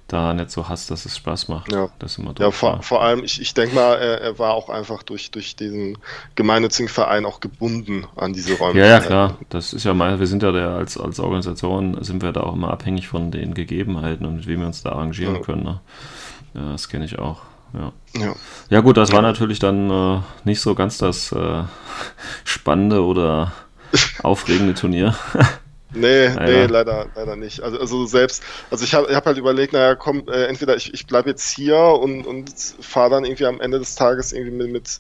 da 0.08 0.34
nicht 0.34 0.50
so 0.50 0.68
hast, 0.68 0.90
dass 0.90 1.06
es 1.06 1.18
Spaß 1.18 1.50
macht. 1.50 1.72
Ja. 1.72 1.90
Das 2.00 2.14
ist 2.14 2.18
immer 2.20 2.34
doof. 2.34 2.40
Ja, 2.40 2.52
vor, 2.52 2.82
vor 2.82 3.02
allem, 3.04 3.24
ich, 3.24 3.40
ich 3.42 3.54
denke 3.54 3.76
mal, 3.76 3.96
er, 3.96 4.22
er 4.22 4.40
war 4.40 4.54
auch 4.54 4.70
einfach 4.70 5.04
durch, 5.04 5.30
durch 5.32 5.56
diesen 5.56 5.98
gemeinnützigen 6.36 6.90
Verein 6.90 7.26
auch 7.26 7.42
gebunden 7.42 8.08
an 8.16 8.34
diese 8.34 8.54
Ja, 8.54 8.58
Räumlichkeiten. 8.58 9.04
ja, 9.04 9.08
klar. 9.08 9.38
Das 9.50 9.72
ist 9.74 9.84
ja 9.84 9.94
mal, 9.94 10.20
wir 10.20 10.26
sind 10.26 10.42
ja 10.42 10.52
der, 10.52 10.70
als, 10.70 10.98
als 10.98 11.20
Organisation 11.20 12.04
sind 12.04 12.24
wir 12.24 12.32
da 12.32 12.42
auch 12.42 12.56
immer 12.56 12.72
abhängig 12.72 13.08
von 13.08 13.30
den 13.30 13.54
Gegebenheiten 13.54 14.26
und 14.26 14.48
wie 14.48 14.58
wir 14.58 14.66
uns 14.66 14.82
da 14.82 14.94
arrangieren 14.94 15.36
Ja. 15.36 15.42
können. 15.42 15.64
Ne? 15.64 15.80
Ja, 16.56 16.72
das 16.72 16.90
kenne 16.90 17.06
ich 17.06 17.20
auch. 17.20 17.42
Ja. 17.74 17.94
Ja. 18.20 18.36
ja, 18.70 18.80
gut, 18.82 18.98
das 18.98 19.12
war 19.12 19.22
natürlich 19.22 19.60
dann 19.60 19.90
äh, 19.90 20.22
nicht 20.44 20.62
so 20.62 20.76
ganz 20.76 20.98
das 20.98 21.32
äh, 21.32 21.64
spannende 22.44 23.04
oder 23.04 23.52
aufregende 24.24 24.74
Turnier. 24.74 25.16
Nee, 25.92 26.28
leider. 26.28 26.46
nee, 26.46 26.66
leider, 26.66 27.08
leider 27.16 27.36
nicht. 27.36 27.62
Also, 27.62 27.80
also 27.80 28.06
selbst, 28.06 28.44
also 28.70 28.84
ich 28.84 28.94
habe 28.94 29.14
hab 29.16 29.26
halt 29.26 29.38
überlegt, 29.38 29.74
naja, 29.74 29.96
komm, 29.96 30.24
äh, 30.28 30.46
entweder 30.46 30.76
ich, 30.76 30.94
ich 30.94 31.08
bleibe 31.08 31.30
jetzt 31.30 31.50
hier 31.50 31.80
und, 31.80 32.26
und 32.28 32.52
fahre 32.80 33.10
dann 33.10 33.26
irgendwie 33.26 33.48
am 33.48 33.60
Ende 33.60 33.80
des 33.80 33.96
Tages 33.96 34.32
irgendwie 34.32 34.56
mit, 34.56 34.72
mit 34.72 35.00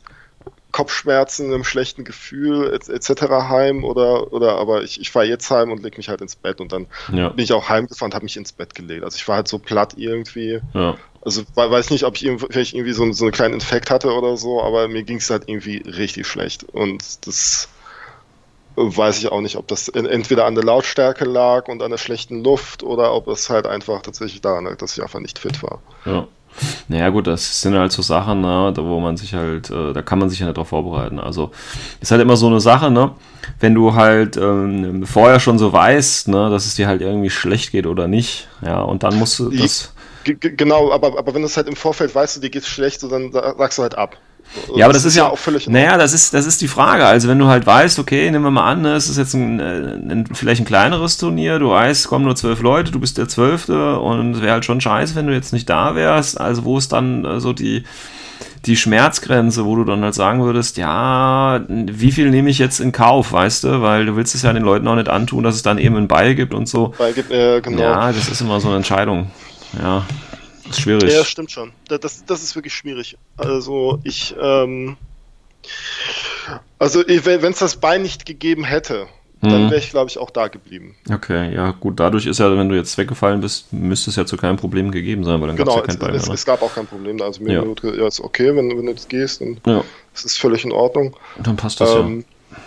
Kopfschmerzen, 0.71 1.51
einem 1.51 1.63
schlechten 1.63 2.03
Gefühl 2.03 2.73
etc. 2.73 3.21
heim 3.49 3.83
oder, 3.83 4.31
oder 4.31 4.57
aber 4.57 4.83
ich, 4.83 5.01
ich 5.01 5.09
fahre 5.09 5.25
jetzt 5.25 5.49
heim 5.49 5.71
und 5.71 5.81
lege 5.81 5.97
mich 5.97 6.09
halt 6.09 6.21
ins 6.21 6.35
Bett 6.35 6.61
und 6.61 6.71
dann 6.71 6.87
ja. 7.11 7.29
bin 7.29 7.43
ich 7.43 7.53
auch 7.53 7.69
heimgefahren 7.69 8.11
und 8.11 8.15
habe 8.15 8.25
mich 8.25 8.37
ins 8.37 8.51
Bett 8.51 8.75
gelegt. 8.75 9.03
Also 9.03 9.15
ich 9.15 9.27
war 9.27 9.37
halt 9.37 9.47
so 9.47 9.57
platt 9.57 9.93
irgendwie. 9.97 10.59
Ja. 10.73 10.97
Also 11.21 11.43
weiß 11.55 11.89
nicht, 11.89 12.05
ob 12.05 12.15
ich 12.15 12.29
vielleicht 12.49 12.73
irgendwie 12.73 12.93
so, 12.93 13.11
so 13.11 13.25
einen 13.25 13.33
kleinen 13.33 13.55
Infekt 13.55 13.89
hatte 13.91 14.13
oder 14.13 14.37
so, 14.37 14.61
aber 14.61 14.87
mir 14.87 15.03
ging 15.03 15.17
es 15.17 15.29
halt 15.29 15.43
irgendwie 15.47 15.77
richtig 15.77 16.27
schlecht 16.27 16.63
und 16.63 17.27
das 17.27 17.67
weiß 18.75 19.17
ich 19.19 19.31
auch 19.31 19.41
nicht, 19.41 19.57
ob 19.57 19.67
das 19.67 19.89
entweder 19.89 20.45
an 20.45 20.55
der 20.55 20.63
Lautstärke 20.63 21.25
lag 21.25 21.67
und 21.67 21.83
an 21.83 21.91
der 21.91 21.97
schlechten 21.97 22.43
Luft 22.43 22.83
oder 22.83 23.13
ob 23.13 23.27
es 23.27 23.49
halt 23.49 23.67
einfach 23.67 24.01
tatsächlich 24.01 24.39
daran 24.39 24.65
lag, 24.65 24.77
dass 24.77 24.95
ich 24.95 25.03
einfach 25.03 25.19
nicht 25.19 25.39
fit 25.39 25.61
war. 25.61 25.81
Ja. 26.05 26.27
Naja, 26.87 27.09
gut, 27.09 27.27
das 27.27 27.61
sind 27.61 27.75
halt 27.75 27.91
so 27.91 28.01
Sachen, 28.01 28.41
ne, 28.41 28.71
da 28.75 28.83
wo 28.83 28.99
man 28.99 29.17
sich 29.17 29.33
halt, 29.33 29.69
äh, 29.69 29.93
da 29.93 30.01
kann 30.01 30.19
man 30.19 30.29
sich 30.29 30.39
ja 30.39 30.45
nicht 30.45 30.57
drauf 30.57 30.69
vorbereiten. 30.69 31.19
Also, 31.19 31.51
ist 32.01 32.11
halt 32.11 32.21
immer 32.21 32.37
so 32.37 32.47
eine 32.47 32.59
Sache, 32.59 32.91
ne, 32.91 33.11
wenn 33.59 33.73
du 33.75 33.93
halt 33.93 34.37
ähm, 34.37 35.05
vorher 35.05 35.39
schon 35.39 35.59
so 35.59 35.71
weißt, 35.71 36.27
ne, 36.27 36.49
dass 36.49 36.65
es 36.65 36.75
dir 36.75 36.87
halt 36.87 37.01
irgendwie 37.01 37.29
schlecht 37.29 37.71
geht 37.71 37.85
oder 37.85 38.07
nicht, 38.07 38.47
ja, 38.61 38.81
und 38.81 39.03
dann 39.03 39.17
musst 39.17 39.39
du 39.39 39.49
das. 39.49 39.93
Genau, 40.23 40.91
aber, 40.91 41.17
aber 41.17 41.33
wenn 41.33 41.41
du 41.41 41.47
es 41.47 41.57
halt 41.57 41.67
im 41.67 41.75
Vorfeld 41.75 42.13
weißt, 42.13 42.37
du, 42.37 42.41
dir 42.41 42.49
geht's 42.49 42.67
schlecht, 42.67 42.99
so, 42.99 43.07
dann 43.09 43.31
sagst 43.31 43.77
du 43.77 43.81
halt 43.81 43.97
ab. 43.97 44.17
Ja, 44.75 44.85
aber 44.85 44.93
das, 44.93 45.03
das 45.03 45.11
ist 45.11 45.17
ja 45.17 45.27
auch 45.27 45.37
völlig. 45.37 45.69
Naja, 45.69 45.97
das 45.97 46.13
ist, 46.13 46.33
das 46.33 46.45
ist 46.45 46.61
die 46.61 46.67
Frage. 46.67 47.05
Also, 47.05 47.27
wenn 47.27 47.37
du 47.37 47.47
halt 47.47 47.65
weißt, 47.65 47.99
okay, 47.99 48.29
nehmen 48.31 48.43
wir 48.43 48.51
mal 48.51 48.69
an, 48.69 48.81
ne, 48.81 48.93
es 48.93 49.07
ist 49.07 49.17
jetzt 49.17 49.33
ein, 49.33 49.59
äh, 49.59 49.63
ein, 49.63 50.25
vielleicht 50.33 50.61
ein 50.61 50.65
kleineres 50.65 51.17
Turnier, 51.17 51.59
du 51.59 51.69
weißt, 51.69 52.07
kommen 52.07 52.25
nur 52.25 52.35
zwölf 52.35 52.61
Leute, 52.61 52.91
du 52.91 52.99
bist 52.99 53.17
der 53.17 53.27
Zwölfte 53.27 53.99
und 53.99 54.35
es 54.35 54.41
wäre 54.41 54.53
halt 54.53 54.65
schon 54.65 54.81
scheiße, 54.81 55.15
wenn 55.15 55.27
du 55.27 55.33
jetzt 55.33 55.53
nicht 55.53 55.69
da 55.69 55.95
wärst. 55.95 56.39
Also, 56.39 56.65
wo 56.65 56.77
ist 56.77 56.91
dann 56.91 57.25
äh, 57.25 57.39
so 57.39 57.53
die, 57.53 57.83
die 58.65 58.75
Schmerzgrenze, 58.75 59.65
wo 59.65 59.75
du 59.75 59.83
dann 59.83 60.03
halt 60.03 60.15
sagen 60.15 60.43
würdest, 60.43 60.77
ja, 60.77 61.61
wie 61.67 62.11
viel 62.11 62.31
nehme 62.31 62.49
ich 62.49 62.57
jetzt 62.57 62.79
in 62.79 62.91
Kauf, 62.91 63.31
weißt 63.31 63.65
du? 63.65 63.81
Weil 63.81 64.07
du 64.07 64.15
willst 64.15 64.33
es 64.35 64.41
ja 64.41 64.51
den 64.51 64.63
Leuten 64.63 64.87
auch 64.87 64.95
nicht 64.95 65.09
antun, 65.09 65.43
dass 65.43 65.55
es 65.55 65.61
dann 65.61 65.77
eben 65.77 65.95
ein 65.95 66.07
Ball 66.07 66.33
gibt 66.33 66.53
und 66.53 66.67
so. 66.67 66.93
Ball 66.97 67.13
gibt, 67.13 67.31
äh, 67.31 67.61
genau. 67.61 67.81
Ja, 67.81 68.11
das 68.11 68.27
ist 68.27 68.41
immer 68.41 68.59
so 68.59 68.67
eine 68.67 68.77
Entscheidung. 68.77 69.29
Ja. 69.79 70.05
Das 70.69 70.77
ist 70.77 70.83
schwierig. 70.83 71.11
Ja, 71.11 71.25
stimmt 71.25 71.51
schon. 71.51 71.71
Das, 71.87 72.23
das 72.25 72.43
ist 72.43 72.55
wirklich 72.55 72.73
schwierig. 72.75 73.17
Also 73.37 73.99
ich, 74.03 74.35
ähm, 74.39 74.97
also 76.77 77.03
wenn 77.07 77.51
es 77.51 77.59
das 77.59 77.77
Bein 77.77 78.03
nicht 78.03 78.27
gegeben 78.27 78.63
hätte, 78.63 79.07
dann 79.41 79.65
mhm. 79.65 79.69
wäre 79.71 79.79
ich, 79.79 79.89
glaube 79.89 80.11
ich, 80.11 80.19
auch 80.19 80.29
da 80.29 80.47
geblieben. 80.47 80.95
Okay, 81.11 81.53
ja, 81.55 81.71
gut, 81.71 81.99
dadurch 81.99 82.27
ist 82.27 82.39
ja, 82.39 82.55
wenn 82.55 82.69
du 82.69 82.75
jetzt 82.75 82.95
weggefallen 82.97 83.41
bist, 83.41 83.73
müsste 83.73 84.11
es 84.11 84.15
ja 84.15 84.25
zu 84.25 84.37
keinem 84.37 84.57
Problem 84.57 84.91
gegeben 84.91 85.23
sein, 85.23 85.41
weil 85.41 85.47
dann 85.47 85.57
genau, 85.57 85.75
gab 85.75 85.87
es 85.87 85.95
ja 85.95 85.99
kein 85.99 86.11
Bein. 86.11 86.15
Es, 86.15 86.27
es, 86.27 86.45
gab 86.45 86.61
auch 86.61 86.75
kein 86.75 86.85
Problem. 86.85 87.19
Also 87.21 87.41
mir 87.41 87.53
ja. 87.53 87.91
ja, 87.91 88.07
ist 88.07 88.19
okay, 88.19 88.55
wenn, 88.55 88.69
wenn 88.69 88.85
du 88.85 88.91
jetzt 88.91 89.09
gehst, 89.09 89.41
dann 89.41 89.59
ja. 89.65 89.83
es 90.13 90.25
ist 90.25 90.37
völlig 90.37 90.65
in 90.65 90.71
Ordnung. 90.71 91.15
Und 91.37 91.47
dann 91.47 91.55
passt 91.55 91.81
das 91.81 91.95
ähm, 91.95 92.25
ja. 92.51 92.57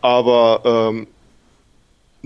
Aber 0.00 0.90
ähm, 0.90 1.06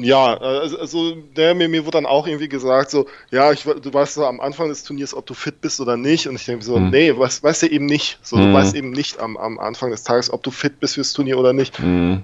ja, 0.02 0.36
also, 0.36 0.78
also 0.78 1.14
der, 1.36 1.54
mir, 1.54 1.68
mir 1.68 1.84
wurde 1.84 1.98
dann 1.98 2.06
auch 2.06 2.26
irgendwie 2.26 2.48
gesagt, 2.48 2.90
so, 2.90 3.06
ja, 3.30 3.52
ich, 3.52 3.62
du 3.62 3.92
weißt 3.92 4.14
so 4.14 4.26
am 4.26 4.40
Anfang 4.40 4.68
des 4.68 4.84
Turniers, 4.84 5.14
ob 5.14 5.26
du 5.26 5.34
fit 5.34 5.60
bist 5.60 5.80
oder 5.80 5.96
nicht. 5.96 6.28
Und 6.28 6.36
ich 6.36 6.44
denke 6.44 6.64
so, 6.64 6.78
mhm. 6.78 6.90
nee, 6.90 7.16
weißt, 7.16 7.42
weißt 7.42 7.62
du 7.62 7.66
eben 7.66 7.86
nicht. 7.86 8.18
So, 8.22 8.36
mhm. 8.36 8.48
Du 8.48 8.52
weißt 8.54 8.74
eben 8.74 8.90
nicht 8.90 9.20
am, 9.20 9.36
am 9.36 9.58
Anfang 9.58 9.90
des 9.90 10.02
Tages, 10.02 10.32
ob 10.32 10.42
du 10.42 10.50
fit 10.50 10.80
bist 10.80 10.94
fürs 10.94 11.12
Turnier 11.12 11.38
oder 11.38 11.52
nicht. 11.52 11.78
Mhm. 11.78 12.22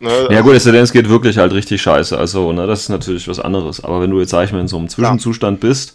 Ne, 0.00 0.28
ja 0.30 0.40
gut, 0.40 0.54
es, 0.54 0.66
es 0.66 0.92
geht 0.92 1.08
wirklich 1.08 1.38
halt 1.38 1.52
richtig 1.52 1.80
scheiße. 1.80 2.18
Also, 2.18 2.52
ne, 2.52 2.66
das 2.66 2.82
ist 2.82 2.88
natürlich 2.88 3.28
was 3.28 3.38
anderes. 3.38 3.84
Aber 3.84 4.00
wenn 4.00 4.10
du 4.10 4.18
jetzt, 4.18 4.30
sag 4.30 4.44
ich 4.44 4.52
mal, 4.52 4.60
in 4.60 4.68
so 4.68 4.76
einem 4.76 4.88
Zwischenzustand 4.88 5.62
ja. 5.62 5.68
bist, 5.68 5.94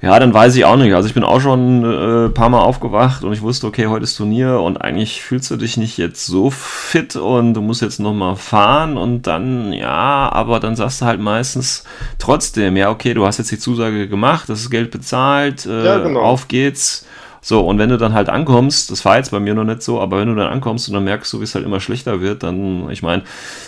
ja, 0.00 0.16
dann 0.20 0.32
weiß 0.32 0.54
ich 0.54 0.64
auch 0.64 0.76
nicht. 0.76 0.94
Also 0.94 1.08
ich 1.08 1.14
bin 1.14 1.24
auch 1.24 1.40
schon 1.40 1.82
ein 1.82 2.26
äh, 2.26 2.28
paar 2.28 2.48
Mal 2.50 2.60
aufgewacht 2.60 3.24
und 3.24 3.32
ich 3.32 3.42
wusste, 3.42 3.66
okay, 3.66 3.88
heute 3.88 4.04
ist 4.04 4.16
Turnier 4.16 4.60
und 4.60 4.76
eigentlich 4.76 5.22
fühlst 5.22 5.50
du 5.50 5.56
dich 5.56 5.76
nicht 5.76 5.98
jetzt 5.98 6.24
so 6.24 6.50
fit 6.50 7.16
und 7.16 7.54
du 7.54 7.60
musst 7.60 7.82
jetzt 7.82 7.98
nochmal 7.98 8.36
fahren 8.36 8.96
und 8.96 9.26
dann, 9.26 9.72
ja, 9.72 10.30
aber 10.32 10.60
dann 10.60 10.76
sagst 10.76 11.00
du 11.00 11.06
halt 11.06 11.20
meistens 11.20 11.82
trotzdem, 12.18 12.76
ja, 12.76 12.90
okay, 12.90 13.12
du 13.12 13.26
hast 13.26 13.38
jetzt 13.38 13.50
die 13.50 13.58
Zusage 13.58 14.06
gemacht, 14.06 14.48
das 14.48 14.60
ist 14.60 14.70
Geld 14.70 14.92
bezahlt, 14.92 15.66
äh, 15.66 15.84
ja, 15.84 15.98
genau. 15.98 16.20
auf 16.20 16.46
geht's. 16.46 17.04
So, 17.40 17.60
und 17.60 17.78
wenn 17.78 17.88
du 17.88 17.96
dann 17.96 18.14
halt 18.14 18.28
ankommst, 18.28 18.90
das 18.90 19.04
war 19.04 19.16
jetzt 19.16 19.30
bei 19.30 19.40
mir 19.40 19.54
noch 19.54 19.64
nicht 19.64 19.82
so, 19.82 20.00
aber 20.00 20.18
wenn 20.18 20.28
du 20.28 20.34
dann 20.34 20.50
ankommst 20.52 20.88
und 20.88 20.94
dann 20.94 21.04
merkst 21.04 21.32
du, 21.32 21.40
wie 21.40 21.44
es 21.44 21.54
halt 21.54 21.64
immer 21.64 21.80
schlechter 21.80 22.20
wird, 22.20 22.42
dann, 22.42 22.90
ich 22.90 23.02
meine, 23.02 23.22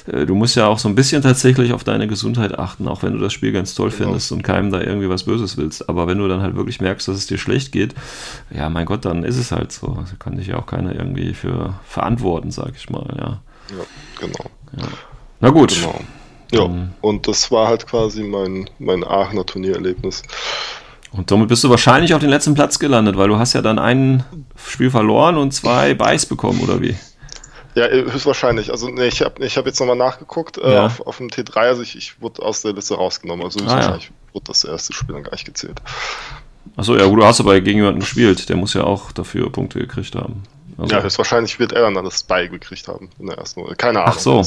äh, 0.07 0.27
du 0.27 0.35
musst 0.35 0.57
ja 0.57 0.67
auch 0.67 0.79
so 0.79 0.89
ein 0.89 0.95
bisschen 0.95 1.23
tatsächlich 1.23 1.73
auf 1.73 1.85
deine 1.85 2.09
Gesundheit 2.09 2.59
achten, 2.59 2.89
auch 2.89 3.03
wenn 3.03 3.13
du 3.13 3.19
das 3.19 3.33
Spiel 3.33 3.53
ganz 3.53 3.75
toll 3.75 3.91
genau. 3.91 4.05
findest 4.05 4.33
und 4.33 4.43
keinem 4.43 4.71
da 4.71 4.81
irgendwie 4.81 5.09
was 5.09 5.25
Böses 5.25 5.57
willst. 5.57 5.89
Aber 5.89 6.07
wenn 6.07 6.19
du 6.19 6.29
dann 6.29 6.43
halt 6.43 6.57
wirklich 6.57 6.81
merkst, 6.81 7.09
dass 7.09 7.17
es 7.17 7.27
dir 7.27 7.39
schlecht 7.39 7.73
geht, 7.73 7.95
ja, 8.51 8.69
mein 8.69 8.87
Gott, 8.87 9.05
dann 9.05 9.25
ist 9.25 9.37
es 9.37 9.53
halt 9.53 9.73
so. 9.73 9.89
Da 9.89 10.01
also 10.01 10.15
kann 10.19 10.37
dich 10.37 10.49
ja 10.49 10.59
auch 10.59 10.67
keiner 10.67 10.95
irgendwie 10.95 11.35
für 11.35 11.75
verantworten, 11.85 12.51
sag 12.51 12.73
ich 12.77 12.91
mal, 12.91 13.07
ja. 13.17 13.41
Ja, 13.77 13.85
genau. 14.19 14.51
Ja. 14.77 14.89
Na 15.41 15.51
gut. 15.51 15.75
Genau. 15.75 16.01
Ja, 16.53 16.69
und 17.01 17.29
das 17.29 17.53
war 17.53 17.69
halt 17.69 17.87
quasi 17.87 18.25
mein, 18.25 18.69
mein 18.81 19.05
Aachener 19.05 19.47
Turniererlebnis. 19.47 20.23
Und 21.13 21.29
somit 21.29 21.49
bist 21.49 21.65
du 21.65 21.71
wahrscheinlich 21.71 22.15
auf 22.15 22.21
den 22.21 22.31
letzten 22.31 22.55
Platz 22.55 22.79
gelandet, 22.79 23.17
weil 23.17 23.29
du 23.29 23.39
hast 23.39 23.53
ja 23.53 23.63
dann 23.63 23.79
ein 23.79 24.25
Spiel 24.57 24.91
verloren 24.91 25.37
und 25.37 25.53
zwei 25.53 25.95
Buys 25.95 26.25
bekommen, 26.27 26.61
oder 26.61 26.81
wie? 26.81 26.97
Ja, 27.75 27.87
höchstwahrscheinlich. 27.87 28.71
Also 28.71 28.89
nee, 28.89 29.07
ich 29.07 29.23
habe 29.23 29.45
ich 29.45 29.57
hab 29.57 29.67
jetzt 29.67 29.81
nochmal 29.81 29.97
nachgeguckt 29.97 30.59
äh, 30.59 30.75
ja. 30.75 30.87
auf, 30.87 31.07
auf 31.07 31.17
dem 31.19 31.29
T3, 31.29 31.57
also 31.57 31.83
ich, 31.83 31.97
ich 31.97 32.21
wurde 32.21 32.43
aus 32.43 32.63
der 32.63 32.73
Liste 32.73 32.95
rausgenommen. 32.95 33.45
Also 33.45 33.65
ah, 33.67 33.81
ja. 33.81 33.99
wurde 34.33 34.45
das 34.47 34.65
erste 34.65 34.93
Spiel 34.93 35.15
dann 35.15 35.25
gar 35.25 35.33
nicht 35.33 35.45
gezählt. 35.45 35.81
Achso, 36.77 36.97
ja 36.97 37.07
gut, 37.07 37.19
du 37.19 37.25
hast 37.25 37.41
aber 37.41 37.61
gegen 37.61 37.79
jemanden 37.79 38.01
gespielt, 38.01 38.49
der 38.49 38.57
muss 38.57 38.75
ja 38.75 38.85
auch 38.85 39.13
dafür 39.13 39.51
Punkte 39.51 39.79
gekriegt 39.81 40.15
haben. 40.15 40.43
Also. 40.79 40.95
Ja, 40.95 41.03
höchstwahrscheinlich 41.03 41.59
wird 41.59 41.73
er 41.73 41.91
dann 41.91 42.05
das 42.05 42.21
Spy 42.21 42.49
gekriegt 42.49 42.89
haben 42.89 43.11
in 43.19 43.27
der 43.27 43.39
ersten 43.39 43.61
Runde. 43.61 43.77
Keine 43.77 44.01
Ahnung. 44.01 44.15
Ach 44.17 44.19
so. 44.19 44.43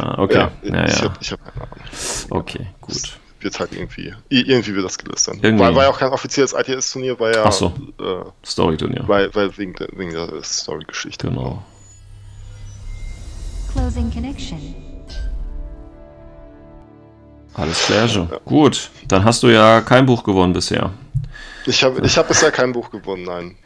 Ah, 0.00 0.18
okay. 0.18 0.48
Ja, 0.62 0.72
ja, 0.72 0.84
ich 0.86 1.02
habe 1.02 1.14
hab 1.14 1.54
keine 1.54 1.66
Ahnung. 1.66 1.84
Okay, 2.30 2.66
gut 2.80 3.18
wird 3.40 3.60
halt 3.60 3.72
irgendwie, 3.72 4.14
irgendwie 4.28 4.74
wird 4.74 4.84
das 4.84 4.98
gelöst 4.98 5.28
dann. 5.28 5.38
Irgendwie. 5.40 5.64
War, 5.64 5.74
war 5.74 5.84
ja 5.84 5.90
auch 5.90 5.98
kein 5.98 6.10
offizielles 6.10 6.52
ITS-Turnier, 6.52 7.18
war 7.18 7.34
ja. 7.34 7.44
Ach 7.44 7.52
so. 7.52 7.72
Äh, 7.98 8.24
Story-Turnier. 8.44 9.04
Weil, 9.06 9.34
weil 9.34 9.56
wegen, 9.58 9.74
der, 9.74 9.88
wegen 9.92 10.12
der 10.12 10.42
Story-Geschichte. 10.42 11.28
Genau. 11.28 11.62
Closing 13.72 14.10
Connection. 14.10 14.74
Alles 17.54 17.86
klar, 17.86 18.06
ja. 18.06 18.28
Gut, 18.44 18.90
dann 19.08 19.24
hast 19.24 19.42
du 19.42 19.48
ja 19.48 19.80
kein 19.80 20.04
Buch 20.04 20.24
gewonnen 20.24 20.52
bisher. 20.52 20.92
Ich 21.64 21.82
habe 21.82 22.04
ich 22.04 22.16
hab 22.16 22.28
bisher 22.28 22.52
kein 22.52 22.72
Buch 22.72 22.90
gewonnen, 22.90 23.24
nein. 23.24 23.56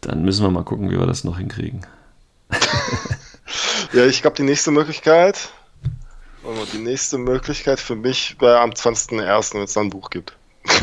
Dann 0.00 0.24
müssen 0.24 0.42
wir 0.42 0.50
mal 0.50 0.64
gucken, 0.64 0.90
wie 0.90 0.98
wir 0.98 1.06
das 1.06 1.24
noch 1.24 1.38
hinkriegen. 1.38 1.86
ja, 3.92 4.06
ich 4.06 4.22
glaube, 4.22 4.36
die 4.36 4.42
nächste 4.42 4.70
Möglichkeit 4.70 5.50
und 6.44 6.72
die 6.72 6.78
nächste 6.78 7.18
Möglichkeit 7.18 7.80
für 7.80 7.96
mich 7.96 8.36
wäre 8.40 8.60
am 8.60 8.70
20.01., 8.70 9.54
wenn 9.54 9.62
es 9.62 9.72
dann 9.72 9.86
ein 9.86 9.90
Buch 9.90 10.10
gibt. 10.10 10.36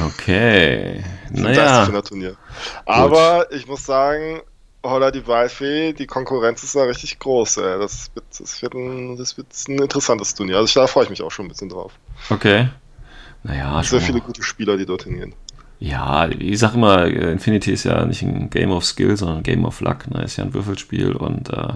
Okay. 0.05 1.03
naja. 1.31 1.87
Turnier. 2.01 2.35
Aber 2.85 3.51
ich 3.51 3.67
muss 3.67 3.85
sagen, 3.85 4.41
Holla 4.83 5.11
die 5.11 5.25
Waldfee, 5.27 5.93
die 5.93 6.07
Konkurrenz 6.07 6.63
ist 6.63 6.75
da 6.75 6.83
richtig 6.83 7.19
groß. 7.19 7.57
Ey. 7.57 7.79
Das, 7.79 8.11
wird, 8.13 8.25
das, 8.39 8.61
wird 8.61 8.73
ein, 8.73 9.17
das 9.17 9.37
wird 9.37 9.47
ein 9.67 9.79
interessantes 9.79 10.33
Turnier. 10.33 10.57
Also 10.57 10.79
da 10.79 10.87
freue 10.87 11.05
ich 11.05 11.09
mich 11.09 11.21
auch 11.21 11.31
schon 11.31 11.45
ein 11.45 11.49
bisschen 11.49 11.69
drauf. 11.69 11.93
Okay. 12.29 12.69
Naja, 13.43 13.81
Sehr 13.83 14.01
viele 14.01 14.21
gute 14.21 14.43
Spieler, 14.43 14.77
die 14.77 14.85
dorthin 14.85 15.17
gehen. 15.17 15.33
Ja, 15.79 16.29
ich 16.29 16.59
sag 16.59 16.75
immer, 16.75 17.05
Infinity 17.05 17.71
ist 17.71 17.85
ja 17.85 18.05
nicht 18.05 18.21
ein 18.21 18.51
Game 18.51 18.71
of 18.71 18.85
Skill, 18.85 19.17
sondern 19.17 19.37
ein 19.37 19.43
Game 19.43 19.65
of 19.65 19.81
Luck. 19.81 20.09
Ne? 20.11 20.23
Ist 20.23 20.37
ja 20.37 20.43
ein 20.43 20.53
Würfelspiel 20.53 21.13
und 21.13 21.49
äh, 21.49 21.73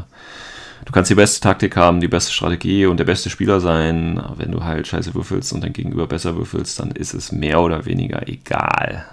du 0.85 0.91
kannst 0.91 1.09
die 1.09 1.15
beste 1.15 1.41
Taktik 1.41 1.75
haben, 1.75 1.99
die 1.99 2.07
beste 2.07 2.31
Strategie 2.31 2.85
und 2.85 2.97
der 2.97 3.05
beste 3.05 3.29
Spieler 3.29 3.59
sein. 3.59 4.21
Wenn 4.37 4.51
du 4.51 4.63
halt 4.63 4.87
scheiße 4.87 5.13
würfelst 5.13 5.51
und 5.53 5.63
dein 5.63 5.73
Gegenüber 5.73 6.07
besser 6.07 6.35
würfelst, 6.35 6.79
dann 6.79 6.91
ist 6.91 7.13
es 7.13 7.31
mehr 7.31 7.61
oder 7.61 7.85
weniger 7.85 8.27
egal. 8.27 9.05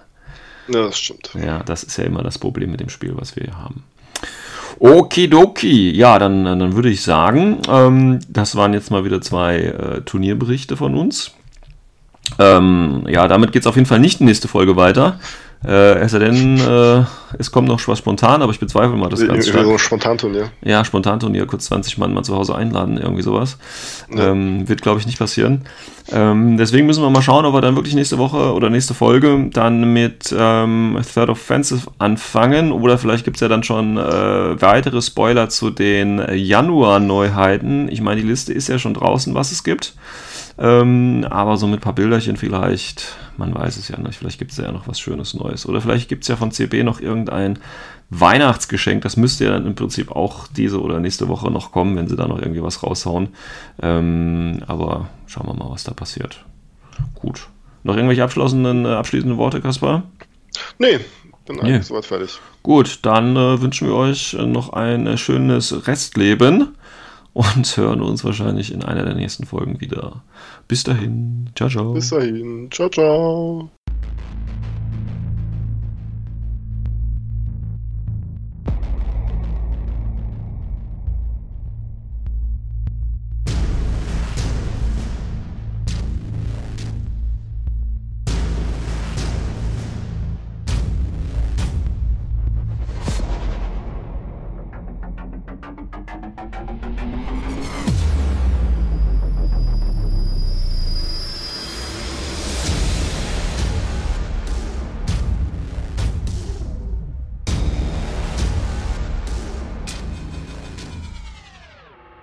Ja, 0.68 0.84
das 0.84 0.98
stimmt. 0.98 1.30
Ja, 1.34 1.62
das 1.62 1.82
ist 1.82 1.96
ja 1.96 2.04
immer 2.04 2.22
das 2.22 2.38
Problem 2.38 2.70
mit 2.70 2.80
dem 2.80 2.88
Spiel, 2.88 3.14
was 3.16 3.34
wir 3.36 3.44
hier 3.44 3.58
haben. 3.58 3.82
Okidoki, 4.78 5.90
ja, 5.90 6.18
dann, 6.18 6.44
dann 6.44 6.74
würde 6.74 6.88
ich 6.88 7.02
sagen, 7.02 7.58
ähm, 7.68 8.20
das 8.28 8.56
waren 8.56 8.72
jetzt 8.72 8.90
mal 8.90 9.04
wieder 9.04 9.20
zwei 9.20 9.58
äh, 9.58 10.00
Turnierberichte 10.02 10.76
von 10.76 10.96
uns. 10.96 11.32
Ähm, 12.38 13.04
ja, 13.08 13.28
damit 13.28 13.52
geht 13.52 13.62
es 13.62 13.66
auf 13.66 13.76
jeden 13.76 13.86
Fall 13.86 14.00
nicht 14.00 14.20
in 14.20 14.26
nächste 14.26 14.48
Folge 14.48 14.76
weiter. 14.76 15.20
Äh, 15.64 16.00
es 16.00 16.10
sei 16.10 16.18
denn, 16.18 16.58
äh, 16.58 17.04
es 17.38 17.52
kommt 17.52 17.68
noch 17.68 17.86
was 17.86 17.98
spontan, 17.98 18.42
aber 18.42 18.52
ich 18.52 18.58
bezweifle 18.58 18.96
mal 18.96 19.08
das 19.08 19.24
ganz 19.26 19.46
stark. 19.46 19.64
So 19.64 19.72
ein 19.72 19.78
Spontanturnier. 19.78 20.50
Ja, 20.62 20.84
Spontanturnier, 20.84 21.46
kurz 21.46 21.66
20 21.66 21.98
Mann 21.98 22.12
mal 22.12 22.24
zu 22.24 22.34
Hause 22.34 22.54
einladen, 22.54 22.98
irgendwie 22.98 23.22
sowas. 23.22 23.58
Ja. 24.10 24.30
Ähm, 24.30 24.68
wird, 24.68 24.82
glaube 24.82 24.98
ich, 24.98 25.06
nicht 25.06 25.18
passieren. 25.18 25.62
Ähm, 26.10 26.56
deswegen 26.56 26.86
müssen 26.86 27.02
wir 27.02 27.10
mal 27.10 27.22
schauen, 27.22 27.44
ob 27.44 27.54
wir 27.54 27.60
dann 27.60 27.76
wirklich 27.76 27.94
nächste 27.94 28.18
Woche 28.18 28.52
oder 28.54 28.70
nächste 28.70 28.92
Folge 28.92 29.50
dann 29.52 29.92
mit 29.92 30.34
ähm, 30.36 30.98
Third 31.14 31.30
Offensive 31.30 31.88
anfangen. 31.98 32.72
Oder 32.72 32.98
vielleicht 32.98 33.24
gibt 33.24 33.36
es 33.36 33.40
ja 33.40 33.48
dann 33.48 33.62
schon 33.62 33.96
äh, 33.98 34.60
weitere 34.60 35.00
Spoiler 35.00 35.48
zu 35.48 35.70
den 35.70 36.20
Januar-Neuheiten. 36.32 37.88
Ich 37.88 38.00
meine, 38.00 38.20
die 38.20 38.26
Liste 38.26 38.52
ist 38.52 38.68
ja 38.68 38.78
schon 38.80 38.94
draußen, 38.94 39.32
was 39.34 39.52
es 39.52 39.62
gibt. 39.62 39.94
Ähm, 40.58 41.26
aber 41.30 41.56
so 41.56 41.66
mit 41.66 41.80
ein 41.80 41.82
paar 41.82 41.94
Bilderchen 41.94 42.36
vielleicht, 42.36 43.16
man 43.36 43.54
weiß 43.54 43.76
es 43.76 43.88
ja 43.88 43.98
nicht, 43.98 44.18
vielleicht 44.18 44.38
gibt 44.38 44.52
es 44.52 44.58
ja 44.58 44.70
noch 44.70 44.86
was 44.86 45.00
Schönes 45.00 45.34
Neues. 45.34 45.66
Oder 45.66 45.80
vielleicht 45.80 46.08
gibt 46.08 46.24
es 46.24 46.28
ja 46.28 46.36
von 46.36 46.52
CB 46.52 46.82
noch 46.82 47.00
irgendein 47.00 47.58
Weihnachtsgeschenk. 48.10 49.02
Das 49.02 49.16
müsste 49.16 49.44
ja 49.44 49.52
dann 49.52 49.66
im 49.66 49.74
Prinzip 49.74 50.10
auch 50.10 50.46
diese 50.48 50.80
oder 50.80 51.00
nächste 51.00 51.28
Woche 51.28 51.50
noch 51.50 51.72
kommen, 51.72 51.96
wenn 51.96 52.08
sie 52.08 52.16
da 52.16 52.28
noch 52.28 52.38
irgendwie 52.38 52.62
was 52.62 52.82
raushauen. 52.82 53.28
Ähm, 53.80 54.62
aber 54.66 55.08
schauen 55.26 55.46
wir 55.46 55.54
mal, 55.54 55.70
was 55.70 55.84
da 55.84 55.92
passiert. 55.92 56.44
Gut. 57.14 57.48
Noch 57.84 57.96
irgendwelche 57.96 58.22
abschließenden, 58.22 58.84
äh, 58.84 58.88
abschließenden 58.88 59.38
Worte, 59.38 59.60
Kaspar? 59.60 60.04
Nee, 60.78 61.00
bin 61.46 61.60
eigentlich 61.60 61.78
nee. 61.78 61.82
soweit 61.82 62.04
fertig. 62.04 62.38
Gut, 62.62 63.00
dann 63.02 63.36
äh, 63.36 63.60
wünschen 63.60 63.88
wir 63.88 63.94
euch 63.94 64.34
noch 64.34 64.72
ein 64.72 65.06
äh, 65.06 65.16
schönes 65.16 65.86
Restleben 65.86 66.76
und 67.32 67.76
hören 67.76 68.02
uns 68.02 68.24
wahrscheinlich 68.24 68.72
in 68.72 68.84
einer 68.84 69.04
der 69.04 69.14
nächsten 69.14 69.46
Folgen 69.46 69.80
wieder. 69.80 70.22
Bis 70.68 70.84
dahin. 70.84 71.50
Ciao, 71.54 71.68
ciao. 71.68 71.92
Bis 71.94 72.10
dahin. 72.10 72.68
Ciao, 72.70 72.88
ciao. 72.88 73.70